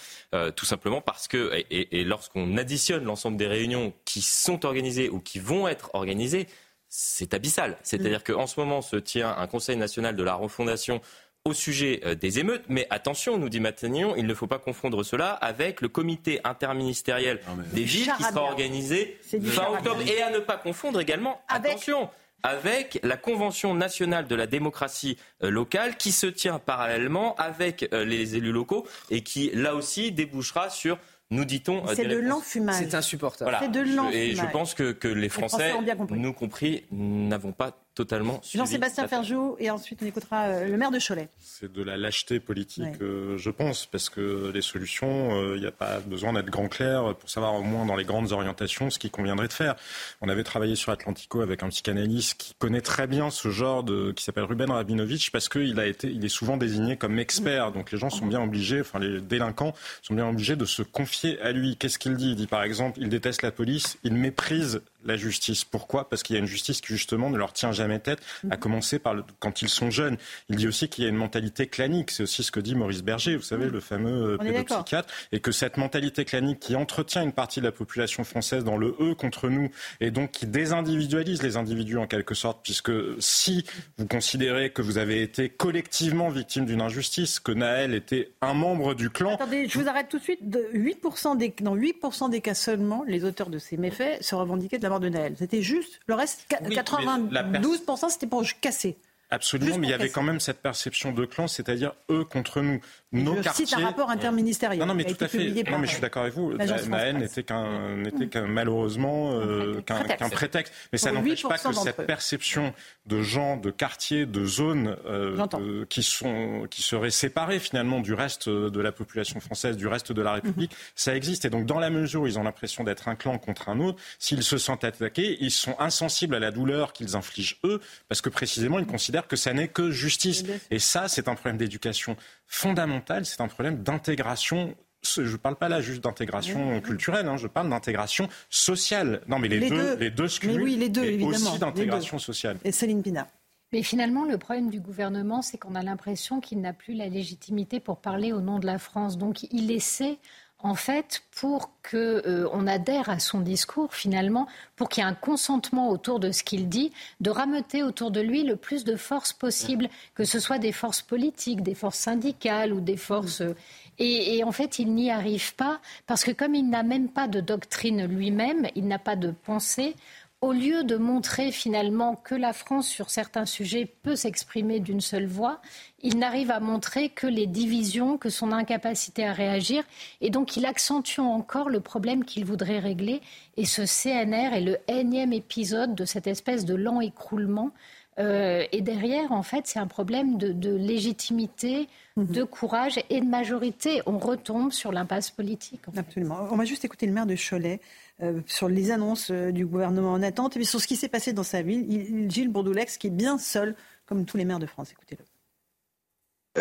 tout 0.54 0.66
simplement 0.66 1.00
parce 1.00 1.28
que, 1.28 1.64
et, 1.70 2.04
lorsqu'on 2.04 2.56
additionne 2.56 3.04
l'ensemble 3.04 3.36
des 3.36 3.46
réunions 3.46 3.92
qui 4.04 4.22
sont 4.22 4.64
organisées 4.64 5.08
ou 5.08 5.20
qui 5.20 5.38
vont 5.38 5.68
être 5.68 5.90
organisées, 5.94 6.46
c'est 6.88 7.34
abyssal. 7.34 7.76
C'est-à-dire 7.82 8.20
mm. 8.20 8.32
qu'en 8.32 8.46
ce 8.46 8.60
moment 8.60 8.80
se 8.80 8.96
tient 8.96 9.36
un 9.36 9.46
Conseil 9.46 9.76
national 9.76 10.16
de 10.16 10.22
la 10.22 10.34
refondation 10.34 11.00
au 11.46 11.54
sujet 11.54 12.02
des 12.20 12.38
émeutes. 12.38 12.64
Mais 12.68 12.86
attention, 12.90 13.38
nous 13.38 13.48
dit 13.48 13.60
Matignon, 13.60 14.14
il 14.16 14.26
ne 14.26 14.34
faut 14.34 14.46
pas 14.46 14.58
confondre 14.58 15.04
cela 15.04 15.30
avec 15.30 15.80
le 15.80 15.88
comité 15.88 16.40
interministériel 16.44 17.40
des 17.72 17.84
villes 17.84 18.12
qui 18.16 18.22
sera 18.22 18.42
organisé 18.42 19.18
fin 19.22 19.68
octobre. 19.72 20.02
Et 20.02 20.22
à 20.22 20.30
ne 20.30 20.38
pas 20.38 20.56
confondre 20.56 21.00
également, 21.00 21.40
attention, 21.48 22.10
avec 22.46 23.00
la 23.02 23.16
Convention 23.16 23.74
nationale 23.74 24.28
de 24.28 24.34
la 24.34 24.46
démocratie 24.46 25.18
euh, 25.42 25.50
locale 25.50 25.96
qui 25.96 26.12
se 26.12 26.26
tient 26.26 26.58
parallèlement 26.58 27.34
avec 27.36 27.88
euh, 27.92 28.04
les 28.04 28.36
élus 28.36 28.52
locaux 28.52 28.86
et 29.10 29.22
qui, 29.22 29.50
là 29.52 29.74
aussi, 29.74 30.12
débouchera 30.12 30.70
sur 30.70 30.98
nous 31.30 31.44
dit-on. 31.44 31.84
Euh, 31.88 31.94
c'est 31.96 32.06
de 32.06 32.18
l'enfumage. 32.18 32.76
C'est 32.78 32.94
insupportable. 32.94 33.56
C'est 33.60 33.70
de 33.70 33.80
l'enfumage. 33.80 34.14
Et 34.14 34.36
je 34.36 34.46
pense 34.46 34.74
que, 34.74 34.92
que 34.92 35.08
les 35.08 35.28
Français, 35.28 35.72
nous 36.10 36.32
compris, 36.32 36.84
n'avons 36.92 37.52
pas 37.52 37.76
totalement 37.96 38.40
Jean-Sébastien 38.54 39.08
Ferjou, 39.08 39.56
et 39.58 39.70
ensuite 39.70 39.98
on 40.02 40.06
écoutera 40.06 40.44
euh, 40.44 40.68
le 40.68 40.76
maire 40.76 40.92
de 40.92 41.00
Cholet. 41.00 41.28
C'est 41.40 41.72
de 41.72 41.82
la 41.82 41.96
lâcheté 41.96 42.38
politique, 42.38 43.00
euh, 43.00 43.36
je 43.38 43.50
pense, 43.50 43.86
parce 43.86 44.08
que 44.08 44.52
les 44.54 44.62
solutions, 44.62 45.54
il 45.54 45.60
n'y 45.60 45.66
a 45.66 45.72
pas 45.72 45.98
besoin 46.00 46.34
d'être 46.34 46.50
grand 46.50 46.68
clair 46.68 47.14
pour 47.16 47.28
savoir 47.28 47.54
au 47.54 47.62
moins 47.62 47.86
dans 47.86 47.96
les 47.96 48.04
grandes 48.04 48.32
orientations 48.32 48.90
ce 48.90 48.98
qu'il 48.98 49.10
conviendrait 49.10 49.48
de 49.48 49.52
faire. 49.52 49.74
On 50.20 50.28
avait 50.28 50.44
travaillé 50.44 50.76
sur 50.76 50.92
Atlantico 50.92 51.40
avec 51.40 51.62
un 51.62 51.70
psychanalyste 51.70 52.34
qui 52.38 52.54
connaît 52.54 52.82
très 52.82 53.06
bien 53.06 53.30
ce 53.30 53.48
genre 53.48 53.82
de, 53.82 54.12
qui 54.12 54.22
s'appelle 54.22 54.44
Ruben 54.44 54.70
Rabinovitch, 54.70 55.30
parce 55.30 55.48
qu'il 55.48 55.80
a 55.80 55.86
été, 55.86 56.08
il 56.08 56.24
est 56.24 56.28
souvent 56.28 56.58
désigné 56.58 56.96
comme 56.96 57.18
expert. 57.18 57.72
Donc 57.72 57.90
les 57.92 57.98
gens 57.98 58.10
sont 58.10 58.26
bien 58.26 58.42
obligés, 58.42 58.82
enfin 58.82 58.98
les 58.98 59.20
délinquants 59.22 59.72
sont 60.02 60.14
bien 60.14 60.28
obligés 60.28 60.56
de 60.56 60.66
se 60.66 60.82
confier 60.82 61.40
à 61.40 61.52
lui. 61.52 61.76
Qu'est-ce 61.76 61.98
qu'il 61.98 62.16
dit? 62.16 62.30
Il 62.30 62.36
dit 62.36 62.46
par 62.46 62.62
exemple, 62.62 62.98
il 63.00 63.08
déteste 63.08 63.40
la 63.40 63.50
police, 63.50 63.98
il 64.04 64.12
méprise 64.12 64.82
la 65.06 65.16
justice. 65.16 65.64
Pourquoi? 65.64 66.08
Parce 66.08 66.22
qu'il 66.22 66.34
y 66.34 66.38
a 66.38 66.40
une 66.40 66.48
justice 66.48 66.80
qui 66.80 66.88
justement 66.88 67.30
ne 67.30 67.36
leur 67.36 67.52
tient 67.52 67.72
jamais 67.72 67.98
tête, 67.98 68.20
à 68.50 68.56
commencer 68.56 68.98
par 68.98 69.14
le, 69.14 69.24
quand 69.38 69.62
ils 69.62 69.68
sont 69.68 69.90
jeunes. 69.90 70.16
Il 70.48 70.56
dit 70.56 70.68
aussi 70.68 70.88
qu'il 70.88 71.04
y 71.04 71.06
a 71.06 71.10
une 71.10 71.16
mentalité 71.16 71.66
clanique. 71.66 72.10
C'est 72.10 72.22
aussi 72.22 72.42
ce 72.42 72.50
que 72.50 72.60
dit 72.60 72.74
Maurice 72.74 73.02
Berger, 73.02 73.36
vous 73.36 73.42
savez, 73.42 73.68
le 73.68 73.80
fameux 73.80 74.34
euh, 74.34 74.38
pédopsychiatre, 74.38 75.12
et 75.32 75.40
que 75.40 75.52
cette 75.52 75.76
mentalité 75.76 76.24
clanique 76.24 76.60
qui 76.60 76.76
entretient 76.76 77.22
une 77.22 77.32
partie 77.32 77.60
de 77.60 77.64
la 77.64 77.72
population 77.72 78.24
française 78.24 78.64
dans 78.64 78.76
le 78.76 78.96
eux 79.00 79.14
contre 79.14 79.48
nous, 79.48 79.70
et 80.00 80.10
donc 80.10 80.32
qui 80.32 80.46
désindividualise 80.46 81.42
les 81.42 81.56
individus 81.56 81.98
en 81.98 82.06
quelque 82.06 82.34
sorte, 82.34 82.60
puisque 82.62 82.92
si 83.18 83.64
vous 83.98 84.06
considérez 84.06 84.70
que 84.70 84.82
vous 84.82 84.98
avez 84.98 85.22
été 85.22 85.48
collectivement 85.48 86.28
victime 86.28 86.66
d'une 86.66 86.80
injustice, 86.80 87.40
que 87.40 87.52
Naël 87.52 87.94
était 87.94 88.30
un 88.40 88.54
membre 88.54 88.94
du 88.94 89.10
clan. 89.10 89.34
Attendez, 89.34 89.68
je 89.68 89.78
vous 89.78 89.88
arrête 89.88 90.08
tout 90.08 90.18
de 90.18 90.22
suite. 90.22 90.48
De 90.48 90.68
8% 90.74 91.36
des, 91.36 91.54
dans 91.60 91.76
8% 91.76 92.30
des 92.30 92.40
cas 92.40 92.54
seulement, 92.54 93.04
les 93.06 93.24
auteurs 93.24 93.50
de 93.50 93.58
ces 93.58 93.76
méfaits 93.76 94.22
se 94.22 94.34
revendiquaient 94.34 94.78
de 94.78 94.82
la 94.82 94.90
de 95.00 95.08
Naël. 95.08 95.34
C'était 95.38 95.62
juste. 95.62 96.00
Le 96.06 96.14
reste, 96.14 96.46
92%, 96.50 98.10
c'était 98.10 98.26
pour 98.26 98.44
casser. 98.60 98.96
Absolument, 99.30 99.78
mais 99.78 99.88
il 99.88 99.90
y 99.90 99.94
avait 99.94 100.10
quand 100.10 100.22
même 100.22 100.38
cette 100.38 100.62
perception 100.62 101.10
de 101.12 101.24
clan, 101.24 101.48
c'est-à-dire 101.48 101.94
eux 102.10 102.24
contre 102.24 102.60
nous. 102.60 102.80
Nos 103.12 103.36
je 103.36 103.42
quartiers. 103.42 103.66
cite 103.66 103.78
un 103.78 103.84
rapport 103.84 104.10
interministériel. 104.10 104.80
Non, 104.80 104.86
non, 104.86 104.94
mais 104.94 105.04
tout 105.04 105.22
à 105.24 105.28
fait. 105.28 105.48
Non, 105.70 105.78
mais 105.78 105.86
je 105.86 105.92
suis 105.92 106.00
d'accord 106.00 106.22
avec 106.22 106.34
vous. 106.34 106.54
N'était 106.54 107.44
qu'un, 107.44 107.96
n'était 107.96 108.26
qu'un 108.26 108.46
malheureusement 108.46 109.32
euh, 109.32 109.80
qu'un, 109.82 110.28
prétexte. 110.28 110.74
Mais 110.92 110.98
ça 110.98 111.12
n'empêche 111.12 111.42
pas 111.44 111.58
que 111.58 111.72
cette 111.72 112.04
perception 112.06 112.74
de 113.06 113.22
gens, 113.22 113.56
de 113.56 113.70
quartiers, 113.70 114.26
de 114.26 114.44
zones 114.44 114.96
euh, 115.06 115.84
qui 115.88 116.02
sont, 116.02 116.66
qui 116.68 116.82
seraient 116.82 117.10
séparés 117.10 117.60
finalement 117.60 118.00
du 118.00 118.12
reste 118.12 118.48
de 118.48 118.80
la 118.80 118.90
population 118.90 119.38
française, 119.38 119.76
du 119.76 119.86
reste 119.86 120.12
de 120.12 120.22
la 120.22 120.32
République, 120.32 120.72
mhm. 120.72 120.78
ça 120.96 121.14
existe. 121.14 121.44
Et 121.44 121.50
donc, 121.50 121.66
dans 121.66 121.78
la 121.78 121.90
mesure 121.90 122.22
où 122.22 122.26
ils 122.26 122.38
ont 122.38 122.42
l'impression 122.42 122.82
d'être 122.82 123.08
un 123.08 123.14
clan 123.14 123.38
contre 123.38 123.68
un 123.68 123.78
autre, 123.78 124.02
s'ils 124.18 124.42
se 124.42 124.58
sentent 124.58 124.84
attaqués, 124.84 125.36
ils 125.40 125.52
sont 125.52 125.76
insensibles 125.78 126.34
à 126.34 126.40
la 126.40 126.50
douleur 126.50 126.92
qu'ils 126.92 127.14
infligent 127.14 127.58
eux, 127.64 127.80
parce 128.08 128.20
que 128.20 128.28
précisément 128.28 128.78
ils 128.78 128.86
considèrent 128.86 129.28
que 129.28 129.36
ça 129.36 129.52
n'est 129.52 129.68
que 129.68 129.90
justice. 129.90 130.44
Et 130.70 130.78
ça, 130.78 131.08
c'est 131.08 131.28
un 131.28 131.34
problème 131.34 131.56
d'éducation 131.56 132.16
fondamental, 132.46 133.26
c'est 133.26 133.40
un 133.40 133.48
problème 133.48 133.82
d'intégration 133.82 134.74
je 135.14 135.20
ne 135.20 135.36
parle 135.36 135.56
pas 135.56 135.68
là 135.68 135.80
juste 135.80 136.02
d'intégration 136.02 136.80
culturelle, 136.80 137.28
hein, 137.28 137.36
je 137.36 137.46
parle 137.46 137.70
d'intégration 137.70 138.28
sociale. 138.50 139.20
Non, 139.28 139.38
mais 139.38 139.46
les, 139.46 139.68
deux, 139.68 139.96
les 139.96 140.10
deux 140.10 140.26
se 140.26 140.44
mais 140.44 140.56
oui, 140.56 140.76
les 140.76 140.88
deux, 140.88 141.04
et 141.04 141.14
évidemment. 141.14 141.50
aussi 141.50 141.58
d'intégration 141.58 142.18
sociale. 142.18 142.58
Et 142.64 142.72
Céline 142.72 143.02
Pina. 143.02 143.28
Mais 143.72 143.82
finalement, 143.82 144.24
le 144.24 144.38
problème 144.38 144.70
du 144.70 144.80
gouvernement, 144.80 145.42
c'est 145.42 145.58
qu'on 145.58 145.74
a 145.74 145.82
l'impression 145.82 146.40
qu'il 146.40 146.60
n'a 146.60 146.72
plus 146.72 146.94
la 146.94 147.08
légitimité 147.08 147.80
pour 147.80 148.00
parler 148.00 148.32
au 148.32 148.40
nom 148.40 148.58
de 148.58 148.66
la 148.66 148.78
France. 148.78 149.18
Donc, 149.18 149.42
il 149.52 149.70
essaie 149.70 150.18
en 150.58 150.74
fait, 150.74 151.22
pour 151.38 151.70
qu'on 151.88 151.96
euh, 151.96 152.66
adhère 152.66 153.10
à 153.10 153.18
son 153.18 153.40
discours, 153.40 153.94
finalement, 153.94 154.46
pour 154.74 154.88
qu'il 154.88 155.02
y 155.02 155.06
ait 155.06 155.10
un 155.10 155.14
consentement 155.14 155.90
autour 155.90 156.18
de 156.18 156.32
ce 156.32 156.42
qu'il 156.42 156.68
dit, 156.68 156.92
de 157.20 157.30
rameuter 157.30 157.82
autour 157.82 158.10
de 158.10 158.20
lui 158.20 158.42
le 158.42 158.56
plus 158.56 158.84
de 158.84 158.96
forces 158.96 159.34
possible, 159.34 159.88
que 160.14 160.24
ce 160.24 160.40
soit 160.40 160.58
des 160.58 160.72
forces 160.72 161.02
politiques, 161.02 161.62
des 161.62 161.74
forces 161.74 161.98
syndicales 161.98 162.72
ou 162.72 162.80
des 162.80 162.96
forces. 162.96 163.42
Euh, 163.42 163.54
et, 163.98 164.44
en 164.44 164.52
fait, 164.52 164.78
il 164.78 164.94
n'y 164.94 165.10
arrive 165.10 165.54
pas 165.54 165.80
parce 166.06 166.22
que 166.24 166.30
comme 166.30 166.54
il 166.54 166.68
n'a 166.68 166.82
même 166.82 167.08
pas 167.08 167.28
de 167.28 167.40
doctrine 167.40 168.04
lui-même, 168.06 168.66
il 168.74 168.86
n'a 168.86 168.98
pas 168.98 169.16
de 169.16 169.30
pensée. 169.30 169.94
Au 170.42 170.52
lieu 170.52 170.84
de 170.84 170.96
montrer 170.96 171.50
finalement 171.50 172.14
que 172.14 172.34
la 172.34 172.52
France, 172.52 172.86
sur 172.86 173.08
certains 173.08 173.46
sujets, 173.46 173.86
peut 173.86 174.16
s'exprimer 174.16 174.80
d'une 174.80 175.00
seule 175.00 175.26
voix, 175.26 175.60
il 176.02 176.18
n'arrive 176.18 176.50
à 176.50 176.60
montrer 176.60 177.08
que 177.08 177.26
les 177.26 177.46
divisions, 177.46 178.18
que 178.18 178.28
son 178.28 178.52
incapacité 178.52 179.26
à 179.26 179.32
réagir. 179.32 179.82
Et 180.20 180.28
donc, 180.28 180.56
il 180.56 180.66
accentue 180.66 181.20
encore 181.20 181.70
le 181.70 181.80
problème 181.80 182.24
qu'il 182.24 182.44
voudrait 182.44 182.78
régler. 182.78 183.22
Et 183.56 183.64
ce 183.64 183.82
CNR 183.86 184.54
est 184.54 184.60
le 184.60 184.78
énième 184.88 185.32
épisode 185.32 185.94
de 185.94 186.04
cette 186.04 186.26
espèce 186.26 186.64
de 186.64 186.74
lent 186.74 187.00
écroulement. 187.00 187.70
Euh, 188.18 188.64
et 188.72 188.80
derrière, 188.80 189.32
en 189.32 189.42
fait, 189.42 189.66
c'est 189.66 189.78
un 189.78 189.86
problème 189.86 190.38
de, 190.38 190.76
légitimité, 190.76 191.88
mhm. 192.16 192.26
de 192.26 192.44
courage 192.44 192.98
et 193.10 193.20
de 193.20 193.26
majorité. 193.26 194.02
On 194.06 194.18
retombe 194.18 194.72
sur 194.72 194.92
l'impasse 194.92 195.30
politique. 195.30 195.80
Absolument. 195.96 196.48
On 196.50 196.56
va 196.56 196.64
juste 196.64 196.84
écouter 196.84 197.06
le 197.06 197.12
maire 197.12 197.26
de 197.26 197.36
Cholet. 197.36 197.80
Euh, 198.22 198.40
sur 198.46 198.70
les 198.70 198.92
annonces 198.92 199.30
euh, 199.30 199.52
du 199.52 199.66
gouvernement 199.66 200.12
en 200.12 200.22
attente 200.22 200.56
et 200.56 200.64
sur 200.64 200.80
ce 200.80 200.86
qui 200.86 200.96
s'est 200.96 201.08
passé 201.08 201.34
dans 201.34 201.42
sa 201.42 201.60
ville. 201.60 201.84
Il, 201.90 202.30
Gilles 202.30 202.48
Bourdoulex, 202.48 202.96
qui 202.96 203.08
est 203.08 203.10
bien 203.10 203.36
seul, 203.36 203.74
comme 204.06 204.24
tous 204.24 204.38
les 204.38 204.46
maires 204.46 204.58
de 204.58 204.64
France. 204.64 204.90
Écoutez-le. 204.90 205.22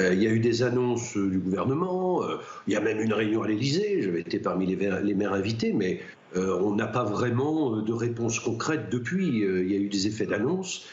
Euh, 0.01 0.14
il 0.14 0.22
y 0.22 0.28
a 0.28 0.32
eu 0.32 0.41
des 0.41 0.64
annonces 0.64 1.16
du 1.16 1.39
gouvernement, 1.39 2.22
il 2.68 2.74
y 2.74 2.76
a 2.76 2.82
même 2.82 2.99
une 2.99 3.14
réunion 3.14 3.43
à 3.43 3.47
l'Élysée, 3.47 4.01
j'avais 4.01 4.20
été 4.20 4.39
parmi 4.39 4.66
les, 4.66 4.76
maires 4.76 5.32
invités, 5.32 5.72
mais 5.72 6.01
on 6.36 6.76
n'a 6.76 6.88
pas 6.88 7.06
vraiment 7.06 7.78
de 7.78 7.93
réponse 7.93 8.41
concrète 8.41 8.89
depuis. 8.91 9.26
il 9.26 9.72
y 9.72 9.76
a 9.76 9.80
eu 9.80 9.88
des 9.88 10.08
effets 10.08 10.26
d'annonce. 10.26 10.86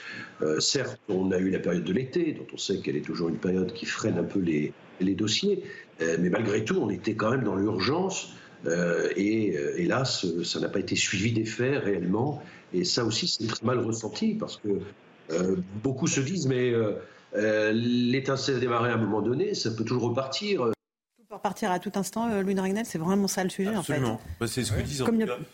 certes, 0.60 1.00
on 1.08 1.32
a 1.32 1.38
eu 1.38 1.50
la 1.50 1.58
période 1.58 1.82
de 1.82 1.92
l'été, 1.92 2.30
dont 2.30 2.46
on 2.54 2.58
sait 2.58 2.78
qu'elle 2.78 2.94
est 2.94 3.04
toujours 3.04 3.28
une 3.28 3.38
période 3.38 3.72
qui 3.72 3.86
freine 3.86 4.18
un 4.18 4.22
peu 4.22 4.38
les, 4.38 4.72
dossiers, 5.00 5.64
mais 5.98 6.30
malgré 6.30 6.64
tout, 6.64 6.76
on 6.76 6.88
était 6.88 7.14
quand 7.14 7.32
même 7.32 7.42
dans 7.42 7.56
l'urgence 7.56 8.36
et 8.66 9.56
euh, 9.56 9.74
hélas, 9.78 10.26
ça 10.44 10.60
n'a 10.60 10.68
pas 10.68 10.78
été 10.78 10.96
suivi 10.96 11.32
des 11.32 11.44
faits 11.44 11.82
réellement. 11.82 12.42
Et 12.72 12.84
ça 12.84 13.04
aussi, 13.04 13.28
c'est 13.28 13.46
très 13.46 13.64
mal 13.66 13.78
ressenti 13.78 14.34
parce 14.34 14.56
que 14.56 14.80
euh, 15.30 15.56
beaucoup 15.82 16.06
se 16.06 16.20
disent, 16.20 16.46
mais 16.46 16.72
l'étincelle 17.72 18.60
démarrer 18.60 18.90
à 18.90 18.94
un 18.94 18.98
moment 18.98 19.22
donné, 19.22 19.54
ça 19.54 19.70
peut 19.70 19.84
toujours 19.84 20.04
repartir. 20.04 20.70
Repartir 21.30 21.70
à 21.70 21.78
tout 21.78 21.92
instant, 21.94 22.42
Louis 22.42 22.58
Ragnel, 22.58 22.84
c'est 22.84 22.98
vraiment 22.98 23.26
ça 23.26 23.42
le 23.42 23.48
sujet 23.48 23.74
Absolument. 23.74 24.14
en 24.14 24.18
fait. 24.18 24.24
Bah, 24.38 24.46
c'est 24.46 24.64
ce 24.64 24.72
que 24.72 24.82
disent. 24.82 25.02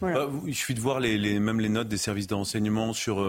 Bah, 0.00 0.28
il 0.44 0.54
suffit 0.54 0.74
de 0.74 0.80
voir 0.80 0.98
les, 0.98 1.38
même 1.38 1.60
les 1.60 1.68
notes 1.68 1.88
des 1.88 1.98
services 1.98 2.26
de 2.26 2.34
renseignement 2.34 2.92
sur 2.92 3.24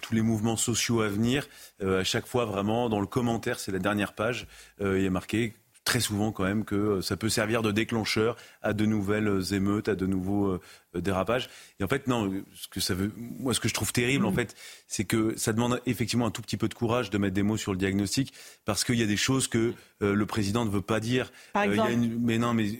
tous 0.00 0.14
les 0.14 0.22
mouvements 0.22 0.56
sociaux 0.56 1.00
à 1.00 1.08
venir. 1.08 1.48
à 1.80 2.04
chaque 2.04 2.26
fois, 2.26 2.44
vraiment, 2.44 2.88
dans 2.88 3.00
le 3.00 3.06
commentaire, 3.06 3.60
c'est 3.60 3.72
la 3.72 3.78
dernière 3.78 4.14
page, 4.14 4.48
il 4.80 5.00
y 5.00 5.06
a 5.06 5.10
marqué 5.10 5.54
très 5.90 5.98
souvent 5.98 6.30
quand 6.30 6.44
même 6.44 6.64
que 6.64 6.76
euh, 6.76 7.02
ça 7.02 7.16
peut 7.16 7.28
servir 7.28 7.62
de 7.62 7.72
déclencheur 7.72 8.36
à 8.62 8.72
de 8.72 8.86
nouvelles 8.86 9.26
euh, 9.26 9.42
émeutes, 9.42 9.88
à 9.88 9.96
de 9.96 10.06
nouveaux 10.06 10.46
euh, 10.46 10.60
dérapages. 10.94 11.50
Et 11.80 11.84
en 11.84 11.88
fait, 11.88 12.06
non, 12.06 12.32
ce 12.54 12.68
que 12.68 12.78
ça 12.78 12.94
veut, 12.94 13.10
moi, 13.16 13.54
ce 13.54 13.58
que 13.58 13.68
je 13.68 13.74
trouve 13.74 13.92
terrible, 13.92 14.24
en 14.24 14.30
mm. 14.30 14.36
fait, 14.36 14.54
c'est 14.86 15.04
que 15.04 15.36
ça 15.36 15.52
demande 15.52 15.82
effectivement 15.86 16.26
un 16.26 16.30
tout 16.30 16.42
petit 16.42 16.56
peu 16.56 16.68
de 16.68 16.74
courage 16.74 17.10
de 17.10 17.18
mettre 17.18 17.34
des 17.34 17.42
mots 17.42 17.56
sur 17.56 17.72
le 17.72 17.78
diagnostic, 17.78 18.32
parce 18.64 18.84
qu'il 18.84 19.00
y 19.00 19.02
a 19.02 19.06
des 19.06 19.16
choses 19.16 19.48
que 19.48 19.74
le 20.00 20.26
président 20.26 20.64
ne 20.64 20.70
veut 20.70 20.80
pas 20.80 21.00
dire. 21.00 21.32
Par 21.52 21.64
exemple. 21.64 21.90
mais 22.20 22.38
non, 22.38 22.54
mais 22.54 22.70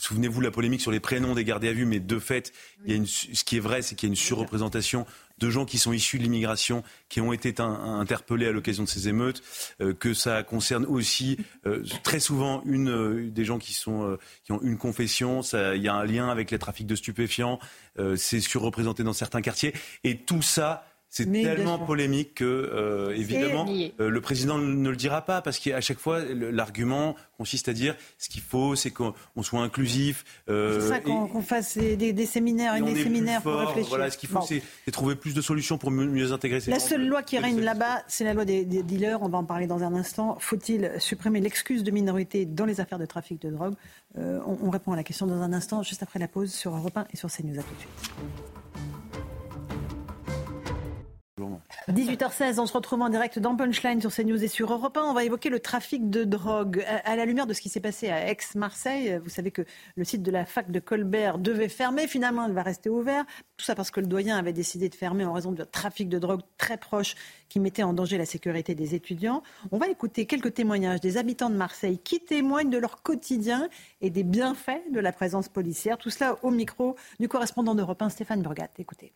souvenez-vous 0.00 0.40
la 0.40 0.50
polémique 0.50 0.80
sur 0.80 0.90
les 0.90 1.00
prénoms 1.00 1.34
des 1.34 1.44
gardés 1.44 1.68
à 1.68 1.72
vue, 1.72 1.84
mais 1.84 2.00
de 2.00 2.18
fait, 2.18 2.52
il 2.84 2.90
y 2.90 2.94
a 2.94 2.96
une, 2.96 3.06
ce 3.06 3.44
qui 3.44 3.56
est 3.56 3.60
vrai, 3.60 3.82
c'est 3.82 3.94
qu'il 3.94 4.08
y 4.08 4.10
a 4.10 4.12
une 4.12 4.16
surreprésentation 4.16 5.06
de 5.40 5.50
gens 5.50 5.64
qui 5.64 5.78
sont 5.78 5.92
issus 5.92 6.18
de 6.18 6.22
l'immigration, 6.22 6.84
qui 7.08 7.20
ont 7.20 7.32
été 7.32 7.54
interpellés 7.60 8.46
à 8.46 8.52
l'occasion 8.52 8.84
de 8.84 8.88
ces 8.88 9.08
émeutes, 9.08 9.42
euh, 9.80 9.94
que 9.94 10.14
ça 10.14 10.42
concerne 10.42 10.84
aussi 10.84 11.38
euh, 11.66 11.82
très 12.04 12.20
souvent 12.20 12.62
une, 12.66 12.90
euh, 12.90 13.30
des 13.30 13.44
gens 13.44 13.58
qui, 13.58 13.72
sont, 13.72 14.18
qui 14.44 14.52
ont 14.52 14.60
une 14.62 14.76
confession, 14.76 15.40
il 15.42 15.82
y 15.82 15.88
a 15.88 15.94
un 15.94 16.04
lien 16.04 16.28
avec 16.28 16.50
les 16.50 16.58
trafics 16.58 16.86
de 16.86 16.94
stupéfiants, 16.94 17.58
c'est 18.16 18.40
surreprésenté 18.40 19.02
dans 19.02 19.12
certains 19.12 19.40
quartiers, 19.40 19.74
et 20.04 20.18
tout 20.18 20.42
ça 20.42 20.89
c'est 21.10 21.30
tellement 21.30 21.78
polémique 21.78 22.34
que, 22.34 22.44
euh, 22.44 23.16
évidemment, 23.16 23.66
euh, 23.68 24.08
le 24.08 24.20
président 24.20 24.58
ne 24.58 24.88
le 24.88 24.96
dira 24.96 25.22
pas, 25.22 25.42
parce 25.42 25.58
qu'à 25.58 25.80
chaque 25.80 25.98
fois, 25.98 26.20
l'argument 26.24 27.16
consiste 27.36 27.68
à 27.68 27.72
dire 27.72 27.96
ce 28.16 28.28
qu'il 28.28 28.42
faut, 28.42 28.76
c'est 28.76 28.92
qu'on 28.92 29.12
soit 29.42 29.60
inclusif. 29.60 30.24
Euh, 30.48 30.80
c'est 30.80 30.88
ça 30.88 31.00
qu'on 31.00 31.42
fasse 31.42 31.76
des, 31.76 32.26
séminaires 32.26 32.76
et, 32.76 32.82
des 32.82 33.02
séminaires 33.02 33.42
pour 33.42 33.54
réfléchir. 33.54 33.88
Voilà, 33.88 34.08
ce 34.10 34.18
qu'il 34.18 34.28
faut, 34.28 34.40
c'est 34.42 34.62
trouver 34.92 35.16
plus 35.16 35.34
de 35.34 35.40
solutions 35.40 35.78
pour 35.78 35.90
mieux, 35.90 36.32
intégrer 36.32 36.60
ces 36.60 36.70
La 36.70 36.78
seule 36.78 37.06
loi 37.06 37.24
qui 37.24 37.38
règne 37.38 37.60
là-bas, 37.60 38.04
c'est 38.06 38.24
la 38.24 38.32
loi 38.32 38.44
des, 38.44 38.64
dealers. 38.64 39.20
On 39.20 39.28
va 39.28 39.38
en 39.38 39.44
parler 39.44 39.66
dans 39.66 39.82
un 39.82 39.94
instant. 39.94 40.36
Faut-il 40.38 40.92
supprimer 40.98 41.40
l'excuse 41.40 41.82
de 41.82 41.90
minorité 41.90 42.46
dans 42.46 42.66
les 42.66 42.80
affaires 42.80 43.00
de 43.00 43.06
trafic 43.06 43.42
de 43.42 43.50
drogue? 43.50 43.74
On, 44.16 44.58
on, 44.62 44.70
répond 44.70 44.92
à 44.92 44.96
la 44.96 45.02
question 45.02 45.26
dans 45.26 45.42
un 45.42 45.52
instant, 45.52 45.82
juste 45.82 46.04
après 46.04 46.20
la 46.20 46.28
pause 46.28 46.52
sur 46.52 46.76
Europe 46.76 46.96
1 46.96 47.06
et 47.12 47.16
sur 47.16 47.30
CNews. 47.30 47.58
À 47.58 47.62
tout 47.62 47.74
de 47.74 47.80
suite. 47.80 48.49
18h16, 51.88 52.60
on 52.60 52.66
se 52.66 52.72
retrouve 52.72 53.02
en 53.02 53.08
direct 53.08 53.38
dans 53.38 53.56
Punchline 53.56 54.00
sur 54.00 54.12
CNews 54.12 54.42
et 54.42 54.48
sur 54.48 54.72
Europe 54.72 54.96
1. 54.96 55.02
On 55.02 55.14
va 55.14 55.24
évoquer 55.24 55.48
le 55.50 55.60
trafic 55.60 56.10
de 56.10 56.24
drogue. 56.24 56.84
À 57.04 57.16
la 57.16 57.24
lumière 57.24 57.46
de 57.46 57.54
ce 57.54 57.60
qui 57.60 57.68
s'est 57.68 57.80
passé 57.80 58.08
à 58.10 58.28
Aix-Marseille, 58.28 59.20
vous 59.22 59.30
savez 59.30 59.50
que 59.50 59.62
le 59.96 60.04
site 60.04 60.22
de 60.22 60.30
la 60.30 60.44
fac 60.44 60.70
de 60.70 60.80
Colbert 60.80 61.38
devait 61.38 61.68
fermer. 61.68 62.06
Finalement, 62.06 62.46
il 62.46 62.52
va 62.52 62.62
rester 62.62 62.90
ouvert. 62.90 63.24
Tout 63.56 63.64
ça 63.64 63.74
parce 63.74 63.90
que 63.90 64.00
le 64.00 64.06
doyen 64.06 64.36
avait 64.36 64.52
décidé 64.52 64.88
de 64.88 64.94
fermer 64.94 65.24
en 65.24 65.32
raison 65.32 65.52
de 65.52 65.64
trafic 65.64 66.08
de 66.08 66.18
drogue 66.18 66.40
très 66.58 66.76
proche 66.76 67.14
qui 67.48 67.60
mettait 67.60 67.82
en 67.82 67.92
danger 67.92 68.18
la 68.18 68.26
sécurité 68.26 68.74
des 68.74 68.94
étudiants. 68.94 69.42
On 69.72 69.78
va 69.78 69.88
écouter 69.88 70.26
quelques 70.26 70.54
témoignages 70.54 71.00
des 71.00 71.16
habitants 71.16 71.50
de 71.50 71.56
Marseille 71.56 71.98
qui 71.98 72.20
témoignent 72.20 72.70
de 72.70 72.78
leur 72.78 73.02
quotidien 73.02 73.68
et 74.00 74.10
des 74.10 74.22
bienfaits 74.22 74.90
de 74.92 75.00
la 75.00 75.12
présence 75.12 75.48
policière. 75.48 75.98
Tout 75.98 76.10
cela 76.10 76.38
au 76.42 76.50
micro 76.50 76.96
du 77.18 77.28
correspondant 77.28 77.74
d'Europe 77.74 78.02
1, 78.02 78.10
Stéphane 78.10 78.42
Burgat. 78.42 78.68
Écoutez. 78.78 79.12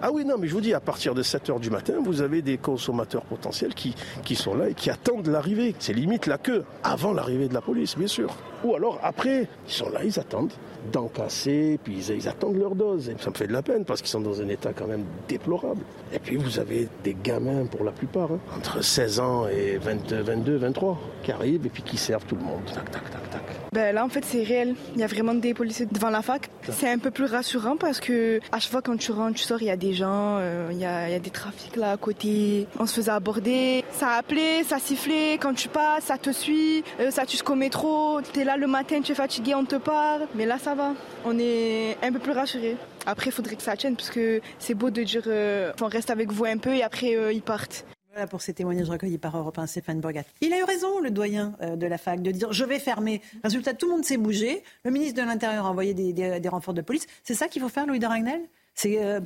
Ah 0.00 0.12
oui, 0.12 0.24
non, 0.24 0.38
mais 0.38 0.46
je 0.46 0.54
vous 0.54 0.60
dis, 0.60 0.74
à 0.74 0.78
partir 0.78 1.12
de 1.12 1.24
7 1.24 1.50
heures 1.50 1.58
du 1.58 1.70
matin, 1.70 1.94
vous 2.00 2.22
avez 2.22 2.40
des 2.40 2.56
consommateurs 2.56 3.24
potentiels 3.24 3.74
qui, 3.74 3.96
qui 4.22 4.36
sont 4.36 4.54
là 4.54 4.68
et 4.68 4.74
qui 4.74 4.90
attendent 4.90 5.26
l'arrivée. 5.26 5.74
C'est 5.80 5.92
limite 5.92 6.26
la 6.26 6.38
queue, 6.38 6.64
avant 6.84 7.12
l'arrivée 7.12 7.48
de 7.48 7.54
la 7.54 7.60
police, 7.60 7.98
bien 7.98 8.06
sûr. 8.06 8.32
Ou 8.64 8.74
alors 8.74 8.98
après, 9.02 9.48
ils 9.66 9.72
sont 9.72 9.90
là, 9.90 10.00
ils 10.04 10.18
attendent 10.18 10.52
dents 10.92 11.08
cassées, 11.08 11.78
puis 11.82 11.96
ils, 12.08 12.28
attendent 12.28 12.56
leur 12.56 12.74
dose. 12.74 13.08
Et 13.08 13.16
ça 13.18 13.30
me 13.30 13.34
fait 13.34 13.46
de 13.46 13.52
la 13.52 13.62
peine 13.62 13.84
parce 13.84 14.00
qu'ils 14.00 14.10
sont 14.10 14.20
dans 14.20 14.40
un 14.40 14.48
état 14.48 14.72
quand 14.72 14.86
même 14.86 15.04
déplorable. 15.28 15.82
Et 16.12 16.18
puis 16.18 16.36
vous 16.36 16.58
avez 16.58 16.88
des 17.04 17.16
gamins 17.22 17.66
pour 17.66 17.84
la 17.84 17.92
plupart, 17.92 18.32
hein, 18.32 18.40
entre 18.56 18.82
16 18.82 19.20
ans 19.20 19.46
et 19.48 19.76
22, 19.78 20.56
23, 20.56 20.98
qui 21.22 21.32
arrivent 21.32 21.66
et 21.66 21.70
puis 21.70 21.82
qui 21.82 21.96
servent 21.96 22.24
tout 22.24 22.36
le 22.36 22.42
monde. 22.42 22.64
Tac, 22.66 22.90
tac, 22.90 23.10
tac, 23.10 23.30
tac. 23.30 23.42
Ben 23.72 23.94
là, 23.94 24.04
en 24.04 24.08
fait, 24.08 24.24
c'est 24.24 24.42
réel. 24.42 24.74
Il 24.94 25.00
y 25.00 25.04
a 25.04 25.06
vraiment 25.06 25.34
des 25.34 25.52
policiers 25.52 25.86
devant 25.90 26.08
la 26.08 26.22
fac. 26.22 26.48
C'est 26.70 26.90
un 26.90 26.98
peu 26.98 27.10
plus 27.10 27.26
rassurant 27.26 27.76
parce 27.76 28.00
que 28.00 28.40
à 28.50 28.60
chaque 28.60 28.72
fois 28.72 28.82
quand 28.82 28.96
tu 28.96 29.12
rentres, 29.12 29.38
tu 29.38 29.44
sors, 29.44 29.60
il 29.60 29.66
y 29.66 29.70
a 29.70 29.76
des 29.76 29.92
gens, 29.92 30.38
euh, 30.38 30.68
il, 30.70 30.78
y 30.78 30.84
a, 30.84 31.08
il, 31.08 31.12
y 31.12 31.14
a, 31.14 31.18
des 31.18 31.30
trafics 31.30 31.76
là 31.76 31.92
à 31.92 31.96
côté. 31.96 32.66
On 32.78 32.86
se 32.86 32.94
faisait 32.94 33.10
aborder. 33.10 33.84
Ça 33.92 34.12
appelait, 34.12 34.64
ça 34.64 34.78
sifflait. 34.78 35.34
Quand 35.34 35.54
tu 35.54 35.68
passes, 35.68 36.04
ça 36.04 36.16
te 36.16 36.30
suit. 36.30 36.82
Euh, 37.00 37.10
ça 37.10 37.26
tue 37.26 37.32
jusqu'au 37.32 37.54
métro. 37.54 38.20
T'es 38.32 38.44
là 38.48 38.56
le 38.56 38.66
matin, 38.66 39.02
tu 39.02 39.12
es 39.12 39.14
fatigué, 39.14 39.54
on 39.54 39.64
te 39.64 39.76
parle. 39.76 40.26
Mais 40.34 40.46
là, 40.46 40.58
ça 40.58 40.74
va. 40.74 40.94
On 41.24 41.38
est 41.38 41.98
un 42.02 42.10
peu 42.12 42.18
plus 42.18 42.32
rassurés. 42.32 42.76
Après, 43.06 43.26
il 43.26 43.32
faudrait 43.32 43.56
que 43.56 43.62
ça 43.62 43.76
tienne 43.76 43.94
parce 43.94 44.10
que 44.10 44.40
c'est 44.58 44.74
beau 44.74 44.90
de 44.90 45.02
dire 45.02 45.22
euh, 45.26 45.72
on 45.80 45.86
reste 45.86 46.10
avec 46.10 46.32
vous 46.32 46.46
un 46.46 46.58
peu 46.58 46.74
et 46.74 46.82
après 46.82 47.10
ils 47.32 47.42
partent. 47.42 47.84
Voilà 48.10 48.26
pour 48.26 48.40
ces 48.40 48.54
témoignages 48.54 48.88
recueillis 48.88 49.18
par 49.18 49.36
Europe 49.36 49.58
1, 49.58 49.66
Stéphane 49.66 50.00
Borgat. 50.00 50.22
Il 50.40 50.52
a 50.52 50.58
eu 50.58 50.64
raison, 50.64 50.98
le 50.98 51.10
doyen 51.10 51.54
euh, 51.60 51.76
de 51.76 51.86
la 51.86 51.98
fac, 51.98 52.22
de 52.22 52.30
dire 52.30 52.52
je 52.52 52.64
vais 52.64 52.78
fermer. 52.78 53.20
Résultat, 53.44 53.74
tout 53.74 53.86
le 53.86 53.92
monde 53.92 54.04
s'est 54.04 54.16
bougé. 54.16 54.64
Le 54.84 54.90
ministre 54.90 55.20
de 55.20 55.26
l'Intérieur 55.26 55.66
a 55.66 55.70
envoyé 55.70 55.92
des, 55.92 56.48
renforts 56.48 56.74
de 56.74 56.80
police. 56.80 57.06
C'est 57.22 57.34
ça 57.34 57.48
qu'il 57.48 57.60
faut 57.60 57.68
faire, 57.68 57.86
Louis 57.86 57.98
de 57.98 58.06
Ragnel? 58.06 58.40
C'est 58.74 59.02
euh, 59.02 59.20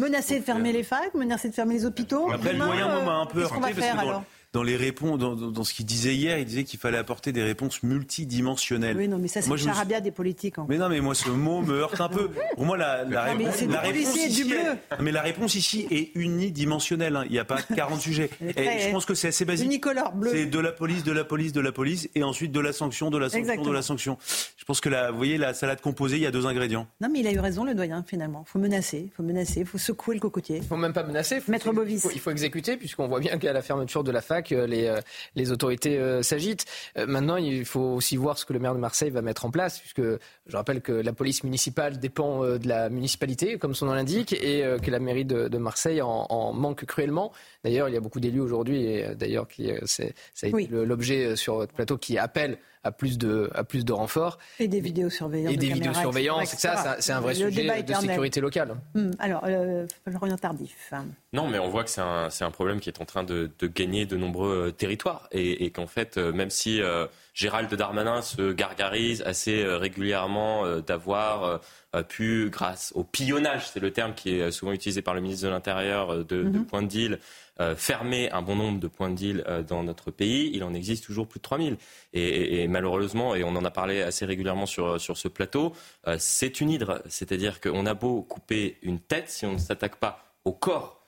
menacer 0.00 0.38
de 0.38 0.44
fermer 0.44 0.72
les 0.72 0.84
facs, 0.84 1.14
menacer 1.14 1.48
de 1.50 1.54
fermer 1.54 1.74
les 1.74 1.84
hôpitaux? 1.84 2.30
Après, 2.30 2.52
le 2.52 2.58
doyen 2.58 3.04
m'a 3.04 3.16
un 3.16 3.26
peu 3.26 3.42
heurté 3.42 3.60
parce 3.60 3.74
que 3.74 3.96
dans 4.12 4.24
les 4.62 4.76
réponses, 4.76 5.18
dans, 5.18 5.64
ce 5.64 5.74
qu'il 5.74 5.86
disait 5.86 6.14
hier, 6.14 6.38
il 6.38 6.44
disait 6.44 6.64
qu'il 6.64 6.78
fallait 6.78 6.98
apporter 6.98 7.32
des 7.32 7.42
réponses 7.42 7.82
multidimensionnelles. 7.82 8.96
Oui, 8.96 9.08
non, 9.08 9.18
mais 9.18 9.28
ça, 9.28 9.42
c'est 9.42 9.50
le 9.50 9.56
charabia 9.56 10.00
des 10.00 10.10
politiques. 10.10 10.56
Mais 10.68 10.78
non, 10.78 10.88
mais 10.88 11.00
moi, 11.00 11.14
ce 11.14 11.30
mot 11.30 11.60
me 11.60 11.74
heurte 11.74 12.00
un 12.00 12.08
peu. 12.08 12.30
Pour 12.54 12.64
moi, 12.64 12.76
la, 12.76 13.04
la, 13.04 13.24
réponse, 13.24 13.62
la 13.62 13.80
réponse 13.80 14.16
ici, 14.16 14.52
est, 14.52 15.02
mais 15.02 15.12
la 15.12 15.22
réponse 15.22 15.54
ici 15.54 15.86
est 15.90 16.10
unidimensionnelle. 16.14 17.16
Hein. 17.16 17.24
Il 17.26 17.32
n'y 17.32 17.38
a 17.38 17.44
pas 17.44 17.62
40 17.74 18.00
sujets. 18.00 18.30
Et 18.40 18.80
je 18.80 18.90
pense 18.90 19.06
que 19.06 19.14
c'est 19.14 19.28
assez 19.28 19.44
basique. 19.44 19.66
Unicolore, 19.66 20.12
bleu. 20.12 20.30
C'est 20.32 20.46
de 20.46 20.58
la 20.58 20.72
police, 20.72 21.04
de 21.04 21.12
la 21.12 21.24
police, 21.24 21.52
de 21.52 21.60
la 21.60 21.72
police, 21.72 22.08
et 22.14 22.22
ensuite 22.22 22.52
de 22.52 22.60
la 22.60 22.72
sanction, 22.72 23.10
de 23.10 23.18
la 23.18 23.28
sanction, 23.28 23.62
de 23.62 23.72
la 23.72 23.82
sanction. 23.82 24.18
Je 24.56 24.64
pense 24.64 24.80
que 24.80 24.88
la, 24.88 25.10
vous 25.10 25.16
voyez, 25.16 25.38
la 25.38 25.54
salade 25.54 25.80
composée, 25.80 26.16
il 26.16 26.22
y 26.22 26.26
a 26.26 26.30
deux 26.30 26.46
ingrédients. 26.46 26.86
Non, 27.00 27.08
mais 27.10 27.20
il 27.20 27.26
a 27.26 27.32
eu 27.32 27.38
raison, 27.38 27.64
le 27.64 27.74
doyen, 27.74 28.04
finalement. 28.06 28.44
Il 28.46 28.50
faut 28.50 28.58
menacer, 28.58 29.04
il 29.06 29.10
faut 29.10 29.22
menacer, 29.22 29.60
il 29.60 29.66
faut 29.66 29.78
secouer 29.78 30.14
le 30.14 30.20
cocotier. 30.20 30.58
Il 30.58 30.64
faut 30.64 30.76
même 30.76 30.92
pas 30.92 31.02
menacer. 31.02 31.42
Mettre 31.48 31.72
Bovis. 31.72 31.96
Il 31.96 32.00
faut, 32.00 32.10
il 32.14 32.20
faut 32.20 32.30
exécuter, 32.30 32.76
puisqu'on 32.76 33.08
voit 33.08 33.20
bien 33.20 33.38
qu'à 33.38 33.52
la 33.52 33.62
fermeture 33.62 34.04
de 34.04 34.10
la 34.10 34.20
fac, 34.20 34.43
que 34.44 34.54
les, 34.54 34.94
les 35.34 35.52
autorités 35.52 35.98
s'agitent. 36.22 36.66
maintenant, 36.96 37.36
il 37.36 37.64
faut 37.64 37.80
aussi 37.80 38.16
voir 38.16 38.38
ce 38.38 38.44
que 38.44 38.52
le 38.52 38.58
maire 38.58 38.74
de 38.74 38.80
Marseille 38.80 39.10
va 39.10 39.22
mettre 39.22 39.44
en 39.44 39.50
place, 39.50 39.80
puisque 39.80 40.02
je 40.02 40.56
rappelle 40.56 40.80
que 40.80 40.92
la 40.92 41.12
police 41.12 41.42
municipale 41.44 41.98
dépend 41.98 42.44
de 42.44 42.68
la 42.68 42.88
municipalité, 42.90 43.58
comme 43.58 43.74
son 43.74 43.86
nom 43.86 43.94
l'indique, 43.94 44.32
et 44.32 44.64
que 44.82 44.90
la 44.90 44.98
mairie 44.98 45.24
de, 45.24 45.48
de 45.48 45.58
Marseille 45.58 46.02
en, 46.02 46.26
en, 46.28 46.52
manque 46.52 46.84
cruellement. 46.84 47.32
D'ailleurs, 47.64 47.88
il 47.88 47.94
y 47.94 47.96
a 47.96 48.00
beaucoup 48.00 48.20
d'élus 48.20 48.40
aujourd'hui, 48.40 48.84
et 48.84 49.14
d'ailleurs, 49.14 49.48
qui 49.48 49.70
c'est, 49.86 50.14
ça 50.34 50.46
a 50.46 50.50
été 50.50 50.68
l'objet 50.70 51.36
sur 51.36 51.56
votre 51.56 51.72
plateau 51.72 51.98
qui 51.98 52.18
appelle 52.18 52.58
à 52.84 52.92
plus 52.92 53.18
de, 53.18 53.50
à 53.54 53.64
plus 53.64 53.84
de 53.84 53.92
renforts. 53.92 54.38
Et 54.60 54.68
des 54.68 54.80
vidéosurveillants. 54.80 55.50
Et 55.50 55.56
des 55.56 55.72
vidéosurveillants, 55.72 56.44
c'est 56.44 56.60
ça, 56.60 56.96
c'est 57.00 57.12
un 57.12 57.20
vrai 57.20 57.34
sujet 57.34 57.82
de 57.82 57.94
sécurité 57.94 58.40
locale. 58.40 58.76
Hum, 58.94 59.10
alors, 59.18 59.42
euh, 59.46 59.86
Florian 60.08 60.36
Tardif. 60.36 60.92
Non, 61.32 61.48
mais 61.48 61.58
on 61.58 61.68
voit 61.68 61.84
que 61.84 61.90
c'est 61.90 62.00
un, 62.00 62.28
un, 62.40 62.50
problème 62.50 62.80
qui 62.80 62.88
est 62.88 63.00
en 63.00 63.04
train 63.04 63.24
de, 63.24 63.50
de 63.58 63.66
gagner 63.66 64.06
de 64.06 64.16
nombreux 64.16 64.66
euh, 64.68 64.70
territoires 64.70 65.28
et, 65.32 65.64
et 65.64 65.70
qu'en 65.70 65.86
fait, 65.86 66.16
euh, 66.16 66.32
même 66.32 66.50
si 66.50 66.80
euh, 66.80 67.06
Gérald 67.32 67.74
Darmanin 67.74 68.22
se 68.22 68.52
gargarise 68.52 69.22
assez 69.22 69.64
régulièrement 69.64 70.78
d'avoir 70.78 71.60
pu, 72.08 72.48
grâce 72.48 72.92
au 72.94 73.02
pillonnage, 73.02 73.68
c'est 73.68 73.80
le 73.80 73.90
terme 73.90 74.14
qui 74.14 74.38
est 74.38 74.52
souvent 74.52 74.70
utilisé 74.70 75.02
par 75.02 75.14
le 75.14 75.20
ministre 75.20 75.46
de 75.46 75.50
l'Intérieur, 75.50 76.18
de, 76.18 76.22
de 76.22 76.42
mhm. 76.44 76.64
points 76.64 76.82
de 76.82 76.86
deal, 76.86 77.18
euh, 77.60 77.76
fermer 77.76 78.30
un 78.32 78.42
bon 78.42 78.56
nombre 78.56 78.80
de 78.80 78.88
points 78.88 79.10
de 79.10 79.14
deal 79.14 79.44
euh, 79.46 79.62
dans 79.62 79.84
notre 79.84 80.10
pays, 80.10 80.50
il 80.52 80.64
en 80.64 80.74
existe 80.74 81.04
toujours 81.04 81.28
plus 81.28 81.38
de 81.38 81.44
3000. 81.44 81.76
Et, 82.12 82.62
et, 82.62 82.68
malheureusement, 82.68 83.36
et 83.36 83.44
on 83.44 83.50
en 83.50 83.64
a 83.64 83.70
parlé 83.70 84.02
assez 84.02 84.24
régulièrement 84.24 84.66
sur, 84.66 85.00
sur 85.00 85.16
ce 85.16 85.28
plateau, 85.28 85.72
euh, 86.08 86.16
c'est 86.18 86.60
une 86.60 86.70
hydre. 86.70 87.00
C'est-à-dire 87.08 87.60
qu'on 87.60 87.86
a 87.86 87.94
beau 87.94 88.22
couper 88.22 88.78
une 88.82 88.98
tête, 88.98 89.30
si 89.30 89.46
on 89.46 89.52
ne 89.52 89.58
s'attaque 89.58 89.96
pas 89.96 90.24
au 90.44 90.52
corps 90.52 91.00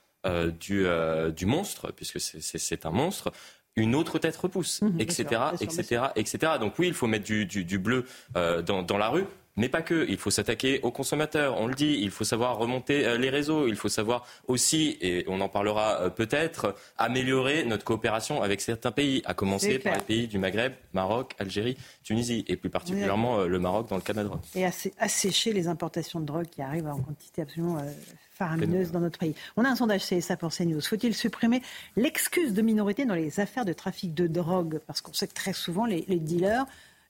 du, 0.59 0.85
du 1.37 1.47
monstre, 1.47 1.93
puisque 1.93 2.19
c'est 2.19 2.85
un 2.85 2.91
monstre, 2.91 3.31
une 3.77 3.95
autre 3.95 4.19
tête 4.19 4.37
repousse, 4.37 4.81
etc., 4.99 5.41
etc., 5.61 6.07
etc. 6.17 6.55
Donc 6.59 6.81
oui, 6.81 6.89
il 6.89 6.95
faut 6.95 7.07
mettre 7.07 7.25
du, 7.25 7.47
du, 7.47 7.65
du 7.65 7.79
bleu 7.79 8.07
dans, 8.35 8.83
dans 8.83 8.99
la 8.99 9.09
rue 9.09 9.27
mais 9.57 9.69
pas 9.69 9.83
que. 9.83 10.07
Il 10.09 10.19
faut 10.19 10.31
s'attaquer 10.31 10.81
aux 10.83 10.91
consommateurs, 10.91 11.59
on 11.61 11.67
le 11.67 11.75
dit. 11.75 11.99
Il 12.01 12.11
faut 12.11 12.25
savoir 12.25 12.59
remonter 12.59 13.07
euh, 13.07 13.19
les 13.19 13.31
réseaux. 13.31 13.67
Il 13.67 13.77
faut 13.77 13.89
savoir 13.89 14.27
aussi, 14.47 14.99
et 15.01 15.25
on 15.29 15.41
en 15.41 15.49
parlera 15.49 16.01
euh, 16.03 16.11
peut-être, 16.11 16.75
améliorer 16.99 17.65
notre 17.65 17.85
coopération 17.85 18.43
avec 18.43 18.61
certains 18.61 18.93
pays, 18.93 19.23
à 19.25 19.35
commencer 19.35 19.79
par 19.79 19.95
les 19.95 20.03
pays 20.03 20.29
du 20.29 20.39
Maghreb, 20.39 20.75
Maroc, 20.93 21.35
Algérie, 21.39 21.77
Tunisie, 22.05 22.45
et 22.49 22.57
plus 22.57 22.71
particulièrement 22.71 23.41
euh, 23.41 23.47
le 23.47 23.59
Maroc 23.59 23.89
dans 23.89 23.97
le 23.97 24.03
cas 24.03 24.13
de 24.13 24.19
la 24.19 24.25
drogue. 24.25 24.41
Et 24.55 24.65
assécher 24.99 25.53
les 25.53 25.69
importations 25.69 26.21
de 26.21 26.27
drogue 26.27 26.47
qui 26.47 26.63
arrivent 26.63 26.89
en 26.89 27.01
quantité 27.01 27.43
absolument 27.43 27.83
faramineuse 28.33 28.93
dans 28.93 29.01
notre 29.01 29.19
pays. 29.19 29.35
On 29.57 29.65
a 29.65 29.69
un 29.69 29.77
sondage 29.77 30.05
CSA 30.07 30.37
pour 30.37 30.53
CNews. 30.53 30.83
Faut-il 30.83 31.15
supprimer 31.15 31.63
l'excuse 31.97 32.53
de 32.53 32.63
minorité 32.63 33.07
dans 33.07 33.15
les 33.15 33.41
affaires 33.41 33.65
de 33.65 33.73
trafic 33.73 34.13
de 34.15 34.27
drogue? 34.27 34.81
Parce 34.87 35.01
qu'on 35.01 35.13
sait 35.13 35.27
que 35.27 35.35
très 35.35 35.55
souvent, 35.55 35.87
les 35.87 36.05
dealers 36.21 36.67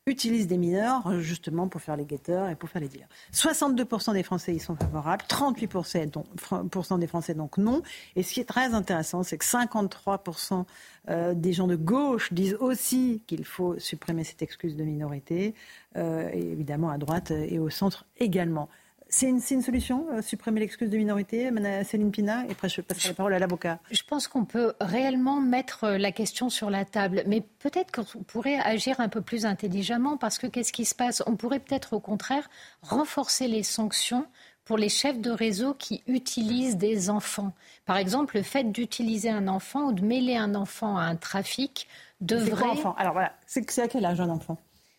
utilisent 0.07 0.47
des 0.47 0.57
mineurs 0.57 1.05
euh, 1.09 1.21
justement 1.21 1.67
pour 1.67 1.81
faire 1.81 1.97
les 1.97 2.05
guetteurs 2.05 2.49
et 2.49 2.55
pour 2.55 2.69
faire 2.69 2.81
les 2.81 2.89
dealers. 2.89 3.09
62% 3.33 4.13
des 4.13 4.23
Français 4.23 4.55
y 4.55 4.61
sont 4.61 4.77
favorables, 4.77 5.25
38% 5.29 6.99
des 6.99 7.07
Français 7.09 7.35
donc 7.35 7.59
non. 7.59 7.83
Et 8.15 8.23
ce 8.23 8.33
qui 8.33 8.41
est 8.41 8.45
très 8.45 8.73
intéressant, 8.73 9.25
c'est 9.25 9.37
que 9.37 9.45
53% 9.45 10.65
euh, 11.09 11.35
des 11.35 11.53
gens 11.53 11.67
de 11.67 11.75
gauche 11.75 12.33
disent 12.33 12.57
aussi 12.61 13.23
qu'il 13.27 13.45
faut 13.45 13.79
supprimer 13.81 14.23
cette 14.23 14.43
excuse 14.43 14.77
de 14.77 14.85
minorité, 14.85 15.55
euh, 15.97 16.31
et 16.33 16.53
évidemment 16.53 16.91
à 16.91 16.99
droite 16.99 17.33
et 17.33 17.59
au 17.59 17.69
centre 17.69 18.07
également. 18.19 18.69
C'est 19.09 19.29
une, 19.29 19.41
une, 19.51 19.63
solution, 19.63 20.07
euh, 20.13 20.23
supprimer 20.23 20.61
l'excuse 20.61 20.91
de 20.91 20.97
minorité, 20.97 21.51
Céline 21.85 22.11
Pina, 22.11 22.45
et 22.47 22.53
après 22.53 22.69
je 22.69 22.81
passerai 22.81 23.11
la 23.11 23.15
parole 23.15 23.35
à 23.35 23.39
l'avocat. 23.39 23.79
Je 23.91 24.03
pense 24.03 24.27
qu'on 24.27 24.45
peut 24.45 24.75
réellement 24.81 25.41
mettre 25.41 25.85
euh, 25.85 25.99
la 25.99 26.11
question 26.11 26.51
sur 26.51 26.71
la 26.71 26.85
table, 26.85 27.23
mais 27.27 27.41
peut-être 27.41 27.93
qu'on 27.93 28.23
pourrait 28.25 28.59
agir 28.59 28.99
un 29.01 29.09
peu 29.09 29.21
plus 29.21 29.47
intelligemment, 29.47 30.17
parce 30.17 30.39
que 30.39 30.47
qu'est-ce 30.47 30.73
qui 30.73 30.85
se 30.85 30.95
passe? 30.95 31.23
On 31.27 31.37
pourrait 31.37 31.61
peut-être 31.61 31.93
au 31.93 32.01
contraire 32.01 32.49
renforcer 32.83 33.47
les 33.47 33.63
sanctions 33.63 34.27
pour 34.65 34.77
les 34.77 34.89
chefs 34.89 35.21
de 35.21 35.31
réseau 35.31 35.75
qui 35.75 36.03
utilisent 36.09 36.77
des 36.77 37.09
enfants. 37.09 37.55
Par 37.87 37.97
exemple, 37.97 38.37
le 38.37 38.43
fait 38.43 38.65
d'utiliser 38.65 39.31
un 39.31 39.47
enfant 39.47 39.85
ou 39.85 39.93
de 39.93 40.05
mêler 40.05 40.37
un 40.37 40.57
enfant 40.57 40.99
à 40.99 41.03
un 41.03 41.15
trafic 41.15 41.87
devrait... 42.21 42.67
Enfant. 42.67 42.95
Alors 42.99 43.13
voilà, 43.13 43.33
c'est 43.47 43.79
à 43.79 43.89
quel 43.89 44.05
âge 44.05 44.21
un 44.21 44.29
enfant? 44.29 44.59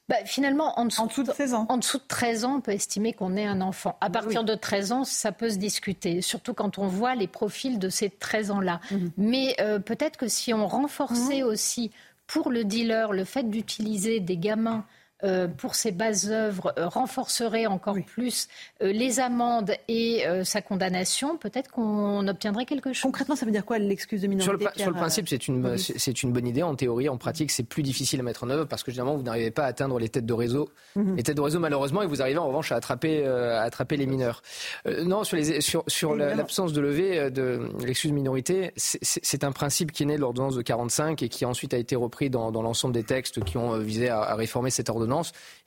Bah, 0.10 0.16
finalement, 0.24 0.80
en 0.80 0.86
dessous, 0.86 1.24
de 1.24 1.32
13 1.32 1.54
ans. 1.54 1.66
En 1.68 1.78
dessous 1.78 1.98
de 1.98 2.04
13 2.08 2.46
ans, 2.46 2.56
on 2.58 2.62
peut 2.62 2.72
estimer 2.72 3.12
qu'on 3.12 3.36
est 3.36 3.46
un 3.46 3.60
enfant. 3.60 3.98
À 4.00 4.10
partir 4.10 4.46
de 4.46 4.56
13 4.56 4.92
ans, 4.94 5.04
ça 5.04 5.34
peut 5.34 5.50
se 5.50 5.58
discuter, 5.58 6.22
surtout 6.22 6.54
quand 6.54 6.78
on 6.78 6.88
voit 6.88 7.16
les 7.16 7.28
profils 7.28 7.78
de 7.78 7.90
ces 7.90 8.10
13 8.10 8.52
ans-là. 8.52 8.80
Mhm. 8.92 9.12
Mais 9.18 9.56
euh, 9.60 9.80
peut-être 9.80 10.16
que 10.16 10.30
si 10.30 10.54
on 10.54 10.66
renforçait 10.66 11.42
mhm. 11.42 11.48
aussi 11.48 11.92
pour 12.26 12.52
le 12.52 12.64
dealer 12.64 13.12
le 13.12 13.26
fait 13.26 13.50
d'utiliser 13.50 14.20
des 14.22 14.38
gamins 14.38 14.86
euh, 15.24 15.48
pour 15.48 15.74
ces 15.74 15.92
bases 15.92 16.30
œuvres 16.30 16.74
euh, 16.78 16.88
renforcerait 16.88 17.66
encore 17.66 17.98
plus 18.06 18.48
euh, 18.84 18.92
les 18.92 19.20
amendes 19.20 19.72
et 19.88 20.24
sa 20.44 20.62
condamnation, 20.62 21.38
peut-être 21.38 21.72
qu'on 21.72 22.28
obtiendrait 22.28 22.66
quelque 22.66 22.94
chose. 22.94 23.02
Concrètement, 23.02 23.36
ça 23.36 23.46
veut 23.46 23.52
dire 23.52 23.66
quoi 23.66 23.80
l'excuse 23.80 24.22
de 24.22 24.28
minorité 24.28 24.46
Sur 24.46 24.70
le, 24.76 24.80
sur 24.80 24.92
le 24.92 24.96
principe, 24.96 25.28
c'est 25.28 25.48
une, 25.48 25.78
c'est 25.78 26.24
une 26.24 26.32
bonne 26.32 26.46
idée. 26.46 26.62
En 26.62 26.76
théorie, 26.76 27.10
en 27.10 27.18
pratique, 27.18 27.52
c'est 27.52 27.64
plus 27.64 27.84
difficile 27.84 28.20
à 28.20 28.24
mettre 28.24 28.44
en 28.44 28.50
œuvre 28.50 28.66
parce 28.66 28.84
que 28.84 28.92
généralement, 28.92 29.18
vous 29.18 29.24
n'arrivez 29.24 29.52
pas 29.52 29.64
à 29.64 29.68
atteindre 29.68 29.98
les 30.00 30.10
têtes 30.10 30.26
de 30.26 30.34
réseau. 30.34 30.70
Mhm. 30.96 31.16
Les 31.16 31.24
têtes 31.24 31.38
de 31.38 31.42
réseau, 31.42 31.60
malheureusement, 31.60 32.04
et 32.04 32.08
vous 32.08 32.22
arrivez 32.22 32.38
en 32.38 32.48
revanche 32.48 32.72
à 32.72 32.76
attraper, 32.76 33.26
à 33.26 33.62
attraper 33.62 33.98
les 33.98 34.06
mineurs. 34.06 34.42
non, 34.86 35.24
sur, 35.24 35.38
les, 35.38 35.62
sur, 35.62 35.84
sur 35.88 36.16
l'absence 36.16 36.74
de 36.74 36.82
levée 36.82 37.32
de 37.32 37.70
l'excuse 37.84 38.12
de 38.12 38.16
minorité, 38.16 38.74
c'est 38.76 39.44
un 39.44 39.52
principe 39.52 39.92
qui 39.92 40.04
est 40.04 40.08
né 40.08 40.16
de 40.16 40.22
l'ordonnance 40.22 40.56
de 40.56 40.62
45 40.62 41.24
et 41.24 41.30
qui 41.30 41.46
ensuite 41.46 41.74
a 41.74 41.78
été 41.78 41.96
repris 41.96 42.30
dans, 42.30 42.52
dans 42.52 42.62
l'ensemble 42.62 42.94
des 42.94 43.04
textes 43.04 43.44
qui 43.44 43.58
ont 43.58 43.78
visé 43.80 44.10
à, 44.10 44.22
à 44.22 44.36
réformer 44.36 44.70
cette 44.70 44.90
ordonnance 44.90 45.07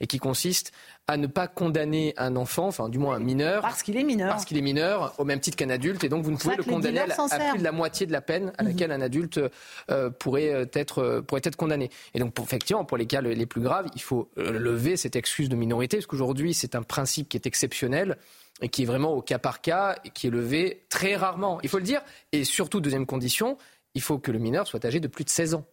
et 0.01 0.07
qui 0.07 0.19
consiste 0.19 0.73
à 1.07 1.17
ne 1.17 1.27
pas 1.27 1.49
condamner 1.49 2.15
un 2.17 2.37
enfant, 2.37 2.69
enfin 2.69 2.89
du 2.89 2.99
moins 2.99 3.17
un 3.17 3.21
mineur, 3.21 3.63
parce 3.63 3.83
qu'il 3.83 3.97
est 3.97 4.05
mineur, 4.05 4.31
parce 4.31 4.45
qu'il 4.45 4.57
est 4.57 4.63
mineur, 4.63 5.15
au 5.19 5.25
même 5.25 5.41
titre 5.41 5.57
qu'un 5.57 5.71
adulte, 5.71 6.05
et 6.05 6.09
donc 6.09 6.25
vous 6.25 6.31
ne 6.31 6.37
pouvez 6.37 6.57
le 6.57 6.63
condamner 6.63 7.01
à, 7.01 7.07
plus 7.51 7.59
de 7.59 7.65
la 7.65 7.73
moitié 7.73 8.07
de 8.07 8.13
la 8.13 8.21
peine 8.21 8.53
à 8.59 8.63
laquelle 8.63 8.93
un 8.93 9.01
adulte 9.01 9.41
euh, 9.91 10.11
pourrait 10.11 10.53
euh, 10.55 10.67
être 10.73 10.99
euh, 10.99 11.21
pourrait 11.21 11.43
être 11.45 11.57
condamné. 11.57 11.91
Et 12.15 12.21
donc 12.21 12.33
pour, 12.33 12.45
effectivement, 12.45 12.85
pour 12.85 12.97
les 12.97 13.07
cas 13.07 13.21
les 13.21 13.47
plus 13.47 13.61
graves, 13.61 13.87
il 13.95 14.03
faut 14.03 14.31
lever 14.37 14.97
cette 14.97 15.17
excuse 15.17 15.49
de 15.49 15.57
minorité, 15.57 15.97
parce 15.97 16.07
qu'aujourd'hui 16.07 16.55
c'est 16.55 16.75
un 16.75 16.83
principe 16.83 17.29
qui 17.29 17.37
est 17.37 17.47
exceptionnel 17.47 18.17
et 18.63 18.69
qui 18.69 18.83
est 18.83 18.87
vraiment 18.87 19.13
au 19.13 19.23
cas 19.23 19.39
par 19.39 19.61
cas, 19.61 19.97
et 20.05 20.11
qui 20.11 20.27
est 20.27 20.31
levé 20.31 20.85
très 20.89 21.17
rarement. 21.17 21.61
Il 21.63 21.69
faut 21.69 21.79
le 21.79 21.85
dire. 21.85 22.03
Et 22.33 22.45
surtout, 22.45 22.81
deuxième 22.81 23.07
condition, 23.07 23.57
il 23.95 24.03
faut 24.03 24.19
que 24.19 24.31
le 24.31 24.39
mineur 24.39 24.67
soit 24.67 24.85
âgé 24.85 25.01
de 25.01 25.09
plus 25.09 25.25
de 25.25 25.31
16 25.31 25.55
ans. 25.55 25.65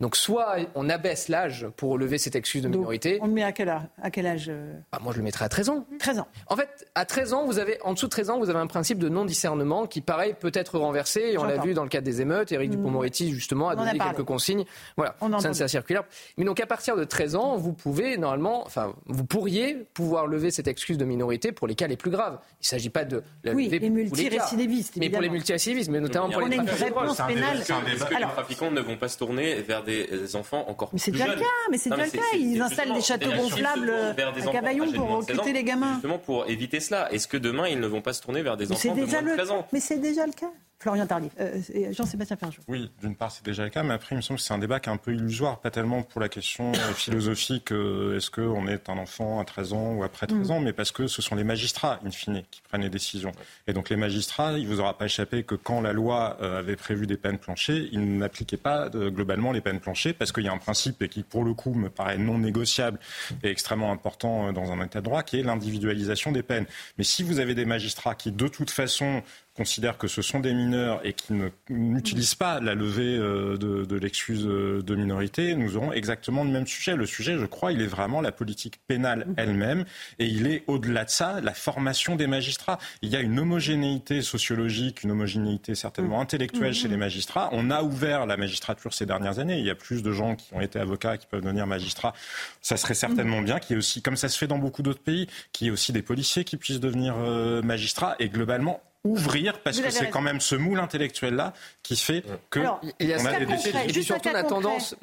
Donc 0.00 0.14
soit 0.14 0.56
on 0.74 0.88
abaisse 0.88 1.28
l'âge 1.28 1.66
pour 1.76 1.98
lever 1.98 2.18
cette 2.18 2.36
excuse 2.36 2.62
de 2.62 2.68
minorité. 2.68 3.18
on 3.20 3.26
le 3.26 3.32
met 3.32 3.42
à 3.42 3.52
quel 3.52 3.68
âge, 3.68 3.82
à 4.00 4.10
quel 4.10 4.26
âge 4.26 4.46
euh 4.48 4.74
ah, 4.92 4.98
Moi 5.00 5.12
je 5.12 5.18
le 5.18 5.24
mettrais 5.24 5.44
à 5.44 5.48
13 5.48 5.70
ans. 5.70 5.86
13 5.98 6.20
ans. 6.20 6.28
En 6.46 6.56
fait, 6.56 6.86
à 6.94 7.04
13 7.04 7.32
ans, 7.32 7.46
vous 7.46 7.58
avez, 7.58 7.78
en 7.82 7.94
dessous 7.94 8.06
de 8.06 8.10
13 8.10 8.30
ans, 8.30 8.38
vous 8.38 8.48
avez 8.48 8.60
un 8.60 8.66
principe 8.68 8.98
de 8.98 9.08
non-discernement 9.08 9.86
qui, 9.86 10.00
pareil, 10.00 10.34
peut 10.38 10.52
être 10.54 10.78
renversé. 10.78 11.20
Et 11.32 11.38
on 11.38 11.44
l'a 11.44 11.58
vu 11.58 11.74
dans 11.74 11.82
le 11.82 11.88
cadre 11.88 12.04
des 12.04 12.20
émeutes. 12.20 12.52
Éric 12.52 12.70
mmh. 12.70 12.76
Dupond-Moretti, 12.76 13.30
justement, 13.32 13.68
a 13.68 13.76
donné 13.76 13.98
quelques 13.98 14.24
consignes. 14.24 14.64
Voilà, 14.96 15.16
ça 15.40 15.52
c'est 15.52 15.68
circulaire. 15.68 16.04
Mais 16.36 16.44
donc 16.44 16.60
à 16.60 16.66
partir 16.66 16.96
de 16.96 17.04
13 17.04 17.34
ans, 17.34 17.56
vous 17.56 17.72
pouvez 17.72 18.16
normalement, 18.16 18.64
enfin, 18.64 18.94
vous 19.06 19.24
pourriez 19.24 19.74
pouvoir 19.94 20.26
lever 20.26 20.50
cette 20.50 20.68
excuse 20.68 20.98
de 20.98 21.04
minorité 21.04 21.52
pour 21.52 21.66
les 21.66 21.74
cas 21.74 21.86
les 21.86 21.96
plus 21.96 22.10
graves. 22.10 22.38
Il 22.52 22.64
ne 22.64 22.66
s'agit 22.66 22.90
pas 22.90 23.04
de 23.04 23.22
la 23.42 23.52
oui, 23.52 23.66
lever 23.66 23.80
les 23.80 23.90
multirécidivistes. 23.90 24.96
Mais 24.96 25.10
pour 25.10 25.20
les 25.20 25.28
multirécidivistes, 25.28 25.90
mais 25.90 26.00
notamment 26.00 26.30
pour 26.30 26.42
les 26.42 26.56
trafiquants. 26.56 27.04
Est-ce 27.04 28.04
que 28.04 28.14
les 28.14 28.20
trafiquants 28.20 28.70
ne 28.70 28.80
vont 28.80 28.96
pas 28.96 29.08
se 29.08 29.18
tourner 29.18 29.60
vers 29.62 29.82
des 29.88 30.36
enfants 30.36 30.66
mais 30.92 30.98
c'est 30.98 31.10
déjà 31.10 31.26
le 31.26 31.40
cas, 31.40 31.44
mais 31.70 31.78
c'est 31.78 31.90
déjà 31.90 32.04
le 32.04 32.10
cas. 32.10 32.20
Ils 32.34 32.60
installent 32.60 32.94
des 32.94 33.00
châteaux 33.00 33.30
gonflables 33.30 33.90
à 33.90 34.52
Cavaillon 34.52 34.92
pour 34.92 35.08
recruter 35.08 35.52
les 35.52 35.64
gamins. 35.64 35.94
Justement 35.94 36.18
pour 36.18 36.48
éviter 36.48 36.80
cela. 36.80 37.12
Est-ce 37.12 37.26
que 37.28 37.36
demain 37.36 37.68
ils 37.68 37.80
ne 37.80 37.86
vont 37.86 38.02
pas 38.02 38.12
se 38.12 38.22
tourner 38.22 38.42
vers 38.42 38.56
des 38.56 38.70
enfants 38.70 38.94
de 38.94 39.04
moins 39.04 39.22
de 39.22 39.34
13 39.36 39.50
ans 39.50 39.66
Mais 39.72 39.80
c'est 39.80 39.98
déjà 39.98 40.26
le 40.26 40.32
cas. 40.32 40.52
Florian 40.80 41.06
Tardif, 41.06 41.32
euh, 41.40 41.60
Jean-Sébastien 41.90 42.36
Ferjou. 42.36 42.60
Oui, 42.68 42.88
d'une 43.00 43.16
part 43.16 43.32
c'est 43.32 43.44
déjà 43.44 43.64
le 43.64 43.70
cas, 43.70 43.82
mais 43.82 43.94
après 43.94 44.14
il 44.14 44.18
me 44.18 44.22
semble 44.22 44.38
que 44.38 44.44
c'est 44.44 44.54
un 44.54 44.58
débat 44.58 44.78
qui 44.78 44.88
est 44.88 44.92
un 44.92 44.96
peu 44.96 45.12
illusoire, 45.12 45.58
pas 45.58 45.72
tellement 45.72 46.02
pour 46.02 46.20
la 46.20 46.28
question 46.28 46.70
euh, 46.70 46.92
philosophique, 46.94 47.72
euh, 47.72 48.16
est-ce 48.16 48.30
qu'on 48.30 48.68
est 48.68 48.88
un 48.88 48.96
enfant 48.96 49.40
à 49.40 49.44
13 49.44 49.72
ans 49.72 49.94
ou 49.94 50.04
après 50.04 50.28
13 50.28 50.48
mm. 50.48 50.52
ans, 50.52 50.60
mais 50.60 50.72
parce 50.72 50.92
que 50.92 51.08
ce 51.08 51.20
sont 51.20 51.34
les 51.34 51.42
magistrats, 51.42 51.98
in 52.06 52.12
fine, 52.12 52.44
qui 52.52 52.60
prennent 52.62 52.82
les 52.82 52.90
décisions. 52.90 53.32
Et 53.66 53.72
donc 53.72 53.90
les 53.90 53.96
magistrats, 53.96 54.52
il 54.52 54.68
ne 54.68 54.68
vous 54.68 54.78
aura 54.78 54.96
pas 54.96 55.06
échappé 55.06 55.42
que 55.42 55.56
quand 55.56 55.80
la 55.80 55.92
loi 55.92 56.38
avait 56.40 56.76
prévu 56.76 57.06
des 57.08 57.16
peines 57.16 57.38
planchées, 57.38 57.88
ils 57.90 58.18
n'appliquaient 58.18 58.56
pas 58.56 58.88
globalement 58.88 59.50
les 59.50 59.60
peines 59.60 59.80
planchées, 59.80 60.12
parce 60.12 60.30
qu'il 60.30 60.44
y 60.44 60.48
a 60.48 60.52
un 60.52 60.58
principe 60.58 61.08
qui 61.08 61.24
pour 61.24 61.44
le 61.44 61.54
coup 61.54 61.74
me 61.74 61.88
paraît 61.88 62.18
non 62.18 62.38
négociable 62.38 62.98
et 63.42 63.50
extrêmement 63.50 63.90
important 63.90 64.52
dans 64.52 64.70
un 64.70 64.84
état 64.84 65.00
de 65.00 65.04
droit, 65.04 65.22
qui 65.22 65.40
est 65.40 65.42
l'individualisation 65.42 66.30
des 66.30 66.42
peines. 66.42 66.66
Mais 66.98 67.04
si 67.04 67.22
vous 67.22 67.40
avez 67.40 67.54
des 67.54 67.64
magistrats 67.64 68.14
qui 68.14 68.30
de 68.30 68.48
toute 68.48 68.70
façon 68.70 69.22
considèrent 69.58 69.98
que 69.98 70.06
ce 70.06 70.22
sont 70.22 70.38
des 70.38 70.54
mineurs 70.54 71.00
et 71.04 71.14
qui 71.14 71.34
n'utilisent 71.68 72.36
pas 72.36 72.60
la 72.60 72.76
levée 72.76 73.16
euh, 73.16 73.56
de, 73.56 73.84
de 73.84 73.96
l'excuse 73.96 74.44
de 74.44 74.94
minorité, 74.94 75.56
nous 75.56 75.76
aurons 75.76 75.92
exactement 75.92 76.44
le 76.44 76.50
même 76.50 76.66
sujet. 76.66 76.94
Le 76.94 77.06
sujet, 77.06 77.36
je 77.36 77.44
crois, 77.44 77.72
il 77.72 77.82
est 77.82 77.88
vraiment 77.88 78.20
la 78.20 78.30
politique 78.30 78.78
pénale 78.86 79.24
mhm. 79.26 79.34
elle-même 79.36 79.84
et 80.20 80.26
il 80.26 80.46
est 80.46 80.62
au-delà 80.68 81.04
de 81.04 81.10
ça, 81.10 81.40
la 81.40 81.54
formation 81.54 82.14
des 82.14 82.28
magistrats. 82.28 82.78
Il 83.02 83.10
y 83.10 83.16
a 83.16 83.20
une 83.20 83.36
homogénéité 83.38 84.22
sociologique, 84.22 85.02
une 85.02 85.10
homogénéité 85.10 85.74
certainement 85.74 86.16
mhm. 86.16 86.22
intellectuelle 86.22 86.72
chez 86.72 86.86
mhm. 86.86 86.92
les 86.92 86.98
magistrats. 86.98 87.48
On 87.50 87.70
a 87.70 87.82
ouvert 87.82 88.26
la 88.26 88.36
magistrature 88.36 88.94
ces 88.94 89.06
dernières 89.06 89.40
années. 89.40 89.58
Il 89.58 89.66
y 89.66 89.70
a 89.70 89.74
plus 89.74 90.04
de 90.04 90.12
gens 90.12 90.36
qui 90.36 90.54
ont 90.54 90.60
été 90.60 90.78
avocats 90.78 91.18
qui 91.18 91.26
peuvent 91.26 91.42
devenir 91.42 91.66
magistrats. 91.66 92.14
Ça 92.62 92.76
serait 92.76 92.94
certainement 92.94 93.42
bien 93.42 93.58
qu'il 93.58 93.74
y 93.74 93.76
ait 93.76 93.78
aussi, 93.78 94.02
comme 94.02 94.16
ça 94.16 94.28
se 94.28 94.38
fait 94.38 94.46
dans 94.46 94.58
beaucoup 94.58 94.82
d'autres 94.82 95.02
pays, 95.02 95.26
qu'il 95.52 95.66
y 95.66 95.68
ait 95.68 95.72
aussi 95.72 95.92
des 95.92 96.02
policiers 96.02 96.44
qui 96.44 96.56
puissent 96.56 96.80
devenir 96.80 97.16
euh, 97.18 97.60
magistrats 97.62 98.14
et 98.20 98.28
globalement 98.28 98.80
ouvrir 99.04 99.60
parce 99.62 99.80
que 99.80 99.90
c'est 99.90 100.10
quand 100.10 100.20
même 100.20 100.40
ce 100.40 100.56
moule 100.56 100.80
intellectuel 100.80 101.34
là 101.34 101.52
qui 101.82 101.96
fait 101.96 102.24
que 102.50 102.60
il 102.98 103.08
y 103.08 103.14
a 103.14 103.18
on 103.20 103.26
a 103.26 103.44
des 103.44 103.98
et 103.98 104.02
surtout 104.02 104.28
on 104.28 104.34
a 104.34 104.42
tendance 104.42 104.96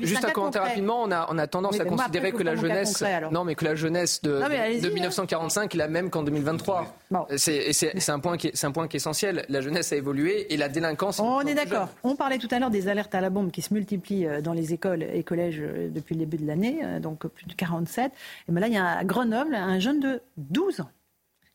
juste 0.00 0.24
un 0.24 0.30
commentaire 0.30 0.62
rapidement 0.62 1.02
on 1.02 1.10
a 1.10 1.26
on 1.30 1.38
a 1.38 1.46
tendance 1.46 1.78
à 1.78 1.84
considérer 1.84 2.32
que 2.32 2.42
la 2.42 2.56
jeunesse 2.56 3.04
non 3.30 3.44
mais 3.44 3.54
que 3.54 3.64
la 3.64 3.74
jeunesse 3.74 4.22
de, 4.22 4.40
de 4.80 4.88
1945 4.88 5.62
hein. 5.62 5.68
est 5.70 5.76
la 5.76 5.88
même 5.88 6.10
qu'en 6.10 6.22
2023 6.22 6.96
c'est 7.36 7.72
c'est 7.72 8.10
un 8.10 8.18
point 8.18 8.36
qui 8.36 8.50
c'est 8.54 8.66
un 8.66 8.72
point 8.72 8.88
qui 8.88 8.96
est 8.96 8.98
essentiel. 8.98 9.44
La 9.48 9.60
jeunesse 9.60 9.92
a 9.92 9.96
évolué 9.96 10.52
et 10.52 10.56
la 10.56 10.68
délinquance 10.68 11.20
on 11.20 11.40
est 11.40 11.54
d'accord. 11.54 11.88
On 12.02 12.16
parlait 12.16 12.38
tout 12.38 12.48
à 12.50 12.58
l'heure 12.58 12.70
des 12.70 12.88
alertes 12.88 13.14
à 13.14 13.20
la 13.20 13.30
bombe 13.30 13.50
qui 13.50 13.62
se 13.62 13.72
multiplient 13.74 14.26
euh, 14.26 14.40
dans 14.40 14.52
les 14.52 14.72
écoles 14.72 15.02
et 15.02 15.22
collèges 15.22 15.60
euh, 15.60 15.88
depuis 15.90 16.14
le 16.14 16.20
début 16.20 16.36
de 16.36 16.46
l'année 16.46 16.80
euh, 16.82 17.00
donc 17.00 17.26
plus 17.26 17.46
de 17.46 17.52
47 17.54 18.12
et 18.48 18.52
ben 18.52 18.60
là 18.60 18.68
il 18.68 18.74
y 18.74 18.76
a 18.76 18.98
à 18.98 19.04
Grenoble 19.04 19.54
un 19.54 19.78
jeune 19.78 20.00
de 20.00 20.20
12 20.36 20.80
ans 20.80 20.90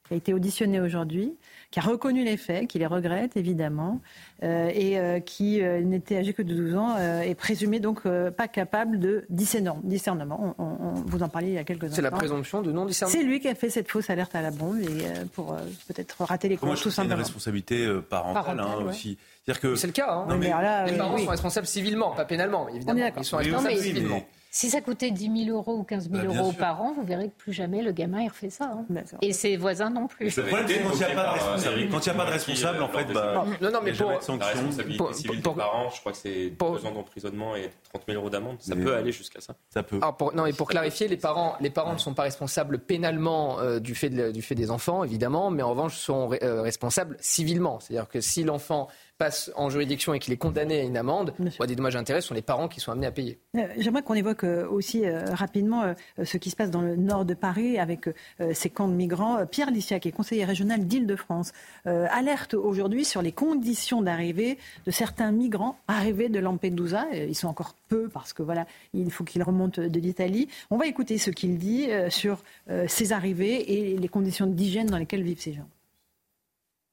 qui 0.08 0.14
a 0.14 0.18
été 0.18 0.34
auditionné 0.34 0.80
aujourd'hui 0.80 1.36
qui 1.72 1.80
a 1.80 1.84
reconnu 1.84 2.24
les 2.24 2.38
faits, 2.38 2.68
qui 2.68 2.80
les 2.80 2.88
regrette 2.88 3.38
évidemment, 3.38 4.02
euh, 4.44 4.72
et 4.74 4.98
euh, 4.98 5.20
qui 5.20 5.62
euh, 5.62 5.82
n'était 5.82 6.18
âgé 6.18 6.34
que 6.34 6.42
de 6.42 6.54
12 6.54 6.76
ans, 6.76 6.98
et 6.98 7.36
présumé 7.36 7.80
donc 7.80 8.04
pas 8.04 8.48
capable 8.48 9.00
de 9.00 9.26
discernement. 9.30 10.56
On, 10.58 10.94
vous 11.06 11.24
en 11.24 11.30
parliez 11.30 11.50
il 11.50 11.54
y 11.54 11.58
a 11.58 11.64
quelques 11.64 11.84
instants. 11.86 11.96
C'est 11.98 12.02
la 12.02 12.12
présomption 12.12 12.62
de 12.62 12.72
non-discernement. 12.72 13.20
C'est 13.20 13.26
lui 13.26 13.40
qui 13.40 13.48
a 13.48 13.56
fait 13.56 13.70
cette 13.70 13.90
fausse 13.90 14.10
alerte 14.10 14.36
à 14.36 14.42
la 14.42 14.52
bombe 14.52 14.80
et, 14.80 15.04
pour 15.34 15.56
peut-être 15.88 16.24
rater 16.24 16.50
les 16.50 16.58
cours 16.58 16.70
tout 16.70 16.90
simplement. 16.90 17.10
C'est 17.10 17.14
une 17.14 17.20
responsabilité 17.20 18.00
parentale, 18.10 18.60
hein, 18.60 18.86
aussi. 18.88 19.18
C'est 19.46 19.64
le 19.64 19.92
cas. 19.92 20.12
Hein. 20.12 20.38
mais, 20.38 20.52
les 20.92 20.98
parents 20.98 21.18
sont 21.18 21.30
responsables 21.30 21.68
civilement, 21.68 22.12
pas 22.12 22.26
pénalement, 22.26 22.68
évidemment. 22.70 23.12
Ils 23.18 23.24
sont 23.24 23.38
responsables 23.38 23.78
civilement. 23.78 24.24
Si 24.52 24.72
ça 24.72 24.82
coûtait 24.82 25.12
10 25.12 25.46
000 25.46 25.58
euros 25.58 25.78
ou 25.78 25.84
15 25.84 26.10
000 26.10 26.24
bah, 26.24 26.34
euros 26.34 26.52
par 26.52 26.82
an, 26.82 26.94
vous 26.94 27.04
verrez 27.04 27.30
que 27.30 27.36
plus 27.38 27.54
jamais 27.54 27.84
le 27.84 27.92
gamin 27.92 28.22
il 28.22 28.30
refait 28.30 28.50
ça. 28.50 28.66
Hein. 28.66 29.04
Et 29.22 29.32
ses 29.32 29.58
voisins 29.58 29.92
non 29.92 30.08
plus. 30.08 30.36
Le 30.36 30.44
problème, 30.44 30.68
c'est 30.68 30.82
quand 30.82 30.94
il 30.94 30.98
n'y 30.98 32.10
a, 32.10 32.14
pas 32.14 32.26
de 32.26 32.32
responsable, 32.32 32.82
en 32.82 32.90
fait, 32.90 33.06
bah, 33.14 33.46
non, 33.62 33.72
non, 33.72 33.80
mais 33.84 33.94
pour, 33.94 34.10
la 34.10 34.18
responsabilité 34.18 35.14
civile 35.14 35.42
des 35.42 35.50
parents, 35.52 35.90
je 35.92 36.00
crois 36.00 36.12
que 36.14 36.18
c'est 36.18 36.50
deux 36.50 36.86
ans 36.86 36.92
d'emprisonnement 36.92 37.56
et 37.56 37.70
30 37.94 38.04
000 38.08 38.20
euros 38.20 38.30
d'amende. 38.32 38.58
Ça 38.60 38.76
peut 38.76 38.96
aller 38.96 39.12
jusqu'à 39.12 39.40
ça. 39.40 39.56
Ça 39.70 39.84
peut. 39.84 39.98
Alors 40.02 40.18
pour, 40.18 40.34
non, 40.34 40.48
et 40.48 40.54
pour 40.54 40.68
clarifier, 40.68 41.08
les 41.08 41.18
parents, 41.18 41.56
les 41.60 41.70
parents 41.70 41.94
ne 41.94 42.00
sont 42.00 42.16
pas 42.16 42.24
responsables 42.24 42.80
pénalement 42.80 43.60
euh, 43.60 43.80
du, 43.80 43.94
fait 43.94 44.10
du 44.10 44.42
fait 44.42 44.56
des 44.56 44.72
enfants, 44.72 45.04
évidemment, 45.04 45.52
mais 45.52 45.62
en 45.62 45.70
revanche 45.70 45.96
sont 45.96 46.32
euh, 46.42 46.62
responsables 46.64 47.18
civilement. 47.20 47.80
C'est-à-dire 47.80 48.10
que 48.10 48.20
si 48.20 48.44
l'enfant 48.44 48.88
passe 49.20 49.52
en 49.56 49.70
juridiction 49.70 50.14
et 50.14 50.20
qu'il 50.20 50.34
est 50.34 50.38
condamné 50.38 50.80
à 50.80 50.84
une 50.84 50.98
amende, 50.98 51.34
des 51.68 51.76
dommages 51.76 51.96
et 51.96 52.00
intérêts 52.00 52.22
sont 52.22 52.34
les 52.34 52.42
parents 52.42 52.70
qui 52.70 52.80
sont 52.80 52.92
amenés 52.92 53.06
à 53.06 53.12
payer. 53.12 53.38
Euh, 53.58 53.68
j'aimerais 53.78 54.02
qu'on 54.02 54.14
évoque 54.14 54.46
euh, 54.46 54.66
aussi 54.68 55.06
euh, 55.06 55.26
rapidement 55.34 55.94
ce 56.24 56.38
qui 56.38 56.50
se 56.50 56.56
passe 56.56 56.72
dans 56.72 56.82
le 56.82 56.96
nord 56.96 57.26
de 57.26 57.34
Paris 57.34 57.78
avec 57.78 58.10
ces 58.54 58.70
camps 58.70 58.88
de 58.88 58.94
migrants. 58.94 59.46
Pierre 59.46 59.70
qui 59.74 60.08
est 60.08 60.12
conseiller 60.12 60.46
régional 60.46 60.88
d'Île-de-France, 60.88 61.52
alerte 61.86 62.54
aujourd'hui 62.54 63.04
sur 63.04 63.22
les 63.22 63.34
conditions 63.34 64.02
d'arrivée 64.02 64.58
de 64.86 64.92
certains 64.92 65.32
migrants 65.32 65.78
arrivés 65.88 66.30
de 66.30 66.40
Lampedusa. 66.40 67.06
Ils 67.14 67.36
sont 67.36 67.50
encore 67.50 67.76
peu 67.90 68.08
parce 68.08 68.32
que 68.32 68.42
voilà, 68.42 68.66
il 68.94 69.12
faut 69.12 69.26
qu'ils 69.26 69.44
remontent 69.44 69.82
de 69.82 70.00
l'Italie. 70.00 70.48
On 70.70 70.78
va 70.78 70.88
écouter 70.88 71.18
ce 71.18 71.30
qu'il 71.30 71.58
dit 71.58 71.90
sur 72.10 72.42
ces 72.88 73.12
arrivées 73.12 73.92
et 73.92 73.98
les 73.98 74.08
conditions 74.08 74.48
d'hygiène 74.48 74.88
dans 74.88 74.98
lesquelles 74.98 75.24
vivent 75.24 75.42
ces 75.42 75.54
gens. 75.54 75.68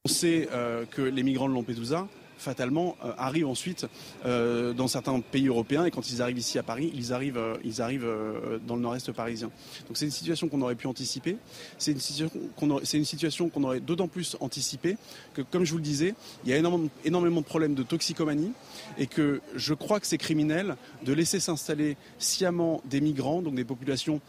On 0.06 0.08
sait 0.08 0.48
euh, 0.52 0.84
que 0.88 1.02
les 1.02 1.24
migrants 1.24 1.48
de 1.48 1.54
Lampedusa, 1.54 2.06
fatalement, 2.38 2.96
euh, 3.04 3.10
arrivent 3.18 3.48
ensuite 3.48 3.88
euh, 4.24 4.72
dans 4.72 4.86
certains 4.86 5.18
pays 5.18 5.48
européens 5.48 5.84
et 5.84 5.90
quand 5.90 6.12
ils 6.12 6.22
arrivent 6.22 6.38
ici 6.38 6.60
à 6.60 6.62
Paris, 6.62 6.92
ils 6.94 7.12
arrivent, 7.12 7.40
dans 8.68 8.76
le 8.76 8.82
nord-est 8.82 9.10
parisien. 9.10 9.50
Donc 9.88 9.96
c'est 9.96 10.04
une 10.04 10.12
situation 10.12 10.48
qu'on 10.48 10.62
aurait 10.62 10.76
pu 10.76 10.86
anticiper. 10.86 11.38
C'est 11.76 11.90
une 11.90 11.98
situation 11.98 13.48
qu'on 13.48 13.64
aurait, 13.64 13.80
d'autant 13.80 14.06
plus 14.06 14.36
anticipé 14.38 14.96
que, 15.34 15.42
comme 15.42 15.64
je 15.64 15.72
vous 15.72 15.78
le 15.78 15.82
disais, 15.82 16.14
il 16.44 16.50
y 16.50 16.52
a 16.52 16.56
énormément, 16.56 16.88
énormément 17.04 17.40
de 17.40 17.46
problèmes 17.46 17.74
de 17.74 17.82
toxicomanie 17.82 18.52
et 18.98 19.08
que 19.08 19.40
je 19.56 19.74
crois 19.74 19.98
que 19.98 20.06
c'est 20.06 20.18
criminel 20.18 20.76
de 21.04 21.12
laisser 21.12 21.40
s'installer 21.40 21.96
sciemment 22.20 22.80
des 22.84 23.00
migrants, 23.00 23.42
donc 23.42 23.56
des 23.56 23.64
populations 23.64 24.20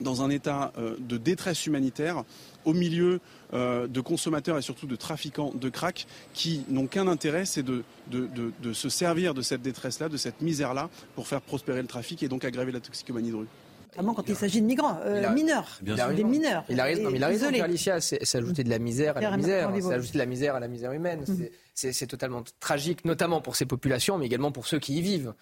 dans 0.00 0.22
un 0.22 0.30
état 0.30 0.72
de 0.98 1.16
détresse 1.16 1.66
humanitaire 1.66 2.24
au 2.66 2.74
milieu 2.74 3.20
euh, 3.54 3.86
de 3.86 4.00
consommateurs 4.00 4.58
et 4.58 4.62
surtout 4.62 4.86
de 4.86 4.96
trafiquants 4.96 5.52
de 5.54 5.68
crack 5.68 6.06
qui 6.34 6.64
n'ont 6.68 6.88
qu'un 6.88 7.06
intérêt, 7.06 7.46
c'est 7.46 7.62
de, 7.62 7.84
de, 8.10 8.72
se 8.72 8.88
servir 8.88 9.32
de 9.34 9.40
cette 9.40 9.62
détresse-là, 9.62 10.08
de 10.08 10.16
cette 10.16 10.42
misère-là, 10.42 10.90
pour 11.14 11.28
faire 11.28 11.40
prospérer 11.40 11.80
le 11.80 11.86
trafic 11.86 12.22
et 12.24 12.28
donc 12.28 12.44
aggraver 12.44 12.72
la 12.72 12.80
toxicomanie 12.80 13.30
de 13.30 13.36
rue. 13.36 13.46
Notamment 13.92 14.14
quand 14.14 14.28
il 14.28 14.36
s'agit 14.36 14.60
de 14.60 14.66
migrants, 14.66 14.98
euh, 15.06 15.32
mineurs, 15.32 15.78
des 15.80 16.24
mineurs. 16.24 16.64
Il 16.68 16.80
a 16.80 16.84
raison, 16.84 17.10
il 17.14 17.24
a 17.24 17.28
raison 17.28 17.46
Alicia, 17.46 18.00
c'est 18.00 18.36
ajouter 18.36 18.64
de 18.64 18.68
la 18.68 18.78
misère 18.78 19.16
à 19.16 19.20
la 19.20 19.36
misère, 19.36 19.70
c'est 19.80 19.94
ajouter 19.94 20.12
de 20.14 20.18
la 20.18 20.26
misère 20.26 20.54
à 20.56 20.60
la 20.60 20.68
misère 20.68 20.92
humaine. 20.92 21.24
Mhm. 21.26 21.48
C'est 21.74 22.06
totalement 22.06 22.42
tragique, 22.58 23.04
notamment 23.04 23.40
pour 23.40 23.54
ces 23.54 23.64
populations, 23.64 24.18
mais 24.18 24.26
également 24.26 24.50
pour 24.50 24.66
ceux 24.66 24.80
qui 24.80 24.98
y 24.98 25.02
vivent. 25.02 25.34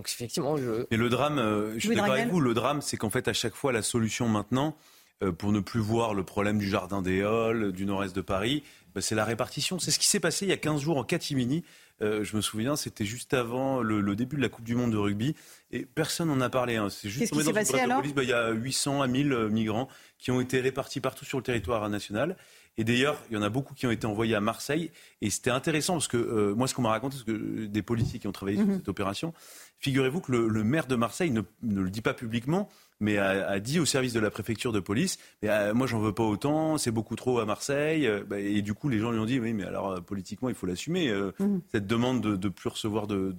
Donc 0.00 0.08
effectivement, 0.08 0.56
je... 0.56 0.86
Et 0.90 0.96
le 0.96 1.10
drame, 1.10 1.38
euh, 1.38 1.74
je 1.74 1.80
suis 1.80 1.94
d'accord 1.94 2.14
avec 2.14 2.28
vous, 2.28 2.40
le 2.40 2.54
drame, 2.54 2.80
c'est 2.80 2.96
qu'en 2.96 3.10
fait, 3.10 3.28
à 3.28 3.34
chaque 3.34 3.54
fois, 3.54 3.70
la 3.70 3.82
solution 3.82 4.28
maintenant, 4.28 4.74
euh, 5.22 5.30
pour 5.30 5.52
ne 5.52 5.60
plus 5.60 5.80
voir 5.80 6.14
le 6.14 6.24
problème 6.24 6.56
du 6.56 6.66
jardin 6.66 7.02
des 7.02 7.22
Halles, 7.22 7.72
du 7.72 7.84
nord-est 7.84 8.16
de 8.16 8.22
Paris, 8.22 8.62
bah, 8.94 9.02
c'est 9.02 9.14
la 9.14 9.26
répartition. 9.26 9.78
C'est 9.78 9.90
ce 9.90 9.98
qui 9.98 10.06
s'est 10.06 10.20
passé 10.20 10.46
il 10.46 10.48
y 10.48 10.52
a 10.52 10.56
15 10.56 10.80
jours 10.80 10.96
en 10.96 11.04
catimini. 11.04 11.64
Euh, 12.00 12.24
je 12.24 12.34
me 12.34 12.40
souviens, 12.40 12.76
c'était 12.76 13.04
juste 13.04 13.34
avant 13.34 13.82
le, 13.82 14.16
début 14.16 14.36
de 14.36 14.40
la 14.40 14.48
Coupe 14.48 14.64
du 14.64 14.74
Monde 14.74 14.92
de 14.92 14.96
rugby. 14.96 15.36
Et 15.72 15.84
personne 15.84 16.28
n'en 16.28 16.40
a 16.40 16.48
parlé. 16.48 16.76
Hein. 16.76 16.88
C'est 16.88 17.10
juste 17.10 17.30
tombé 17.30 17.44
dans 17.44 17.50
une 17.50 17.54
boîte 17.54 17.96
police. 17.96 18.14
Bah, 18.14 18.22
il 18.22 18.30
y 18.30 18.32
a 18.32 18.50
800 18.50 19.02
à 19.02 19.06
1000 19.06 19.32
euh, 19.32 19.48
migrants 19.50 19.88
qui 20.16 20.30
ont 20.30 20.40
été 20.40 20.60
répartis 20.60 21.00
partout 21.00 21.26
sur 21.26 21.36
le 21.36 21.44
territoire 21.44 21.86
national. 21.90 22.38
Et 22.78 22.84
d'ailleurs, 22.84 23.22
il 23.30 23.34
y 23.34 23.36
en 23.36 23.42
a 23.42 23.50
beaucoup 23.50 23.74
qui 23.74 23.86
ont 23.86 23.90
été 23.90 24.06
envoyés 24.06 24.34
à 24.34 24.40
Marseille. 24.40 24.90
Et 25.20 25.28
c'était 25.28 25.50
intéressant 25.50 25.94
parce 25.94 26.08
que 26.08 26.52
moi, 26.52 26.66
ce 26.66 26.74
qu'on 26.74 26.82
m'a 26.82 26.90
raconté, 26.90 27.16
c'est 27.18 27.26
que 27.26 27.66
des 27.66 27.82
policiers 27.82 28.18
qui 28.18 28.26
ont 28.26 28.32
travaillé 28.32 28.56
sur 28.56 28.66
mhm. 28.66 28.76
cette 28.76 28.88
opération, 28.88 29.34
figurez-vous 29.80 30.20
que 30.20 30.32
le, 30.32 30.64
maire 30.64 30.86
de 30.86 30.94
Marseille 30.94 31.30
ne, 31.30 31.42
le 31.62 31.90
dit 31.90 32.02
pas 32.02 32.14
publiquement, 32.14 32.68
mais 33.00 33.16
a, 33.16 33.58
dit 33.60 33.80
au 33.80 33.86
service 33.86 34.12
de 34.12 34.20
la 34.20 34.30
préfecture 34.30 34.72
de 34.72 34.80
police 34.80 35.18
mais 35.42 35.48
euh, 35.48 35.72
moi 35.72 35.86
j'en 35.86 35.98
veux 35.98 36.12
pas 36.12 36.22
autant, 36.22 36.76
c'est 36.76 36.90
beaucoup 36.90 37.16
trop 37.16 37.38
à 37.38 37.46
Marseille. 37.46 38.06
Euh, 38.06 38.22
bah, 38.28 38.38
et 38.38 38.60
du 38.60 38.74
coup 38.74 38.90
les 38.90 38.98
gens 38.98 39.10
lui 39.10 39.18
ont 39.18 39.24
dit 39.24 39.40
oui 39.40 39.54
mais 39.54 39.64
alors 39.64 39.90
euh, 39.90 40.00
politiquement 40.00 40.50
il 40.50 40.54
faut 40.54 40.66
l'assumer 40.66 41.10
mhm. 41.38 41.62
cette 41.72 41.86
demande 41.86 42.20
de, 42.20 42.36
de 42.36 42.48
plus 42.50 42.68
recevoir 42.68 43.06
de, 43.06 43.34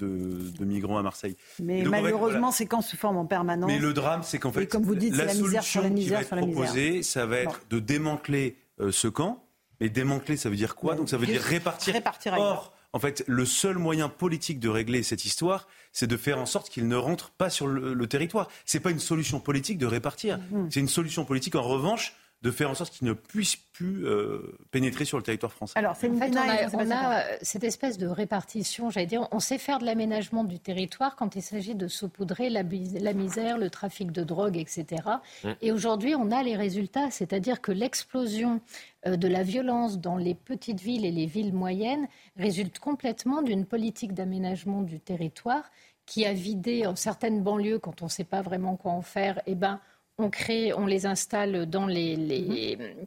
migrants 0.61 0.97
à 0.97 1.03
Marseille. 1.03 1.37
Mais 1.61 1.83
malheureusement 1.83 2.51
ces 2.51 2.65
camps 2.65 2.81
se 2.81 2.95
forment 2.95 3.17
en 3.17 3.25
permanence. 3.25 3.69
Mais 3.69 3.77
le 3.77 3.93
drame 3.93 4.23
c'est 4.23 4.39
qu'en 4.39 4.51
fait 4.51 4.65
comme 4.65 4.83
vous 4.83 4.95
dites, 4.95 5.15
la, 5.15 5.25
la 5.25 5.35
misère 5.35 5.63
sur 5.63 5.83
la 5.83 5.89
misère 5.89 6.21
qui 6.21 6.29
va 6.29 6.41
être 6.41 6.47
proposée 6.47 7.03
ça 7.03 7.27
va 7.27 7.37
être 7.37 7.61
de 7.69 7.79
démanteler 7.79 8.57
ce 8.89 9.07
camp. 9.07 9.43
Mais 9.79 9.89
démanteler 9.89 10.37
ça 10.37 10.49
veut 10.49 10.55
dire 10.55 10.75
quoi? 10.75 10.95
Donc 10.95 11.07
ça 11.07 11.17
veut 11.17 11.27
dire 11.27 11.41
répartir. 11.41 11.93
répartir 11.93 12.33
Or 12.39 12.73
en 12.93 12.99
fait, 12.99 13.23
le 13.27 13.45
seul 13.45 13.77
moyen 13.77 14.09
politique 14.09 14.59
de 14.59 14.67
régler 14.67 15.03
cette 15.03 15.23
histoire, 15.23 15.67
c'est 15.91 16.07
de 16.07 16.17
faire 16.17 16.39
en 16.39 16.45
sorte 16.45 16.69
qu'il 16.69 16.87
ne 16.87 16.95
rentre 16.95 17.31
pas 17.31 17.49
sur 17.49 17.67
le, 17.67 18.07
territoire. 18.07 18.47
Ce 18.65 18.77
n'est 18.77 18.81
pas 18.81 18.91
une 18.91 18.99
solution 18.99 19.39
politique 19.39 19.77
de 19.77 19.85
répartir. 19.85 20.37
Mmh. 20.37 20.67
C'est 20.69 20.79
une 20.79 20.87
solution 20.87 21.25
politique, 21.25 21.55
en 21.55 21.61
revanche, 21.61 22.15
de 22.41 22.49
faire 22.49 22.71
en 22.71 22.75
sorte 22.75 22.91
qu'ils 22.91 23.07
ne 23.07 23.13
puissent 23.13 23.55
plus 23.55 24.05
euh, 24.05 24.57
pénétrer 24.71 25.05
sur 25.05 25.17
le 25.17 25.23
territoire 25.23 25.53
français. 25.53 25.73
Alors, 25.75 25.95
c'est 25.95 26.09
en 26.09 26.17
fait, 26.17 26.31
on 26.73 26.91
a, 26.91 27.19
euh, 27.19 27.37
cette 27.41 27.63
espèce 27.63 27.99
de 27.99 28.07
répartition, 28.07 28.89
j'allais 28.89 29.05
dire, 29.05 29.27
on 29.31 29.39
sait 29.39 29.59
faire 29.59 29.77
de 29.77 29.85
l'aménagement 29.85 30.43
du 30.43 30.59
territoire 30.59 31.15
quand 31.15 31.35
il 31.35 31.43
s'agit 31.43 31.75
de 31.75 31.87
saupoudrer 31.87 32.49
la, 32.49 32.63
la, 32.63 33.13
misère, 33.13 33.57
le 33.59 33.69
trafic 33.69 34.11
de 34.11 34.23
drogue, 34.23 34.57
etc. 34.57 35.03
Mmh. 35.43 35.49
Et 35.61 35.71
aujourd'hui, 35.71 36.15
on 36.15 36.31
a 36.31 36.41
les 36.41 36.55
résultats, 36.55 37.11
c'est-à-dire 37.11 37.61
que 37.61 37.71
l'explosion 37.71 38.55
euh, 38.55 38.57
de 39.05 39.27
la 39.27 39.43
violence 39.43 39.99
dans 39.99 40.17
les 40.17 40.35
petites 40.35 40.81
villes 40.81 41.05
et 41.05 41.11
les 41.11 41.25
villes 41.25 41.53
moyennes 41.53 42.07
résulte 42.37 42.79
complètement 42.79 43.41
d'une 43.41 43.65
politique 43.65 44.13
d'aménagement 44.13 44.81
du 44.81 44.99
territoire 44.99 45.63
qui 46.05 46.25
a 46.25 46.33
vidé 46.33 46.85
en 46.85 46.95
certaines 46.95 47.41
banlieues, 47.41 47.79
quand 47.79 48.01
on 48.01 48.05
ne 48.05 48.09
sait 48.09 48.23
pas 48.25 48.41
vraiment 48.41 48.75
quoi 48.75 48.91
en 48.91 49.01
faire, 49.01 49.41
eh 49.45 49.55
ben, 49.55 49.79
on 50.17 50.29
crée, 50.29 50.73
on 50.73 50.85
les 50.85 51.05
installe 51.05 51.65
dans 51.65 51.85
les, 51.85 52.15
les, 52.15 52.77
mhm. 52.77 53.05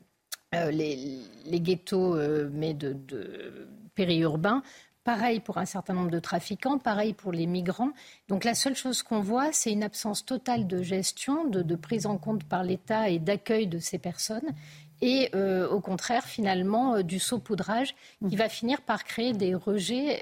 euh, 0.54 1.58
ghettos, 1.58 2.16
euh, 2.16 2.50
mais 2.52 2.74
de, 2.74 2.96
périurbains. 3.94 4.62
Pareil 5.04 5.40
pour 5.40 5.58
un 5.58 5.66
certain 5.66 5.92
nombre 5.92 6.10
de 6.10 6.18
trafiquants, 6.18 6.78
pareil 6.78 7.12
pour 7.12 7.30
les 7.30 7.46
migrants. 7.46 7.92
Donc 8.28 8.42
la 8.42 8.54
seule 8.54 8.74
chose 8.74 9.02
qu'on 9.02 9.20
voit, 9.20 9.52
c'est 9.52 9.70
une 9.70 9.82
absence 9.82 10.24
totale 10.24 10.66
de 10.66 10.82
gestion, 10.82 11.44
de, 11.44 11.76
prise 11.76 12.06
en 12.06 12.16
compte 12.16 12.44
par 12.44 12.64
l'État 12.64 13.10
et 13.10 13.18
d'accueil 13.18 13.66
de 13.66 13.78
ces 13.78 13.98
personnes. 13.98 14.54
Et 15.00 15.30
euh, 15.34 15.68
au 15.68 15.80
contraire 15.80 16.24
finalement 16.24 17.02
du 17.02 17.18
saupoudrage 17.18 17.94
qui 18.28 18.36
mmh. 18.36 18.38
va 18.38 18.48
finir 18.48 18.80
par 18.82 19.04
créer 19.04 19.32
des 19.32 19.54
rejets 19.54 20.20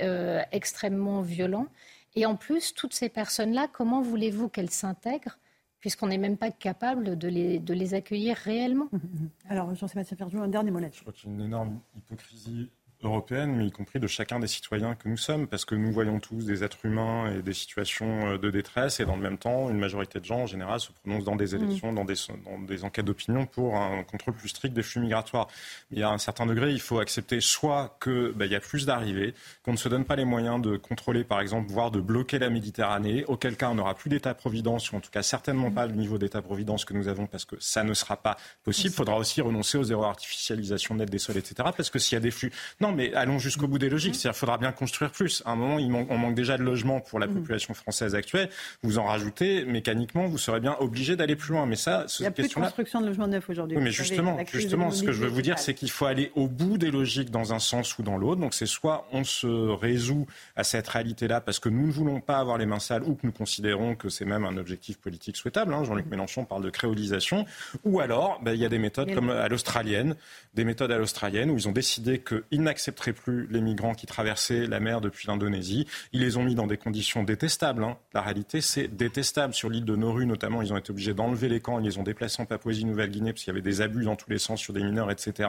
extrêmement 0.53 1.21
violents. 1.21 1.67
Et 2.15 2.27
en 2.27 2.37
plus, 2.37 2.75
toutes 2.75 2.93
ces 2.93 3.09
personnes-là, 3.09 3.69
comment 3.73 4.03
voulez-vous 4.03 4.49
qu'elles 4.49 4.71
s'intègrent 4.71 5.39
puisqu'on 5.81 6.07
n'est 6.07 6.19
même 6.19 6.37
pas 6.37 6.53
capable 6.53 7.19
de 7.19 7.29
les, 7.29 7.59
de 7.59 7.75
les 7.75 7.95
accueillir 7.95 8.37
réellement? 8.37 8.89
Mmh, 8.93 8.97
mmh, 8.97 9.29
Alors, 9.49 9.75
Jean-Sébastien 9.75 10.17
Ferjou, 10.17 10.41
un 10.41 10.49
dernier 10.49 10.71
mot 10.71 10.79
là-dessus. 10.79 10.99
Je 10.99 11.03
crois 11.03 11.13
qu'il 11.13 11.31
y 11.31 11.33
a 11.33 11.35
une 11.35 11.45
énorme 11.45 11.81
hypocrisie 11.97 12.71
européenne, 13.03 13.55
mais 13.57 13.67
y 13.67 13.71
compris 13.71 14.01
de 14.01 14.07
chacun 14.07 14.39
des 14.39 14.47
citoyens 14.47 14.95
que 14.95 15.09
nous 15.09 15.17
sommes, 15.17 15.47
parce 15.47 15.65
que 15.65 15.75
nous 15.75 15.93
voyons 15.93 16.21
tous 16.21 16.45
des 16.45 16.65
êtres 16.65 16.85
humains 16.85 17.33
et 17.33 17.43
des 17.43 17.53
situations 17.53 18.27
euh, 18.27 18.39
de 18.39 18.51
détresse, 18.51 19.01
et 19.01 19.05
dans 19.05 19.17
le 19.17 19.23
même 19.23 19.39
temps, 19.39 19.71
une 19.71 19.79
majorité 19.79 20.21
de 20.21 20.25
gens, 20.25 20.41
en 20.41 20.47
général, 20.47 20.81
se 20.81 20.91
prononcent 20.93 21.25
dans 21.25 21.37
des 21.37 21.55
mm. 21.55 21.63
élections, 21.63 21.93
dans, 21.93 22.05
des, 22.05 22.15
dans 22.45 22.59
des 22.61 22.85
enquêtes 22.85 23.05
d'opinion 23.05 23.47
pour 23.47 23.77
un 23.77 24.03
contrôle 24.05 24.35
plus 24.35 24.49
strict 24.49 24.75
des 24.75 24.83
flux 24.83 25.01
migratoires. 25.01 25.49
Il 25.91 25.99
y 25.99 26.03
a 26.03 26.11
un 26.11 26.19
certain 26.19 26.47
degré, 26.47 26.73
il 26.73 26.81
faut 26.81 26.99
accepter 26.99 27.41
soit 27.41 27.97
qu'il 28.03 28.33
ben, 28.35 28.47
y 28.47 28.55
a 28.55 28.61
plus 28.61 28.87
d'arrivées, 28.87 29.35
qu'on 29.63 29.73
ne 29.73 29.77
se 29.77 29.89
donne 29.89 30.05
pas 30.05 30.17
les 30.17 30.25
moyens 30.25 30.61
de 30.61 30.77
contrôler, 30.77 31.25
par 31.25 31.41
exemple, 31.41 31.71
voire 31.71 31.91
de 31.91 32.01
bloquer 32.01 32.39
la 32.39 32.51
Méditerranée, 32.51 33.25
auquel 33.27 33.57
cas 33.57 33.71
on 33.71 33.75
n'aura 33.75 33.95
plus 33.95 34.11
d'État-providence, 34.11 34.93
ou 34.93 34.97
en 34.97 35.01
tout 35.01 35.11
cas 35.11 35.23
certainement 35.23 35.71
pas 35.71 35.87
le 35.87 35.95
niveau 35.95 36.19
d'État-providence 36.19 36.85
que 36.85 36.95
nous 36.95 37.09
avons, 37.09 37.27
parce 37.27 37.45
que 37.45 37.57
ça 37.59 37.85
ne 37.85 37.95
sera 37.95 38.17
pas 38.17 38.37
possible. 38.65 38.91
Il 38.93 38.97
faudra 38.97 39.17
aussi 39.17 39.41
renoncer 39.41 39.79
aux 39.79 39.85
zéro 39.85 40.05
artificialisation 40.05 40.95
nette 40.95 41.11
des 41.11 41.19
sols, 41.19 41.39
etc., 41.39 41.55
parce 41.77 41.91
que 41.91 41.99
s'il 41.99 42.17
y 42.17 42.19
a 42.19 42.21
des 42.21 42.31
flux... 42.31 42.53
Non, 42.81 42.92
mais 42.93 43.15
allons 43.15 43.39
jusqu'au 43.39 43.67
bout 43.67 43.79
des 43.79 43.89
logiques. 43.89 44.15
C'est-à-dire 44.15 44.33
qu'il 44.33 44.41
faudra 44.41 44.59
bien 44.59 44.73
construire 44.73 45.11
plus. 45.11 45.43
À 45.47 45.53
un 45.53 45.57
moment, 45.57 46.07
on 46.09 46.19
manque 46.19 46.35
déjà 46.35 46.57
de 46.57 46.63
logements 46.63 47.01
pour 47.01 47.19
la 47.19 47.27
mm. 47.27 47.35
population 47.35 47.75
française 47.75 48.15
actuelle. 48.15 48.49
Vous 48.83 48.99
en 48.99 49.05
rajoutez, 49.05 49.65
mécaniquement, 49.65 50.27
vous 50.27 50.39
serez 50.39 50.61
bien 50.61 50.77
obligé 50.81 51.17
d'aller 51.17 51.37
plus 51.37 51.53
loin. 51.53 51.67
Mais 51.67 51.77
ça, 51.77 52.07
il 52.19 52.23
n'y 52.23 52.29
a 52.29 52.31
plus 52.31 52.49
de 52.49 52.55
construction 52.55 53.01
de 53.01 53.07
logements 53.07 53.27
neufs 53.27 53.49
aujourd'hui. 53.49 53.77
Oui, 53.77 53.83
mais 53.83 53.91
justement, 53.91 54.39
justement 54.53 54.91
ce 54.91 55.03
que 55.03 55.13
je 55.13 55.21
veux 55.21 55.29
vous 55.29 55.43
dire, 55.43 55.59
c'est 55.59 55.75
qu'il 55.75 55.91
faut 55.91 56.07
aller 56.07 56.33
au 56.35 56.49
bout 56.49 56.79
des 56.79 56.91
logiques 56.91 57.31
dans 57.31 57.53
un 57.53 57.59
sens 57.59 57.99
ou 57.99 58.03
dans 58.03 58.19
l'autre. 58.19 58.41
Donc 58.41 58.55
c'est 58.55 58.67
soit 58.67 59.07
on 59.13 59.25
se 59.25 59.47
résout 59.47 60.27
à 60.57 60.65
cette 60.65 60.89
réalité-là 60.89 61.41
parce 61.41 61.59
que 61.59 61.69
nous 61.69 61.87
ne 61.87 61.93
voulons 61.93 62.21
pas 62.21 62.39
avoir 62.39 62.59
les 62.59 62.67
mains 62.67 62.79
sales 62.79 63.03
ou 63.05 63.15
que 63.15 63.27
nous 63.27 63.33
considérons 63.33 63.95
que 63.95 64.09
c'est 64.09 64.25
même 64.25 64.45
un 64.45 64.57
objectif 64.57 64.99
politique 64.99 65.37
souhaitable. 65.37 65.73
Hein. 65.75 65.85
Jean-Luc 65.85 66.07
mm. 66.07 66.11
Mélenchon 66.11 66.45
parle 66.45 66.63
de 66.63 66.71
créolisation. 66.71 67.47
Ou 67.85 68.01
alors, 68.01 68.41
ben, 68.43 68.53
il 68.53 68.61
y 68.61 68.65
a 68.65 68.69
des 68.69 68.79
méthodes 68.79 69.15
comme 69.15 69.31
à 69.31 69.49
l'australienne, 69.49 70.17
des 70.55 70.65
méthodes 70.65 70.93
à 70.93 70.99
l'australienne 70.99 71.51
où 71.51 71.57
ils 71.57 71.69
ont 71.69 71.73
décidé 71.73 72.21
qu'ils 72.21 72.61
n'accepteraient 72.83 73.13
plus 73.13 73.47
les 73.47 73.61
migrants 73.61 73.95
qui 73.95 74.07
traversaient 74.07 74.67
la 74.67 74.81
mer 74.81 75.01
depuis 75.01 75.29
l'Indonésie. 75.29 75.87
Ils 76.13 76.21
les 76.21 76.37
ont 76.37 76.43
mis 76.43 76.57
dans 76.57 76.67
des 76.67 76.77
conditions 76.77 77.23
détestables. 77.23 77.85
Hein. 77.85 77.97
La 78.13 78.23
réalité, 78.23 78.61
c'est 78.61 78.89
détestable. 78.89 79.55
Sur 79.55 79.71
l'île 79.71 79.85
de 79.85 79.95
Nauru, 79.95 80.27
notamment, 80.27 80.63
ils 80.63 80.73
ont 80.73 80.77
été 80.77 80.91
obligés 80.91 81.15
d'enlever 81.15 81.49
les 81.49 81.61
camps. 81.61 81.79
Ils 81.79 81.85
les 81.85 81.99
ont 81.99 82.03
déplacés 82.03 82.43
en 82.43 82.47
Papouasie-Nouvelle-Guinée 82.47 83.33
parce 83.33 83.45
qu'il 83.45 83.53
y 83.53 83.55
avait 83.55 83.63
des 83.63 83.81
abus 83.81 84.05
dans 84.05 84.17
tous 84.17 84.31
les 84.31 84.39
sens 84.39 84.61
sur 84.61 84.73
des 84.73 84.83
mineurs, 84.83 85.13
etc. 85.13 85.49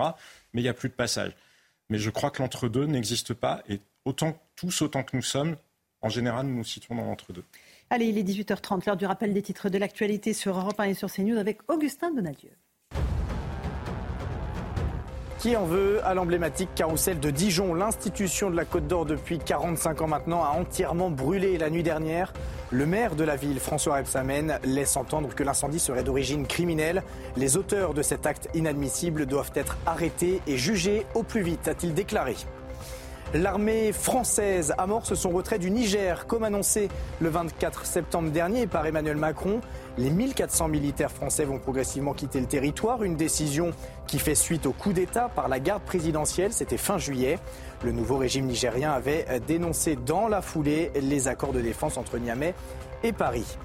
Mais 0.54 0.62
il 0.62 0.64
n'y 0.64 0.70
a 0.70 0.76
plus 0.76 0.90
de 0.90 0.94
passage. 0.94 1.36
Mais 1.90 1.98
je 1.98 2.12
crois 2.12 2.30
que 2.30 2.42
l'entre-deux 2.44 2.86
n'existe 2.86 3.34
pas. 3.34 3.64
Et 3.68 3.80
autant, 4.06 4.40
tous 4.56 4.84
autant 4.84 5.02
que 5.02 5.16
nous 5.16 5.24
sommes, 5.24 5.56
en 6.02 6.10
général, 6.10 6.46
nous 6.46 6.58
nous 6.58 6.64
situons 6.64 6.96
dans 6.96 7.06
l'entre-deux. 7.06 7.44
Allez, 7.90 8.06
il 8.06 8.18
est 8.18 8.24
18h30, 8.24 8.86
l'heure 8.86 8.98
du 8.98 9.06
rappel 9.06 9.34
des 9.34 9.42
titres 9.42 9.70
de 9.70 9.78
l'actualité 9.80 10.34
sur 10.34 10.58
Europe 10.58 10.80
1 10.80 10.84
et 10.84 10.94
sur 10.94 11.12
CNews 11.12 11.38
avec 11.38 11.60
Augustin 11.68 12.12
Donadieu. 12.12 12.52
Qui 15.44 15.58
en 15.58 15.66
veut 15.66 16.00
à 16.06 16.14
l'emblématique 16.14 16.70
carrousel 16.74 17.20
de 17.20 17.30
Dijon 17.30 17.74
L'institution 17.74 18.50
de 18.50 18.56
la 18.56 18.64
Côte 18.64 18.88
d'Or 18.88 19.06
depuis 19.06 19.40
45 19.40 20.02
ans 20.02 20.08
maintenant 20.08 20.42
a 20.42 20.52
entièrement 20.58 21.10
brûlé 21.10 21.58
la 21.58 21.70
nuit 21.70 21.84
dernière. 21.84 22.32
Le 22.72 22.86
maire 22.86 23.18
de 23.18 23.26
la 23.26 23.36
ville, 23.36 23.60
François 23.60 23.98
Rebsamen, 23.98 24.58
laisse 24.64 24.96
entendre 24.96 25.36
que 25.36 25.44
l'incendie 25.44 25.80
serait 25.80 26.06
d'origine 26.06 26.48
criminelle. 26.48 27.04
Les 27.36 27.58
auteurs 27.58 27.94
de 27.94 28.02
cet 28.02 28.26
acte 28.26 28.48
inadmissible 28.54 29.26
doivent 29.26 29.52
être 29.54 29.78
arrêtés 29.86 30.40
et 30.48 30.56
jugés 30.56 31.06
au 31.14 31.24
plus 31.24 31.42
vite, 31.42 31.68
a-t-il 31.68 31.94
déclaré. 31.94 32.38
L'armée 33.34 33.92
française 33.94 34.76
amorce 34.78 35.16
son 35.16 35.32
retrait 35.32 35.58
du 35.58 35.72
Niger, 35.72 36.28
comme 36.28 36.44
annoncé 36.44 36.88
le 37.20 37.30
24 37.30 37.84
septembre 37.84 38.30
dernier 38.30 38.68
par 38.68 38.86
Emmanuel 38.86 39.18
Macron. 39.18 39.60
Les 39.98 40.12
1400 40.12 40.68
militaires 40.68 41.10
français 41.12 41.44
vont 41.44 41.58
progressivement 41.58 42.14
quitter 42.14 42.40
le 42.40 42.46
territoire, 42.46 43.02
une 43.02 43.16
décision 43.16 43.72
qui 44.06 44.20
fait 44.20 44.36
suite 44.36 44.68
au 44.68 44.72
coup 44.72 44.94
d'État 44.94 45.32
par 45.36 45.48
la 45.48 45.60
garde 45.60 45.82
présidentielle, 45.82 46.54
c'était 46.54 46.78
fin 46.78 47.00
juillet. 47.00 47.40
Le 47.84 47.92
nouveau 47.92 48.18
régime 48.18 48.46
nigérien 48.46 48.92
avait 48.92 49.26
dénoncé 49.48 49.96
dans 49.96 50.28
la 50.28 50.44
foulée 50.44 50.92
les 51.02 51.28
accords 51.28 51.54
de 51.54 51.62
défense 51.62 51.98
entre 51.98 52.20
Niamey 52.20 52.54
et 53.02 53.14
Paris. 53.14 53.58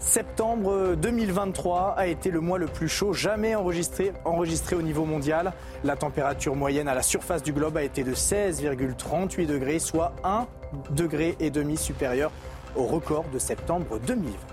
Septembre 0.00 0.96
2023 0.96 1.94
a 1.94 2.06
été 2.06 2.30
le 2.30 2.40
mois 2.40 2.58
le 2.58 2.66
plus 2.66 2.88
chaud 2.88 3.12
jamais 3.12 3.54
enregistré, 3.54 4.12
enregistré 4.24 4.74
au 4.74 4.80
niveau 4.80 5.04
mondial. 5.04 5.52
La 5.84 5.94
température 5.94 6.56
moyenne 6.56 6.88
à 6.88 6.94
la 6.94 7.02
surface 7.02 7.42
du 7.42 7.52
globe 7.52 7.76
a 7.76 7.82
été 7.82 8.02
de 8.02 8.14
16,38 8.14 9.46
degrés, 9.46 9.78
soit 9.78 10.14
1 10.24 10.46
degré 10.92 11.36
et 11.38 11.50
demi 11.50 11.76
supérieur 11.76 12.32
au 12.76 12.84
record 12.84 13.26
de 13.30 13.38
septembre 13.38 14.00
2020. 14.06 14.49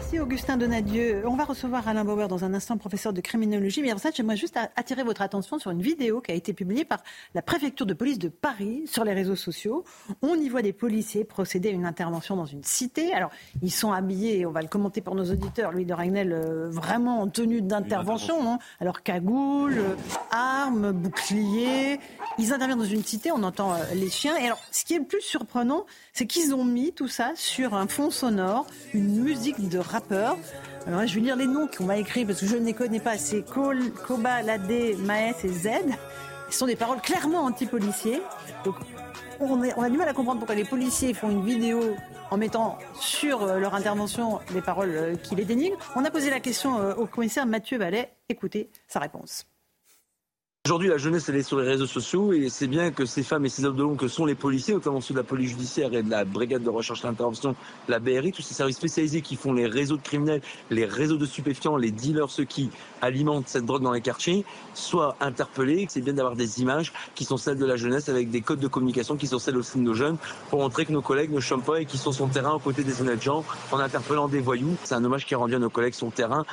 Merci 0.00 0.20
Augustin 0.20 0.56
Donadieu. 0.56 1.24
On 1.26 1.34
va 1.34 1.44
recevoir 1.44 1.88
Alain 1.88 2.04
Bauer 2.04 2.28
dans 2.28 2.44
un 2.44 2.54
instant, 2.54 2.78
professeur 2.78 3.12
de 3.12 3.20
criminologie. 3.20 3.82
Mais 3.82 3.92
en 3.92 3.98
fait, 3.98 4.14
j'aimerais 4.16 4.36
juste 4.36 4.56
attirer 4.76 5.02
votre 5.02 5.22
attention 5.22 5.58
sur 5.58 5.72
une 5.72 5.82
vidéo 5.82 6.20
qui 6.20 6.30
a 6.30 6.34
été 6.34 6.52
publiée 6.52 6.84
par 6.84 7.02
la 7.34 7.42
préfecture 7.42 7.84
de 7.84 7.94
police 7.94 8.18
de 8.18 8.28
Paris 8.28 8.84
sur 8.86 9.04
les 9.04 9.12
réseaux 9.12 9.34
sociaux. 9.34 9.84
On 10.22 10.36
y 10.36 10.48
voit 10.48 10.62
des 10.62 10.72
policiers 10.72 11.24
procéder 11.24 11.70
à 11.70 11.72
une 11.72 11.84
intervention 11.84 12.36
dans 12.36 12.46
une 12.46 12.62
cité. 12.62 13.12
Alors, 13.12 13.30
ils 13.60 13.72
sont 13.72 13.90
habillés, 13.90 14.46
on 14.46 14.52
va 14.52 14.62
le 14.62 14.68
commenter 14.68 15.00
pour 15.00 15.16
nos 15.16 15.24
auditeurs, 15.24 15.72
Louis 15.72 15.84
de 15.84 15.92
Ragnel, 15.92 16.32
euh, 16.32 16.70
vraiment 16.70 17.20
en 17.20 17.28
tenue 17.28 17.60
d'intervention. 17.60 18.52
Hein. 18.52 18.58
Alors, 18.80 19.02
cagoule, 19.02 19.78
euh, 19.78 19.96
armes, 20.30 20.92
boucliers. 20.92 21.98
Ils 22.38 22.52
interviennent 22.52 22.78
dans 22.78 22.84
une 22.84 23.04
cité, 23.04 23.32
on 23.32 23.42
entend 23.42 23.72
euh, 23.72 23.78
les 23.94 24.10
chiens. 24.10 24.36
Et 24.36 24.44
alors, 24.44 24.60
ce 24.70 24.84
qui 24.84 24.94
est 24.94 25.00
le 25.00 25.06
plus 25.06 25.22
surprenant, 25.22 25.86
c'est 26.12 26.26
qu'ils 26.26 26.54
ont 26.54 26.64
mis 26.64 26.92
tout 26.92 27.08
ça 27.08 27.32
sur 27.34 27.74
un 27.74 27.88
fond 27.88 28.10
sonore, 28.10 28.66
une 28.94 29.22
musique 29.22 29.68
de 29.68 29.78
rappeurs. 29.88 30.36
Alors, 30.86 31.06
je 31.06 31.14
vais 31.14 31.20
lire 31.20 31.36
les 31.36 31.46
noms 31.46 31.66
qu'on 31.66 31.84
m'a 31.84 31.98
écrits 31.98 32.24
parce 32.24 32.40
que 32.40 32.46
je 32.46 32.56
ne 32.56 32.64
les 32.64 32.72
connais 32.72 33.00
pas. 33.00 33.18
C'est 33.18 33.42
Koba, 33.42 34.42
Ladé, 34.42 34.96
Maes 34.96 35.34
et 35.44 35.48
Z. 35.48 35.68
Ce 36.50 36.58
sont 36.58 36.66
des 36.66 36.76
paroles 36.76 37.00
clairement 37.00 37.40
anti-policiers. 37.44 38.22
Donc, 38.64 38.76
on, 39.40 39.60
on, 39.60 39.82
a 39.82 39.90
du 39.90 39.96
mal 39.96 40.08
à 40.08 40.14
comprendre 40.14 40.38
pourquoi 40.38 40.54
les 40.54 40.64
policiers 40.64 41.14
font 41.14 41.30
une 41.30 41.44
vidéo 41.44 41.94
en 42.30 42.36
mettant 42.36 42.78
sur 43.00 43.42
euh, 43.42 43.58
leur 43.58 43.74
intervention 43.74 44.40
des 44.52 44.60
paroles 44.60 44.94
euh, 44.94 45.16
qui 45.16 45.34
les 45.34 45.44
dénigrent. 45.44 45.78
On 45.96 46.04
a 46.04 46.10
posé 46.10 46.30
la 46.30 46.40
question 46.40 46.78
euh, 46.78 46.94
au 46.94 47.06
commissaire 47.06 47.46
Mathieu 47.46 47.78
Vallet. 47.78 48.12
Écoutez 48.28 48.70
sa 48.86 49.00
réponse. 49.00 49.46
Aujourd'hui, 50.68 50.90
la 50.90 50.98
jeunesse, 50.98 51.26
elle 51.30 51.36
est 51.36 51.42
sur 51.42 51.58
les 51.58 51.66
réseaux 51.66 51.86
sociaux 51.86 52.34
et 52.34 52.50
c'est 52.50 52.66
bien 52.66 52.90
que 52.90 53.06
ces 53.06 53.22
femmes 53.22 53.46
et 53.46 53.48
ces 53.48 53.64
hommes 53.64 53.74
de 53.74 53.82
l'ombre 53.82 53.96
que 53.96 54.06
sont 54.06 54.26
les 54.26 54.34
policiers, 54.34 54.74
notamment 54.74 55.00
ceux 55.00 55.14
de 55.14 55.18
la 55.18 55.24
police 55.24 55.52
judiciaire 55.52 55.94
et 55.94 56.02
de 56.02 56.10
la 56.10 56.26
brigade 56.26 56.62
de 56.62 56.68
recherche 56.68 57.00
et 57.00 57.04
d'intervention, 57.04 57.56
la 57.88 57.98
BRI, 57.98 58.32
tous 58.32 58.42
ces 58.42 58.52
services 58.52 58.76
spécialisés 58.76 59.22
qui 59.22 59.36
font 59.36 59.54
les 59.54 59.66
réseaux 59.66 59.96
de 59.96 60.02
criminels, 60.02 60.42
les 60.68 60.84
réseaux 60.84 61.16
de 61.16 61.24
stupéfiants, 61.24 61.78
les 61.78 61.90
dealers, 61.90 62.28
ceux 62.28 62.44
qui 62.44 62.68
alimentent 63.00 63.48
cette 63.48 63.64
drogue 63.64 63.82
dans 63.82 63.92
les 63.92 64.02
quartiers, 64.02 64.44
soient 64.74 65.16
interpellés. 65.22 65.86
C'est 65.88 66.02
bien 66.02 66.12
d'avoir 66.12 66.36
des 66.36 66.60
images 66.60 66.92
qui 67.14 67.24
sont 67.24 67.38
celles 67.38 67.56
de 67.56 67.64
la 67.64 67.76
jeunesse 67.76 68.10
avec 68.10 68.28
des 68.28 68.42
codes 68.42 68.60
de 68.60 68.68
communication 68.68 69.16
qui 69.16 69.26
sont 69.26 69.38
celles 69.38 69.56
aussi 69.56 69.78
de 69.78 69.84
nos 69.84 69.94
jeunes 69.94 70.18
pour 70.50 70.58
montrer 70.58 70.84
que 70.84 70.92
nos 70.92 71.00
collègues 71.00 71.32
ne 71.32 71.40
chôment 71.40 71.62
pas 71.62 71.80
et 71.80 71.86
qu'ils 71.86 71.98
sont 71.98 72.12
sur 72.12 72.28
terrain 72.28 72.52
aux 72.52 72.58
côtés 72.58 72.84
des 72.84 73.00
honnêtes 73.00 73.22
gens 73.22 73.42
en 73.72 73.78
interpellant 73.78 74.28
des 74.28 74.40
voyous. 74.40 74.76
C'est 74.84 74.96
un 74.96 75.02
hommage 75.02 75.24
qui 75.24 75.34
rendu 75.34 75.54
à 75.54 75.58
nos 75.58 75.70
collègues 75.70 75.94
sur 75.94 76.12
terrain 76.12 76.44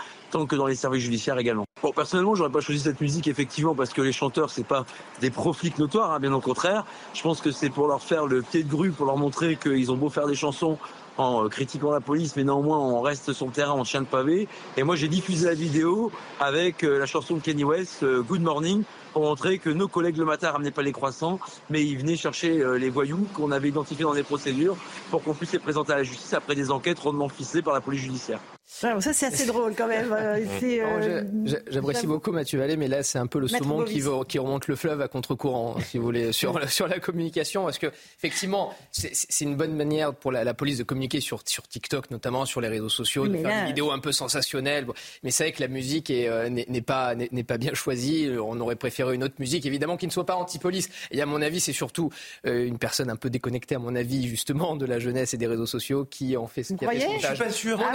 que 0.45 0.57
dans 0.57 0.67
les 0.67 0.75
services 0.75 1.03
judiciaires 1.03 1.37
également. 1.37 1.65
Bon, 1.81 1.93
personnellement, 1.93 2.35
j'aurais 2.35 2.51
pas 2.51 2.59
choisi 2.59 2.81
cette 2.81 2.99
musique 2.99 3.27
effectivement 3.27 3.75
parce 3.75 3.93
que 3.93 4.01
les 4.01 4.11
chanteurs 4.11 4.49
c'est 4.49 4.65
pas 4.65 4.85
des 5.21 5.29
profits 5.29 5.73
notoires, 5.77 6.11
hein, 6.11 6.19
bien 6.19 6.33
au 6.33 6.41
contraire. 6.41 6.85
Je 7.13 7.21
pense 7.21 7.39
que 7.39 7.51
c'est 7.51 7.69
pour 7.69 7.87
leur 7.87 8.01
faire 8.01 8.25
le 8.25 8.41
pied 8.41 8.63
de 8.63 8.69
grue, 8.69 8.91
pour 8.91 9.05
leur 9.05 9.17
montrer 9.17 9.55
qu'ils 9.55 9.91
ont 9.91 9.95
beau 9.95 10.09
faire 10.09 10.27
des 10.27 10.35
chansons 10.35 10.77
en 11.17 11.45
euh, 11.45 11.49
critiquant 11.49 11.91
la 11.91 12.01
police, 12.01 12.35
mais 12.35 12.43
néanmoins 12.43 12.79
on 12.79 13.01
reste 13.01 13.33
sur 13.33 13.45
le 13.45 13.51
terrain 13.51 13.73
en 13.73 13.83
chien 13.83 14.01
de 14.01 14.07
pavé. 14.07 14.47
Et 14.77 14.83
moi 14.83 14.95
j'ai 14.95 15.07
diffusé 15.07 15.47
la 15.47 15.53
vidéo 15.53 16.11
avec 16.39 16.83
euh, 16.83 16.99
la 16.99 17.05
chanson 17.05 17.35
de 17.35 17.39
Kenny 17.39 17.63
West, 17.63 18.03
euh, 18.03 18.21
Good 18.21 18.41
Morning, 18.41 18.83
pour 19.13 19.23
montrer 19.23 19.59
que 19.59 19.69
nos 19.69 19.87
collègues 19.87 20.17
le 20.17 20.25
matin 20.25 20.51
ramenaient 20.51 20.71
pas 20.71 20.81
les 20.81 20.91
croissants, 20.91 21.39
mais 21.69 21.85
ils 21.85 21.97
venaient 21.97 22.17
chercher 22.17 22.61
les 22.77 22.89
voyous 22.89 23.25
qu'on 23.33 23.51
avait 23.51 23.69
identifiés 23.69 24.03
dans 24.03 24.11
les 24.11 24.23
procédures 24.23 24.75
pour 25.09 25.23
qu'on 25.23 25.33
puisse 25.33 25.53
les 25.53 25.59
présenter 25.59 25.93
à 25.93 25.97
la 25.97 26.03
justice 26.03 26.33
après 26.33 26.55
des 26.55 26.69
enquêtes 26.69 26.99
rondement 26.99 27.29
ficelées 27.29 27.61
par 27.61 27.73
la 27.73 27.79
police 27.79 28.01
judiciaire 28.01 28.41
ça, 28.67 29.13
c'est 29.13 29.27
assez 29.27 29.45
drôle 29.45 29.75
quand 29.75 29.87
même. 29.87 30.11
Euh, 30.11 30.43
euh, 30.63 31.23
j'apprécie 31.69 32.07
beaucoup 32.07 32.31
Mathieu 32.31 32.57
Vallée, 32.57 32.77
mais 32.77 32.87
là, 32.87 33.03
c'est 33.03 33.19
un 33.19 33.27
peu 33.27 33.39
le 33.39 33.47
saumon 33.47 33.83
qui, 33.83 34.01
qui, 34.27 34.39
remonte 34.39 34.67
le 34.67 34.75
fleuve 34.75 35.01
à 35.01 35.07
contre-courant, 35.07 35.77
si 35.81 35.97
vous 35.97 36.03
voulez, 36.03 36.31
sur, 36.31 36.67
sur 36.69 36.87
la 36.87 36.99
communication. 36.99 37.65
Parce 37.65 37.77
que, 37.77 37.87
effectivement, 38.17 38.73
c'est 38.91 39.45
une 39.45 39.55
bonne 39.55 39.75
manière 39.75 40.15
pour 40.15 40.31
la, 40.31 40.53
police 40.55 40.79
de 40.79 40.83
communiquer 40.83 41.19
sur, 41.19 41.41
sur 41.45 41.67
TikTok, 41.67 42.09
notamment 42.09 42.45
sur 42.45 42.59
les 42.59 42.67
réseaux 42.67 42.89
sociaux, 42.89 43.27
de 43.27 43.37
faire 43.37 43.61
des 43.61 43.67
vidéos 43.67 43.91
un 43.91 43.99
peu 43.99 44.11
sensationnelles. 44.11 44.87
Mais 45.23 45.31
c'est 45.31 45.43
vrai 45.43 45.51
que 45.51 45.61
la 45.61 45.67
musique 45.67 46.09
euh, 46.09 46.49
n'est 46.49 46.81
pas, 46.81 47.13
pas 47.47 47.57
bien 47.57 47.73
choisie. 47.75 48.29
On 48.41 48.59
aurait 48.59 48.75
préféré 48.75 49.13
une 49.13 49.23
autre 49.23 49.35
musique, 49.37 49.65
évidemment, 49.65 49.95
qui 49.95 50.07
ne 50.07 50.11
soit 50.11 50.25
pas 50.25 50.35
anti-police. 50.35 50.89
Et 51.11 51.21
à 51.21 51.25
mon 51.27 51.41
avis, 51.41 51.59
c'est 51.59 51.73
surtout 51.73 52.09
euh, 52.47 52.65
une 52.65 52.79
personne 52.79 53.11
un 53.11 53.15
peu 53.15 53.29
déconnectée, 53.29 53.75
à 53.75 53.79
mon 53.79 53.95
avis, 53.95 54.27
justement, 54.27 54.75
de 54.75 54.85
la 54.85 54.97
jeunesse 54.97 55.35
et 55.35 55.37
des 55.37 55.47
réseaux 55.47 55.67
sociaux 55.67 56.05
qui 56.05 56.35
en 56.35 56.47
fait 56.47 56.63
ce 56.63 56.73
qu'il 56.73 56.87
Je 56.91 56.99
suis 56.99 57.37
pas 57.37 57.51
sûr. 57.51 57.79
Ah, 57.83 57.93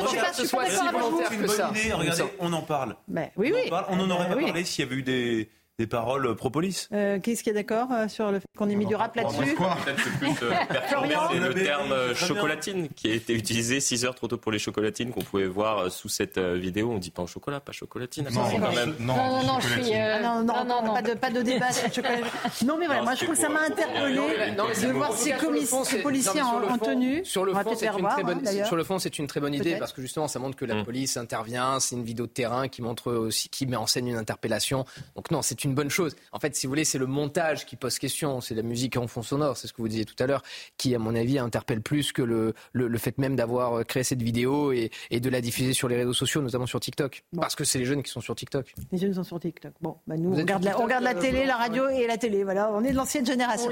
je 0.00 0.46
suis 0.46 0.56
pas. 0.56 0.64
Regardez, 1.96 2.24
on 2.38 2.52
en 2.52 2.62
parle. 2.62 2.96
Mais, 3.08 3.32
oui, 3.36 3.52
oui. 3.54 3.70
On 3.88 4.00
en 4.00 4.10
aurait 4.10 4.28
pas 4.28 4.36
parlé 4.36 4.64
s'il 4.64 4.84
y 4.84 4.88
avait 4.88 4.96
eu 4.96 5.02
des 5.02 5.50
des 5.78 5.86
paroles 5.86 6.26
euh, 6.26 6.34
pro-police. 6.34 6.88
Euh, 6.92 7.20
Qu'est-ce 7.20 7.44
qui 7.44 7.50
est 7.50 7.54
d'accord 7.54 7.88
euh, 7.92 8.08
sur 8.08 8.32
le 8.32 8.40
fait 8.40 8.48
qu'on 8.56 8.68
ait 8.68 8.74
mis 8.74 8.86
du 8.86 8.96
rap 8.96 9.14
là-dessus 9.14 9.54
Peut-être 9.54 10.00
c'est 10.02 10.18
plus 10.18 10.34
euh, 10.42 11.48
le 11.48 11.54
terme 11.54 12.14
chocolatine 12.14 12.88
qui 12.88 13.10
a 13.10 13.14
été 13.14 13.32
utilisé 13.32 13.78
6 13.78 14.04
heures 14.04 14.14
trop 14.16 14.26
tôt 14.26 14.38
pour 14.38 14.50
les 14.50 14.58
chocolatines 14.58 15.12
qu'on 15.12 15.22
pouvait 15.22 15.46
voir 15.46 15.90
sous 15.92 16.08
cette 16.08 16.38
vidéo. 16.38 16.90
On 16.90 16.98
dit 16.98 17.10
pas 17.10 17.22
au 17.22 17.28
chocolat, 17.28 17.60
pas 17.60 17.70
chocolatine. 17.70 18.26
Non, 18.32 18.42
non, 18.58 19.16
non, 19.16 19.42
non, 19.44 19.60
je 19.60 19.68
suis. 19.68 19.92
non, 20.22 20.42
non, 20.42 20.64
non, 20.64 20.94
pas 20.94 21.02
de, 21.02 21.14
pas 21.14 21.30
de 21.30 21.42
débat 21.42 21.70
sur 21.70 21.86
le 21.86 21.94
chocolat. 21.94 22.18
Non, 22.66 22.76
mais 22.78 22.86
voilà, 22.86 23.02
moi 23.02 23.14
je 23.14 23.24
trouve 23.24 23.36
que 23.36 23.40
ça 23.40 23.48
m'a 23.48 23.60
interpellé 23.60 24.16
de 24.16 24.92
voir 24.92 25.12
ces, 25.12 25.32
policiers 26.02 26.42
en, 26.42 26.78
tenue. 26.78 27.24
Sur 27.24 27.44
le 27.44 27.54
fond, 27.54 27.74
c'est 27.76 27.86
une 27.86 28.08
très 28.08 28.24
bonne. 28.24 28.64
Sur 28.64 28.76
le 28.76 28.84
fond, 28.84 28.98
c'est 28.98 29.18
une 29.18 29.26
très 29.28 29.40
bonne 29.40 29.54
idée 29.54 29.76
parce 29.76 29.92
que 29.92 30.02
justement, 30.02 30.26
ça 30.26 30.40
montre 30.40 30.56
que 30.56 30.64
la 30.64 30.76
mm. 30.76 30.84
police 30.84 31.16
intervient. 31.16 31.78
C'est 31.78 31.94
une 31.94 32.04
vidéo 32.04 32.26
de 32.26 32.32
terrain 32.32 32.66
qui 32.66 32.82
montre 32.82 33.12
aussi, 33.12 33.48
qui 33.48 33.66
met 33.66 33.76
en 33.76 33.86
scène 33.86 34.08
une 34.08 34.16
interpellation. 34.16 34.84
Donc 35.14 35.30
non, 35.30 35.42
c'est 35.42 35.62
une 35.64 35.67
bonne 35.74 35.90
chose. 35.90 36.16
En 36.32 36.38
fait, 36.38 36.54
si 36.56 36.66
vous 36.66 36.70
voulez, 36.70 36.84
c'est 36.84 36.98
le 36.98 37.06
montage 37.06 37.66
qui 37.66 37.76
pose 37.76 37.98
question. 37.98 38.40
C'est 38.40 38.54
la 38.54 38.62
musique 38.62 38.96
en 38.96 39.06
fond 39.06 39.22
sonore, 39.22 39.56
c'est 39.56 39.66
ce 39.66 39.72
que 39.72 39.82
vous 39.82 39.88
disiez 39.88 40.04
tout 40.04 40.20
à 40.22 40.26
l'heure, 40.26 40.42
qui, 40.76 40.94
à 40.94 40.98
mon 40.98 41.14
avis, 41.14 41.38
interpelle 41.38 41.80
plus 41.80 42.12
que 42.12 42.22
le, 42.22 42.54
le, 42.72 42.98
fait 42.98 43.18
même 43.18 43.36
d'avoir 43.36 43.84
créé 43.84 44.02
cette 44.02 44.22
vidéo 44.22 44.72
et, 44.72 44.90
et, 45.10 45.20
de 45.20 45.30
la 45.30 45.40
diffuser 45.40 45.72
sur 45.72 45.88
les 45.88 45.96
réseaux 45.96 46.12
sociaux, 46.12 46.42
notamment 46.42 46.66
sur 46.66 46.80
TikTok. 46.80 47.24
Parce 47.36 47.54
que 47.54 47.64
c'est 47.64 47.78
les 47.78 47.84
jeunes 47.84 48.02
qui 48.02 48.10
sont 48.10 48.20
sur 48.20 48.34
TikTok. 48.34 48.74
Les 48.92 48.98
jeunes 48.98 49.14
sont 49.14 49.24
sur 49.24 49.40
TikTok. 49.40 49.72
Bon, 49.80 49.96
bah 50.06 50.16
nous, 50.16 50.32
on 50.32 50.36
regarde, 50.36 50.64
la, 50.64 50.78
on 50.78 50.84
regarde, 50.84 51.04
la, 51.04 51.14
télé, 51.14 51.46
la 51.46 51.56
radio 51.56 51.88
et 51.88 52.06
la 52.06 52.16
télé. 52.16 52.44
Voilà, 52.44 52.70
on 52.72 52.84
est 52.84 52.90
de 52.90 52.96
l'ancienne 52.96 53.26
génération. 53.26 53.70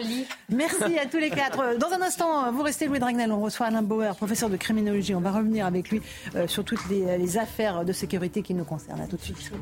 Merci 0.48 0.98
à 0.98 1.06
tous 1.06 1.18
les 1.18 1.30
quatre. 1.30 1.76
Dans 1.78 1.88
un 1.88 2.02
instant, 2.02 2.50
vous 2.52 2.62
restez 2.62 2.86
Louis 2.86 2.98
Dragnel. 2.98 3.32
On 3.32 3.40
reçoit 3.40 3.66
Alain 3.66 3.82
Bauer, 3.82 4.14
professeur 4.16 4.50
de 4.50 4.56
criminologie. 4.56 5.14
On 5.14 5.20
va 5.20 5.32
revenir 5.32 5.66
avec 5.66 5.90
lui 5.90 6.00
euh, 6.34 6.46
sur 6.46 6.64
toutes 6.64 6.88
les, 6.88 7.18
les 7.18 7.38
affaires 7.38 7.84
de 7.84 7.92
sécurité 7.92 8.42
qui 8.42 8.54
nous 8.54 8.64
concernent. 8.64 9.00
À 9.00 9.06
tout 9.06 9.16
de 9.16 9.22
suite. 9.22 9.52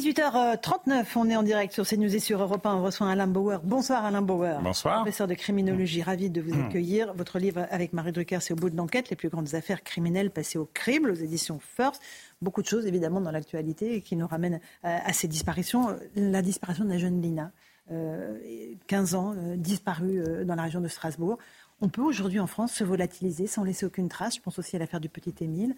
18h39, 0.00 1.04
on 1.16 1.28
est 1.28 1.36
en 1.36 1.42
direct 1.42 1.74
sur 1.74 1.86
CNews 1.86 2.14
et 2.14 2.20
sur 2.20 2.40
Europe 2.40 2.64
1. 2.64 2.74
On 2.74 2.82
reçoit 2.82 3.10
Alain 3.10 3.26
Bauer. 3.26 3.60
Bonsoir 3.62 4.02
Alain 4.02 4.22
Bauer. 4.22 4.58
Bonsoir. 4.62 5.02
Professeur 5.02 5.28
de 5.28 5.34
criminologie, 5.34 6.02
ravi 6.02 6.30
de 6.30 6.40
vous 6.40 6.54
hmm. 6.54 6.64
accueillir. 6.68 7.12
Votre 7.12 7.38
livre 7.38 7.66
avec 7.70 7.92
Marie 7.92 8.10
Drucker, 8.10 8.38
c'est 8.40 8.54
au 8.54 8.56
bout 8.56 8.70
de 8.70 8.76
l'enquête, 8.78 9.10
les 9.10 9.16
plus 9.16 9.28
grandes 9.28 9.54
affaires 9.54 9.82
criminelles 9.82 10.30
passées 10.30 10.56
au 10.56 10.66
crible 10.72 11.10
aux 11.10 11.14
éditions 11.14 11.60
First. 11.60 12.00
Beaucoup 12.40 12.62
de 12.62 12.66
choses 12.66 12.86
évidemment 12.86 13.20
dans 13.20 13.30
l'actualité 13.30 14.00
qui 14.00 14.16
nous 14.16 14.26
ramènent 14.26 14.60
euh, 14.86 14.98
à 15.04 15.12
ces 15.12 15.28
disparitions. 15.28 15.94
La 16.16 16.40
disparition 16.40 16.86
de 16.86 16.90
la 16.90 16.98
jeune 16.98 17.20
Lina, 17.20 17.52
15 17.88 17.92
euh, 17.92 19.18
ans, 19.18 19.34
euh, 19.36 19.56
disparue 19.56 20.24
dans 20.46 20.54
la 20.54 20.62
région 20.62 20.80
de 20.80 20.88
Strasbourg. 20.88 21.36
On 21.82 21.90
peut 21.90 22.02
aujourd'hui 22.02 22.40
en 22.40 22.46
France 22.46 22.72
se 22.72 22.84
volatiliser 22.84 23.46
sans 23.46 23.64
laisser 23.64 23.84
aucune 23.84 24.08
trace. 24.08 24.36
Je 24.36 24.40
pense 24.40 24.58
aussi 24.58 24.76
à 24.76 24.78
l'affaire 24.78 25.00
du 25.00 25.10
petit 25.10 25.34
Émile. 25.44 25.74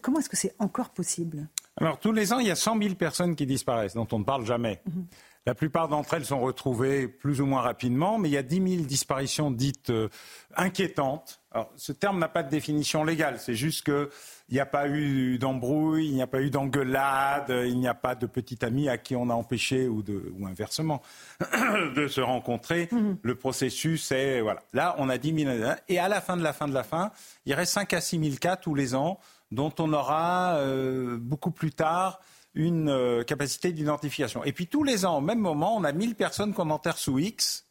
Comment 0.00 0.18
est-ce 0.18 0.28
que 0.28 0.36
c'est 0.36 0.54
encore 0.58 0.90
possible? 0.90 1.48
Alors, 1.76 1.98
tous 1.98 2.12
les 2.12 2.32
ans, 2.32 2.38
il 2.38 2.46
y 2.46 2.50
a 2.50 2.56
100 2.56 2.78
000 2.82 2.94
personnes 2.94 3.34
qui 3.34 3.46
disparaissent, 3.46 3.94
dont 3.94 4.08
on 4.12 4.18
ne 4.18 4.24
parle 4.24 4.44
jamais. 4.44 4.82
Mhm. 4.86 5.06
La 5.44 5.56
plupart 5.56 5.88
d'entre 5.88 6.14
elles 6.14 6.24
sont 6.24 6.40
retrouvées 6.40 7.08
plus 7.08 7.40
ou 7.40 7.46
moins 7.46 7.62
rapidement, 7.62 8.16
mais 8.16 8.28
il 8.28 8.32
y 8.32 8.36
a 8.36 8.44
10 8.44 8.76
000 8.76 8.84
disparitions 8.84 9.50
dites 9.50 9.90
euh, 9.90 10.08
inquiétantes. 10.56 11.40
Alors, 11.50 11.72
ce 11.74 11.90
terme 11.90 12.20
n'a 12.20 12.28
pas 12.28 12.44
de 12.44 12.48
définition 12.48 13.02
légale, 13.02 13.40
c'est 13.40 13.54
juste 13.54 13.84
qu'il 13.84 14.08
n'y 14.52 14.60
a 14.60 14.66
pas 14.66 14.88
eu 14.88 15.38
d'embrouille, 15.38 16.06
il 16.06 16.14
n'y 16.14 16.22
a 16.22 16.28
pas 16.28 16.40
eu 16.40 16.50
d'engueulade, 16.50 17.52
il 17.66 17.76
n'y 17.78 17.88
a 17.88 17.94
pas 17.94 18.14
de 18.14 18.26
petit 18.26 18.64
ami 18.64 18.88
à 18.88 18.98
qui 18.98 19.16
on 19.16 19.30
a 19.30 19.34
empêché, 19.34 19.88
ou, 19.88 20.04
ou 20.38 20.46
inversement, 20.46 21.02
de 21.96 22.06
se 22.06 22.20
rencontrer. 22.20 22.88
Mhm. 22.92 23.18
Le 23.20 23.34
processus 23.34 24.12
est, 24.12 24.42
voilà. 24.42 24.62
Là, 24.72 24.94
on 24.98 25.08
a 25.08 25.18
10 25.18 25.44
000, 25.44 25.56
et 25.88 25.98
à 25.98 26.08
la 26.08 26.20
fin 26.20 26.36
de 26.36 26.42
la 26.44 26.52
fin 26.52 26.68
de 26.68 26.74
la 26.74 26.84
fin, 26.84 27.10
il 27.46 27.54
reste 27.54 27.72
5 27.72 27.92
à 27.94 28.00
6 28.00 28.20
000 28.20 28.36
cas 28.36 28.54
tous 28.54 28.76
les 28.76 28.94
ans 28.94 29.18
dont 29.52 29.72
on 29.78 29.92
aura 29.92 30.56
euh, 30.56 31.18
beaucoup 31.18 31.50
plus 31.50 31.70
tard 31.70 32.20
une 32.54 32.88
euh, 32.88 33.22
capacité 33.22 33.72
d'identification. 33.72 34.42
Et 34.44 34.52
puis 34.52 34.66
tous 34.66 34.82
les 34.82 35.06
ans, 35.06 35.18
au 35.18 35.20
même 35.20 35.38
moment, 35.38 35.76
on 35.76 35.84
a 35.84 35.92
1000 35.92 36.14
personnes 36.14 36.52
qu'on 36.52 36.70
enterre 36.70 36.98
sous 36.98 37.18
X, 37.18 37.66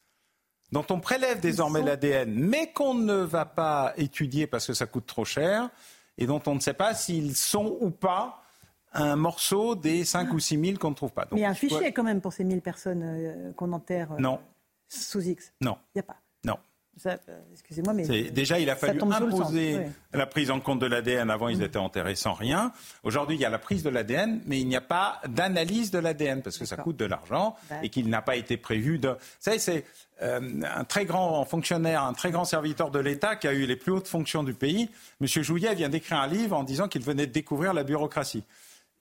dont 0.71 0.85
on 0.89 0.99
prélève 0.99 1.39
désormais 1.39 1.81
l'ADN, 1.81 2.33
mais 2.33 2.71
qu'on 2.71 2.93
ne 2.93 3.15
va 3.15 3.45
pas 3.45 3.93
étudier 3.97 4.47
parce 4.47 4.67
que 4.67 4.73
ça 4.73 4.85
coûte 4.85 5.05
trop 5.05 5.25
cher, 5.25 5.69
et 6.17 6.27
dont 6.27 6.41
on 6.45 6.55
ne 6.55 6.59
sait 6.59 6.73
pas 6.73 6.93
s'ils 6.93 7.35
sont 7.35 7.77
ou 7.81 7.89
pas 7.89 8.43
un 8.93 9.15
morceau 9.15 9.75
des 9.75 10.05
5 10.05 10.33
ou 10.33 10.39
6 10.39 10.59
000 10.59 10.77
qu'on 10.77 10.91
ne 10.91 10.95
trouve 10.95 11.11
pas. 11.11 11.27
mais 11.31 11.39
il 11.39 11.41
y 11.41 11.45
a 11.45 11.49
un 11.49 11.55
fichier 11.55 11.93
quand 11.93 12.03
même 12.03 12.21
pour 12.21 12.33
ces 12.33 12.43
1000 12.43 12.61
personnes 12.61 13.03
euh, 13.03 13.53
qu'on 13.53 13.71
enterre 13.71 14.13
non. 14.19 14.39
sous 14.87 15.21
X 15.21 15.53
Non. 15.61 15.77
Il 15.95 15.97
n'y 15.97 16.01
a 16.01 16.03
pas 16.03 16.17
excusez-moi, 17.51 17.93
mais 17.93 18.05
déjà 18.31 18.59
il 18.59 18.69
a 18.69 18.75
fallu 18.75 19.01
imposer 19.01 19.79
la 20.13 20.25
prise 20.25 20.51
en 20.51 20.59
compte 20.59 20.79
de 20.79 20.85
l'ADN. 20.85 21.29
Avant, 21.29 21.49
ils 21.49 21.59
mm. 21.59 21.63
étaient 21.63 21.77
enterrés 21.77 22.15
sans 22.15 22.33
rien. 22.33 22.71
Aujourd'hui, 23.03 23.37
il 23.37 23.41
y 23.41 23.45
a 23.45 23.49
la 23.49 23.59
prise 23.59 23.83
de 23.83 23.89
l'ADN, 23.89 24.41
mais 24.45 24.59
il 24.59 24.67
n'y 24.67 24.75
a 24.75 24.81
pas 24.81 25.21
d'analyse 25.27 25.91
de 25.91 25.99
l'ADN 25.99 26.41
parce 26.41 26.57
que 26.57 26.65
ça 26.65 26.77
coûte 26.77 26.97
de 26.97 27.05
l'argent 27.05 27.55
et 27.83 27.89
qu'il 27.89 28.09
n'a 28.09 28.21
pas 28.21 28.35
été 28.35 28.57
prévu. 28.57 28.99
De... 28.99 29.09
Vous 29.09 29.15
savez, 29.39 29.59
c'est 29.59 29.85
euh, 30.21 30.39
un 30.63 30.83
très 30.83 31.05
grand 31.05 31.43
fonctionnaire, 31.45 32.03
un 32.03 32.13
très 32.13 32.31
grand 32.31 32.45
serviteur 32.45 32.91
de 32.91 32.99
l'État 32.99 33.35
qui 33.35 33.47
a 33.47 33.53
eu 33.53 33.65
les 33.65 33.75
plus 33.75 33.91
hautes 33.91 34.07
fonctions 34.07 34.43
du 34.43 34.53
pays. 34.53 34.89
Monsieur 35.19 35.41
Jouillet 35.41 35.73
vient 35.73 35.89
d'écrire 35.89 36.19
un 36.19 36.27
livre 36.27 36.55
en 36.55 36.63
disant 36.63 36.87
qu'il 36.87 37.03
venait 37.03 37.25
de 37.25 37.31
découvrir 37.31 37.73
la 37.73 37.83
bureaucratie 37.83 38.43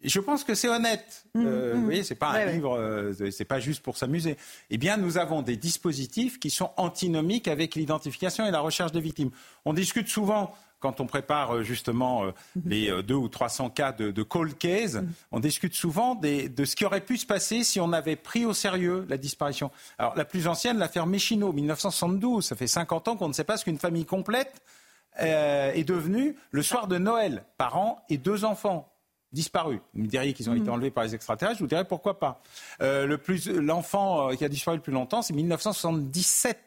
je 0.03 0.21
pense 0.21 0.45
que 0.45 0.55
c'est 0.55 0.69
honnête. 0.69 1.27
Mmh, 1.35 1.45
euh, 1.45 1.75
mmh. 1.75 1.79
Vous 1.79 1.85
voyez, 1.85 2.03
c'est 2.03 2.15
pas 2.15 2.31
un 2.31 2.47
livre, 2.47 2.77
euh, 2.77 3.31
c'est 3.31 3.45
pas 3.45 3.61
juste 3.61 3.83
pour 3.83 3.97
s'amuser. 3.97 4.37
Eh 4.71 4.79
bien, 4.79 4.97
nous 4.97 5.19
avons 5.19 5.43
des 5.43 5.57
dispositifs 5.57 6.41
qui 6.41 6.51
sont 6.51 6.71
antinomiques 6.77 7.49
avec 7.49 7.75
l'identification 7.75 8.47
et 8.47 8.51
la 8.51 8.61
recherche 8.61 8.93
des 8.93 9.01
victimes. 9.01 9.31
On 9.65 9.73
discute 9.73 10.09
souvent 10.09 10.55
quand 10.79 11.01
on 11.01 11.07
prépare 11.07 11.57
euh, 11.57 11.63
justement 11.63 12.25
mmh. 12.25 12.61
les 12.65 13.03
deux 13.03 13.15
ou 13.15 13.29
300 13.29 13.69
cas 13.69 13.93
de, 13.93 14.11
de 14.11 14.23
cold 14.23 14.57
case, 14.57 15.05
on 15.33 15.41
discute 15.41 15.75
souvent 15.75 16.15
de 16.15 16.65
ce 16.65 16.75
qui 16.77 16.87
aurait 16.87 17.05
pu 17.05 17.19
se 17.19 17.27
passer 17.27 17.63
si 17.63 17.79
on 17.79 17.93
avait 17.93 18.17
pris 18.17 18.47
au 18.47 18.55
sérieux 18.55 19.05
la 19.11 19.19
disparition. 19.19 19.71
Alors, 19.99 20.17
la 20.17 20.25
plus 20.25 20.47
ancienne, 20.47 20.79
l'affaire 20.79 21.07
Méchineau, 21.07 21.53
1972, 21.53 22.47
ça 22.47 22.57
fait 22.57 22.67
50 22.67 23.09
ans 23.09 23.17
qu'on 23.17 23.29
ne 23.29 23.35
sait 23.35 23.45
pas 23.45 23.59
ce 23.59 23.65
qu'une 23.65 23.79
famille 23.79 24.07
complète 24.07 24.63
est 25.19 25.85
devenue 25.85 26.37
le 26.53 26.63
soir 26.63 26.87
de 26.87 26.97
Noël, 26.97 27.43
parents 27.59 28.03
et 28.09 28.17
deux 28.17 28.45
enfants 28.45 28.91
disparu. 29.33 29.81
Vous 29.95 30.03
me 30.03 30.07
diriez 30.07 30.33
qu'ils 30.33 30.51
ont 30.51 30.55
été 30.55 30.65
mm. 30.67 30.73
enlevés 30.73 30.91
par 30.91 31.05
les 31.05 31.15
extraterrestres, 31.15 31.59
je 31.59 31.65
vous 31.65 31.69
dirais 31.69 31.87
pourquoi 31.87 32.19
pas. 32.19 32.43
Euh, 32.83 33.07
le 33.07 33.19
plus, 33.19 33.49
l'enfant 33.49 34.31
euh, 34.31 34.35
qui 34.35 34.45
a 34.45 34.49
disparu 34.49 34.77
le 34.77 34.83
plus 34.83 34.93
longtemps, 34.93 35.23
c'est 35.23 35.35
1977. 35.35 36.59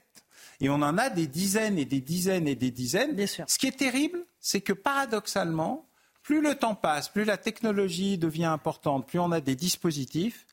Et 0.62 0.70
on 0.70 0.76
en 0.76 0.98
a 0.98 1.10
des 1.10 1.28
dizaines 1.28 1.78
et 1.78 1.86
des 1.86 2.00
dizaines 2.00 2.48
et 2.48 2.56
des 2.56 2.72
dizaines. 2.72 3.14
Bien 3.14 3.28
sûr. 3.28 3.46
Ce 3.48 3.58
qui 3.58 3.68
est 3.68 3.78
terrible, 3.78 4.20
c'est 4.40 4.62
que 4.62 4.74
paradoxalement, 4.74 5.86
plus 6.22 6.42
le 6.42 6.56
temps 6.56 6.76
passe, 6.76 7.10
plus 7.10 7.26
la 7.26 7.38
technologie 7.38 8.18
devient 8.18 8.46
importante, 8.46 9.08
plus 9.08 9.20
on 9.20 9.32
a 9.32 9.42
des 9.42 9.56
dispositifs, 9.56 10.46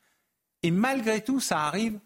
et 0.63 0.71
malgré 0.71 1.21
tout, 1.21 1.39
ça 1.39 1.61
arrive 1.61 1.99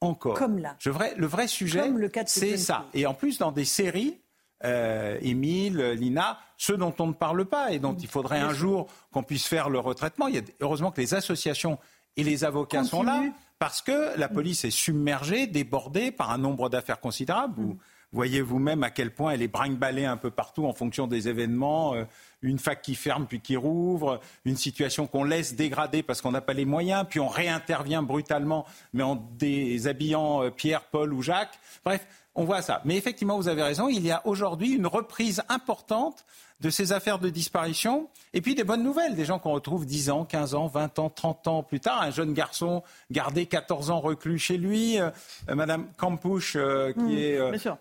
encore. 0.00 0.34
Comme 0.34 0.58
là. 0.58 0.76
Je 0.78 0.90
le 0.90 1.26
vrai 1.26 1.48
sujet, 1.48 1.90
c'est 2.26 2.56
ça. 2.56 2.86
Et 2.94 3.06
en 3.06 3.14
plus, 3.14 3.38
dans 3.38 3.52
des 3.52 3.64
séries, 3.64 4.18
euh, 4.64 5.18
Émile, 5.20 5.92
Lina, 5.92 6.38
ceux 6.56 6.76
dont 6.76 6.94
on 6.98 7.08
ne 7.08 7.12
parle 7.12 7.44
pas 7.44 7.72
et 7.72 7.78
dont 7.78 7.94
il 7.94 8.08
faudrait 8.08 8.40
un 8.40 8.52
jour 8.52 8.88
qu'on 9.12 9.22
puisse 9.22 9.46
faire 9.46 9.70
le 9.70 9.78
retraitement. 9.78 10.26
Il 10.28 10.34
y 10.34 10.38
a, 10.38 10.42
heureusement 10.60 10.90
que 10.90 11.00
les 11.00 11.14
associations 11.14 11.78
et 12.16 12.24
les 12.24 12.44
avocats 12.44 12.84
sont 12.84 13.02
là 13.02 13.22
parce 13.58 13.82
que 13.82 14.18
la 14.18 14.28
police 14.28 14.64
est 14.64 14.70
submergée, 14.70 15.46
débordée 15.46 16.10
par 16.10 16.30
un 16.30 16.38
nombre 16.38 16.68
d'affaires 16.68 17.00
considérable. 17.00 17.76
Voyez 18.12 18.40
vous-même 18.40 18.82
à 18.82 18.90
quel 18.90 19.12
point 19.12 19.32
elle 19.32 19.42
est 19.42 19.48
brinque 19.48 19.82
un 19.82 20.16
peu 20.16 20.30
partout 20.30 20.66
en 20.66 20.72
fonction 20.72 21.06
des 21.06 21.28
événements. 21.28 21.94
Euh, 21.94 22.04
une 22.42 22.58
fac 22.58 22.82
qui 22.82 22.94
ferme 22.94 23.26
puis 23.26 23.40
qui 23.40 23.56
rouvre, 23.56 24.20
une 24.44 24.56
situation 24.56 25.06
qu'on 25.06 25.24
laisse 25.24 25.56
dégrader 25.56 26.02
parce 26.02 26.20
qu'on 26.20 26.30
n'a 26.30 26.40
pas 26.40 26.52
les 26.52 26.64
moyens, 26.64 27.04
puis 27.08 27.18
on 27.20 27.28
réintervient 27.28 28.02
brutalement, 28.02 28.64
mais 28.92 29.02
en 29.02 29.16
déshabillant 29.16 30.44
euh, 30.44 30.50
Pierre, 30.50 30.84
Paul 30.84 31.12
ou 31.12 31.22
Jacques. 31.22 31.58
Bref, 31.84 32.06
on 32.34 32.44
voit 32.44 32.62
ça. 32.62 32.80
Mais 32.84 32.96
effectivement, 32.96 33.36
vous 33.36 33.48
avez 33.48 33.62
raison, 33.62 33.88
il 33.88 34.06
y 34.06 34.12
a 34.12 34.24
aujourd'hui 34.24 34.72
une 34.72 34.86
reprise 34.86 35.42
importante 35.48 36.24
de 36.60 36.70
ces 36.70 36.92
affaires 36.92 37.18
de 37.18 37.28
disparition. 37.28 38.08
Et 38.34 38.40
puis 38.40 38.54
des 38.54 38.64
bonnes 38.64 38.82
nouvelles, 38.82 39.14
des 39.14 39.24
gens 39.24 39.38
qu'on 39.38 39.52
retrouve 39.52 39.86
10 39.86 40.10
ans, 40.10 40.24
15 40.24 40.54
ans, 40.54 40.66
20 40.66 40.98
ans, 40.98 41.08
30 41.08 41.48
ans 41.48 41.62
plus 41.62 41.80
tard. 41.80 42.02
Un 42.02 42.10
jeune 42.10 42.34
garçon 42.34 42.82
gardé 43.10 43.46
14 43.46 43.90
ans 43.90 44.00
reclus 44.00 44.38
chez 44.38 44.58
lui. 44.58 45.00
Euh, 45.00 45.10
Madame 45.48 45.86
Campouche 45.96 46.56
euh, 46.56 46.92
qui 46.92 47.00
mmh, 47.00 47.18
est 47.18 47.38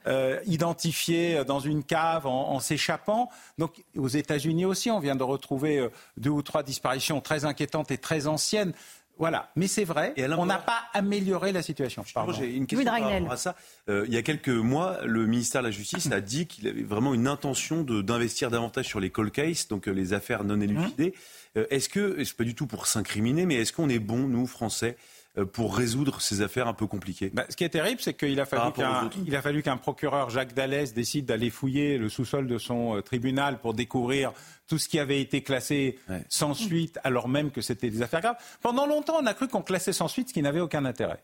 euh, 0.08 0.40
identifiée 0.46 1.44
dans 1.46 1.60
une 1.60 1.84
cave 1.84 2.28
en, 2.28 2.52
en 2.52 2.60
s'échappant. 2.60 3.30
Donc 3.58 3.84
aux 3.98 4.08
États-Unis 4.08 4.66
aussi, 4.66 4.92
on 4.92 5.00
vient 5.00 5.16
de 5.16 5.24
retrouver 5.24 5.90
deux 6.18 6.30
ou 6.30 6.42
trois 6.42 6.64
disparitions 6.64 7.20
très 7.20 7.46
inquiétantes 7.46 7.92
et 7.92 7.98
très 7.98 8.28
anciennes 8.28 8.74
Voilà, 9.20 9.50
mais 9.56 9.68
c'est 9.68 9.84
vrai, 9.84 10.14
on 10.38 10.46
n'a 10.46 10.60
pas 10.60 10.84
amélioré 10.94 11.52
la 11.52 11.62
situation. 11.62 12.04
J'ai 12.38 12.56
une 12.56 12.68
question 12.68 12.86
par 12.86 13.02
rapport 13.02 13.32
à 13.32 13.38
ça. 13.38 13.56
Euh, 13.90 14.06
il 14.08 14.14
y 14.14 14.18
a 14.18 14.22
quelques 14.22 14.50
mois, 14.50 15.00
le 15.06 15.26
ministère 15.26 15.62
de 15.62 15.68
la 15.68 15.72
Justice 15.72 16.12
a 16.12 16.22
dit 16.22 16.46
qu'il 16.46 16.68
avait 16.68 16.84
vraiment 16.84 17.14
une 17.14 17.28
intention 17.28 17.82
d'investir 17.82 18.52
davantage 18.52 18.86
sur 18.86 19.00
les 19.00 19.10
cold 19.10 19.32
cases, 19.32 19.68
donc 19.68 19.88
euh, 19.88 19.92
les 19.92 20.14
affaires 20.14 20.44
non 20.44 20.62
élucidées. 20.62 21.14
Mmh. 21.56 21.62
est-ce 21.72 21.90
que, 21.90 22.24
c'est 22.24 22.38
pas 22.38 22.44
du 22.44 22.54
tout 22.54 22.68
pour 22.68 22.88
s'incriminer, 22.88 23.46
mais 23.46 23.56
est-ce 23.56 23.74
qu'on 23.74 23.90
est 23.90 24.00
bon, 24.00 24.28
nous, 24.28 24.46
Français, 24.46 24.98
euh, 24.98 25.17
pour 25.46 25.76
résoudre 25.76 26.22
ces 26.22 26.42
affaires 26.42 26.68
un 26.68 26.74
peu 26.74 26.88
compliquées 26.88 27.30
bah, 27.34 27.46
Ce 27.50 27.56
qui 27.56 27.64
est 27.64 27.70
terrible, 27.70 28.02
c'est 28.02 28.14
qu'il 28.14 28.40
a 28.40 28.46
fallu 28.46 28.72
qu'un 28.72 29.10
a 29.34 29.42
fallu 29.42 29.62
qu'un 29.62 29.78
procureur 29.78 30.30
Jacques 30.30 30.54
Dallès 30.54 30.94
décide 30.94 31.26
d'aller 31.26 31.50
fouiller 31.50 31.98
le 31.98 32.10
sous-sol 32.10 32.48
de 32.48 32.58
son 32.58 32.98
euh, 32.98 33.02
tribunal 33.02 33.60
pour 33.60 33.74
découvrir 33.74 34.34
tout 34.68 34.78
ce 34.78 34.90
qui 34.90 35.00
avait 35.00 35.22
été 35.22 35.44
classé 35.44 35.98
sans 36.28 36.54
suite, 36.54 37.00
alors 37.06 37.30
même 37.30 37.52
que 37.52 37.62
c'était 37.62 37.90
des 37.90 38.02
affaires 38.02 38.20
graves. 38.20 38.36
Pendant 38.62 38.86
longtemps, 38.86 39.16
on 39.22 39.26
a 39.26 39.34
cru 39.34 39.48
qu'on 39.48 39.62
classait 39.62 39.94
sans 39.94 40.10
suite 40.10 40.30
ce 40.30 40.34
qui 40.34 40.42
n'avait 40.42 40.60
aucun 40.60 40.84
intérêt. 40.84 41.24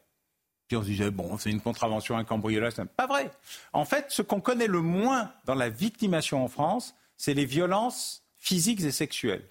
Puis 0.68 0.78
on 0.78 0.82
se 0.82 0.88
disait, 0.88 1.12
bon, 1.12 1.38
c'est 1.38 1.50
une 1.50 1.60
contravention, 1.60 2.18
un 2.18 2.24
cambriolage. 2.24 2.76
Pas 2.96 3.08
vrai. 3.08 3.32
En 3.74 3.86
fait, 3.86 4.06
ce 4.10 4.22
qu'on 4.22 4.40
connaît 4.40 4.68
le 4.68 4.82
moins 4.82 5.32
dans 5.46 5.56
la 5.56 5.70
victimation 5.70 6.44
en 6.44 6.48
France, 6.48 6.96
c'est 7.18 7.34
les 7.34 7.46
violences 7.46 8.24
physiques 8.38 8.82
et 8.82 8.92
sexuelles. 8.92 9.50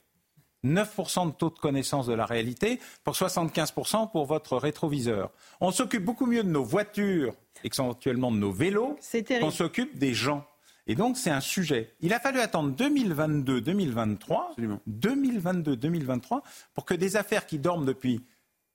9% 0.64 1.26
de 1.26 1.32
taux 1.32 1.51
de 1.51 1.59
connaissance 1.59 2.06
de 2.06 2.14
la 2.14 2.26
réalité 2.26 2.80
pour 3.05 3.14
75% 3.14 4.10
pour 4.10 4.26
votre 4.26 4.56
rétroviseur. 4.56 5.30
On 5.60 5.70
s'occupe 5.70 6.05
beaucoup 6.05 6.26
mieux 6.26 6.43
de 6.43 6.48
nos 6.48 6.64
voitures, 6.64 7.34
éventuellement 7.64 8.30
de 8.30 8.36
nos 8.36 8.52
vélos, 8.52 8.98
qu'on 9.40 9.51
s'occupe 9.51 9.98
des 9.98 10.14
gens. 10.14 10.47
Et 10.86 10.94
donc, 10.94 11.16
c'est 11.16 11.30
un 11.30 11.40
sujet. 11.40 11.94
Il 12.01 12.12
a 12.12 12.20
fallu 12.20 12.40
attendre 12.40 12.74
2022-2023, 12.76 14.56
2022-2023, 14.89 16.43
pour 16.74 16.84
que 16.84 16.94
des 16.94 17.16
affaires 17.16 17.47
qui 17.47 17.59
dorment 17.59 17.84
depuis 17.86 18.20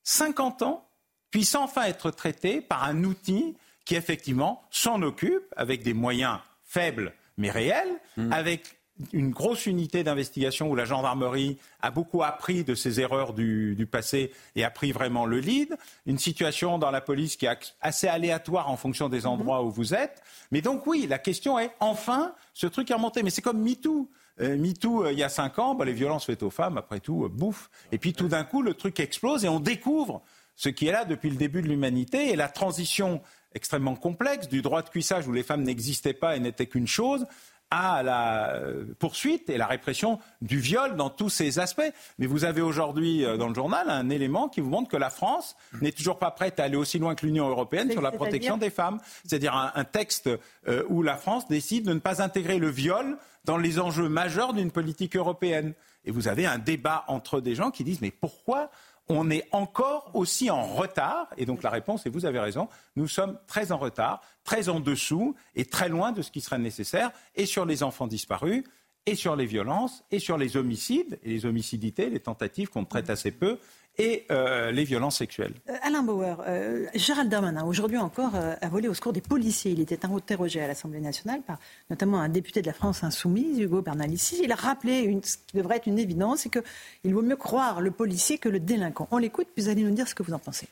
50 0.03 0.61
ans 0.61 0.87
puissent 1.31 1.55
enfin 1.55 1.83
être 1.83 2.11
traitées 2.11 2.61
par 2.61 2.85
un 2.85 3.03
outil 3.03 3.57
qui, 3.83 3.95
effectivement, 3.95 4.61
s'en 4.71 5.01
occupe 5.01 5.53
avec 5.55 5.83
des 5.83 5.93
moyens 5.93 6.39
faibles 6.63 7.13
mais 7.37 7.51
réels, 7.51 7.99
mmh. 8.17 8.33
avec 8.33 8.76
une 9.13 9.31
grosse 9.31 9.65
unité 9.65 10.03
d'investigation 10.03 10.69
où 10.69 10.75
la 10.75 10.85
gendarmerie 10.85 11.57
a 11.81 11.91
beaucoup 11.91 12.23
appris 12.23 12.63
de 12.63 12.75
ses 12.75 12.99
erreurs 12.99 13.33
du, 13.33 13.87
passé 13.91 14.31
et 14.55 14.63
a 14.63 14.69
pris 14.69 14.91
vraiment 14.91 15.25
le 15.25 15.39
lead. 15.39 15.77
Une 16.05 16.17
situation 16.17 16.77
dans 16.77 16.91
la 16.91 17.01
police 17.01 17.35
qui 17.35 17.45
est 17.45 17.75
assez 17.81 18.07
aléatoire 18.07 18.69
en 18.69 18.77
fonction 18.77 19.09
des 19.09 19.25
endroits 19.25 19.63
où 19.63 19.69
vous 19.69 19.93
êtes. 19.93 20.21
Mais 20.51 20.61
donc 20.61 20.87
oui, 20.87 21.07
la 21.07 21.19
question 21.19 21.59
est 21.59 21.71
enfin 21.79 22.33
ce 22.53 22.67
truc 22.67 22.89
est 22.89 22.95
remonté. 22.95 23.23
Mais 23.23 23.29
c'est 23.29 23.41
comme 23.41 23.61
MeToo. 23.61 24.09
Euh, 24.41 24.57
MeToo, 24.57 25.05
euh, 25.05 25.11
il 25.11 25.19
y 25.19 25.23
a 25.23 25.29
cinq 25.29 25.59
ans, 25.59 25.75
bah, 25.75 25.85
les 25.85 25.93
violences 25.93 26.25
faites 26.25 26.43
aux 26.43 26.49
femmes, 26.49 26.77
après 26.77 26.99
tout, 26.99 27.25
euh, 27.25 27.29
bouffe. 27.29 27.69
Et 27.91 27.97
puis 27.97 28.13
tout 28.13 28.27
d'un 28.27 28.43
coup, 28.43 28.61
le 28.61 28.73
truc 28.73 28.99
explose 28.99 29.45
et 29.45 29.49
on 29.49 29.59
découvre 29.59 30.21
ce 30.55 30.69
qui 30.69 30.87
est 30.87 30.91
là 30.91 31.05
depuis 31.05 31.29
le 31.29 31.35
début 31.35 31.61
de 31.61 31.67
l'humanité 31.67 32.31
et 32.31 32.35
la 32.35 32.47
transition 32.47 33.21
extrêmement 33.53 33.95
complexe 33.95 34.47
du 34.47 34.61
droit 34.61 34.81
de 34.81 34.89
cuissage 34.89 35.27
où 35.27 35.33
les 35.33 35.43
femmes 35.43 35.63
n'existaient 35.63 36.13
pas 36.13 36.35
et 36.35 36.39
n'étaient 36.39 36.67
qu'une 36.67 36.87
chose 36.87 37.25
à 37.69 38.01
la 38.03 38.55
euh, 38.55 38.85
poursuite 38.99 39.49
et 39.49 39.57
la 39.57 39.67
répression 39.67 40.19
du 40.41 40.59
viol 40.59 40.95
dans 40.95 41.09
tous 41.09 41.29
ses 41.29 41.59
aspects. 41.59 41.91
Mais 42.17 42.25
vous 42.25 42.45
avez 42.45 42.61
aujourd'hui 42.61 43.25
euh, 43.25 43.37
dans 43.37 43.47
le 43.49 43.55
journal 43.55 43.89
un 43.89 44.09
élément 44.09 44.47
qui 44.47 44.61
vous 44.61 44.69
montre 44.69 44.89
que 44.89 44.97
la 44.97 45.09
France 45.09 45.55
n'est 45.81 45.91
toujours 45.91 46.17
pas 46.17 46.31
prête 46.31 46.59
à 46.59 46.63
aller 46.63 46.77
aussi 46.77 46.99
loin 46.99 47.15
que 47.15 47.25
l'Union 47.25 47.49
européenne 47.49 47.91
sur 47.91 48.01
la 48.01 48.11
protection 48.11 48.57
des 48.57 48.69
femmes. 48.69 48.99
C'est-à-dire 49.25 49.55
un, 49.55 49.83
texte 49.83 50.29
euh, 50.67 50.83
où 50.89 51.01
la 51.01 51.17
France 51.17 51.47
décide 51.47 51.85
de 51.85 51.93
ne 51.93 51.99
pas 51.99 52.21
intégrer 52.21 52.57
le 52.57 52.69
viol 52.69 53.17
dans 53.45 53.57
les 53.57 53.79
enjeux 53.79 54.09
majeurs 54.09 54.53
d'une 54.53 54.71
politique 54.71 55.15
européenne. 55.15 55.73
Et 56.05 56.11
vous 56.11 56.27
avez 56.27 56.45
un 56.45 56.57
débat 56.57 57.03
entre 57.07 57.41
des 57.41 57.55
gens 57.55 57.71
qui 57.71 57.83
disent 57.83 58.01
mais 58.01 58.11
pourquoi 58.11 58.69
on 59.09 59.29
est 59.29 59.47
encore 59.51 60.11
aussi 60.13 60.49
en 60.49 60.65
retard. 60.65 61.27
Et 61.37 61.45
donc 61.45 61.63
la 61.63 61.69
réponse, 61.69 62.05
et 62.05 62.09
vous 62.09 62.25
avez 62.25 62.39
raison, 62.39 62.67
nous 62.95 63.07
sommes 63.07 63.39
très 63.47 63.71
en 63.71 63.77
retard, 63.77 64.21
très 64.43 64.69
en 64.69 64.79
dessous 64.79 65.35
et 65.55 65.65
très 65.65 65.89
loin 65.89 66.11
de 66.11 66.21
ce 66.21 66.31
qui 66.31 66.41
serait 66.41 66.59
nécessaire, 66.59 67.11
et 67.35 67.45
sur 67.45 67.65
les 67.65 67.83
enfants 67.83 68.07
disparus, 68.07 68.63
et 69.05 69.15
sur 69.15 69.35
les 69.35 69.45
violences, 69.45 70.03
et 70.11 70.19
sur 70.19 70.37
les 70.37 70.57
homicides, 70.57 71.19
et 71.23 71.29
les 71.29 71.45
homicidités, 71.45 72.09
les 72.09 72.19
tentatives 72.19 72.69
qu'on 72.69 72.85
traite 72.85 73.09
assez 73.09 73.31
peu, 73.31 73.57
et 73.99 74.25
euh, 74.31 74.71
les 74.71 74.83
violences 74.83 75.17
sexuelles. 75.17 75.53
Euh, 75.69 75.73
Alain 75.81 76.03
Bauer, 76.03 76.43
euh, 76.47 76.85
Gérald 76.93 77.29
Darmanin, 77.29 77.65
aujourd'hui 77.65 77.97
encore, 77.97 78.33
a 78.35 78.69
volé 78.69 78.87
au 78.87 78.93
secours 78.93 79.13
des 79.13 79.21
policiers. 79.21 79.71
Il 79.71 79.79
était 79.79 80.05
interrogé 80.05 80.61
à 80.61 80.67
l'Assemblée 80.67 80.99
nationale 80.99 81.41
par 81.41 81.59
notamment 81.89 82.19
un 82.19 82.29
député 82.29 82.61
de 82.61 82.67
la 82.67 82.73
France 82.73 83.03
insoumise, 83.03 83.59
Hugo 83.59 83.81
Bernalicis. 83.81 84.41
Il 84.43 84.51
a 84.51 84.55
rappelé 84.55 84.99
une, 84.99 85.23
ce 85.23 85.37
qui 85.37 85.57
devrait 85.57 85.77
être 85.77 85.87
une 85.87 85.99
évidence, 85.99 86.41
c'est 86.41 86.49
qu'il 86.49 87.13
vaut 87.13 87.21
mieux 87.21 87.35
croire 87.35 87.81
le 87.81 87.91
policier 87.91 88.37
que 88.37 88.49
le 88.49 88.59
délinquant. 88.59 89.07
On 89.11 89.17
l'écoute, 89.17 89.47
puis 89.53 89.63
vous 89.63 89.69
allez 89.69 89.83
nous 89.83 89.95
dire 89.95 90.07
ce 90.07 90.15
que 90.15 90.23
vous 90.23 90.33
en 90.33 90.39
pensez. 90.39 90.67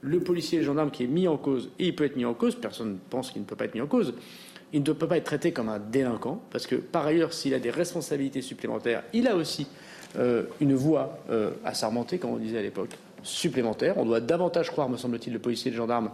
Le 0.00 0.20
policier, 0.20 0.58
le 0.58 0.64
gendarme 0.64 0.90
qui 0.90 1.04
est 1.04 1.08
mis 1.08 1.26
en 1.28 1.36
cause, 1.36 1.70
et 1.78 1.88
il 1.88 1.96
peut 1.96 2.04
être 2.04 2.16
mis 2.16 2.24
en 2.24 2.34
cause, 2.34 2.54
personne 2.54 2.94
ne 2.94 2.98
pense 3.10 3.30
qu'il 3.30 3.42
ne 3.42 3.46
peut 3.46 3.56
pas 3.56 3.64
être 3.64 3.74
mis 3.74 3.80
en 3.80 3.86
cause, 3.86 4.14
il 4.72 4.82
ne 4.82 4.92
peut 4.92 5.08
pas 5.08 5.16
être 5.16 5.24
traité 5.24 5.52
comme 5.52 5.68
un 5.68 5.78
délinquant, 5.78 6.42
parce 6.50 6.66
que 6.66 6.76
par 6.76 7.06
ailleurs, 7.06 7.32
s'il 7.32 7.54
a 7.54 7.58
des 7.58 7.70
responsabilités 7.70 8.42
supplémentaires, 8.42 9.04
il 9.12 9.26
a 9.26 9.36
aussi 9.36 9.62
euh, 9.62 9.85
une 10.60 10.74
voie 10.74 11.18
euh, 11.30 11.50
à 11.64 11.74
s'armenter, 11.74 12.18
comme 12.18 12.30
on 12.30 12.36
disait 12.36 12.58
à 12.58 12.62
l'époque, 12.62 12.90
supplémentaire. 13.22 13.98
On 13.98 14.04
doit 14.04 14.20
davantage 14.20 14.70
croire, 14.70 14.88
me 14.88 14.96
semble-t-il, 14.96 15.32
le 15.32 15.38
policier 15.38 15.68
et 15.68 15.72
le 15.72 15.76
gendarme 15.76 16.10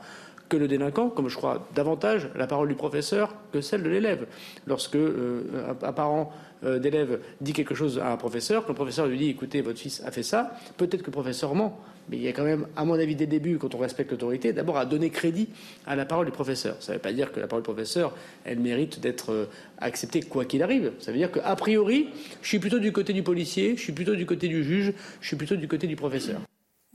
que 0.48 0.56
le 0.56 0.68
délinquant, 0.68 1.08
comme 1.08 1.28
je 1.28 1.36
crois 1.36 1.66
davantage 1.74 2.28
la 2.34 2.46
parole 2.46 2.68
du 2.68 2.74
professeur 2.74 3.34
que 3.52 3.60
celle 3.60 3.82
de 3.82 3.88
l'élève. 3.88 4.26
Lorsque 4.66 4.96
euh, 4.96 5.74
un, 5.82 5.92
parent 5.92 6.32
d'élève 6.62 7.18
dit 7.40 7.52
quelque 7.52 7.74
chose 7.74 7.98
à 7.98 8.12
un 8.12 8.16
professeur, 8.16 8.62
que 8.62 8.68
le 8.68 8.74
professeur 8.74 9.06
lui 9.06 9.18
dit 9.18 9.30
écoutez, 9.30 9.62
votre 9.62 9.78
fils 9.78 10.00
a 10.06 10.12
fait 10.12 10.22
ça, 10.22 10.52
peut-être 10.76 11.02
que 11.02 11.06
le 11.06 11.12
professeur 11.12 11.56
ment, 11.56 11.80
mais 12.08 12.16
il 12.16 12.22
y 12.22 12.28
a 12.28 12.32
quand 12.32 12.44
même, 12.44 12.66
à 12.76 12.84
mon 12.84 12.94
avis, 12.94 13.14
dès 13.14 13.24
le 13.24 13.30
début, 13.30 13.58
quand 13.58 13.74
on 13.74 13.78
respecte 13.78 14.10
l'autorité, 14.10 14.52
d'abord 14.52 14.76
à 14.76 14.84
donner 14.86 15.10
crédit 15.10 15.48
à 15.86 15.96
la 15.96 16.04
parole 16.04 16.26
du 16.26 16.32
professeur. 16.32 16.76
Ça 16.80 16.92
ne 16.92 16.96
veut 16.96 17.02
pas 17.02 17.12
dire 17.12 17.32
que 17.32 17.40
la 17.40 17.46
parole 17.46 17.62
du 17.62 17.66
professeur, 17.70 18.14
elle 18.44 18.58
mérite 18.58 19.00
d'être 19.00 19.32
euh, 19.32 19.46
acceptée 19.78 20.22
quoi 20.22 20.44
qu'il 20.44 20.62
arrive. 20.62 20.92
Ça 20.98 21.12
veut 21.12 21.18
dire 21.18 21.30
qu'a 21.30 21.56
priori, 21.56 22.08
je 22.42 22.48
suis 22.48 22.58
plutôt 22.58 22.78
du 22.78 22.92
côté 22.92 23.12
du 23.12 23.22
policier, 23.22 23.76
je 23.76 23.82
suis 23.82 23.92
plutôt 23.92 24.14
du 24.14 24.26
côté 24.26 24.48
du 24.48 24.64
juge, 24.64 24.92
je 25.20 25.26
suis 25.26 25.36
plutôt 25.36 25.56
du 25.56 25.68
côté 25.68 25.86
du 25.86 25.96
professeur. 25.96 26.40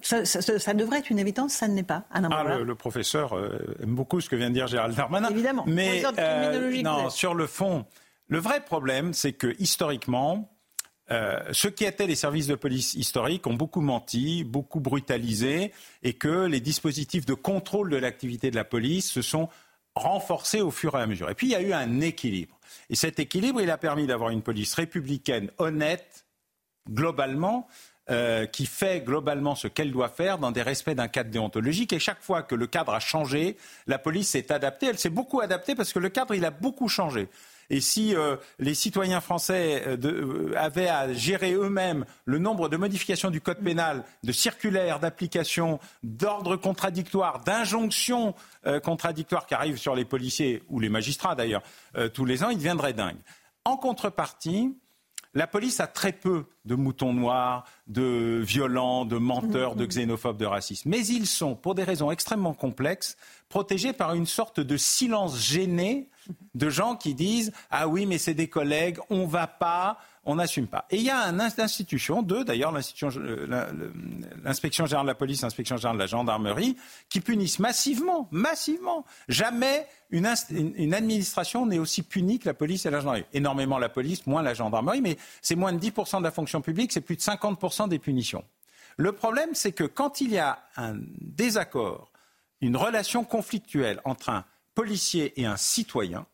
Ça, 0.02 0.74
devrait 0.76 1.00
être 1.00 1.10
une 1.10 1.18
évidence, 1.18 1.54
ça 1.54 1.68
ne 1.68 1.76
l'est 1.76 1.82
pas. 1.82 2.04
Ah, 2.12 2.22
le, 2.60 2.76
professeur 2.76 3.34
euh, 3.34 3.58
aime 3.82 3.96
beaucoup 3.96 4.22
ce 4.22 4.30
que 4.30 4.36
vient 4.36 4.50
de 4.50 4.54
dire 4.54 4.68
Gérald 4.68 4.96
Darmanin. 4.96 5.30
Évidemment. 5.30 5.64
Mais 5.66 6.04
euh, 6.20 6.82
non, 6.84 7.10
sur 7.10 7.34
le 7.34 7.48
fond, 7.48 7.86
le 8.28 8.38
vrai 8.38 8.64
problème, 8.64 9.14
c'est 9.14 9.34
que 9.34 9.56
historiquement, 9.58 10.56
euh, 11.12 11.40
ceux 11.52 11.70
qui 11.70 11.86
étaient 11.86 12.08
les 12.08 12.16
services 12.16 12.48
de 12.48 12.56
police 12.56 12.94
historiques 12.94 13.48
ont 13.48 13.54
beaucoup 13.54 13.82
menti, 13.82 14.44
beaucoup 14.44 14.80
brutalisé, 14.80 15.72
et 16.04 16.14
que 16.14 16.46
les 16.46 16.60
dispositifs 16.60 17.26
de 17.26 17.34
contrôle 17.34 17.90
de 17.90 17.98
l'activité 17.98 18.52
de 18.52 18.56
la 18.56 18.66
police 18.66 19.12
se 19.12 19.22
sont 19.22 19.50
renforcés 19.96 20.62
au 20.62 20.72
fur 20.72 20.98
et 20.98 21.02
à 21.02 21.08
mesure. 21.08 21.30
Et 21.30 21.36
puis 21.36 21.48
il 21.48 21.52
y 21.52 21.56
a 21.56 21.62
eu 21.62 21.74
un 21.74 22.02
équilibre. 22.02 22.60
Et 22.90 22.96
cet 22.96 23.20
équilibre, 23.20 23.62
il 23.62 23.72
a 23.72 23.78
permis 23.78 24.08
d'avoir 24.08 24.30
une 24.30 24.42
police 24.42 24.74
républicaine 24.74 25.50
honnête, 25.58 26.26
globalement, 26.90 27.68
euh, 28.10 28.46
qui 28.46 28.66
fait 28.66 29.02
globalement 29.02 29.56
ce 29.56 29.68
qu'elle 29.68 29.92
doit 29.92 30.08
faire 30.08 30.38
dans 30.38 30.52
des 30.52 30.62
respects 30.62 30.92
d'un 30.92 31.10
cadre 31.10 31.30
déontologique. 31.30 31.92
Et 31.92 32.00
chaque 32.00 32.22
fois 32.22 32.42
que 32.42 32.56
le 32.56 32.68
cadre 32.68 32.94
a 32.94 33.00
changé, 33.02 33.58
la 33.86 33.98
police 33.98 34.30
s'est 34.30 34.52
adaptée. 34.52 34.86
Elle 34.86 35.00
s'est 35.00 35.10
beaucoup 35.10 35.42
adaptée 35.42 35.76
parce 35.76 35.92
que 35.92 36.00
le 36.00 36.10
cadre, 36.10 36.34
il 36.34 36.46
a 36.46 36.52
beaucoup 36.52 36.88
changé. 36.88 37.28
Et 37.70 37.82
si 37.82 38.16
euh, 38.16 38.38
les 38.60 38.74
citoyens 38.74 39.20
français 39.20 39.84
euh, 39.86 39.98
euh, 40.06 40.54
avaient 40.56 40.88
à 40.88 41.12
gérer 41.14 41.54
eux-mêmes 41.54 42.06
le 42.26 42.40
nombre 42.40 42.70
de 42.70 42.78
modifications 42.78 43.30
du 43.30 43.42
code 43.42 43.60
pénal, 43.60 44.06
de 44.24 44.32
circulaires, 44.32 45.00
d'applications, 45.00 45.80
d'ordres 46.04 46.56
contradictoires, 46.56 47.44
d'injonctions 47.44 48.34
contradictoires 48.84 49.46
qui 49.46 49.54
arrivent 49.54 49.78
sur 49.78 49.96
les 49.96 50.06
policiers 50.06 50.64
ou 50.70 50.80
les 50.80 50.90
magistrats 50.90 51.36
d'ailleurs 51.36 51.62
tous 52.14 52.26
les 52.26 52.44
ans, 52.44 52.50
ils 52.50 52.58
deviendraient 52.58 52.94
dingues. 52.94 53.18
En 53.66 53.78
contrepartie, 53.78 54.76
la 55.34 55.48
police 55.48 55.80
a 55.80 55.88
très 55.88 56.12
peu 56.12 56.46
de 56.66 56.76
moutons 56.76 57.14
noirs, 57.14 57.66
de 57.88 58.42
violents, 58.44 59.06
de 59.06 59.18
menteurs, 59.18 59.76
de 59.76 59.86
xénophobes, 59.86 60.38
de 60.38 60.46
racistes. 60.46 60.86
Mais 60.86 61.06
ils 61.06 61.28
sont, 61.28 61.56
pour 61.56 61.76
des 61.76 61.84
raisons 61.84 62.12
extrêmement 62.12 62.54
complexes, 62.54 63.18
protégés 63.50 63.94
par 63.94 64.14
une 64.16 64.26
sorte 64.26 64.60
de 64.60 64.78
silence 64.78 65.40
gêné 65.40 66.10
de 66.56 66.70
gens 66.70 66.96
qui 66.96 67.14
disent 67.14 67.52
Ah 67.70 67.88
oui, 67.88 68.06
mais 68.06 68.18
c'est 68.18 68.34
des 68.34 68.48
collègues, 68.48 68.98
on 69.10 69.24
ne 69.24 69.28
va 69.28 69.48
pas, 69.48 69.98
on 70.28 70.36
n'assume 70.36 70.68
pas. 70.68 70.86
Et 70.90 70.98
il 70.98 71.04
y 71.04 71.10
a 71.10 71.24
une 71.30 71.40
institution, 71.40 72.22
deux 72.22 72.44
d'ailleurs, 72.44 72.74
euh, 72.76 73.48
l'inspection 74.44 74.86
générale 74.86 75.06
de 75.06 75.12
la 75.12 75.16
police, 75.16 75.42
l'inspection 75.42 75.78
générale 75.78 75.98
de 75.98 76.02
la 76.02 76.08
gendarmerie, 76.08 76.76
qui 77.10 77.22
punissent 77.22 77.60
massivement, 77.60 78.28
massivement. 78.32 79.06
Jamais 79.30 79.88
une, 80.10 80.28
une 80.52 80.94
administration 80.94 81.66
n'est 81.66 81.80
aussi 81.80 82.04
punie 82.04 82.40
que 82.40 82.46
la 82.48 82.54
police 82.54 82.86
et 82.86 82.90
la 82.90 83.00
gendarmerie. 83.00 83.26
Énormément 83.34 83.78
la 83.78 83.90
police, 83.90 84.28
moins 84.28 84.42
la 84.42 84.54
gendarmerie, 84.54 85.02
mais 85.02 85.18
c'est 85.42 85.56
moins 85.56 85.72
de 85.72 85.80
10% 85.80 86.20
de 86.20 86.24
la 86.24 86.32
fonction 86.32 86.62
publique, 86.62 86.92
c'est 86.92 87.02
plus 87.02 87.16
de 87.16 87.22
50% 87.22 87.88
des 87.88 88.00
punitions. 88.00 88.44
Le 88.98 89.12
problème, 89.12 89.52
c'est 89.54 89.72
que 89.72 89.84
quand 89.84 90.22
il 90.22 90.32
y 90.32 90.40
a 90.40 90.60
un 90.76 90.96
désaccord, 91.22 92.12
une 92.62 92.76
relation 92.76 93.24
conflictuelle 93.24 94.02
entre 94.04 94.30
un 94.30 94.44
policier 94.78 95.34
et 95.42 95.48
un 95.48 95.58
citoyen, 95.58 96.28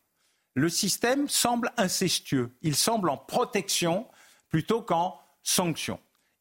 le 0.54 0.68
système 0.68 1.30
semble 1.30 1.72
incestueux. 1.78 2.52
Il 2.62 2.76
semble 2.76 3.10
en 3.10 3.16
protection 3.16 4.06
plutôt 4.50 4.82
qu'en 4.82 5.18
sanction. 5.44 5.98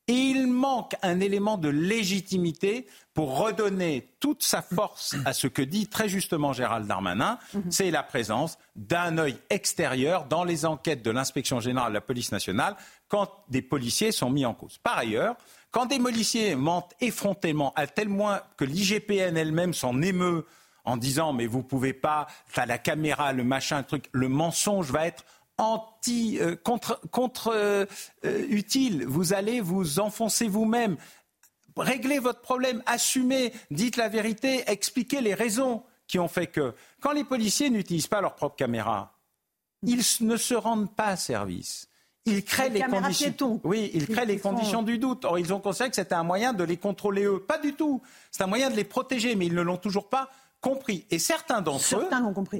Et 0.08 0.14
il 0.14 0.48
manque 0.48 0.96
un 1.02 1.20
élément 1.20 1.58
de 1.58 1.68
légitimité 1.68 2.88
pour 3.14 3.38
redonner 3.38 4.08
toute 4.18 4.42
sa 4.42 4.62
force 4.62 5.14
à 5.24 5.32
ce 5.32 5.46
que 5.46 5.62
dit 5.62 5.86
très 5.86 6.08
justement 6.08 6.52
Gérald 6.52 6.88
Darmanin, 6.88 7.38
mhm. 7.54 7.70
c'est 7.70 7.92
la 7.92 8.02
présence 8.02 8.58
d'un 8.74 9.16
œil 9.18 9.36
extérieur 9.48 10.24
dans 10.24 10.42
les 10.42 10.66
enquêtes 10.66 11.04
de 11.04 11.10
l'inspection 11.12 11.60
générale 11.60 11.92
de 11.92 11.98
la 11.98 12.00
police 12.00 12.32
nationale 12.32 12.74
quand 13.06 13.30
des 13.48 13.62
policiers 13.62 14.10
sont 14.10 14.28
mis 14.28 14.44
en 14.44 14.54
cause. 14.54 14.76
Par 14.78 14.98
ailleurs, 14.98 15.36
quand 15.70 15.86
des 15.86 16.00
policiers 16.00 16.56
mentent 16.56 16.94
effrontément, 17.00 17.72
à 17.76 17.86
tel 17.86 18.08
point 18.08 18.42
que 18.56 18.64
l'IGPN 18.64 19.36
elle-même 19.36 19.72
s'en 19.72 20.02
émeut 20.02 20.44
en 20.84 20.96
disant 20.96 21.32
mais 21.32 21.46
vous 21.46 21.62
pouvez 21.62 21.92
pas, 21.92 22.26
t'as 22.54 22.66
la 22.66 22.78
caméra, 22.78 23.32
le 23.32 23.44
machin, 23.44 23.78
le 23.78 23.84
truc, 23.84 24.08
le 24.12 24.28
mensonge 24.28 24.90
va 24.90 25.06
être 25.06 25.24
anti 25.58 26.38
euh, 26.40 26.56
contre, 26.56 27.00
contre 27.10 27.52
euh, 27.54 27.86
euh, 28.24 28.46
utile. 28.48 29.04
Vous 29.06 29.32
allez 29.32 29.60
vous 29.60 30.00
enfoncer 30.00 30.48
vous-même. 30.48 30.96
Réglez 31.76 32.18
votre 32.18 32.40
problème, 32.40 32.82
assumez, 32.86 33.52
dites 33.70 33.96
la 33.96 34.08
vérité, 34.08 34.64
expliquez 34.66 35.20
les 35.20 35.34
raisons 35.34 35.82
qui 36.06 36.18
ont 36.18 36.28
fait 36.28 36.46
que 36.46 36.74
quand 37.00 37.12
les 37.12 37.24
policiers 37.24 37.70
n'utilisent 37.70 38.08
pas 38.08 38.20
leur 38.20 38.34
propre 38.34 38.56
caméra, 38.56 39.18
ils 39.82 40.02
ne 40.20 40.36
se 40.36 40.54
rendent 40.54 40.94
pas 40.94 41.16
service. 41.16 41.88
Ils 42.24 42.44
créent 42.44 42.68
les, 42.68 42.82
conditions. 42.82 43.60
Oui, 43.64 43.90
ils 43.94 44.06
créent 44.06 44.26
les 44.26 44.38
conditions 44.38 44.82
du 44.82 44.98
doute. 44.98 45.24
Or, 45.24 45.40
ils 45.40 45.52
ont 45.52 45.58
considéré 45.58 45.90
que 45.90 45.96
c'était 45.96 46.14
un 46.14 46.22
moyen 46.22 46.52
de 46.52 46.62
les 46.62 46.76
contrôler 46.76 47.24
eux. 47.24 47.40
Pas 47.40 47.58
du 47.58 47.74
tout. 47.74 48.00
C'est 48.30 48.44
un 48.44 48.46
moyen 48.46 48.70
de 48.70 48.76
les 48.76 48.84
protéger, 48.84 49.34
mais 49.34 49.46
ils 49.46 49.54
ne 49.54 49.62
l'ont 49.62 49.76
toujours 49.76 50.08
pas 50.08 50.30
compris. 50.62 51.04
Et 51.10 51.18
certains 51.18 51.60
d'entre 51.60 51.96
eux 51.96 52.08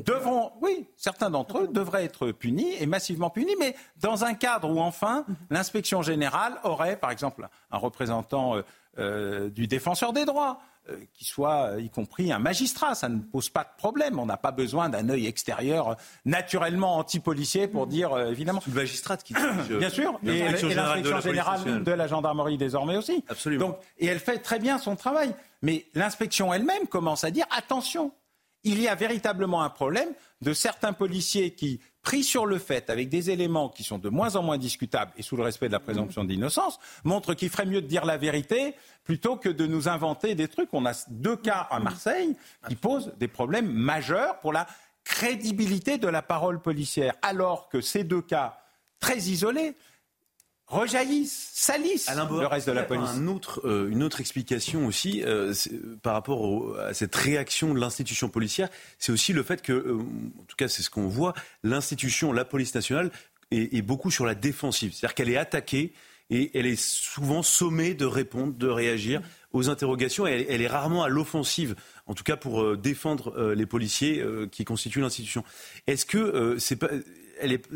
devront, 0.04 0.52
oui, 0.60 0.86
certains 0.96 1.30
d'entre 1.30 1.60
eux 1.60 1.68
devraient 1.68 2.04
être 2.04 2.32
punis 2.32 2.74
et 2.78 2.84
massivement 2.84 3.30
punis, 3.30 3.54
mais 3.58 3.74
dans 4.00 4.24
un 4.24 4.34
cadre 4.34 4.68
où 4.68 4.80
enfin 4.80 5.24
l'inspection 5.48 6.02
générale 6.02 6.58
aurait, 6.64 6.96
par 6.96 7.10
exemple, 7.10 7.48
un 7.70 7.78
représentant 7.78 8.56
euh, 8.56 8.62
euh, 8.98 9.48
du 9.48 9.66
défenseur 9.66 10.12
des 10.12 10.26
droits. 10.26 10.58
Euh, 10.90 10.96
qui 11.14 11.24
soit 11.24 11.74
y 11.78 11.88
compris 11.90 12.32
un 12.32 12.40
magistrat. 12.40 12.96
Ça 12.96 13.08
ne 13.08 13.20
pose 13.20 13.48
pas 13.48 13.62
de 13.62 13.68
problème. 13.78 14.18
On 14.18 14.26
n'a 14.26 14.36
pas 14.36 14.50
besoin 14.50 14.88
d'un 14.88 15.10
œil 15.10 15.28
extérieur 15.28 15.96
naturellement 16.24 16.96
anti-policier 16.96 17.68
pour 17.68 17.86
dire, 17.86 18.18
évidemment. 18.18 18.60
Une 18.66 18.74
magistrate 18.74 19.22
qui. 19.22 19.32
Bien 19.78 19.90
sûr. 19.90 20.18
Et, 20.26 20.40
l'inspection 20.40 21.20
générale, 21.20 21.84
de 21.84 21.92
la 21.92 22.08
gendarmerie 22.08 22.58
désormais 22.58 22.96
aussi. 22.96 23.24
Absolument. 23.28 23.68
Donc, 23.68 23.76
et 24.00 24.06
elle 24.06 24.18
fait 24.18 24.38
très 24.38 24.58
bien 24.58 24.76
son 24.78 24.96
travail. 24.96 25.36
Mais 25.62 25.86
l'inspection 25.94 26.52
elle-même 26.52 26.86
commence 26.88 27.24
à 27.24 27.30
dire 27.30 27.46
attention, 27.56 28.12
il 28.64 28.80
y 28.80 28.88
a 28.88 28.94
véritablement 28.94 29.62
un 29.62 29.70
problème 29.70 30.10
de 30.40 30.52
certains 30.52 30.92
policiers 30.92 31.54
qui, 31.54 31.80
pris 32.02 32.22
sur 32.22 32.46
le 32.46 32.58
fait, 32.58 32.90
avec 32.90 33.08
des 33.08 33.30
éléments 33.30 33.68
qui 33.68 33.82
sont 33.82 33.98
de 33.98 34.08
moins 34.08 34.36
en 34.36 34.42
moins 34.42 34.58
discutables 34.58 35.12
et 35.16 35.22
sous 35.22 35.36
le 35.36 35.42
respect 35.42 35.68
de 35.68 35.72
la 35.72 35.80
présomption 35.80 36.24
d'innocence, 36.24 36.78
montrent 37.04 37.34
qu'il 37.34 37.48
ferait 37.48 37.66
mieux 37.66 37.82
de 37.82 37.86
dire 37.86 38.04
la 38.04 38.16
vérité 38.16 38.74
plutôt 39.04 39.36
que 39.36 39.48
de 39.48 39.66
nous 39.66 39.88
inventer 39.88 40.34
des 40.34 40.48
trucs. 40.48 40.68
On 40.72 40.86
a 40.86 40.92
deux 41.10 41.36
cas 41.36 41.66
à 41.70 41.80
Marseille 41.80 42.36
qui 42.68 42.76
posent 42.76 43.12
des 43.18 43.28
problèmes 43.28 43.70
majeurs 43.70 44.38
pour 44.40 44.52
la 44.52 44.66
crédibilité 45.04 45.98
de 45.98 46.08
la 46.08 46.22
parole 46.22 46.60
policière, 46.60 47.14
alors 47.22 47.68
que 47.68 47.80
ces 47.80 48.04
deux 48.04 48.22
cas 48.22 48.58
très 49.00 49.18
isolés 49.18 49.74
rejaillissent, 50.72 51.50
salissent 51.52 52.08
le 52.08 52.46
reste 52.46 52.66
de 52.66 52.72
la 52.72 52.82
police. 52.82 53.10
Euh, 53.64 53.90
une 53.90 54.02
autre 54.02 54.20
explication 54.20 54.86
aussi 54.86 55.22
euh, 55.24 55.54
par 56.02 56.14
rapport 56.14 56.78
à 56.78 56.94
cette 56.94 57.14
réaction 57.14 57.74
de 57.74 57.78
l'institution 57.78 58.28
policière, 58.28 58.68
c'est 58.98 59.12
aussi 59.12 59.32
le 59.32 59.42
fait 59.42 59.62
que, 59.62 59.72
euh, 59.72 59.98
en 60.40 60.44
tout 60.44 60.56
cas 60.56 60.68
c'est 60.68 60.82
ce 60.82 60.90
qu'on 60.90 61.08
voit, 61.08 61.34
l'institution, 61.62 62.32
la 62.32 62.44
police 62.44 62.74
nationale 62.74 63.10
est, 63.50 63.82
beaucoup 63.82 64.10
sur 64.10 64.24
la 64.24 64.34
défensive. 64.34 64.92
C'est-à-dire 64.94 65.14
qu'elle 65.14 65.28
est 65.28 65.36
attaquée 65.36 65.92
et 66.30 66.50
elle 66.58 66.64
est 66.64 66.80
souvent 66.80 67.42
sommée 67.42 67.92
de 67.92 68.06
répondre, 68.06 68.54
de 68.54 68.68
réagir 68.68 69.20
aux 69.52 69.68
interrogations. 69.68 70.26
Et 70.26 70.46
elle, 70.48 70.62
est 70.62 70.68
rarement 70.68 71.04
à 71.04 71.10
l'offensive, 71.10 71.74
en 72.06 72.14
tout 72.14 72.24
cas 72.24 72.36
pour 72.36 72.78
défendre 72.78 73.52
les 73.52 73.66
policiers 73.66 74.24
qui 74.50 74.64
constituent 74.64 75.02
l'institution. 75.02 75.44
Est-ce 75.86 76.06
que 76.06 76.56
c'est 76.58 76.76
pas 76.76 76.88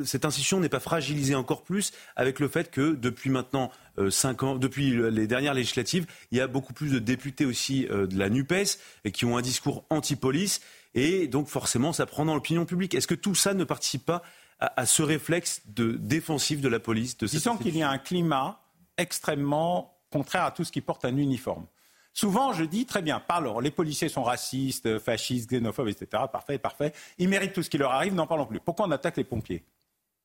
cette 0.05 0.25
institution 0.25 0.61
n'est 0.61 0.69
pas 0.69 0.81
fragilisée 0.81 1.35
encore 1.35 1.63
plus 1.63 1.93
avec 2.15 2.41
le 2.41 2.49
fait 2.49 2.71
que 2.71 2.95
depuis 2.95 3.31
maintenant 3.31 3.71
euh, 3.99 4.11
cinq 4.11 4.43
ans, 4.43 4.57
depuis 4.57 4.97
les 5.11 5.27
dernières 5.27 5.55
législatives, 5.55 6.07
il 6.31 6.39
y 6.39 6.41
a 6.41 6.47
beaucoup 6.47 6.73
plus 6.73 6.91
de 6.93 6.99
députés 6.99 7.45
aussi 7.45 7.87
euh, 7.91 8.07
de 8.07 8.19
la 8.19 8.29
NUPES 8.29 8.79
et 9.05 9.13
qui 9.13 9.25
ont 9.25 9.37
un 9.37 9.43
discours 9.43 9.85
anti-police. 9.91 10.61
Et 10.95 11.29
donc 11.29 11.49
forcément, 11.49 11.93
ça 11.93 12.07
prend 12.07 12.25
dans 12.25 12.35
l'opinion 12.35 12.65
publique. 12.65 12.95
Est-ce 12.95 13.07
que 13.07 13.15
tout 13.15 13.35
ça 13.35 13.55
ne 13.55 13.65
participe 13.65 14.05
pas 14.05 14.23
à, 14.59 14.87
ce 14.87 15.03
réflexe 15.03 15.63
de 15.67 15.93
défensif 15.93 16.61
de 16.61 16.69
la 16.69 16.81
police 16.81 17.19
de 17.19 17.27
Disons 17.27 17.59
qu'il 17.59 17.77
y 17.77 17.83
a 17.83 17.91
un 17.91 17.99
climat 17.99 18.61
extrêmement 18.97 19.99
contraire 20.11 20.45
à 20.45 20.51
tout 20.51 20.65
ce 20.65 20.73
qui 20.73 20.81
porte 20.81 21.05
un 21.05 21.17
uniforme. 21.17 21.67
Souvent, 22.17 22.55
je 22.55 22.65
dis 22.65 22.87
très 22.87 23.03
bien, 23.03 23.21
parlons. 23.21 23.61
Les 23.61 23.71
policiers 23.71 24.09
sont 24.09 24.23
racistes, 24.23 24.99
fascistes, 24.99 25.51
xénophobes, 25.51 25.89
etc. 25.89 26.23
Parfait, 26.33 26.57
parfait. 26.57 26.95
Ils 27.19 27.29
méritent 27.29 27.53
tout 27.53 27.63
ce 27.63 27.69
qui 27.69 27.77
leur 27.77 27.93
arrive, 27.93 28.15
n'en 28.15 28.27
parlons 28.27 28.47
plus. 28.47 28.59
Pourquoi 28.59 28.87
on 28.87 28.91
attaque 28.91 29.19
les 29.19 29.25
pompiers 29.25 29.63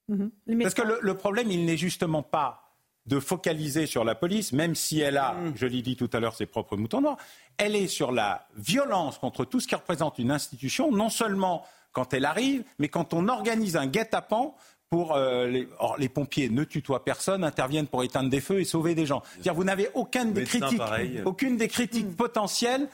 mhm. 0.07 0.31
Parce 0.61 0.73
que 0.73 0.83
le, 1.01 1.17
problème, 1.17 1.51
il 1.51 1.65
n'est 1.65 1.75
justement 1.75 2.23
pas 2.23 2.63
de 3.07 3.19
focaliser 3.19 3.87
sur 3.87 4.05
la 4.05 4.15
police, 4.15 4.53
même 4.53 4.73
si 4.73 5.01
elle 5.01 5.17
a, 5.17 5.33
mhm. 5.33 5.51
je 5.57 5.65
l'ai 5.65 5.81
dit 5.81 5.97
tout 5.97 6.09
à 6.13 6.21
l'heure, 6.21 6.33
ses 6.33 6.45
propres 6.45 6.77
moutons 6.77 7.01
noirs. 7.01 7.17
Elle 7.57 7.75
est 7.75 7.89
sur 7.89 8.13
la 8.13 8.47
violence 8.55 9.17
contre 9.17 9.43
tout 9.43 9.59
ce 9.59 9.67
qui 9.67 9.75
représente 9.75 10.17
une 10.17 10.31
institution, 10.31 10.93
non 10.93 11.09
seulement 11.09 11.65
quand 11.91 12.13
elle 12.13 12.23
arrive, 12.23 12.63
mais 12.79 12.87
quand 12.87 13.13
on 13.13 13.27
organise 13.27 13.75
un 13.75 13.87
guet-apens 13.87 14.55
pour 14.91 15.15
euh, 15.15 15.47
les, 15.47 15.69
les, 15.99 16.09
pompiers 16.09 16.49
ne 16.49 16.65
tutoient 16.65 17.05
personne, 17.05 17.45
interviennent 17.45 17.87
pour 17.87 18.03
éteindre 18.03 18.29
des 18.29 18.41
feux 18.41 18.59
et 18.59 18.65
sauver 18.65 18.93
des 18.93 19.05
gens. 19.05 19.23
vous 19.55 19.63
n'avez 19.63 19.89
aucune 19.93 20.33
des 20.33 20.43
critiques, 20.43 20.81
aucune 21.23 21.55
des 21.55 21.69
critiques 21.69 22.15
potentielles 22.17 22.89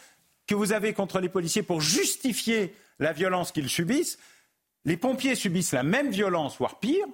que 0.45 0.53
vous 0.53 0.73
avez 0.73 0.93
contre 0.93 1.19
les 1.19 1.27
policiers 1.27 1.63
pour 1.63 1.81
justifier 1.81 2.75
la 2.99 3.13
violence 3.13 3.51
qu'ils 3.51 3.67
subissent. 3.67 4.19
Les 4.85 4.95
pompiers 4.95 5.33
subissent 5.33 5.73
la 5.73 5.81
même 5.81 6.11
violence, 6.11 6.59
voire 6.59 6.79
pire. 6.79 7.05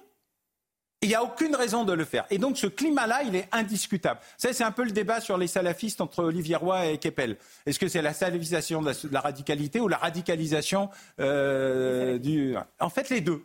Il 1.00 1.08
n'y 1.08 1.14
a 1.14 1.22
aucune 1.22 1.56
raison 1.56 1.84
de 1.84 1.94
le 1.94 2.04
faire. 2.04 2.26
Et 2.28 2.36
donc 2.36 2.58
ce 2.58 2.66
climat-là, 2.66 3.22
il 3.22 3.36
est 3.36 3.48
indiscutable. 3.52 4.20
c'est 4.36 4.62
un 4.62 4.70
peu 4.70 4.84
le 4.84 4.90
débat 4.90 5.22
sur 5.22 5.38
les 5.38 5.46
salafistes 5.46 6.02
entre 6.02 6.24
Olivier 6.24 6.56
Roy 6.56 6.88
et 6.88 6.98
Keppel. 6.98 7.38
Est-ce 7.64 7.78
que 7.78 7.88
c'est 7.88 8.02
la 8.02 8.12
salafisation 8.12 8.82
de 8.82 8.92
la, 9.10 9.20
radicalité 9.20 9.80
ou 9.80 9.88
la 9.88 9.96
radicalisation 9.96 10.90
euh, 11.20 12.18
du... 12.18 12.54
En 12.80 12.90
fait, 12.90 13.08
les 13.08 13.22
deux. 13.22 13.44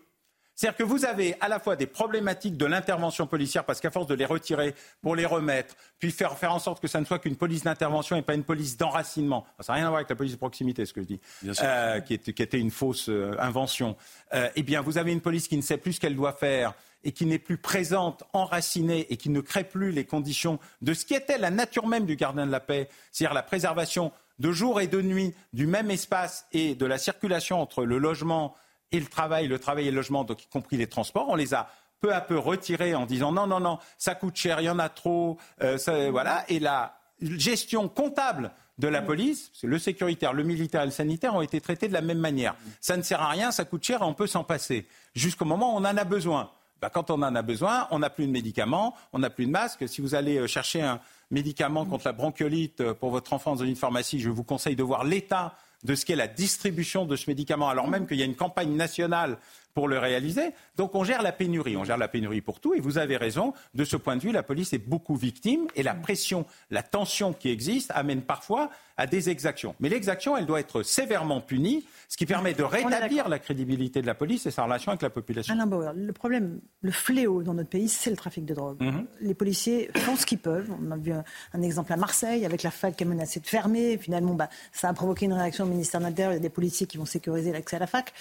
C'est-à-dire 0.60 0.76
que 0.76 0.84
vous 0.84 1.06
avez 1.06 1.38
à 1.40 1.48
la 1.48 1.58
fois 1.58 1.78
des 1.78 1.88
problématiques 1.88 2.58
de 2.58 2.66
l'intervention 2.66 3.26
policière, 3.28 3.64
parce 3.64 3.80
qu'à 3.80 3.92
force 3.92 4.08
de 4.08 4.14
les 4.14 4.26
retirer 4.26 4.76
pour 5.02 5.16
les 5.16 5.26
remettre, 5.26 5.74
puis 6.00 6.12
faire, 6.12 6.38
faire 6.38 6.54
en 6.54 6.60
sorte 6.60 6.82
que 6.82 6.90
ça 6.90 7.00
ne 7.00 7.06
soit 7.06 7.18
qu'une 7.20 7.38
police 7.38 7.64
d'intervention 7.64 8.18
et 8.18 8.22
pas 8.22 8.34
une 8.34 8.44
police 8.44 8.76
d'enracinement, 8.76 9.46
ça 9.62 9.72
n'a 9.72 9.78
rien 9.78 9.86
à 9.86 9.88
voir 9.88 10.00
avec 10.00 10.10
la 10.10 10.18
police 10.18 10.34
de 10.34 10.38
proximité, 10.38 10.86
ce 10.86 10.92
que 10.92 11.00
je 11.00 11.08
dis, 11.08 11.22
euh, 11.64 12.02
qui, 12.02 12.16
était 12.16 12.60
une 12.60 12.72
fausse 12.72 13.08
euh, 13.08 13.38
invention, 13.40 13.96
euh, 14.34 14.50
eh 14.54 14.64
bien 14.64 14.82
vous 14.82 14.98
avez 14.98 15.14
une 15.14 15.22
police 15.22 15.48
qui 15.48 15.56
ne 15.56 15.62
sait 15.62 15.78
plus 15.78 15.94
ce 15.94 16.02
qu'elle 16.02 16.18
doit 16.18 16.34
faire 16.34 16.74
et 17.06 17.14
qui 17.14 17.26
n'est 17.26 17.40
plus 17.40 17.58
présente, 17.58 18.26
enracinée 18.34 19.08
et 19.10 19.16
qui 19.16 19.30
ne 19.30 19.40
crée 19.40 19.64
plus 19.64 19.94
les 19.94 20.04
conditions 20.04 20.60
de 20.82 20.94
ce 20.94 21.06
qui 21.06 21.14
était 21.14 21.38
la 21.38 21.52
nature 21.52 21.88
même 21.88 22.06
du 22.06 22.18
gardien 22.18 22.46
de 22.46 22.52
la 22.52 22.60
paix, 22.60 22.90
c'est-à-dire 23.14 23.34
la 23.34 23.44
préservation 23.44 24.12
de 24.40 24.52
jour 24.52 24.82
et 24.82 24.88
de 24.88 25.02
nuit 25.02 25.34
du 25.54 25.68
même 25.68 25.90
espace 25.90 26.48
et 26.52 26.76
de 26.76 26.86
la 26.86 26.98
circulation 26.98 27.62
entre 27.62 27.86
le 27.86 27.98
logement, 27.98 28.56
et 28.92 29.00
le 29.00 29.06
travail, 29.06 29.48
le 29.48 29.60
travail 29.60 29.88
et 29.88 29.92
le 29.92 29.98
logement, 29.98 30.24
donc 30.24 30.44
y 30.44 30.48
compris 30.48 30.78
les 30.78 30.88
transports, 30.88 31.28
on 31.30 31.36
les 31.36 31.54
a 31.54 31.70
peu 32.02 32.14
à 32.14 32.22
peu 32.22 32.38
retirés 32.38 32.96
en 32.96 33.06
disant 33.06 33.32
non, 33.32 33.48
non, 33.48 33.60
non, 33.60 33.80
ça 33.98 34.16
coûte 34.16 34.36
cher, 34.36 34.62
il 34.62 34.66
y 34.66 34.70
en 34.70 34.80
a 34.80 34.90
trop, 34.90 35.38
euh, 35.62 35.78
voilà. 36.12 36.46
Et 36.48 36.60
la 36.60 36.96
gestion 37.22 37.90
comptable 37.90 38.52
de 38.78 38.88
la 38.88 39.02
police, 39.02 39.52
le 39.64 39.78
sécuritaire, 39.78 40.34
le 40.34 40.44
militaire 40.44 40.84
et 40.84 40.86
le 40.86 40.92
sanitaire 40.92 41.36
ont 41.36 41.42
été 41.42 41.60
traités 41.60 41.90
de 41.90 41.94
la 41.94 42.02
même 42.02 42.20
manière. 42.20 42.56
Ça 42.80 42.96
ne 42.96 43.02
sert 43.02 43.22
à 43.22 43.30
rien, 43.30 43.52
ça 43.52 43.66
coûte 43.66 43.84
cher 43.84 44.02
et 44.02 44.06
on 44.06 44.14
peut 44.14 44.28
s'en 44.28 44.46
passer. 44.46 44.88
Jusqu'au 45.14 45.46
moment 45.46 45.76
où 45.76 45.78
on 45.78 45.86
en 45.86 45.98
a 45.98 46.04
besoin. 46.06 46.50
Bah, 46.82 46.90
quand 46.90 47.12
on 47.12 47.22
en 47.22 47.36
a 47.36 47.42
besoin, 47.42 47.88
on 47.92 48.00
n'a 48.00 48.10
plus 48.10 48.26
de 48.26 48.32
médicaments, 48.32 48.96
on 49.12 49.20
n'a 49.20 49.30
plus 49.30 49.46
de 49.46 49.52
masques. 49.52 49.90
Si 49.90 50.00
vous 50.00 50.16
allez 50.16 50.38
euh, 50.38 50.48
chercher 50.48 50.82
un 50.82 51.02
médicament 51.30 51.86
contre 51.86 52.08
la 52.08 52.14
bronchiolite 52.14 52.80
euh, 52.80 52.94
pour 52.94 53.10
votre 53.10 53.34
enfant 53.34 53.56
dans 53.56 53.66
une 53.66 53.76
pharmacie, 53.76 54.22
je 54.22 54.30
vous 54.30 54.46
conseille 54.46 54.78
de 54.78 54.84
voir 54.84 55.04
l'état 55.04 55.56
de 55.84 55.96
ce 55.96 56.06
qu'est 56.06 56.16
la 56.16 56.28
distribution 56.28 57.06
de 57.06 57.16
ce 57.16 57.30
médicament, 57.30 57.70
alors 57.70 57.88
même 57.88 58.08
qu'il 58.08 58.18
y 58.18 58.22
a 58.22 58.26
une 58.26 58.36
campagne 58.36 58.76
nationale 58.76 59.38
pour 59.80 59.88
le 59.88 59.98
réaliser. 59.98 60.52
Donc 60.76 60.94
on 60.94 61.06
gère 61.06 61.22
la 61.22 61.32
pénurie, 61.32 61.78
on 61.78 61.86
gère 61.86 61.98
la 61.98 62.10
pénurie 62.10 62.42
pour 62.42 62.60
tout. 62.60 62.74
Et 62.74 62.82
vous 62.82 62.98
avez 62.98 63.16
raison, 63.16 63.54
de 63.76 63.86
ce 63.86 63.96
point 63.96 64.18
de 64.18 64.22
vue, 64.22 64.34
la 64.34 64.44
police 64.44 64.74
est 64.74 64.78
beaucoup 64.78 65.16
victime 65.16 65.68
et 65.74 65.84
la 65.84 65.94
pression, 65.94 66.46
la 66.70 66.84
tension 66.84 67.32
qui 67.32 67.50
existe 67.50 67.90
amène 67.96 68.22
parfois 68.22 68.72
à 68.98 69.08
des 69.08 69.30
exactions. 69.30 69.76
Mais 69.80 69.88
l'exaction, 69.88 70.36
elle 70.36 70.46
doit 70.46 70.60
être 70.60 70.84
sévèrement 70.84 71.40
punie, 71.40 71.86
ce 72.10 72.18
qui 72.18 72.26
permet 72.26 72.54
de 72.54 72.64
rétablir 72.64 73.30
la 73.30 73.40
crédibilité 73.40 74.02
de 74.02 74.08
la 74.08 74.16
police 74.16 74.46
et 74.48 74.52
sa 74.52 74.66
relation 74.66 74.92
avec 74.92 75.02
la 75.02 75.10
population. 75.10 75.54
Alain 75.54 75.66
Bauer, 75.66 75.94
le 75.96 76.12
problème, 76.12 76.60
le 76.82 76.92
fléau 76.92 77.42
dans 77.42 77.54
notre 77.54 77.70
pays, 77.70 77.88
c'est 77.88 78.10
le 78.10 78.18
trafic 78.18 78.44
de 78.44 78.54
drogue. 78.54 78.82
Mhm. 78.82 79.06
Les 79.22 79.34
policiers 79.34 79.90
font 79.96 80.18
ce 80.18 80.26
qu'ils 80.26 80.40
peuvent. 80.40 80.70
On 80.86 80.92
a 80.92 80.98
vu 80.98 81.14
un, 81.14 81.62
exemple 81.62 81.94
à 81.94 81.96
Marseille 81.96 82.46
avec 82.46 82.64
la 82.64 82.72
fac 82.72 82.98
qui 82.98 83.06
a 83.06 83.08
menacé 83.08 83.40
de 83.40 83.48
fermer. 83.48 83.98
Finalement, 83.98 84.34
bah, 84.34 84.50
ça 84.74 84.90
a 84.90 84.94
provoqué 84.94 85.24
une 85.24 85.34
réaction 85.34 85.64
au 85.64 85.70
ministère 85.70 86.02
de 86.02 86.06
l'Intérieur. 86.06 86.34
Il 86.34 86.36
y 86.36 86.40
a 86.40 86.42
des 86.42 86.50
policiers 86.50 86.86
qui 86.86 86.98
vont 86.98 87.06
sécuriser 87.06 87.54
l'accès 87.54 87.78
à 87.78 87.80
la 87.80 87.88
fac 87.88 88.14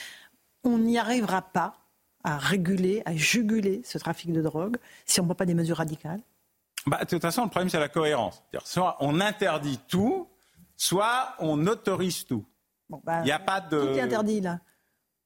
on 0.64 0.78
n'y 0.78 0.98
arrivera 0.98 1.42
pas 1.42 1.74
à 2.24 2.36
réguler, 2.36 3.02
à 3.04 3.14
juguler 3.14 3.80
ce 3.84 3.98
trafic 3.98 4.32
de 4.32 4.42
drogue 4.42 4.76
si 5.06 5.20
on 5.20 5.24
ne 5.24 5.28
prend 5.28 5.36
pas 5.36 5.46
des 5.46 5.54
mesures 5.54 5.76
radicales 5.76 6.20
bah, 6.86 6.98
De 7.00 7.06
toute 7.08 7.22
façon, 7.22 7.44
le 7.44 7.50
problème, 7.50 7.70
c'est 7.70 7.80
la 7.80 7.88
cohérence. 7.88 8.42
Soit 8.64 8.96
on 9.00 9.20
interdit 9.20 9.78
tout, 9.88 10.28
soit 10.76 11.34
on 11.38 11.66
autorise 11.66 12.24
tout. 12.26 12.44
Bah, 12.88 13.20
Il 13.20 13.24
n'y 13.24 13.32
a 13.32 13.38
pas 13.38 13.60
de. 13.60 13.80
Tout 13.80 13.88
est 13.88 14.00
interdit, 14.00 14.40
là? 14.40 14.60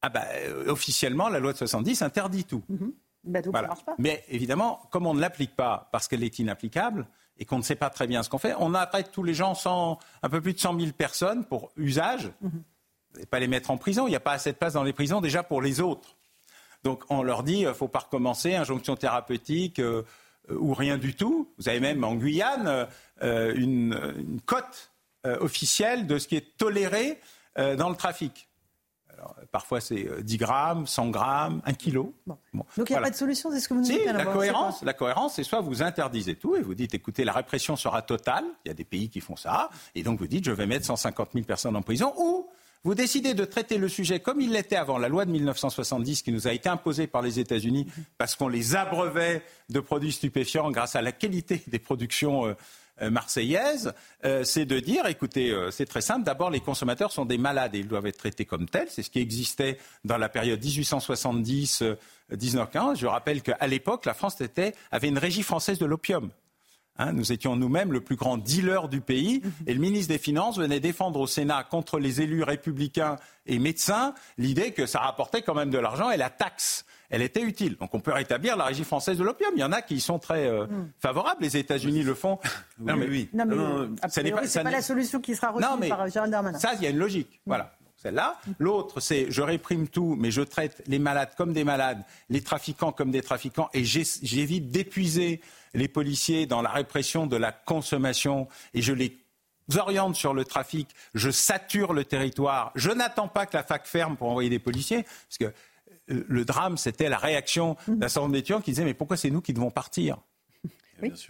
Ah 0.03 0.09
bah, 0.09 0.25
euh, 0.35 0.69
officiellement, 0.69 1.29
la 1.29 1.39
loi 1.39 1.53
de 1.53 1.59
70 1.59 2.03
interdit 2.03 2.45
tout. 2.45 2.63
Mhm. 2.69 2.93
Bah, 3.25 3.41
marche 3.53 3.85
pas. 3.85 3.95
Mais 3.99 4.25
évidemment, 4.29 4.81
comme 4.91 5.07
on 5.07 5.15
ne 5.15 5.21
l'applique 5.21 5.55
pas 5.55 5.89
parce 5.93 6.09
qu'elle 6.09 6.25
est 6.25 6.41
inapplicable 6.41 7.07
et 7.39 7.45
qu'on 7.45 7.59
ne 7.59 7.63
sait 7.63 7.77
pas 7.77 7.89
très 7.89 8.09
bien 8.09 8.25
ce 8.25 8.29
qu'on 8.29 8.39
fait, 8.39 8.55
on 8.59 8.75
arrête 8.75 9.13
tous 9.13 9.23
les 9.23 9.33
gens, 9.33 9.55
sans, 9.55 9.99
un 10.23 10.29
peu 10.29 10.41
plus 10.41 10.55
de 10.55 10.59
100 10.59 10.79
000 10.79 10.93
personnes 10.93 11.45
pour 11.45 11.71
usage, 11.77 12.33
mhm. 12.41 12.65
Et 13.19 13.27
pas 13.27 13.41
les 13.41 13.49
mettre 13.49 13.71
en 13.71 13.77
prison. 13.77 14.07
Il 14.07 14.11
n'y 14.11 14.17
a 14.17 14.21
pas 14.21 14.33
assez 14.33 14.53
de 14.53 14.57
place 14.57 14.75
dans 14.75 14.83
les 14.83 14.93
prisons 14.93 15.21
déjà 15.21 15.43
pour 15.43 15.63
les 15.63 15.81
autres. 15.81 16.17
Donc 16.85 17.05
on 17.11 17.23
leur 17.23 17.43
dit, 17.43 17.61
il 17.61 17.67
euh, 17.67 17.71
ne 17.71 17.75
faut 17.75 17.89
pas 17.89 18.01
recommencer, 18.01 18.55
injonction 18.55 18.97
thérapeutique 18.97 19.79
euh, 19.79 20.03
ou 20.51 20.75
rien 20.75 20.99
du 20.99 21.15
tout. 21.15 21.49
Vous 21.59 21.69
avez 21.69 21.81
même 21.81 22.03
en 22.05 22.15
Guyane 22.15 22.89
une, 23.21 24.41
cote 24.45 24.91
officielle 25.25 26.09
de 26.09 26.19
ce 26.19 26.27
qui 26.27 26.35
est 26.35 26.57
toléré 26.57 27.21
dans 27.57 27.89
le 27.89 27.95
trafic 27.95 28.49
parfois, 29.51 29.81
c'est 29.81 30.23
10 30.23 30.35
euh, 30.35 30.39
grammes, 30.39 30.87
100 30.87 31.11
grammes, 31.11 31.63
1 31.65 31.73
kilo. 31.75 32.15
Donc, 32.27 32.37
il 32.89 32.93
n'y 32.93 32.97
a 32.97 33.01
pas 33.01 33.11
de 33.11 33.15
solution, 33.17 33.51
c'est 33.51 33.61
ce 33.61 33.69
que 33.69 33.75
vous 33.75 33.81
nous 33.81 33.87
dites 33.87 34.05
la 34.05 34.25
cohérence, 34.25 34.83
la 34.83 34.95
cohérence, 34.95 35.35
c'est 35.35 35.45
soit 35.45 35.61
vous 35.61 35.83
interdisez 35.83 36.37
tout 36.37 36.57
et 36.57 36.63
vous 36.63 36.75
dites, 36.75 36.95
écoutez, 36.95 37.25
la 37.25 37.33
répression 37.33 37.77
sera 37.77 38.03
totale. 38.03 38.45
Il 38.65 38.69
y 38.69 38.71
a 38.71 38.75
des 38.75 38.85
pays 38.85 39.09
qui 39.09 39.21
font 39.21 39.37
ça. 39.37 39.71
Et 39.95 40.03
donc, 40.03 40.19
vous 40.19 40.27
dites, 40.27 40.45
je 40.45 40.53
vais 40.53 40.67
mettre 40.67 40.87
150 40.87 41.31
000 41.33 41.45
personnes 41.45 41.77
en 41.77 41.83
prison. 41.83 42.13
Ou 42.17 42.49
vous 42.85 42.95
décidez 42.95 43.35
de 43.35 43.45
traiter 43.45 43.79
le 43.79 43.89
sujet 43.89 44.21
comme 44.21 44.41
il 44.41 44.53
l'était 44.53 44.77
avant 44.77 44.99
la 44.99 45.09
loi 45.09 45.25
de 45.25 45.31
1970 45.31 46.23
qui 46.23 46.33
nous 46.33 46.49
a 46.49 46.53
été 46.53 46.69
imposée 46.69 47.07
par 47.07 47.23
les 47.23 47.39
États-Unis 47.39 47.87
parce 48.19 48.35
qu'on 48.35 48.49
les 48.49 48.75
abreuvait 48.75 49.43
de 49.69 49.81
produits 49.81 50.13
stupéfiants 50.13 50.71
grâce 50.71 50.97
à 50.97 51.03
la 51.03 51.13
qualité 51.13 51.63
des 51.69 51.79
productions 51.79 52.47
euh, 52.47 52.55
euh, 53.01 53.11
marseillaise, 53.11 53.95
euh, 54.27 54.45
c'est 54.45 54.67
de 54.67 54.79
dire, 54.79 55.07
écoutez, 55.07 55.51
euh, 55.51 55.71
c'est 55.71 55.87
très 55.87 56.03
simple, 56.03 56.25
d'abord 56.25 56.51
les 56.51 56.61
consommateurs 56.61 57.11
sont 57.11 57.25
des 57.25 57.39
malades 57.39 57.75
et 57.75 57.79
ils 57.79 57.89
doivent 57.89 58.05
être 58.07 58.19
traités 58.19 58.45
comme 58.45 58.69
tels, 58.69 58.91
c'est 58.91 59.03
ce 59.03 59.09
qui 59.09 59.19
existait 59.19 59.79
dans 60.05 60.19
la 60.19 60.29
période 60.29 60.63
1870-1915. 60.63 62.99
Je 62.99 63.07
rappelle 63.07 63.41
qu'à 63.41 63.67
l'époque, 63.67 64.05
la 64.05 64.13
France 64.13 64.37
avait 64.91 65.09
une 65.09 65.17
régie 65.17 65.43
française 65.43 65.79
de 65.79 65.87
l'opium. 65.87 66.29
Hein, 66.99 67.13
nous 67.13 67.33
étions 67.33 67.57
nous-mêmes 67.57 67.93
le 67.93 68.03
plus 68.03 68.17
grand 68.17 68.37
dealer 68.37 68.89
du 68.89 69.01
pays 69.01 69.41
mhm. 69.43 69.53
et 69.67 69.75
le 69.75 69.81
ministre 69.81 70.13
des 70.13 70.19
Finances 70.19 70.59
venait 70.59 70.81
défendre 70.81 71.21
au 71.21 71.27
Sénat 71.27 71.65
contre 71.65 71.99
les 71.99 72.21
élus 72.21 72.43
républicains 72.43 73.17
et 73.47 73.59
médecins 73.59 74.15
l'idée 74.37 74.73
que 74.73 74.85
ça 74.85 75.01
rapportait 75.01 75.41
quand 75.41 75.55
même 75.55 75.71
de 75.71 75.79
l'argent 75.79 76.11
et 76.11 76.19
la 76.19 76.29
taxe 76.29 76.85
elle 77.13 77.23
était 77.23 77.43
utile. 77.43 77.77
Donc 77.77 77.95
on 77.95 78.01
peut 78.01 78.13
rétablir 78.13 78.57
la 78.57 78.65
régie 78.65 78.85
française 78.85 79.19
de 79.19 79.23
l'opium. 79.23 79.53
Il 79.55 79.61
y 79.61 79.65
en 79.65 79.73
a 79.73 79.83
qui 79.83 79.97
y 79.97 80.01
sont 80.01 80.19
très 80.19 80.49
euh, 80.49 80.67
hmm. 80.67 80.91
favorables. 80.99 81.43
Les 81.43 81.59
États-Unis 81.59 82.03
le 82.03 82.15
font. 82.15 82.39
non, 82.81 82.97
mais 82.97 83.07
oui. 83.07 83.29
Non, 83.35 83.45
mais 83.47 84.09
ce 84.09 84.21
n'est 84.21 84.33
pas, 84.33 84.63
la 84.63 84.83
solution 84.83 85.21
qui 85.21 85.37
sera 85.37 85.51
retenue 85.51 85.89
par 85.89 86.09
Gérald 86.09 86.33
Darmanin. 86.33 86.59
Ça, 86.59 86.73
il 86.75 86.83
y 86.83 86.87
a 86.87 86.91
une 86.91 86.99
logique. 86.99 87.41
Hmm. 87.45 87.51
Voilà 87.51 87.77
celle-là. 88.03 88.37
L'autre, 88.59 88.99
c'est 88.99 89.31
je 89.31 89.43
réprime 89.43 89.87
tout, 89.87 90.17
mais 90.19 90.33
je 90.33 90.43
traite 90.43 90.83
les 90.89 90.99
malades 90.99 91.35
comme 91.37 91.53
des 91.53 91.63
malades, 91.63 92.03
les 92.31 92.41
trafiquants 92.41 92.91
comme 92.91 93.13
des 93.13 93.23
trafiquants, 93.23 93.69
et 93.75 93.85
j'évite 93.85 94.71
d'épuiser 94.71 95.41
les 95.75 95.89
policiers 95.89 96.47
dans 96.47 96.63
la 96.63 96.71
répression 96.71 97.27
de 97.27 97.37
la 97.37 97.53
consommation, 97.53 98.49
et 98.75 98.83
je 98.83 98.93
les 98.93 99.17
oriente 99.77 100.17
sur 100.17 100.35
le 100.35 100.45
trafic, 100.45 100.89
je 101.15 101.31
sature 101.31 101.93
le 101.93 102.05
territoire. 102.05 102.73
Je 102.75 102.91
n'attends 102.91 103.29
pas 103.29 103.47
que 103.47 103.57
la 103.57 103.63
fac 103.63 103.87
ferme 103.87 104.17
pour 104.17 104.29
envoyer 104.29 104.51
des 104.51 104.59
policiers, 104.59 105.03
parce 105.03 105.39
que 105.39 105.53
le 106.09 106.45
drame, 106.45 106.77
c'était 106.77 107.09
la 107.09 107.19
réaction 107.19 107.77
d'un 107.87 108.09
certain 108.09 108.23
nombre 108.23 108.35
d'étudiants 108.35 108.61
qui 108.61 108.73
disaient 108.73 108.85
Mais 108.85 108.95
pourquoi 108.95 109.17
c'est 109.17 109.31
nous 109.31 109.41
qui 109.41 109.53
devons 109.53 109.71
partir? 109.71 110.19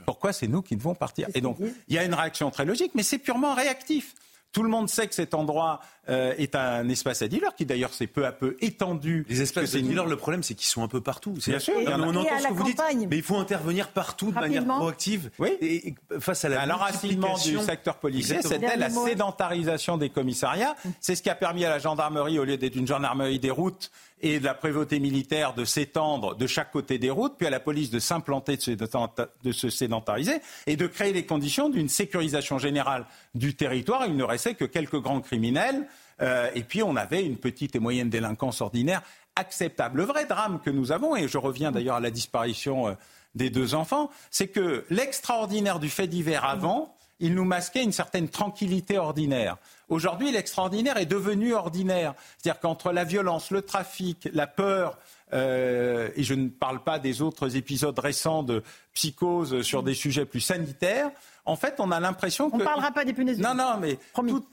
Pourquoi 0.05 0.33
c'est 0.33 0.49
nous 0.49 0.63
qui 0.63 0.77
devons 0.77 0.95
partir? 0.95 1.29
Et 1.35 1.41
donc, 1.41 1.59
il 1.89 1.95
y 1.95 1.99
a 1.99 2.05
une 2.05 2.15
réaction 2.15 2.51
très 2.51 2.65
logique, 2.65 2.93
mais 2.95 3.03
c'est 3.03 3.19
purement 3.19 3.55
réactif. 3.55 4.15
Tout 4.51 4.63
le 4.63 4.69
monde 4.69 4.89
sait 4.89 5.07
que 5.09 5.15
cet 5.15 5.33
endroit 5.33 5.81
euh, 6.09 6.35
est 6.37 6.57
un 6.57 6.89
espace 6.89 7.23
à 7.23 7.29
dealers 7.29 7.55
qui 7.55 7.65
d'ailleurs 7.65 7.95
s'est 7.95 8.09
peu 8.09 8.27
à 8.27 8.33
peu 8.33 8.57
étendu. 8.61 9.25
Les 9.29 9.43
espaces 9.43 9.73
de 9.73 9.81
dealers, 9.81 10.07
le 10.07 10.17
problème 10.17 10.43
c'est 10.43 10.55
qu'ils 10.55 10.67
sont 10.67 10.83
un 10.83 10.89
peu 10.89 11.01
partout. 11.01 11.33
Bien 11.47 11.59
sûr, 11.59 11.75
on 11.77 12.17
entend 12.17 12.39
ce 12.39 12.49
que 12.49 12.53
vous 12.53 12.65
dites, 12.65 12.83
mais 13.09 13.19
il 13.19 13.23
faut 13.23 13.37
intervenir 13.37 13.89
partout 13.89 14.31
de 14.31 14.35
manière 14.35 14.65
proactive. 14.65 15.31
Oui. 15.39 15.51
Et, 15.61 15.95
face 16.19 16.45
à 16.45 16.49
la 16.49 16.67
l'enracinement 16.67 17.37
du 17.39 17.59
secteur 17.59 17.97
policier, 17.97 18.43
c'était 18.43 18.77
la 18.77 18.91
sédentarisation 18.91 19.97
des 19.97 20.11
commissariats. 20.11 20.75
C'est 21.01 21.15
ce 21.15 21.23
qui 21.23 21.31
a 21.31 21.35
permis 21.35 21.65
à 21.65 21.71
la 21.71 21.79
gendarmerie, 21.79 22.39
au 22.39 22.45
lieu 22.45 22.57
d'être 22.57 22.77
une 22.77 22.87
gendarmerie 22.87 23.39
des 23.39 23.51
routes, 23.51 23.91
et 24.23 24.39
de 24.39 24.45
la 24.45 24.55
prévôté 24.55 25.01
militaire 25.01 25.53
de 25.53 25.65
s'étendre 25.65 26.37
de 26.37 26.47
chaque 26.47 26.71
côté 26.71 26.99
des 26.99 27.11
routes, 27.11 27.35
puis 27.37 27.47
à 27.47 27.51
la 27.51 27.61
police 27.61 27.91
de 27.91 27.99
s'implanter, 27.99 28.57
de 28.57 29.53
se 29.53 29.69
sédentariser 29.69 30.41
et 30.67 30.77
de 30.77 30.87
créer 30.87 31.13
les 31.13 31.27
conditions 31.27 31.69
d'une 31.69 31.89
sécurisation 31.89 32.59
générale 32.59 33.07
du 33.35 33.55
territoire. 33.55 34.07
Il 34.07 34.17
ne 34.17 34.25
restait 34.25 34.55
que 34.55 34.65
quelques 34.65 35.01
grands 35.01 35.21
criminels 35.21 35.87
euh, 36.23 36.51
et 36.55 36.63
puis 36.63 36.83
on 36.83 36.97
avait 36.97 37.25
une 37.25 37.37
petite 37.37 37.77
et 37.77 37.79
moyenne 37.79 38.11
délinquance 38.11 38.61
ordinaire 38.61 39.03
acceptable. 39.37 39.99
Le 39.99 40.05
vrai 40.05 40.27
drame 40.27 40.61
que 40.61 40.71
nous 40.71 40.93
avons, 40.93 41.17
et 41.17 41.27
je 41.27 41.39
reviens 41.39 41.73
d'ailleurs 41.73 41.97
à 41.97 42.01
la 42.01 42.11
disparition 42.11 42.89
euh, 42.89 42.95
des 43.35 43.51
deux 43.51 43.75
enfants, 43.75 44.11
c'est 44.31 44.49
que 44.49 44.85
l'extraordinaire 44.91 45.79
du 45.79 45.89
fait 45.89 46.07
divers 46.07 46.45
avant, 46.45 46.95
il 47.19 47.35
nous 47.35 47.45
masquait 47.45 47.83
une 47.83 47.93
certaine 47.93 48.29
tranquillité 48.29 48.99
ordinaire. 48.99 49.57
Aujourd'hui, 49.89 50.33
l'extraordinaire 50.33 50.97
est 50.97 51.07
devenu 51.07 51.55
ordinaire. 51.55 52.15
C'est-à-dire 52.37 52.61
qu'entre 52.61 52.93
la 52.93 53.05
violence, 53.05 53.51
le 53.51 53.63
trafic, 53.63 54.29
la 54.33 54.47
peur, 54.47 54.99
euh, 55.33 56.11
et 56.17 56.25
je 56.25 56.35
ne 56.35 56.49
parle 56.49 56.83
pas 56.83 56.99
des 56.99 57.23
autres 57.23 57.57
épisodes 57.57 57.99
récents 57.99 58.43
de 58.43 58.63
psychose 58.93 59.63
sur 59.63 59.83
des 59.83 59.95
sujets 59.95 60.27
plus 60.27 60.41
sanitaires, 60.41 61.11
en 61.45 61.57
fait, 61.57 61.75
on 61.79 61.91
a 61.91 61.99
l'impression 61.99 62.51
que. 62.51 62.55
On 62.55 62.59
ne 62.59 62.65
parlera 62.65 62.93
pas 62.93 63.05
des 63.05 63.13
punaises. 63.13 63.39
Non, 63.41 63.55
non, 63.55 63.79
mais 63.81 63.99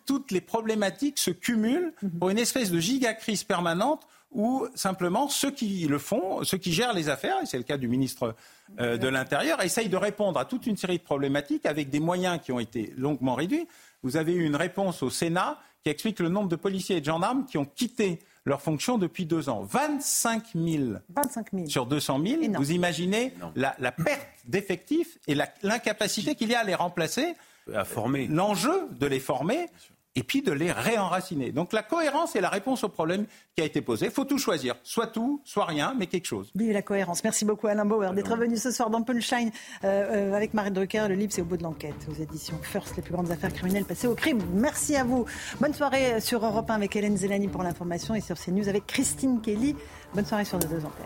toutes 0.06 0.32
les 0.32 0.41
problématiques 0.41 1.20
se 1.20 1.32
cumulent 1.32 1.94
mhm. 2.02 2.20
pour 2.20 2.30
une 2.30 2.40
espèce 2.40 2.72
de 2.72 2.80
gigacrise 2.80 3.44
permanente 3.44 4.07
où 4.32 4.68
simplement 4.76 5.28
ceux 5.28 5.52
qui 5.52 5.88
le 5.88 5.98
font, 5.98 6.44
ceux 6.44 6.57
qui 6.57 6.72
gèrent 6.72 6.94
les 6.94 7.10
affaires, 7.10 7.38
et 7.41 7.45
c'est 7.45 7.57
le 7.57 7.64
cas 7.64 7.78
du 7.78 7.88
ministre 7.88 8.36
euh, 8.80 8.98
de 8.98 9.07
l'Intérieur, 9.07 9.61
essayent 9.64 9.90
de 9.90 9.98
répondre 9.98 10.40
à 10.40 10.45
toute 10.45 10.68
une 10.68 10.78
série 10.78 10.99
de 10.99 11.03
problématiques 11.03 11.66
avec 11.66 11.90
des 11.90 11.99
moyens 11.99 12.40
qui 12.44 12.52
ont 12.52 12.60
été 12.60 12.94
longuement 12.95 13.34
réduits. 13.34 13.68
Vous 14.03 14.18
avez 14.18 14.34
eu 14.34 14.45
une 14.45 14.56
réponse 14.56 15.02
au 15.02 15.10
Sénat 15.10 15.60
qui 15.84 15.90
explique 15.90 16.20
le 16.20 16.30
nombre 16.30 16.48
de 16.48 16.56
policiers 16.56 16.98
et 16.98 16.99
de 17.02 17.06
gendarmes 17.06 17.45
qui 17.45 17.57
ont 17.57 17.66
quitté 17.66 18.20
leur 18.49 18.61
fonction 18.61 18.97
depuis 18.97 19.26
deux 19.26 19.47
ans. 19.47 19.61
25 19.61 20.43
000, 20.55 20.84
25 21.15 21.47
000. 21.53 21.65
sur 21.67 21.85
200 21.85 22.19
000. 22.26 22.41
Vous 22.57 22.71
imaginez 22.71 23.34
la, 23.55 23.76
la, 23.80 23.91
perte 23.91 24.27
d'effectifs 24.45 25.17
et 25.27 25.35
l'incapacité 25.63 26.35
qu'il 26.35 26.49
y 26.49 26.55
a 26.55 26.59
à 26.59 26.63
les 26.63 26.76
remplacer. 26.76 27.35
À 27.73 27.85
former. 27.85 28.27
L'enjeu 28.27 28.89
de 28.99 29.05
les 29.05 29.19
former 29.19 29.67
et 30.15 30.23
puis 30.23 30.41
de 30.41 30.52
les 30.52 30.72
réenraciner. 30.72 31.52
Donc 31.52 31.73
la 31.73 31.84
cohérence 31.84 32.36
est 32.36 32.41
la 32.41 32.49
réponse 32.49 32.84
au 32.84 32.90
problème 32.90 33.26
qui 33.56 33.61
a 33.61 33.65
été 33.65 33.81
posé. 33.81 34.07
Il 34.07 34.11
faut 34.11 34.26
tout 34.26 34.38
choisir, 34.38 34.76
soit 34.84 35.07
tout, 35.07 35.41
soit 35.45 35.65
rien, 35.65 35.94
mais 35.98 36.07
quelque 36.07 36.26
chose. 36.26 36.52
Vive 36.56 36.72
la 36.72 36.81
cohérence. 36.81 37.23
Merci 37.23 37.45
beaucoup 37.45 37.68
Alain 37.68 37.86
Bauer 37.86 38.14
d'être 38.14 38.36
venu 38.36 38.57
ce 38.57 38.72
soir 38.72 38.90
dans 38.90 39.02
Punchline 39.02 39.52
euh, 39.84 40.31
euh, 40.31 40.34
avec 40.34 40.53
Marie 40.53 40.72
Drucker. 40.72 41.07
Le 41.07 41.15
livre, 41.15 41.31
c'est 41.31 41.41
au 41.41 41.45
bout 41.45 41.57
de 41.57 41.64
l'enquête 41.64 42.07
aux 42.10 42.22
éditions 42.22 42.57
First, 42.61 42.95
les 42.98 43.03
plus 43.03 43.14
grandes 43.14 43.31
affaires 43.31 43.53
criminelles 43.53 43.86
passées 43.86 44.07
au 44.07 44.15
crime. 44.15 44.40
Merci 44.53 44.95
à 44.95 45.03
vous. 45.03 45.26
Bonne 45.60 45.73
soirée 45.73 46.19
sur 46.22 46.45
Europe 46.45 46.69
1 46.69 46.76
avec 46.76 46.95
Hélène 46.95 47.18
Zelani 47.18 47.48
pour 47.48 47.64
l'information 47.64 48.15
et 48.15 48.22
sur 48.22 48.38
CNews 48.38 48.68
avec 48.68 48.88
Christine 48.88 49.41
Kelly. 49.41 49.76
Bonne 50.14 50.26
soirée 50.26 50.45
sur 50.45 50.57
nos 50.57 50.68
deux 50.68 50.86
antennes. 50.86 51.06